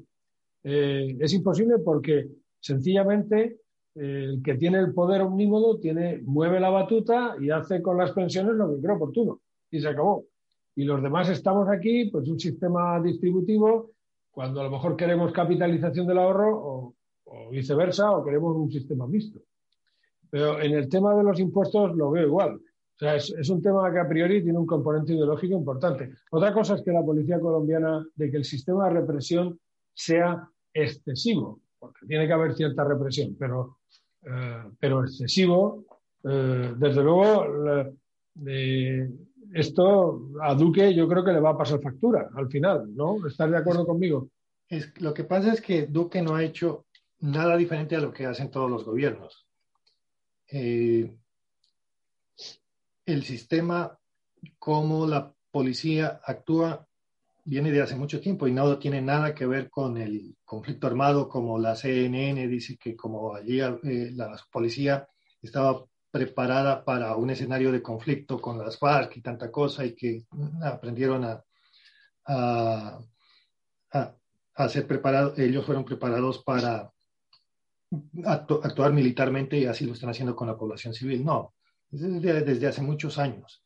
Eh, 0.63 1.17
es 1.19 1.33
imposible 1.33 1.79
porque 1.79 2.29
sencillamente 2.57 3.59
eh, 3.93 4.23
el 4.29 4.41
que 4.41 4.55
tiene 4.55 4.79
el 4.79 4.93
poder 4.93 5.23
omnímodo 5.23 5.77
tiene, 5.77 6.21
mueve 6.23 6.61
la 6.61 6.69
batuta 6.69 7.35
y 7.37 7.49
hace 7.49 7.81
con 7.81 7.97
las 7.97 8.13
pensiones 8.13 8.55
lo 8.55 8.73
que 8.73 8.81
cree 8.81 8.95
oportuno. 8.95 9.41
Y 9.69 9.81
se 9.81 9.89
acabó. 9.89 10.23
Y 10.73 10.85
los 10.85 11.03
demás 11.03 11.27
estamos 11.27 11.67
aquí, 11.67 12.05
pues 12.05 12.29
un 12.29 12.39
sistema 12.39 13.01
distributivo, 13.01 13.91
cuando 14.31 14.61
a 14.61 14.63
lo 14.63 14.71
mejor 14.71 14.95
queremos 14.95 15.33
capitalización 15.33 16.07
del 16.07 16.19
ahorro 16.19 16.57
o, 16.57 16.95
o 17.25 17.49
viceversa, 17.49 18.15
o 18.15 18.23
queremos 18.23 18.55
un 18.55 18.71
sistema 18.71 19.05
mixto. 19.05 19.41
Pero 20.29 20.61
en 20.61 20.75
el 20.75 20.87
tema 20.87 21.13
de 21.13 21.23
los 21.23 21.37
impuestos 21.41 21.93
lo 21.93 22.11
veo 22.11 22.25
igual. 22.25 22.61
O 22.95 22.99
sea, 22.99 23.15
es, 23.15 23.29
es, 23.31 23.49
un 23.49 23.61
tema 23.61 23.91
que 23.91 23.99
a 23.99 24.07
priori 24.07 24.41
tiene 24.41 24.57
un 24.57 24.65
componente 24.65 25.13
ideológico 25.13 25.53
importante. 25.53 26.13
Otra 26.31 26.53
cosa 26.53 26.75
es 26.75 26.81
que 26.81 26.91
la 26.91 27.03
policía 27.03 27.39
colombiana, 27.39 28.05
de 28.15 28.31
que 28.31 28.37
el 28.37 28.45
sistema 28.45 28.87
de 28.87 29.01
represión 29.01 29.59
sea 29.93 30.49
excesivo, 30.73 31.59
porque 31.77 32.05
tiene 32.05 32.25
que 32.25 32.33
haber 32.33 32.53
cierta 32.53 32.83
represión, 32.83 33.35
pero, 33.37 33.79
eh, 34.23 34.63
pero 34.79 35.03
excesivo, 35.03 35.85
eh, 36.23 36.73
desde 36.77 37.03
luego, 37.03 37.45
esto 39.53 40.29
a 40.41 40.53
Duque 40.55 40.93
yo 40.93 41.07
creo 41.07 41.23
que 41.23 41.31
le 41.31 41.39
va 41.39 41.51
a 41.51 41.57
pasar 41.57 41.81
factura 41.81 42.29
al 42.35 42.49
final, 42.49 42.93
¿no? 42.95 43.25
¿Estás 43.27 43.51
de 43.51 43.57
acuerdo 43.57 43.85
conmigo? 43.85 44.29
Es, 44.67 44.99
lo 45.01 45.13
que 45.13 45.23
pasa 45.23 45.53
es 45.53 45.61
que 45.61 45.85
Duque 45.87 46.21
no 46.21 46.35
ha 46.35 46.43
hecho 46.43 46.85
nada 47.19 47.55
diferente 47.55 47.95
a 47.95 48.01
lo 48.01 48.11
que 48.11 48.25
hacen 48.25 48.49
todos 48.49 48.69
los 48.69 48.83
gobiernos. 48.83 49.47
Eh, 50.51 51.15
el 53.05 53.23
sistema, 53.23 53.97
como 54.59 55.05
la 55.05 55.33
policía 55.51 56.19
actúa, 56.23 56.87
viene 57.45 57.71
de 57.71 57.81
hace 57.81 57.95
mucho 57.95 58.19
tiempo 58.19 58.47
y 58.47 58.51
no 58.51 58.77
tiene 58.79 59.01
nada 59.01 59.35
que 59.35 59.45
ver 59.45 59.69
con 59.69 59.97
el 59.97 60.35
conflicto 60.43 60.87
armado, 60.87 61.29
como 61.29 61.59
la 61.59 61.75
CNN 61.75 62.47
dice 62.47 62.77
que 62.77 62.95
como 62.95 63.35
allí 63.35 63.61
eh, 63.61 64.11
la 64.13 64.35
policía 64.51 65.07
estaba 65.41 65.85
preparada 66.09 66.83
para 66.83 67.15
un 67.15 67.29
escenario 67.29 67.71
de 67.71 67.83
conflicto 67.83 68.41
con 68.41 68.57
las 68.57 68.79
FARC 68.79 69.17
y 69.17 69.21
tanta 69.21 69.51
cosa 69.51 69.85
y 69.85 69.93
que 69.93 70.25
aprendieron 70.63 71.23
a, 71.25 71.43
a, 72.25 72.99
a, 74.55 74.69
ser 74.69 74.87
preparados, 74.87 75.37
ellos 75.37 75.65
fueron 75.65 75.85
preparados 75.85 76.41
para 76.43 76.89
actuar 78.23 78.93
militarmente 78.93 79.57
y 79.57 79.65
así 79.65 79.85
lo 79.85 79.93
están 79.93 80.09
haciendo 80.09 80.35
con 80.35 80.47
la 80.47 80.57
población 80.57 80.93
civil. 80.93 81.23
No, 81.23 81.53
desde, 82.01 82.41
desde 82.41 82.67
hace 82.67 82.81
muchos 82.81 83.17
años. 83.17 83.63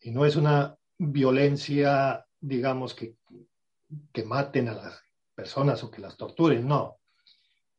Y 0.00 0.10
no 0.10 0.24
es 0.24 0.36
una 0.36 0.76
violencia, 0.98 2.26
digamos, 2.40 2.94
que, 2.94 3.16
que 4.12 4.24
maten 4.24 4.68
a 4.68 4.74
las 4.74 5.02
personas 5.34 5.82
o 5.84 5.90
que 5.90 6.00
las 6.00 6.16
torturen, 6.16 6.66
no. 6.66 6.98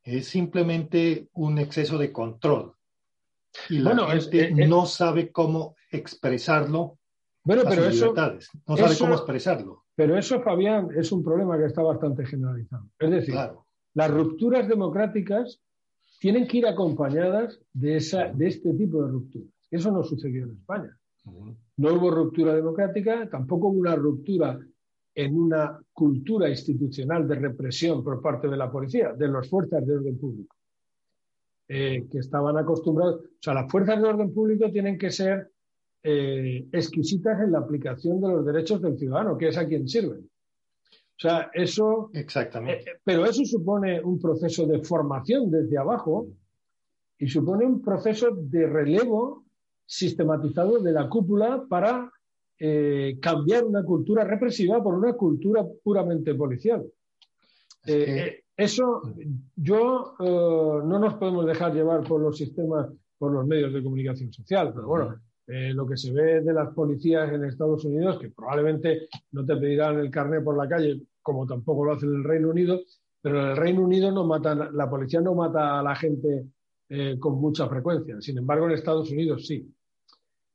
Es 0.03 0.27
simplemente 0.27 1.29
un 1.33 1.57
exceso 1.59 1.97
de 1.97 2.11
control. 2.11 2.73
Y 3.69 3.79
la 3.79 3.95
gente 4.07 4.41
eh, 4.41 4.53
eh, 4.57 4.67
no 4.67 4.85
sabe 4.85 5.31
cómo 5.31 5.75
expresarlo. 5.91 6.97
Bueno, 7.43 7.63
pero 7.67 7.85
eso, 7.85 8.13
no 8.67 8.77
sabe 8.77 8.97
cómo 8.97 9.13
expresarlo. 9.13 9.83
Pero 9.95 10.17
eso, 10.17 10.41
Fabián, 10.41 10.89
es 10.95 11.11
un 11.11 11.23
problema 11.23 11.57
que 11.57 11.65
está 11.65 11.83
bastante 11.83 12.25
generalizado. 12.25 12.89
Es 12.97 13.11
decir, 13.11 13.35
las 13.93 14.11
rupturas 14.11 14.67
democráticas 14.67 15.61
tienen 16.19 16.47
que 16.47 16.57
ir 16.57 16.67
acompañadas 16.67 17.59
de, 17.73 17.97
esa, 17.97 18.31
de 18.33 18.47
este 18.47 18.73
tipo 18.73 19.03
de 19.03 19.11
rupturas. 19.11 19.52
Eso 19.73 19.91
no 19.91 20.03
sucedió 20.03 20.43
en 20.43 20.51
España. 20.51 20.95
No 21.77 21.93
hubo 21.95 22.11
ruptura 22.11 22.53
democrática, 22.53 23.27
tampoco 23.27 23.69
hubo 23.69 23.79
una 23.79 23.95
ruptura 23.95 24.59
en 25.15 25.35
una 25.35 25.79
cultura 25.91 26.47
institucional 26.47 27.27
de 27.27 27.35
represión 27.35 28.03
por 28.03 28.21
parte 28.21 28.47
de 28.47 28.55
la 28.55 28.71
policía, 28.71 29.13
de 29.13 29.27
las 29.27 29.49
fuerzas 29.49 29.83
de 29.83 29.95
orden 29.95 30.19
público, 30.19 30.55
eh, 31.67 32.05
que 32.07 32.19
estaban 32.19 32.55
acostumbrados. 32.55 33.21
O 33.21 33.41
sea, 33.41 33.55
las 33.55 33.71
fuerzas 33.71 33.99
de 33.99 34.07
orden 34.07 34.31
público 34.31 34.71
tienen 34.71 34.95
que 34.95 35.09
ser 35.09 35.49
eh, 36.03 36.67
exquisitas 36.71 37.41
en 37.41 37.51
la 37.51 37.59
aplicación 37.59 38.21
de 38.21 38.27
los 38.27 38.45
derechos 38.45 38.79
del 38.79 38.99
ciudadano, 38.99 39.35
que 39.39 39.47
es 39.47 39.57
a 39.57 39.67
quien 39.67 39.87
sirven. 39.87 40.19
O 40.19 41.19
sea, 41.19 41.49
eso. 41.51 42.11
Exactamente. 42.13 42.91
Eh, 42.91 42.99
pero 43.03 43.25
eso 43.25 43.43
supone 43.43 43.99
un 44.01 44.19
proceso 44.19 44.67
de 44.67 44.83
formación 44.83 45.49
desde 45.49 45.79
abajo 45.79 46.27
y 47.17 47.27
supone 47.27 47.65
un 47.65 47.81
proceso 47.81 48.27
de 48.35 48.67
relevo 48.67 49.42
sistematizado 49.85 50.79
de 50.79 50.91
la 50.91 51.09
cúpula 51.09 51.63
para 51.67 52.11
eh, 52.59 53.17
cambiar 53.21 53.65
una 53.65 53.83
cultura 53.83 54.23
represiva 54.23 54.81
por 54.81 54.93
una 54.93 55.13
cultura 55.13 55.65
puramente 55.83 56.33
policial. 56.35 56.85
Eh, 57.85 57.93
eh, 58.07 58.43
eso 58.55 59.01
yo 59.55 60.15
no 60.19 60.99
nos 60.99 61.15
podemos 61.15 61.45
dejar 61.45 61.73
llevar 61.73 62.03
por 62.03 62.21
los 62.21 62.37
sistemas, 62.37 62.87
por 63.17 63.31
los 63.33 63.45
medios 63.45 63.73
de 63.73 63.83
comunicación 63.83 64.31
social, 64.31 64.71
pero 64.73 64.87
bueno, 64.87 65.19
lo 65.47 65.87
que 65.87 65.97
se 65.97 66.13
ve 66.13 66.41
de 66.41 66.53
las 66.53 66.69
policías 66.73 67.33
en 67.33 67.43
Estados 67.43 67.83
Unidos, 67.83 68.19
que 68.19 68.29
probablemente 68.29 69.09
no 69.31 69.43
te 69.43 69.57
pedirán 69.57 69.99
el 69.99 70.11
carnet 70.11 70.43
por 70.43 70.55
la 70.55 70.69
calle, 70.69 71.01
como 71.21 71.47
tampoco 71.47 71.83
lo 71.83 71.93
hace 71.93 72.05
en 72.05 72.13
el 72.13 72.23
Reino 72.23 72.49
Unido, 72.49 72.79
pero 73.21 73.41
en 73.41 73.47
el 73.49 73.57
Reino 73.57 73.81
Unido 73.81 74.11
no 74.11 74.23
matan, 74.23 74.69
la 74.77 74.89
policía 74.89 75.19
no 75.19 75.33
mata 75.33 75.79
a 75.79 75.83
la 75.83 75.95
gente 75.95 76.45
con 77.19 77.39
mucha 77.39 77.67
frecuencia. 77.67 78.21
Sin 78.21 78.37
embargo, 78.37 78.65
en 78.65 78.73
Estados 78.73 79.11
Unidos 79.11 79.47
sí. 79.47 79.67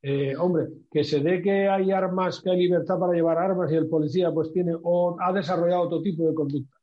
Eh, 0.00 0.36
hombre, 0.36 0.68
que 0.90 1.02
se 1.02 1.20
dé 1.20 1.42
que 1.42 1.68
hay 1.68 1.90
armas, 1.90 2.40
que 2.40 2.50
hay 2.50 2.58
libertad 2.58 2.98
para 2.98 3.14
llevar 3.14 3.38
armas 3.38 3.72
y 3.72 3.74
el 3.74 3.88
policía 3.88 4.30
pues 4.30 4.52
tiene 4.52 4.72
o 4.80 5.16
ha 5.20 5.32
desarrollado 5.32 5.82
otro 5.82 6.00
tipo 6.02 6.26
de 6.26 6.34
conducta. 6.34 6.76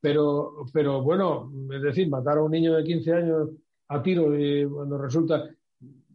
Pero, 0.00 0.64
pero 0.72 1.02
bueno, 1.02 1.52
es 1.70 1.82
decir, 1.82 2.08
matar 2.08 2.38
a 2.38 2.42
un 2.42 2.50
niño 2.50 2.74
de 2.74 2.84
15 2.84 3.12
años 3.12 3.50
a 3.88 4.02
tiro 4.02 4.38
y 4.38 4.64
cuando 4.66 4.96
resulta, 4.96 5.50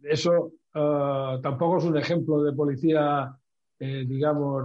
eso 0.02 0.50
ah, 0.74 1.38
tampoco 1.40 1.78
es 1.78 1.84
un 1.84 1.96
ejemplo 1.96 2.42
de 2.42 2.52
policía, 2.52 3.32
eh, 3.78 4.04
digamos... 4.08 4.64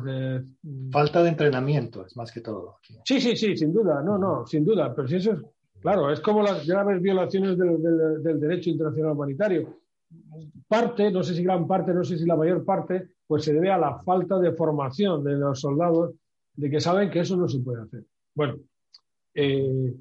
Falta 0.92 1.22
de 1.22 1.30
entrenamiento, 1.30 2.08
es 2.08 2.18
más 2.18 2.32
que 2.32 2.42
todo. 2.42 2.80
Sí, 3.06 3.22
sí, 3.22 3.36
sí, 3.36 3.56
sin 3.56 3.72
duda, 3.72 4.02
no, 4.02 4.18
no, 4.18 4.48
sin 4.48 4.66
duda, 4.66 4.96
pero 4.96 5.08
si 5.08 5.18
eso 5.18 5.34
es, 5.34 5.40
claro, 5.82 6.12
es 6.12 6.20
como 6.20 6.42
las 6.42 6.66
graves 6.66 7.02
violaciones 7.02 7.58
del 7.58 8.40
derecho 8.40 8.70
internacional 8.70 9.14
humanitario 9.14 9.82
parte, 10.68 11.12
no 11.12 11.24
sé 11.24 11.36
si 11.36 11.44
gran 11.44 11.68
parte, 11.68 11.94
no 11.94 12.04
sé 12.04 12.18
si 12.18 12.26
la 12.26 12.36
mayor 12.36 12.64
parte, 12.64 13.10
pues 13.28 13.44
se 13.44 13.54
debe 13.54 13.72
a 13.72 13.78
la 13.78 14.00
falta 14.00 14.40
de 14.40 14.54
formación 14.54 15.24
de 15.24 15.34
los 15.34 15.60
soldados, 15.60 16.16
de 16.56 16.70
que 16.70 16.80
saben 16.80 17.10
que 17.10 17.20
eso 17.20 17.36
no 17.36 17.48
se 17.48 17.60
puede 17.60 17.84
hacer. 17.84 18.06
Bueno, 18.34 18.56
eh, 19.34 19.94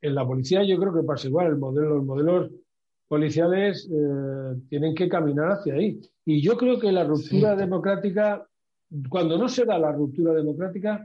en 0.00 0.14
la 0.14 0.26
policía 0.26 0.64
yo 0.64 0.78
creo 0.78 0.94
que 0.94 1.02
pasa 1.02 1.28
igual, 1.28 1.48
el 1.48 1.56
modelo, 1.56 1.96
los 1.96 2.04
modelos 2.04 2.50
policiales 3.08 3.88
eh, 3.90 4.60
tienen 4.68 4.94
que 4.94 5.08
caminar 5.08 5.52
hacia 5.52 5.74
ahí. 5.74 6.00
Y 6.24 6.40
yo 6.40 6.56
creo 6.56 6.78
que 6.78 6.92
la 6.92 7.04
ruptura 7.04 7.54
democrática, 7.56 8.46
cuando 9.08 9.36
no 9.36 9.48
se 9.48 9.64
da 9.64 9.78
la 9.78 9.92
ruptura 9.92 10.32
democrática, 10.32 11.02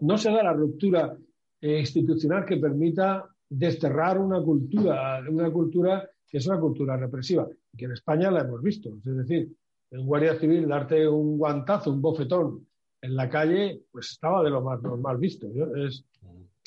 no 0.00 0.18
se 0.18 0.30
da 0.30 0.42
la 0.42 0.52
ruptura 0.52 1.16
eh, 1.60 1.80
institucional 1.80 2.44
que 2.44 2.56
permita 2.56 3.26
desterrar 3.48 4.18
una 4.18 4.40
cultura, 4.40 5.20
una 5.28 5.50
cultura 5.50 6.08
que 6.28 6.38
es 6.38 6.46
una 6.46 6.58
cultura 6.58 6.96
represiva 6.96 7.48
que 7.76 7.84
en 7.84 7.92
España 7.92 8.30
la 8.30 8.40
hemos 8.40 8.62
visto. 8.62 8.96
Es 9.04 9.16
decir, 9.16 9.52
en 9.90 10.06
Guardia 10.06 10.38
Civil 10.38 10.66
darte 10.66 11.06
un 11.06 11.38
guantazo, 11.38 11.92
un 11.92 12.02
bofetón 12.02 12.66
en 13.00 13.14
la 13.14 13.28
calle, 13.28 13.82
pues 13.92 14.12
estaba 14.12 14.42
de 14.42 14.50
lo 14.50 14.62
más 14.62 14.82
normal 14.82 15.18
visto. 15.18 15.46
Es, 15.76 16.04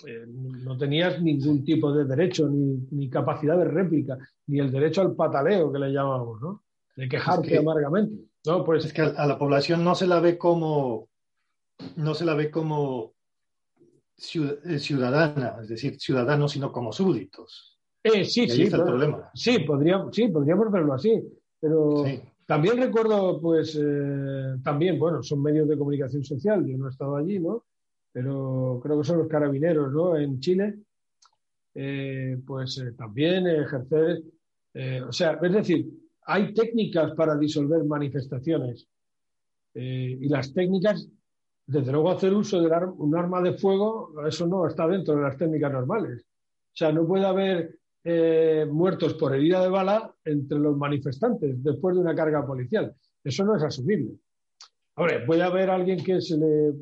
eh, 0.05 0.25
no 0.27 0.77
tenías 0.77 1.21
ningún 1.21 1.63
tipo 1.63 1.91
de 1.91 2.05
derecho, 2.05 2.47
ni, 2.49 3.09
capacidad 3.09 3.57
de 3.57 3.65
réplica, 3.65 4.17
ni 4.47 4.59
el 4.59 4.71
derecho 4.71 5.01
al 5.01 5.15
pataleo 5.15 5.71
que 5.71 5.79
le 5.79 5.91
llamamos, 5.91 6.41
¿no? 6.41 6.63
De 6.95 7.09
quejarte 7.09 7.57
amargamente. 7.57 8.15
No, 8.45 8.63
pues 8.63 8.85
es 8.85 8.93
que 8.93 9.01
a 9.01 9.25
la 9.25 9.37
población 9.37 9.83
no 9.83 9.95
se 9.95 10.07
la 10.07 10.19
ve 10.19 10.37
como 10.37 11.09
no 11.95 12.13
se 12.13 12.25
la 12.25 12.33
ve 12.33 12.51
como 12.51 13.13
ciudadana, 14.19 15.57
es 15.61 15.69
decir, 15.69 15.99
ciudadanos, 15.99 16.51
sino 16.51 16.71
como 16.71 16.91
súbditos. 16.91 17.79
Eh, 18.03 18.23
sí, 18.23 18.47
sí, 18.47 18.69
sí, 19.33 19.59
podríamos, 19.59 20.15
sí, 20.15 20.27
podríamos 20.29 20.71
verlo 20.71 20.93
así, 20.93 21.21
pero 21.59 22.05
también 22.45 22.77
recuerdo, 22.77 23.39
pues, 23.41 23.77
eh, 23.81 24.55
también, 24.63 24.97
bueno, 24.97 25.21
son 25.21 25.41
medios 25.41 25.67
de 25.67 25.77
comunicación 25.77 26.23
social, 26.23 26.65
yo 26.65 26.77
no 26.77 26.87
he 26.87 26.91
estado 26.91 27.17
allí, 27.17 27.39
¿no? 27.39 27.65
Pero 28.11 28.79
creo 28.81 28.99
que 28.99 29.03
son 29.07 29.19
los 29.19 29.27
carabineros, 29.27 29.91
¿no? 29.91 30.17
En 30.17 30.39
Chile, 30.39 30.79
eh, 31.75 32.37
pues 32.45 32.83
también 32.97 33.47
ejercer, 33.47 34.23
o 35.07 35.11
sea, 35.11 35.37
es 35.41 35.53
decir, 35.53 35.89
hay 36.25 36.53
técnicas 36.53 37.11
para 37.13 37.37
disolver 37.37 37.83
manifestaciones 37.83 38.87
y 39.73 40.27
las 40.27 40.53
técnicas, 40.53 41.07
desde 41.69 41.91
luego 41.91 42.09
hacer 42.09 42.33
uso 42.33 42.59
de 42.59 42.67
un 42.97 43.15
arma 43.15 43.41
de 43.41 43.53
fuego, 43.53 44.11
eso 44.27 44.47
no 44.47 44.67
está 44.67 44.87
dentro 44.87 45.15
de 45.15 45.21
las 45.21 45.37
técnicas 45.37 45.71
normales. 45.71 46.21
O 46.21 46.75
sea, 46.75 46.91
no 46.91 47.05
puede 47.05 47.25
haber 47.25 47.79
muertos 48.71 49.13
por 49.13 49.35
herida 49.35 49.61
de 49.61 49.69
bala 49.69 50.11
entre 50.25 50.57
los 50.57 50.75
manifestantes 50.75 51.61
después 51.63 51.95
de 51.95 52.01
una 52.01 52.15
carga 52.15 52.43
policial. 52.45 52.95
Eso 53.23 53.45
no 53.45 53.55
es 53.55 53.61
asumible. 53.61 54.13
Ahora, 54.95 55.23
puede 55.25 55.43
haber 55.43 55.69
alguien 55.69 56.03
que 56.03 56.19
se, 56.21 56.37
le, 56.37 56.73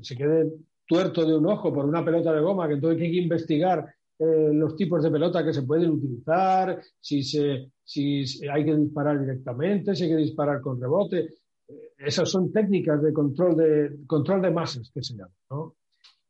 se 0.00 0.16
quede 0.16 0.50
tuerto 0.86 1.24
de 1.26 1.36
un 1.36 1.46
ojo 1.46 1.72
por 1.72 1.84
una 1.84 2.04
pelota 2.04 2.32
de 2.32 2.40
goma, 2.40 2.66
que 2.66 2.74
entonces 2.74 3.02
hay 3.02 3.12
que 3.12 3.22
investigar 3.22 3.94
eh, 4.18 4.50
los 4.52 4.74
tipos 4.74 5.02
de 5.02 5.10
pelota 5.10 5.44
que 5.44 5.52
se 5.52 5.62
pueden 5.62 5.90
utilizar, 5.90 6.80
si, 6.98 7.22
se, 7.22 7.70
si 7.84 8.24
hay 8.48 8.64
que 8.64 8.74
disparar 8.74 9.20
directamente, 9.20 9.94
si 9.94 10.04
hay 10.04 10.10
que 10.10 10.16
disparar 10.16 10.60
con 10.60 10.80
rebote. 10.80 11.28
Eh, 11.70 11.92
esas 11.98 12.28
son 12.30 12.52
técnicas 12.52 13.02
de 13.02 13.12
control 13.12 13.56
de, 13.56 13.98
control 14.06 14.42
de 14.42 14.50
masas 14.50 14.90
que 14.92 15.02
se 15.02 15.14
llaman. 15.14 15.34
¿no? 15.50 15.76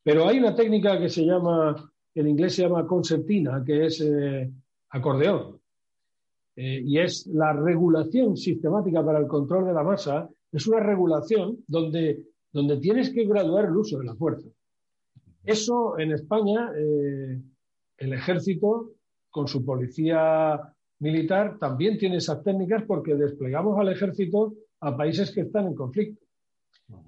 Pero 0.02 0.26
hay 0.28 0.38
una 0.38 0.54
técnica 0.54 0.98
que 0.98 1.08
se 1.08 1.24
llama, 1.24 1.90
en 2.14 2.28
inglés 2.28 2.54
se 2.54 2.62
llama 2.62 2.86
concertina, 2.86 3.62
que 3.64 3.86
es 3.86 4.00
eh, 4.00 4.50
acordeón. 4.90 5.60
y 6.56 6.98
es 6.98 7.26
la 7.26 7.52
regulación 7.52 8.36
sistemática 8.36 9.04
para 9.04 9.18
el 9.18 9.26
control 9.26 9.66
de 9.66 9.72
la 9.72 9.82
masa 9.82 10.28
es 10.52 10.66
una 10.66 10.80
regulación 10.80 11.58
donde, 11.66 12.24
donde 12.52 12.78
tienes 12.78 13.10
que 13.10 13.24
graduar 13.24 13.66
el 13.66 13.76
uso 13.76 13.98
de 13.98 14.04
la 14.04 14.14
fuerza. 14.14 14.48
Eso 15.44 15.98
en 15.98 16.12
España, 16.12 16.70
eh, 16.76 17.40
el 17.98 18.12
ejército 18.12 18.92
con 19.30 19.46
su 19.46 19.64
policía 19.64 20.60
militar 20.98 21.58
también 21.58 21.96
tiene 21.98 22.16
esas 22.16 22.42
técnicas 22.42 22.84
porque 22.86 23.14
desplegamos 23.14 23.78
al 23.78 23.90
ejército 23.90 24.54
a 24.80 24.96
países 24.96 25.30
que 25.32 25.42
están 25.42 25.66
en 25.66 25.74
conflicto. 25.74 26.24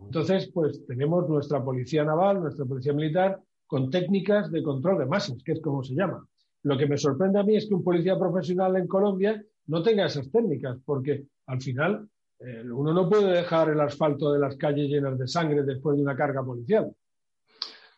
Entonces, 0.05 0.51
pues 0.53 0.85
tenemos 0.87 1.29
nuestra 1.29 1.63
policía 1.63 2.05
naval, 2.05 2.41
nuestra 2.41 2.65
policía 2.65 2.93
militar, 2.93 3.41
con 3.67 3.91
técnicas 3.91 4.51
de 4.51 4.63
control 4.63 4.99
de 4.99 5.07
masas, 5.07 5.43
que 5.43 5.53
es 5.53 5.61
como 5.61 5.83
se 5.83 5.95
llama. 5.95 6.27
Lo 6.65 6.77
que 6.77 6.87
me 6.87 6.99
sorprende 6.99 7.41
a 7.41 7.43
mí 7.43 7.57
es 7.57 7.67
que 7.67 7.75
un 7.75 7.83
policía 7.83 8.19
profesional 8.19 8.77
en 8.77 8.87
Colombia 8.87 9.43
no 9.67 9.83
tenga 9.83 10.07
esas 10.07 10.31
técnicas, 10.31 10.79
porque 10.85 11.25
al 11.47 11.61
final 11.61 12.09
eh, 12.39 12.63
uno 12.71 12.93
no 12.93 13.09
puede 13.09 13.33
dejar 13.33 13.71
el 13.71 13.81
asfalto 13.81 14.33
de 14.33 14.39
las 14.39 14.57
calles 14.57 14.89
llenas 14.89 15.19
de 15.19 15.27
sangre 15.27 15.63
después 15.63 15.97
de 15.97 16.03
una 16.03 16.17
carga 16.17 16.45
policial. 16.45 16.95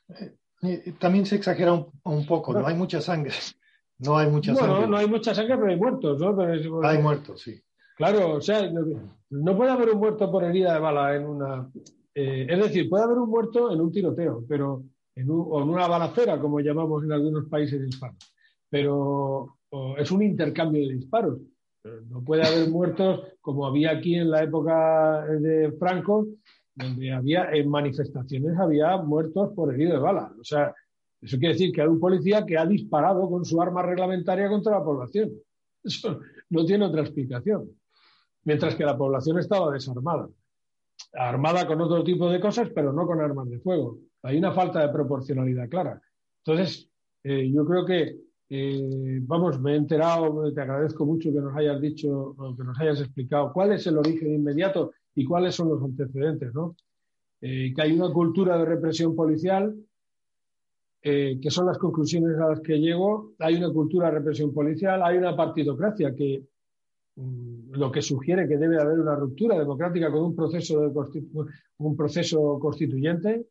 Eh, 0.09 0.37
eh, 0.63 0.95
también 0.99 1.27
se 1.27 1.37
exagera 1.37 1.73
un, 1.73 2.27
poco, 2.27 2.53
no. 2.53 2.67
hay 2.67 2.75
mucha 2.75 3.01
sangre. 3.01 3.33
No 3.99 4.17
hay 4.17 4.31
mucha 4.31 4.53
bueno, 4.53 4.69
sangre. 4.69 4.89
No 4.89 4.97
hay 4.97 5.09
mucha 5.09 5.35
sangre, 5.35 5.57
pero 5.57 5.71
hay 5.71 5.77
muertos, 5.77 6.21
¿no? 6.21 6.87
hay 6.87 6.99
muertos, 6.99 7.43
sí. 7.43 7.61
Claro, 7.97 8.35
o 8.35 8.41
sea, 8.41 8.71
no 9.31 9.57
puede 9.57 9.71
haber 9.71 9.91
un 9.91 9.99
muerto 9.99 10.31
por 10.31 10.45
herida 10.45 10.75
de 10.75 10.81
bala 10.81 11.15
en 11.15 11.27
una. 11.27 11.71
es 12.15 12.59
decir, 12.59 12.89
puede 12.89 13.05
haber 13.05 13.19
un 13.19 13.31
muerto 13.31 13.73
en 13.73 13.81
un 13.81 13.93
tiroteo, 13.93 14.45
pero 14.49 14.83
en 15.15 15.31
o 15.31 15.63
en 15.63 15.69
una 15.69 15.87
balacera, 15.87 16.41
como 16.41 16.61
llamamos 16.61 17.05
en 17.05 17.13
algunos 17.13 17.47
países 17.49 17.87
hispanos. 17.87 18.19
Pero 18.69 19.59
es 19.97 20.11
un 20.11 20.23
intercambio 20.23 20.87
de 20.87 20.95
disparos. 20.95 21.39
No 22.09 22.25
puede 22.25 22.43
haber 22.43 22.69
muertos 22.71 23.21
como 23.41 23.67
había 23.67 23.91
aquí 23.93 24.15
en 24.17 24.31
la 24.31 24.43
época 24.43 25.27
de 25.27 25.73
Franco, 25.79 26.27
donde 26.75 27.13
había 27.13 27.51
en 27.53 27.69
manifestaciones 27.69 28.59
había 28.59 28.97
muertos 28.97 29.53
por 29.55 29.73
herido 29.73 29.93
de 29.93 29.99
bala. 29.99 30.33
O 30.41 30.45
sea, 30.45 30.75
eso 31.21 31.39
quiere 31.39 31.55
decir 31.55 31.73
que 31.73 31.83
hay 31.83 31.89
un 31.89 32.01
policía 32.01 32.45
que 32.45 32.59
ha 32.59 32.67
disparado 32.67 33.29
con 33.29 33.45
su 33.45 33.61
arma 33.61 33.83
reglamentaria 33.83 34.49
contra 34.49 34.79
la 34.79 34.85
población. 34.85 35.33
Eso 35.83 36.21
no 36.51 36.65
tiene 36.65 36.87
otra 36.87 37.03
explicación. 37.03 37.71
Mientras 38.45 38.75
que 38.75 38.85
la 38.85 38.97
población 38.97 39.39
estaba 39.39 39.73
desarmada. 39.73 40.29
Armada 41.15 41.67
con 41.67 41.81
otro 41.81 42.05
tipo 42.05 42.31
de 42.31 42.41
cosas, 42.41 42.71
pero 42.75 42.93
no 42.93 43.07
con 43.07 43.21
armas 43.21 43.49
de 43.49 43.59
fuego. 43.59 43.99
Hay 44.23 44.39
una 44.39 44.53
falta 44.53 44.81
de 44.81 44.93
proporcionalidad 44.93 45.69
clara. 45.69 46.01
Entonces, 46.45 46.89
eh, 47.23 47.51
yo 47.51 47.65
creo 47.65 47.85
que 47.85 48.17
eh, 48.51 49.19
vamos, 49.23 49.61
me 49.61 49.73
he 49.73 49.77
enterado, 49.77 50.53
te 50.53 50.61
agradezco 50.61 51.07
mucho 51.07 51.33
que 51.33 51.41
nos 51.41 51.57
hayas 51.57 51.81
dicho, 51.81 52.37
que 52.57 52.65
nos 52.65 52.79
hayas 52.79 53.01
explicado 53.01 53.53
cuál 53.53 53.73
es 53.73 53.87
el 53.87 53.97
origen 53.97 54.35
inmediato 54.35 54.93
y 55.15 55.25
cuáles 55.25 55.55
son 55.55 55.71
los 55.71 55.83
antecedentes, 55.83 56.55
¿no? 56.55 56.77
Eh, 57.41 57.73
que 57.75 57.83
hay 57.83 57.93
una 57.93 58.13
cultura 58.13 58.59
de 58.59 58.65
represión 58.65 59.17
policial, 59.17 59.75
que 61.03 61.51
son 61.51 61.67
las 61.67 61.77
conclusiones 61.77 62.39
a 62.39 62.49
las 62.49 62.61
que 62.61 62.79
llego. 62.79 63.35
Hay 63.39 63.57
una 63.57 63.71
cultura 63.71 64.07
de 64.07 64.15
represión 64.21 64.55
policial, 64.55 65.03
hay 65.03 65.19
una 65.19 65.37
partidocracia 65.37 66.15
que 66.15 66.45
lo 67.17 67.93
que 67.93 68.03
sugiere 68.03 68.49
que 68.49 68.57
debe 68.57 68.81
haber 68.81 68.99
una 68.99 69.15
ruptura 69.15 69.59
democrática 69.59 70.11
con 70.11 70.25
un 70.25 70.35
proceso, 70.35 70.93
un 71.79 71.97
proceso 71.97 72.59
constituyente 72.59 73.47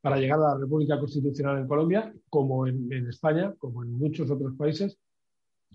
para 0.00 0.16
llegar 0.16 0.38
a 0.38 0.54
la 0.54 0.58
República 0.58 0.98
Constitucional 0.98 1.58
en 1.58 1.68
Colombia, 1.68 2.12
como 2.28 2.66
en, 2.66 2.92
España, 3.08 3.54
como 3.58 3.82
en 3.82 3.92
muchos 3.92 4.30
otros 4.30 4.54
países, 4.56 4.96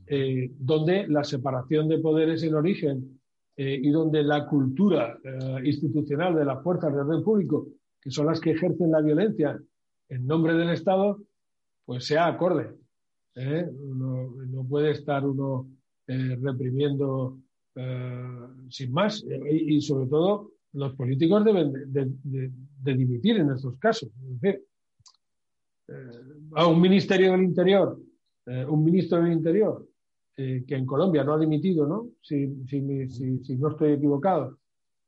eh, 0.08 0.52
donde 0.58 1.08
la 1.08 1.24
separación 1.24 1.88
de 1.88 2.00
poderes 2.00 2.42
en 2.44 2.56
origen 2.56 3.20
eh, 3.56 3.80
y 3.82 3.90
donde 3.92 4.24
la 4.24 4.48
cultura 4.48 5.18
eh, 5.24 5.62
institucional 5.66 6.36
de 6.36 6.46
las 6.46 6.64
fuerzas 6.64 6.94
de 6.94 7.02
orden 7.02 7.24
público, 7.24 7.68
que 8.02 8.12
son 8.12 8.28
las 8.28 8.40
que 8.40 8.52
ejercen 8.52 8.92
la 8.92 9.02
violencia 9.02 9.60
en 10.10 10.28
nombre 10.28 10.54
del 10.54 10.70
Estado, 10.70 11.20
pues 11.86 12.06
sea 12.06 12.28
acorde. 12.28 12.76
no 13.36 14.66
puede 14.68 14.92
estar 14.92 15.26
uno 15.26 15.68
reprimiendo 16.08 17.40
sin 18.70 18.92
más 18.92 19.24
y, 19.52 19.82
sobre 19.82 20.08
todo 20.08 20.52
los 20.74 20.94
políticos 20.94 21.44
deben 21.46 21.72
de, 21.92 22.94
dimitir 22.94 23.38
en 23.38 23.52
estos 23.52 23.78
casos. 23.78 24.10
Eh, 25.88 26.12
a 26.56 26.68
un 26.68 26.82
ministerio 26.82 27.32
del 27.32 27.44
Interior, 27.44 28.00
eh, 28.46 28.66
un 28.66 28.84
ministro 28.84 29.22
del 29.22 29.34
Interior, 29.34 29.88
eh, 30.36 30.66
que 30.68 30.76
en 30.76 30.86
Colombia 30.86 31.24
no 31.24 31.34
ha 31.34 31.40
dimitido, 31.40 31.88
¿no? 31.88 32.10
Si, 32.22 32.48
no 32.48 33.70
estoy 33.70 33.94
equivocado, 33.94 34.58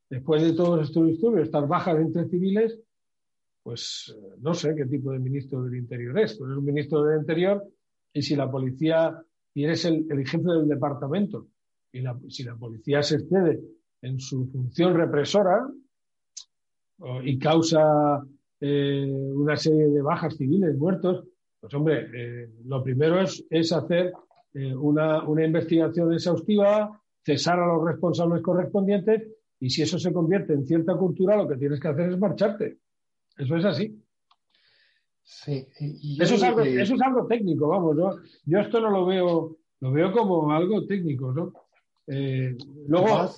después 0.10 0.42
de 0.42 0.54
todos 0.54 0.88
estos 0.88 1.08
disturbios, 1.08 1.48
estas 1.48 1.68
bajas 1.68 2.00
entre 2.00 2.30
civiles, 2.30 2.80
pues 3.64 4.16
no 4.40 4.54
sé 4.54 4.74
qué 4.76 4.86
tipo 4.86 5.12
de 5.12 5.20
ministro 5.20 5.64
del 5.64 5.76
Interior 5.76 6.18
es. 6.20 6.38
Pues 6.38 6.52
es 6.52 6.58
un 6.58 6.64
ministro 6.64 7.04
del 7.04 7.20
Interior 7.20 7.64
y 8.14 8.22
si 8.22 8.36
la 8.36 8.50
policía, 8.50 9.22
y 9.58 9.64
eres 9.64 9.86
el, 9.86 10.06
jefe 10.08 10.52
del 10.52 10.68
departamento, 10.68 11.48
y 11.92 12.04
si 12.30 12.44
la 12.44 12.56
policía 12.56 13.02
se 13.02 13.16
excede 13.16 13.60
en 14.04 14.20
su 14.20 14.46
función 14.52 14.94
represora 14.94 15.68
y 17.24 17.40
causa 17.40 18.22
eh, 18.62 19.12
una 19.34 19.58
serie 19.58 19.88
de 19.88 20.00
bajas 20.04 20.38
civiles, 20.38 20.78
muertos, 20.78 21.26
pues 21.60 21.74
hombre, 21.74 22.08
eh, 22.14 22.50
lo 22.66 22.84
primero 22.84 23.20
es, 23.20 23.44
es 23.50 23.72
hacer 23.72 24.14
eh, 24.54 24.76
una, 24.76 25.28
una, 25.28 25.44
investigación 25.44 26.14
exhaustiva, 26.14 27.02
cesar 27.26 27.60
a 27.60 27.66
los 27.66 27.84
responsables 27.84 28.44
correspondientes 28.44 29.24
y 29.60 29.72
si 29.72 29.82
eso 29.82 29.98
se 29.98 30.14
convierte 30.14 30.54
en 30.54 30.68
cierta 30.68 30.96
cultura, 30.96 31.36
lo 31.36 31.48
que 31.48 31.58
tienes 31.58 31.80
que 31.80 31.88
hacer 31.88 32.12
es 32.12 32.20
marcharte. 32.20 32.78
Eso 33.36 33.56
es 33.56 33.66
así. 33.66 34.00
Sí, 35.30 35.68
eso, 36.20 36.36
es 36.36 36.44
algo, 36.44 36.62
eso 36.62 36.96
es 36.96 37.02
algo 37.02 37.28
técnico, 37.28 37.68
vamos, 37.68 37.98
yo, 37.98 38.16
yo 38.46 38.60
esto 38.60 38.80
no 38.80 38.90
lo 38.90 39.06
veo, 39.06 39.58
lo 39.82 39.92
veo 39.92 40.14
como 40.14 40.50
algo 40.52 40.86
técnico, 40.86 41.34
¿no? 41.34 41.52
luego, 42.88 43.30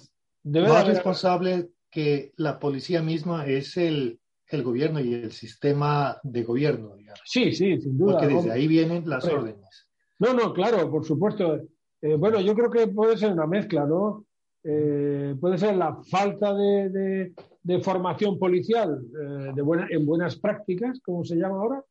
Debe 0.44 0.70
más 0.70 0.88
responsable 0.88 1.70
que 1.90 2.32
la 2.38 2.60
policía 2.60 3.02
misma 3.02 3.46
es 3.46 3.76
el, 3.78 4.20
el, 4.48 4.64
gobierno 4.64 5.00
y 5.00 5.14
el 5.14 5.32
sistema 5.32 6.18
de 6.24 6.44
gobierno, 6.44 6.96
digamos. 6.96 7.22
Sí, 7.26 7.52
sí, 7.52 7.80
sin 7.82 7.98
duda. 7.98 8.20
Porque 8.20 8.36
desde 8.36 8.52
ahí 8.52 8.68
vienen 8.68 9.10
las 9.10 9.26
órdenes. 9.26 9.88
No, 10.20 10.34
no, 10.34 10.54
claro, 10.54 10.90
por 10.90 11.06
supuesto. 11.06 11.62
Eh, 12.02 12.16
bueno, 12.16 12.40
yo 12.40 12.54
creo 12.54 12.70
que 12.70 12.88
puede 12.88 13.18
ser 13.18 13.32
una 13.32 13.48
mezcla, 13.48 13.86
¿no? 13.86 14.26
Eh, 14.64 15.36
puede 15.40 15.58
ser 15.58 15.76
la 15.76 16.02
falta 16.04 16.54
de, 16.54 16.90
de, 16.90 17.34
formación 17.82 18.40
policial 18.40 19.02
eh, 19.04 19.52
de 19.54 19.62
buena, 19.62 19.88
en 19.90 20.06
buenas 20.06 20.38
prácticas, 20.38 21.00
como 21.02 21.24
se 21.24 21.36
llama 21.36 21.58
ahora, 21.58 21.84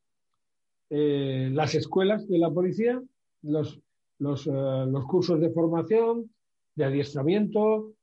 las 0.91 1.75
escuelas 1.75 2.27
de 2.27 2.39
la 2.39 2.49
policía, 2.49 2.99
los, 3.43 3.79
los, 4.17 4.47
los 4.47 5.05
cursos 5.05 5.39
de 5.39 5.51
formación, 5.51 6.31
de 6.73 6.85
adiestramiento, 6.85 7.93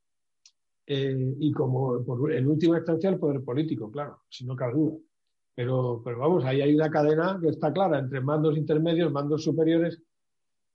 eh, 0.87 1.35
y 1.41 1.51
como 1.51 2.05
por, 2.05 2.33
en 2.33 2.47
última 2.47 2.77
instancia 2.77 3.11
el 3.11 3.19
poder 3.19 3.43
político, 3.43 3.91
claro, 3.91 4.21
si 4.29 4.47
no 4.47 4.55
cabe 4.55 4.75
duda. 4.75 4.97
Pero, 5.55 6.01
pero 6.05 6.19
vamos, 6.19 6.45
ahí 6.45 6.61
hay 6.61 6.75
una 6.75 6.91
cadena 6.91 7.39
que 7.41 7.49
está 7.49 7.73
clara 7.73 7.99
entre 7.99 8.21
mandos 8.21 8.57
intermedios, 8.57 9.11
mandos 9.11 9.43
superiores. 9.43 10.01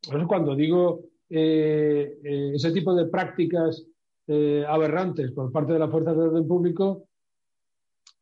Por 0.09 0.27
cuando 0.27 0.55
digo 0.55 1.05
eh, 1.29 2.19
eh, 2.23 2.51
ese 2.55 2.71
tipo 2.71 2.93
de 2.93 3.05
prácticas 3.05 3.85
aberrantes 4.67 5.31
por 5.31 5.51
parte 5.51 5.73
de 5.73 5.79
las 5.79 5.89
fuerzas 5.89 6.15
de 6.15 6.23
orden 6.23 6.47
público, 6.47 7.07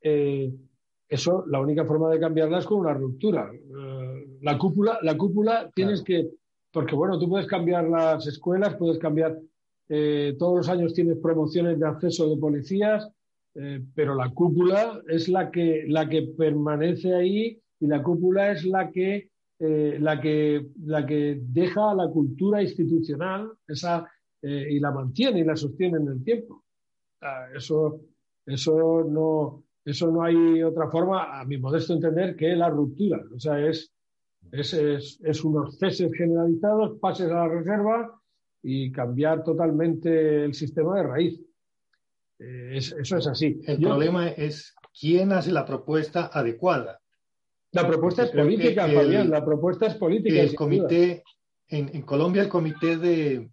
eso, 0.02 1.44
la 1.48 1.60
única 1.60 1.86
forma 1.86 2.10
de 2.10 2.20
cambiarla 2.20 2.60
es 2.60 2.66
con 2.66 2.80
una 2.80 2.94
ruptura. 2.94 3.52
la 4.42 4.58
cúpula, 4.58 5.00
la 5.02 5.18
cúpula 5.18 5.70
tienes 5.74 6.02
que, 6.02 6.30
porque 6.72 6.96
bueno, 6.96 7.20
tú 7.20 7.28
puedes 7.30 7.48
cambiar 7.48 7.90
las 7.90 8.26
escuelas, 8.28 8.76
puedes 8.76 9.00
cambiar 9.00 9.38
eh, 9.90 10.36
todos 10.38 10.58
los 10.58 10.70
años 10.70 10.94
tienes 10.94 11.18
promociones 11.18 11.80
de 11.80 11.88
acceso 11.88 12.30
de 12.30 12.38
policías, 12.38 13.10
eh, 13.56 13.84
pero 13.96 14.14
la 14.14 14.30
cúpula 14.30 15.02
es 15.08 15.28
la 15.28 15.50
que, 15.50 15.86
la 15.88 16.08
que 16.08 16.22
permanece 16.38 17.16
ahí 17.16 17.60
y 17.80 17.88
la 17.88 18.04
cúpula 18.04 18.52
es 18.52 18.66
la 18.66 18.92
que, 18.92 19.32
eh, 19.58 19.98
la 20.00 20.22
que, 20.22 20.68
la 20.86 21.08
que 21.08 21.40
deja 21.42 21.96
la 21.96 22.08
cultura 22.08 22.62
institucional 22.62 23.52
esa, 23.68 24.08
eh, 24.42 24.68
y 24.72 24.80
la 24.80 24.92
mantiene 24.92 25.40
y 25.40 25.44
la 25.44 25.56
sostiene 25.56 25.98
en 25.98 26.08
el 26.08 26.24
tiempo. 26.24 26.64
Ah, 27.22 27.48
eso, 27.56 28.02
eso, 28.46 29.04
no, 29.04 29.64
eso 29.84 30.12
no 30.12 30.24
hay 30.24 30.64
otra 30.64 30.90
forma, 30.90 31.40
a 31.40 31.46
mi 31.46 31.58
modesto 31.58 31.94
entender, 31.94 32.36
que 32.36 32.56
la 32.56 32.70
ruptura. 32.70 33.22
O 33.36 33.40
sea, 33.40 33.60
es, 33.60 33.92
es, 34.52 34.74
es, 34.74 35.20
es 35.24 35.44
unos 35.44 35.78
ceses 35.78 36.12
generalizados, 36.14 37.00
pases 37.00 37.30
a 37.32 37.36
la 37.36 37.48
reserva 37.48 38.20
y 38.64 38.92
cambiar 38.92 39.44
totalmente 39.44 40.46
el 40.46 40.54
sistema 40.54 40.98
de 40.98 41.04
raíz. 41.04 41.42
Eh, 42.40 42.78
eso 42.78 43.18
es 43.18 43.28
así. 43.28 43.60
El 43.66 43.80
problema 43.82 44.30
es 44.30 44.74
quién 44.98 45.34
hace 45.34 45.52
la 45.52 45.66
propuesta 45.66 46.30
adecuada. 46.32 47.02
La 47.72 47.88
propuesta 47.88 48.24
es 48.24 48.32
política, 48.32 48.88
Fabián, 48.88 49.30
la 49.30 49.46
propuesta 49.46 49.86
es 49.88 49.96
política. 49.96 50.42
El 50.42 50.56
comité, 50.56 51.24
en, 51.68 51.90
en, 51.94 52.02
Colombia 52.02 52.42
el 52.42 52.50
comité 52.50 52.98
de, 52.98 53.50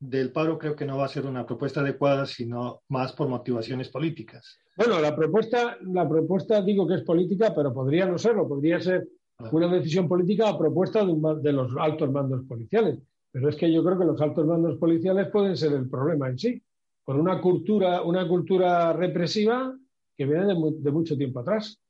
del 0.00 0.32
paro 0.32 0.58
creo 0.58 0.74
que 0.74 0.86
no 0.86 0.98
va 0.98 1.04
a 1.04 1.08
ser 1.08 1.26
una 1.26 1.46
propuesta 1.46 1.80
adecuada, 1.80 2.26
sino 2.26 2.82
más 2.88 3.12
por 3.12 3.28
motivaciones 3.28 3.88
políticas. 3.90 4.58
Bueno, 4.76 4.98
la 5.00 5.14
propuesta, 5.14 5.76
la 5.82 6.08
propuesta 6.08 6.62
digo 6.62 6.88
que 6.88 6.94
es 6.94 7.02
política, 7.02 7.52
pero 7.54 7.72
podría 7.72 8.06
no 8.06 8.18
serlo, 8.18 8.48
podría 8.48 8.80
ser 8.80 9.06
una 9.52 9.68
decisión 9.68 10.08
política 10.08 10.48
a 10.48 10.58
propuesta 10.58 11.04
de, 11.04 11.14
de 11.42 11.52
los 11.52 11.72
altos 11.78 12.10
mandos 12.10 12.44
policiales. 12.46 12.98
Pero 13.30 13.48
es 13.48 13.56
que 13.56 13.72
yo 13.72 13.84
creo 13.84 13.98
que 13.98 14.04
los 14.06 14.20
altos 14.20 14.44
mandos 14.46 14.76
policiales 14.78 15.28
pueden 15.28 15.56
ser 15.56 15.72
el 15.74 15.88
problema 15.88 16.28
en 16.28 16.38
sí 16.38 16.62
con 17.10 17.18
una 17.18 17.40
cultura, 17.40 18.02
una 18.02 18.28
cultura 18.28 18.92
represiva 18.92 19.76
que 20.16 20.26
viene 20.26 20.46
de, 20.46 20.92
mucho 20.92 21.16
tiempo 21.16 21.40
atrás 21.40 21.80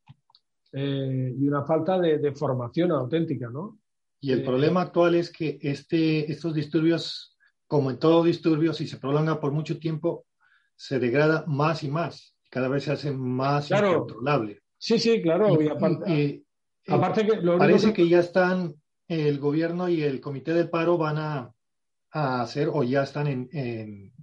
eh, 0.72 1.34
y 1.38 1.46
una 1.46 1.62
falta 1.64 1.98
de, 1.98 2.32
formación 2.32 2.92
auténtica, 2.92 3.50
¿no? 3.50 3.78
Y 4.20 4.32
el 4.32 4.40
eh, 4.40 4.44
problema 4.44 4.80
actual 4.80 5.14
es 5.16 5.30
que 5.30 5.58
este, 5.60 6.32
estos 6.32 6.54
disturbios, 6.54 7.36
como 7.70 7.92
en 7.92 8.00
todo 8.00 8.24
disturbio, 8.24 8.72
si 8.72 8.88
se 8.88 8.96
prolonga 8.96 9.38
por 9.38 9.52
mucho 9.52 9.78
tiempo, 9.78 10.26
se 10.74 10.98
degrada 10.98 11.44
más 11.46 11.84
y 11.84 11.88
más, 11.88 12.34
cada 12.50 12.66
vez 12.66 12.82
se 12.82 12.90
hace 12.90 13.12
más 13.12 13.68
claro, 13.68 13.92
incontrolable. 13.92 14.60
Sí, 14.76 14.98
sí, 14.98 15.22
claro. 15.22 15.62
Y, 15.62 15.68
aparte, 15.68 16.42
aparte 16.88 17.24
que 17.24 17.36
parece 17.56 17.92
que... 17.92 18.08
ya 18.08 18.18
están 18.18 18.74
el 19.06 19.38
gobierno 19.38 19.88
y 19.88 20.02
el 20.02 20.20
comité 20.20 20.52
del 20.52 20.68
paro 20.68 20.98
van 20.98 21.18
a, 21.18 21.54
a 22.10 22.42
hacer 22.42 22.68
o 22.72 22.82
ya 22.82 23.04
están 23.04 23.28
en, 23.28 23.48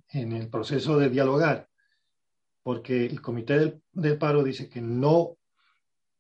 en 0.09 0.31
el 0.33 0.49
proceso 0.49 0.97
de 0.97 1.09
dialogar, 1.09 1.69
porque 2.63 3.05
el 3.05 3.21
comité 3.21 3.79
del, 3.93 4.17
paro 4.17 4.43
dice 4.43 4.67
que 4.67 4.81
no 4.81 5.37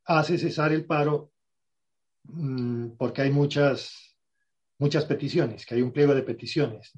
hace 0.05 0.37
cesar 0.37 0.71
el 0.71 0.85
paro 0.85 1.33
mm, 2.23 2.91
porque 2.97 3.23
hay 3.23 3.31
muchas, 3.31 4.06
muchas 4.79 5.05
peticiones, 5.05 5.65
que 5.65 5.75
hay 5.75 5.81
un 5.81 5.91
pliego 5.91 6.13
de 6.13 6.23
peticiones. 6.23 6.91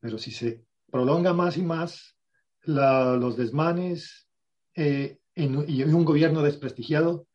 Pero 0.00 0.18
si 0.18 0.30
se 0.30 0.64
prolonga 0.90 1.32
más 1.32 1.56
y 1.56 1.62
más 1.62 2.16
los 2.64 3.36
desmanes 3.36 4.28
eh, 4.74 5.18
y 5.34 5.82
un 5.84 6.04
gobierno 6.04 6.42
desprestigiado 6.42 7.26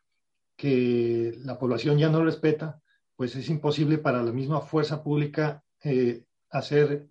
que 0.58 1.34
la 1.40 1.58
población 1.58 1.98
ya 1.98 2.10
no 2.10 2.24
respeta, 2.24 2.82
pues 3.16 3.36
es 3.36 3.50
imposible 3.50 3.98
para 3.98 4.24
la 4.24 4.32
misma 4.32 4.62
fuerza 4.62 5.04
pública 5.04 5.64
eh, 5.84 6.24
hacer 6.50 7.08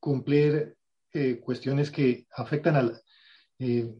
cumplir 0.00 0.76
eh, 1.12 1.40
cuestiones 1.40 1.90
que 1.90 2.26
afectan 2.34 2.76
a 2.76 2.82
la, 2.82 3.00
eh, 3.58 3.94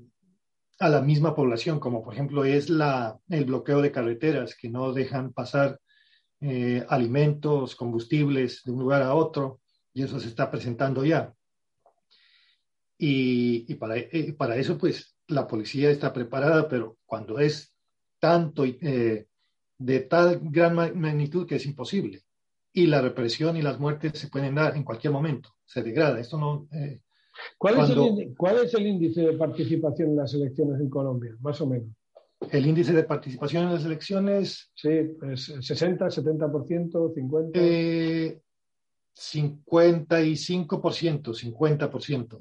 a 0.78 0.88
la 0.88 1.02
misma 1.02 1.34
población, 1.34 1.78
como 1.78 2.02
por 2.02 2.14
ejemplo 2.14 2.44
es 2.44 2.70
la, 2.70 3.18
el 3.28 3.44
bloqueo 3.44 3.82
de 3.82 3.92
carreteras, 3.92 4.56
que 4.56 4.70
no 4.70 4.92
dejan 4.94 5.32
pasar 5.34 5.78
eh, 6.42 6.84
alimentos, 6.88 7.76
combustibles 7.76 8.62
de 8.64 8.72
un 8.72 8.80
lugar 8.80 9.02
a 9.02 9.14
otro, 9.14 9.60
y 9.94 10.02
eso 10.02 10.20
se 10.20 10.28
está 10.28 10.50
presentando 10.50 11.04
ya. 11.04 11.34
Y, 12.98 13.74
para, 13.74 13.96
para, 14.36 14.56
eso, 14.56 14.78
pues, 14.78 15.16
la 15.26 15.46
policía 15.46 15.90
está 15.90 16.12
preparada, 16.12 16.68
pero 16.68 16.98
cuando 17.04 17.38
es 17.38 17.74
tanto 18.20 18.64
de 18.64 20.00
tal 20.00 20.40
gran 20.42 20.74
magnitud 20.74 21.46
que 21.46 21.56
es 21.56 21.66
imposible 21.66 22.22
y 22.72 22.86
la 22.86 23.00
represión 23.00 23.56
y 23.56 23.62
las 23.62 23.78
muertes 23.78 24.18
se 24.18 24.28
pueden 24.28 24.54
dar 24.54 24.76
en 24.76 24.84
cualquier 24.84 25.12
momento. 25.12 25.50
Se 25.64 25.82
degrada. 25.82 26.18
Esto 26.20 26.38
no. 26.38 26.68
Eh, 26.72 27.00
¿Cuál, 27.58 27.80
es 27.80 27.90
el, 27.90 28.34
¿Cuál, 28.36 28.64
es 28.64 28.74
el, 28.74 28.86
índice 28.86 29.22
de 29.22 29.32
participación 29.34 30.10
en 30.10 30.16
las 30.16 30.34
elecciones 30.34 30.80
en 30.80 30.88
Colombia, 30.88 31.36
más 31.40 31.60
o 31.60 31.66
menos? 31.66 31.88
El 32.50 32.66
índice 32.66 32.92
de 32.92 33.04
participación 33.04 33.64
en 33.64 33.74
las 33.74 33.84
elecciones. 33.84 34.72
Sí, 34.74 34.88
es 34.88 35.52
60, 35.60 36.06
70%, 36.06 37.14
50%. 37.14 37.50
Eh, 37.54 38.40
55%, 39.14 41.34
50%, 41.34 42.38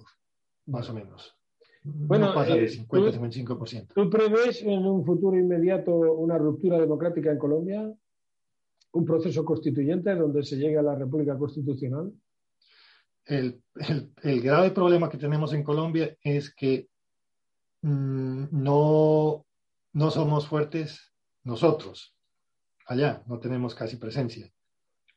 más 0.67 0.89
o 0.89 0.93
menos. 0.93 1.35
Bueno, 1.83 2.27
no 2.27 2.35
pasa 2.35 2.55
de 2.55 2.67
50, 2.67 3.09
eh, 3.09 3.19
55%. 3.19 3.93
¿Tú 3.93 4.09
prevés 4.09 4.61
en 4.61 4.85
un 4.85 5.05
futuro 5.05 5.37
inmediato 5.37 5.91
una 5.91 6.37
ruptura 6.37 6.79
democrática 6.79 7.31
en 7.31 7.37
Colombia? 7.37 7.93
un 8.93 9.05
proceso 9.05 9.45
constituyente 9.45 10.15
donde 10.15 10.43
se 10.43 10.57
llegue 10.57 10.77
a 10.77 10.83
la 10.83 10.95
República 10.95 11.37
Constitucional? 11.37 12.11
El, 13.25 13.61
grave 14.41 14.71
problema 14.71 15.09
que 15.09 15.17
tenemos 15.17 15.53
en 15.53 15.63
Colombia 15.63 16.15
es 16.23 16.53
que 16.53 16.89
mm, 17.81 18.45
no, 18.51 19.45
no 19.93 20.11
somos 20.11 20.47
fuertes 20.47 21.13
nosotros. 21.43 22.15
Allá 22.87 23.23
no 23.27 23.39
tenemos 23.39 23.75
casi 23.75 23.97
presencia, 23.97 24.51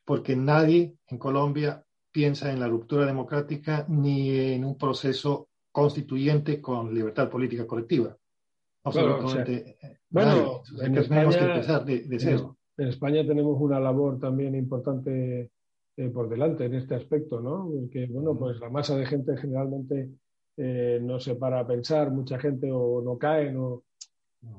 porque 0.05 0.35
nadie 0.35 0.95
en 1.07 1.17
Colombia 1.17 1.83
piensa 2.11 2.51
en 2.51 2.59
la 2.59 2.67
ruptura 2.67 3.05
democrática 3.05 3.85
ni 3.89 4.29
en 4.53 4.63
un 4.63 4.77
proceso 4.77 5.49
constituyente 5.71 6.61
con 6.61 6.93
libertad 6.93 7.29
política 7.29 7.67
colectiva. 7.67 8.15
Absolutamente. 8.83 9.99
Bueno, 10.09 10.61
tenemos 10.79 11.35
que 11.35 11.43
empezar 11.43 11.83
de, 11.83 11.99
de 12.01 12.19
cero 12.19 12.57
en 12.77 12.87
España 12.89 13.25
tenemos 13.25 13.59
una 13.59 13.79
labor 13.79 14.19
también 14.19 14.55
importante 14.55 15.51
eh, 15.97 16.09
por 16.09 16.29
delante 16.29 16.65
en 16.65 16.75
este 16.75 16.95
aspecto, 16.95 17.39
¿no? 17.39 17.69
Porque, 17.71 18.05
bueno, 18.07 18.37
pues 18.37 18.59
la 18.59 18.69
masa 18.69 18.97
de 18.97 19.05
gente 19.05 19.37
generalmente 19.37 20.09
eh, 20.57 20.99
no 21.01 21.19
se 21.19 21.35
para 21.35 21.61
a 21.61 21.67
pensar, 21.67 22.11
mucha 22.11 22.37
gente 22.37 22.69
o 22.71 23.01
no 23.01 23.17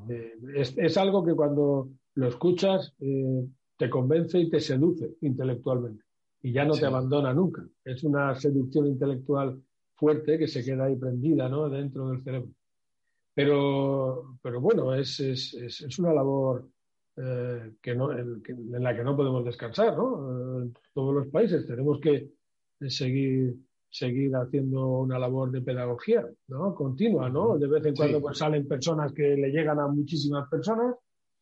Eh, 0.09 0.35
es, 0.57 0.97
algo 0.97 1.25
que 1.25 1.35
cuando 1.35 1.91
lo 2.15 2.29
escuchas 2.29 2.95
te 2.99 3.91
convence 3.91 4.39
y 4.39 4.49
te 4.49 4.61
seduce 4.61 5.17
intelectualmente 5.21 6.05
y 6.43 6.53
ya 6.53 6.65
no 6.65 6.75
te 6.75 6.87
abandona 6.87 7.35
nunca. 7.35 7.67
Es 7.85 8.05
una 8.05 8.35
seducción 8.35 8.87
intelectual 8.87 9.61
fuerte 9.95 10.39
que 10.39 10.47
se 10.47 10.65
queda 10.65 10.85
ahí 10.85 10.97
prendida, 10.97 11.49
¿no? 11.49 11.69
Dentro 11.69 12.09
del 12.11 12.23
cerebro. 12.23 12.51
Pero, 13.35 14.39
pero 14.43 14.61
bueno, 14.61 14.95
es, 14.95 15.21
es, 15.21 15.55
es 15.55 15.99
una 15.99 16.13
labor 16.13 16.69
eh, 17.19 17.73
que 17.81 17.95
no, 17.95 18.13
en, 18.13 18.43
la 18.83 18.95
que 18.95 19.03
no 19.03 19.17
podemos 19.17 19.43
descansar, 19.43 19.97
¿no? 19.97 20.63
En 20.63 20.75
todos 20.93 21.15
los 21.15 21.29
países 21.29 21.67
tenemos 21.67 21.99
que 21.99 22.29
seguir 22.89 23.57
seguir 23.97 24.35
haciendo 24.37 25.01
una 25.01 25.19
labor 25.19 25.51
de 25.51 25.63
pedagogía, 25.63 26.27
¿no? 26.49 26.75
Continua, 26.75 27.31
¿no? 27.31 27.57
De 27.57 27.67
vez 27.67 27.87
en 27.87 27.95
cuando 27.95 28.21
pues, 28.21 28.39
salen 28.39 28.69
personas 28.69 29.13
que 29.13 29.37
le 29.37 29.51
llegan 29.51 29.79
a 29.79 29.89
muchísimas 29.89 30.49
personas 30.49 30.95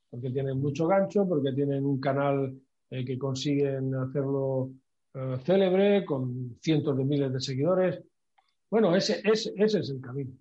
porque 0.09 0.31
tienen 0.31 0.61
mucho 0.61 0.87
gancho, 0.87 1.27
porque 1.29 1.53
tienen 1.53 1.85
un 1.85 1.99
canal 1.99 2.57
eh, 2.91 3.05
que 3.05 3.19
consiguen 3.19 3.93
hacerlo 3.97 4.71
eh, 5.15 5.37
célebre 5.45 6.05
con 6.05 6.57
cientos 6.61 6.97
de 6.97 7.05
miles 7.05 7.33
de 7.33 7.41
seguidores. 7.41 8.01
Bueno, 8.71 8.95
ese, 8.95 9.21
ese, 9.25 9.53
ese 9.57 9.81
es 9.81 9.91
el 9.91 10.01
camino. 10.01 10.33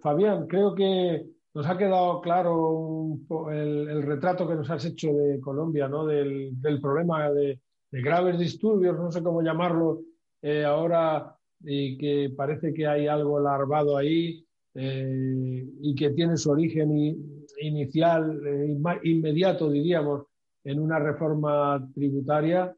Fabián, 0.00 0.46
creo 0.46 0.74
que 0.74 1.26
nos 1.52 1.66
ha 1.66 1.76
quedado 1.76 2.22
claro 2.22 3.18
el, 3.50 4.02
retrato 4.02 4.48
que 4.48 4.54
nos 4.54 4.70
has 4.70 4.86
hecho 4.86 5.12
de 5.12 5.40
Colombia, 5.40 5.88
¿no? 5.88 6.06
del, 6.06 6.80
problema 6.80 7.30
de, 7.30 7.60
graves 7.90 8.38
disturbios, 8.38 8.98
no 8.98 9.10
sé 9.10 9.22
cómo 9.22 9.42
llamarlo 9.42 10.00
eh, 10.48 10.64
ahora, 10.64 11.36
y 11.64 11.98
que 11.98 12.30
parece 12.36 12.72
que 12.72 12.86
hay 12.86 13.08
algo 13.08 13.40
larvado 13.40 13.96
ahí 13.96 14.46
eh, 14.74 15.66
y 15.80 15.92
que 15.96 16.10
tiene 16.10 16.36
su 16.36 16.52
origen 16.52 17.44
inicial, 17.60 18.40
eh, 18.46 18.78
inmediato, 19.02 19.68
diríamos, 19.68 20.22
en 20.62 20.78
una 20.78 21.00
reforma 21.00 21.84
tributaria 21.92 22.72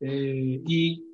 y, 0.00 1.04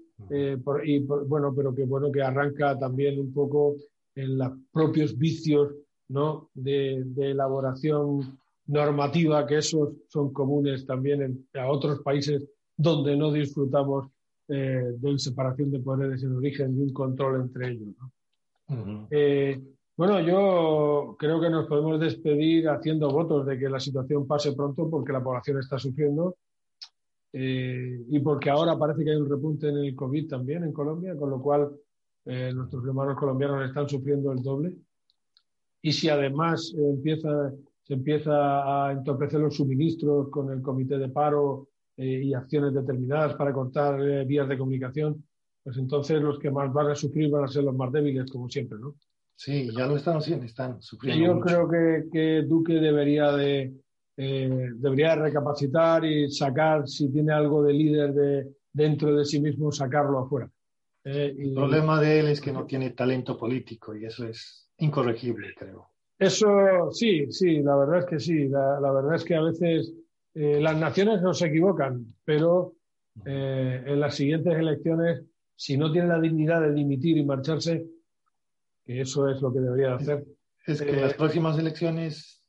bueno, 1.26 1.52
pero 1.54 1.74
que 1.74 1.84
bueno 1.84 2.10
que 2.10 2.22
arranca 2.22 2.78
también 2.78 3.20
un 3.20 3.34
poco 3.34 3.76
en 4.14 4.38
los 4.38 4.52
propios 4.72 5.18
vicios 5.18 5.74
¿no? 6.08 6.48
de, 6.54 7.04
elaboración 7.18 8.38
normativa, 8.68 9.46
que 9.46 9.58
esos 9.58 9.90
son 10.08 10.32
comunes 10.32 10.86
también 10.86 11.20
en, 11.20 11.48
a 11.60 11.68
otros 11.68 12.00
países 12.00 12.48
donde 12.78 13.14
no 13.14 13.30
disfrutamos 13.30 14.06
eh, 14.48 14.94
de 14.96 15.18
separación 15.18 15.70
de 15.70 15.80
poderes 15.80 16.22
en 16.22 16.36
origen 16.36 16.76
y 16.76 16.82
un 16.82 16.92
control 16.92 17.40
entre 17.42 17.68
ellos. 17.70 17.94
Eh, 19.10 19.60
Bueno, 19.96 20.20
yo 20.20 21.16
creo 21.18 21.40
que 21.40 21.48
nos 21.48 21.66
podemos 21.66 21.98
despedir 21.98 22.68
haciendo 22.68 23.08
votos 23.10 23.46
de 23.46 23.58
que 23.58 23.70
la 23.70 23.80
situación 23.80 24.26
pase 24.26 24.52
pronto 24.52 24.90
porque 24.90 25.10
la 25.10 25.24
población 25.24 25.58
está 25.58 25.78
sufriendo 25.78 26.36
eh, 27.32 28.04
y 28.10 28.20
porque 28.20 28.50
ahora 28.50 28.78
parece 28.78 29.04
que 29.04 29.12
hay 29.12 29.16
un 29.16 29.30
repunte 29.30 29.68
en 29.68 29.78
el 29.78 29.94
COVID 29.94 30.28
también 30.28 30.64
en 30.64 30.72
Colombia, 30.72 31.16
con 31.16 31.30
lo 31.30 31.40
cual 31.40 31.70
eh, 32.26 32.52
nuestros 32.54 32.84
hermanos 32.84 33.18
colombianos 33.18 33.66
están 33.66 33.88
sufriendo 33.88 34.32
el 34.32 34.42
doble. 34.42 34.74
Y 35.80 35.92
si 35.92 36.10
además 36.10 36.74
empieza, 36.76 37.52
se 37.82 37.94
empieza 37.94 38.88
a 38.88 38.92
entorpecer 38.92 39.40
los 39.40 39.56
suministros 39.56 40.28
con 40.28 40.50
el 40.52 40.60
comité 40.60 40.98
de 40.98 41.08
paro 41.08 41.68
eh, 41.96 42.22
y 42.24 42.34
acciones 42.34 42.74
determinadas 42.74 43.34
para 43.34 43.52
cortar 43.52 44.26
vías 44.26 44.48
de 44.48 44.58
comunicación, 44.58 45.24
pues 45.62 45.76
entonces 45.78 46.20
los 46.20 46.38
que 46.38 46.50
más 46.50 46.72
van 46.72 46.90
a 46.90 46.94
sufrir 46.94 47.30
van 47.30 47.44
a 47.44 47.48
ser 47.48 47.64
los 47.64 47.74
más 47.74 47.90
débiles, 47.90 48.30
como 48.30 48.48
siempre, 48.48 48.78
¿no? 48.78 48.94
Sí, 49.34 49.68
ya 49.76 49.86
lo 49.86 49.96
están 49.96 50.16
haciendo, 50.16 50.46
están 50.46 50.80
sufriendo. 50.80 51.26
Yo 51.26 51.40
creo 51.40 51.68
que, 51.68 52.04
que, 52.10 52.42
Duque 52.42 52.74
debería 52.74 53.32
de 53.32 53.74
eh, 54.16 54.70
debería 54.76 55.14
recapacitar 55.14 56.04
y 56.04 56.30
sacar, 56.30 56.88
si 56.88 57.12
tiene 57.12 57.32
algo 57.32 57.62
de 57.62 57.72
líder 57.74 58.14
de, 58.14 58.46
dentro 58.72 59.14
de 59.14 59.24
sí 59.26 59.40
mismo, 59.40 59.70
sacarlo 59.70 60.20
afuera. 60.20 60.50
Eh, 61.04 61.34
y... 61.36 61.48
El 61.48 61.54
problema 61.54 62.00
de 62.00 62.20
él 62.20 62.28
es 62.28 62.40
que 62.40 62.52
no 62.52 62.64
tiene 62.64 62.90
talento 62.90 63.36
político 63.36 63.94
y 63.94 64.06
eso 64.06 64.26
es 64.26 64.70
incorregible, 64.78 65.54
creo. 65.54 65.90
Eso 66.18 66.90
sí, 66.92 67.30
sí, 67.30 67.58
la 67.58 67.76
verdad 67.76 67.98
es 67.98 68.06
que 68.06 68.18
sí. 68.18 68.48
La, 68.48 68.80
la 68.80 68.90
verdad 68.90 69.16
es 69.16 69.24
que 69.24 69.34
a 69.34 69.42
veces 69.42 69.92
eh, 70.36 70.60
las 70.60 70.76
naciones 70.76 71.22
no 71.22 71.34
se 71.34 71.46
equivocan, 71.46 72.14
pero 72.24 72.74
eh, 73.24 73.82
en 73.86 73.98
las 73.98 74.14
siguientes 74.14 74.54
elecciones, 74.54 75.24
si 75.54 75.76
no 75.76 75.90
tiene 75.90 76.08
la 76.08 76.20
dignidad 76.20 76.60
de 76.60 76.72
dimitir 76.72 77.16
y 77.16 77.24
marcharse, 77.24 77.86
que 78.84 79.00
eso 79.00 79.28
es 79.28 79.40
lo 79.40 79.52
que 79.52 79.60
debería 79.60 79.94
hacer. 79.94 80.24
Es, 80.66 80.82
que 80.82 80.92
las 80.92 81.14
próximas 81.14 81.58
elecciones 81.58 82.42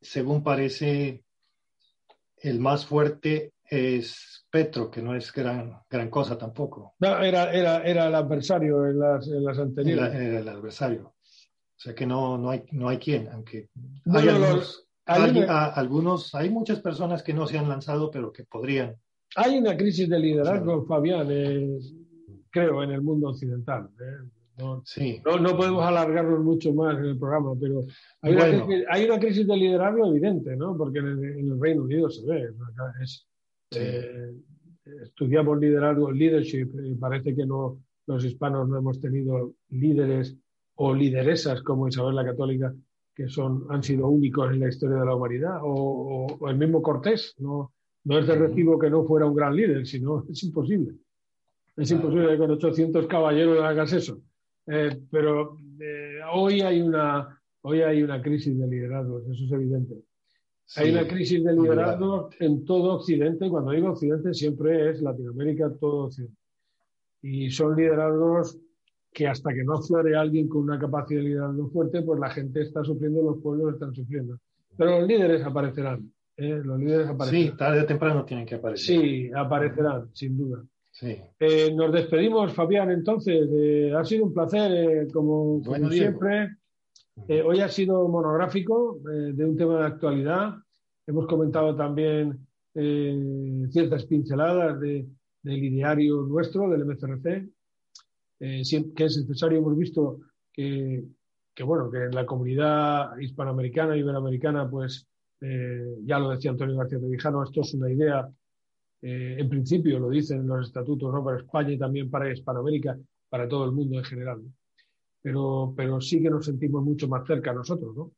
según 0.00 0.42
parece, 0.42 1.24
el 2.38 2.58
más 2.58 2.86
fuerte 2.86 3.54
es 3.64 4.46
Petro, 4.50 4.90
que 4.90 5.02
no 5.02 5.14
es 5.14 5.32
gran, 5.32 5.80
gran 5.88 6.10
cosa 6.10 6.36
tampoco. 6.36 6.94
No, 6.98 7.22
era, 7.22 7.52
era, 7.52 7.82
era 7.84 8.08
el 8.08 8.14
adversario 8.14 8.86
en 8.86 8.98
las, 8.98 9.28
en 9.28 9.44
las 9.44 9.58
anteriores. 9.58 10.14
Era, 10.14 10.38
el 10.40 10.48
adversario. 10.48 11.14
O 11.76 11.82
sea 11.82 11.94
que 11.94 12.06
no, 12.06 12.36
no, 12.36 12.50
hay, 12.50 12.64
no 12.72 12.88
hay 12.88 12.98
quien, 12.98 13.28
aunque 13.28 13.70
hay, 14.12 14.28
algunos, 14.28 14.86
hay, 15.10 15.44
algunos, 15.74 16.34
hay 16.34 16.50
muchas 16.50 16.80
personas 16.80 17.22
que 17.22 17.34
no 17.34 17.46
se 17.46 17.58
han 17.58 17.68
lanzado, 17.68 18.10
pero 18.10 18.32
que 18.32 18.44
podrían. 18.44 18.96
Hay 19.36 19.58
una 19.58 19.76
crisis 19.76 20.08
de 20.08 20.18
liderazgo, 20.18 20.84
Fabián, 20.86 21.26
eh, 21.30 21.78
creo, 22.50 22.82
en 22.82 22.90
el 22.90 23.02
mundo 23.02 23.28
occidental. 23.28 23.88
Eh. 24.00 24.28
No, 24.58 24.82
sí. 24.84 25.22
no, 25.24 25.56
podemos 25.56 25.84
alargarnos 25.84 26.40
mucho 26.40 26.74
más 26.74 26.98
en 26.98 27.06
el 27.06 27.18
programa, 27.18 27.54
pero 27.58 27.82
hay, 28.20 28.34
una, 28.34 28.44
crisis, 28.66 28.84
hay 28.90 29.04
una, 29.06 29.18
crisis, 29.18 29.46
de 29.46 29.56
liderazgo 29.56 30.10
evidente, 30.10 30.54
¿no? 30.54 30.76
Porque 30.76 30.98
en 30.98 31.06
el, 31.06 31.60
Reino 31.60 31.84
Unido 31.84 32.10
se 32.10 32.26
ve. 32.26 32.50
Eh, 33.72 34.32
estudiamos 35.04 35.58
liderazgo, 35.58 36.10
leadership, 36.10 36.68
y 36.84 36.94
parece 36.94 37.34
que 37.34 37.46
no, 37.46 37.78
los 38.06 38.24
hispanos 38.24 38.68
no 38.68 38.76
hemos 38.76 39.00
tenido 39.00 39.54
líderes 39.70 40.36
o 40.74 40.94
lideresas 40.94 41.62
como 41.62 41.88
Isabel 41.88 42.16
la 42.16 42.24
Católica 42.24 42.74
que 43.14 43.28
son, 43.28 43.66
han 43.70 43.82
sido 43.82 44.08
únicos 44.08 44.50
en 44.52 44.60
la 44.60 44.68
historia 44.68 44.98
de 44.98 45.06
la 45.06 45.14
humanidad, 45.14 45.58
o, 45.62 46.26
o 46.38 46.48
el 46.48 46.56
mismo 46.56 46.80
Cortés, 46.82 47.34
no, 47.38 47.72
no 48.04 48.18
es 48.18 48.26
de 48.26 48.34
recibo 48.34 48.78
que 48.78 48.90
no 48.90 49.04
fuera 49.04 49.26
un 49.26 49.34
gran 49.34 49.54
líder, 49.54 49.86
sino 49.86 50.24
es 50.30 50.42
imposible. 50.42 50.94
Es 51.76 51.90
imposible 51.90 52.28
que 52.28 52.38
con 52.38 52.50
800 52.50 53.06
caballeros 53.06 53.62
hagas 53.62 53.92
eso. 53.92 54.20
Eh, 54.66 55.00
pero 55.10 55.56
eh, 55.80 56.18
hoy, 56.32 56.60
hay 56.60 56.82
una, 56.82 57.40
hoy 57.62 57.80
hay 57.80 58.02
una 58.02 58.20
crisis 58.20 58.58
de 58.58 58.66
liderazgo, 58.66 59.20
eso 59.20 59.44
es 59.44 59.52
evidente. 59.52 59.94
hay 60.76 60.90
una 60.90 61.08
crisis 61.08 61.42
de 61.42 61.54
liderazgo 61.54 62.30
en 62.38 62.64
todo 62.64 62.96
Occidente. 62.96 63.48
Cuando 63.48 63.72
digo 63.72 63.90
Occidente, 63.90 64.34
siempre 64.34 64.90
es 64.90 65.00
Latinoamérica, 65.00 65.72
todo 65.80 66.06
Occidente. 66.06 66.36
Y 67.22 67.50
son 67.50 67.76
liderazgos 67.76 68.58
que 69.12 69.26
hasta 69.26 69.52
que 69.52 69.64
no 69.64 69.74
aflore 69.74 70.16
alguien 70.16 70.48
con 70.48 70.62
una 70.62 70.78
capacidad 70.78 71.20
de 71.20 71.28
liderazgo 71.28 71.68
fuerte, 71.70 72.02
pues 72.02 72.20
la 72.20 72.30
gente 72.30 72.62
está 72.62 72.84
sufriendo, 72.84 73.22
los 73.22 73.42
pueblos 73.42 73.74
están 73.74 73.94
sufriendo. 73.94 74.38
Pero 74.76 75.00
los 75.00 75.08
líderes 75.08 75.44
aparecerán. 75.44 76.12
¿eh? 76.36 76.60
Los 76.64 76.78
líderes 76.78 77.08
aparecerán. 77.08 77.50
Sí, 77.50 77.56
tarde 77.56 77.80
o 77.80 77.86
temprano 77.86 78.24
tienen 78.24 78.46
que 78.46 78.54
aparecer. 78.54 79.00
Sí, 79.00 79.30
aparecerán, 79.34 80.08
sin 80.14 80.38
duda. 80.38 80.64
Eh, 81.02 81.72
nos 81.74 81.92
despedimos, 81.92 82.52
Fabián, 82.52 82.90
entonces. 82.90 83.48
Eh, 83.52 83.92
ha 83.96 84.04
sido 84.04 84.26
un 84.26 84.34
placer, 84.34 84.72
eh, 84.72 85.08
como, 85.12 85.62
siempre. 85.90 86.56
hoy 87.44 87.60
ha 87.60 87.68
sido 87.68 88.06
monográfico 88.08 88.98
de 89.02 89.44
un 89.44 89.56
tema 89.56 89.78
de 89.80 89.86
actualidad. 89.86 90.54
Hemos 91.06 91.26
comentado 91.26 91.74
también 91.74 92.46
ciertas 93.70 94.04
pinceladas 94.06 94.80
de, 94.80 95.06
del 95.42 95.64
ideario 95.64 96.22
nuestro, 96.22 96.68
del 96.68 96.84
MCRC, 96.84 97.48
que 98.40 99.04
es 99.04 99.16
necesario. 99.18 99.58
Hemos 99.58 99.76
visto 99.76 100.18
que, 100.52 101.04
bueno, 101.64 101.90
que 101.90 102.04
en 102.04 102.14
la 102.14 102.26
comunidad 102.26 103.16
hispanoamericana 103.18 103.96
iberoamericana, 103.96 104.68
pues 104.68 105.06
ya 105.40 106.18
lo 106.18 106.30
decía 106.30 106.50
Antonio 106.50 106.76
García 106.76 106.98
Revijano, 106.98 107.42
esto 107.42 107.62
es 107.62 107.72
una 107.74 107.90
idea 107.90 108.30
eh, 109.02 109.36
en 109.38 109.48
principio 109.48 109.98
lo 109.98 110.10
dicen 110.10 110.46
los 110.46 110.66
estatutos, 110.66 111.12
¿no? 111.12 111.24
Para 111.24 111.38
España 111.38 111.72
y 111.72 111.78
también 111.78 112.10
para 112.10 112.30
Hispanoamérica, 112.30 112.98
para 113.28 113.48
todo 113.48 113.64
el 113.64 113.72
mundo 113.72 113.98
en 113.98 114.04
general. 114.04 114.42
Pero, 115.22 115.72
pero 115.76 116.00
sí 116.00 116.20
que 116.22 116.30
nos 116.30 116.44
sentimos 116.46 116.82
mucho 116.84 117.08
más 117.08 117.26
cerca 117.26 117.52
nosotros, 117.52 117.96
¿no? 117.96 118.12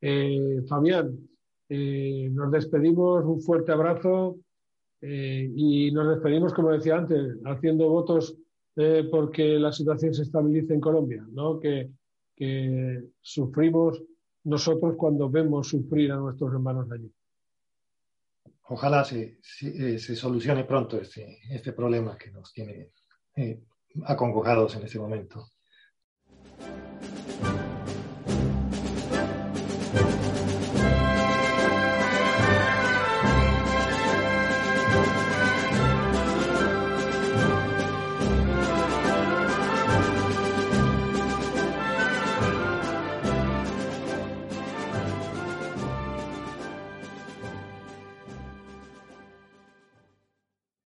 Eh, 0.00 0.62
Fabián, 0.68 1.18
eh, 1.68 2.28
nos 2.32 2.50
despedimos, 2.50 3.24
un 3.24 3.40
fuerte 3.40 3.72
abrazo 3.72 4.38
y 4.98 5.92
nos 5.92 6.08
despedimos, 6.08 6.52
como 6.52 6.72
decía 6.72 6.96
antes, 6.96 7.36
haciendo 7.44 7.88
votos 7.88 8.36
porque 9.10 9.58
la 9.58 9.72
situación 9.72 10.12
se 10.12 10.22
estabilice 10.22 10.74
en 10.74 10.80
Colombia, 10.80 11.26
¿no? 11.30 11.58
Que, 11.58 11.90
que 12.34 13.04
sufrimos 13.20 14.02
nosotros 14.44 14.94
cuando 14.96 15.30
vemos 15.30 15.68
sufrir 15.68 16.12
a 16.12 16.16
nuestros 16.16 16.52
hermanos 16.52 16.86
allí 16.92 17.10
ojalá 18.68 19.04
se, 19.04 19.38
se, 19.42 19.98
se, 19.98 20.16
solucione 20.16 20.64
pronto 20.64 21.00
este, 21.00 21.38
este 21.50 21.72
problema 21.72 22.16
que 22.16 22.30
nos 22.30 22.52
tiene 22.52 22.90
eh, 23.36 23.60
acongojados 24.04 24.76
en 24.76 24.82
este 24.84 24.98
momento. 24.98 25.50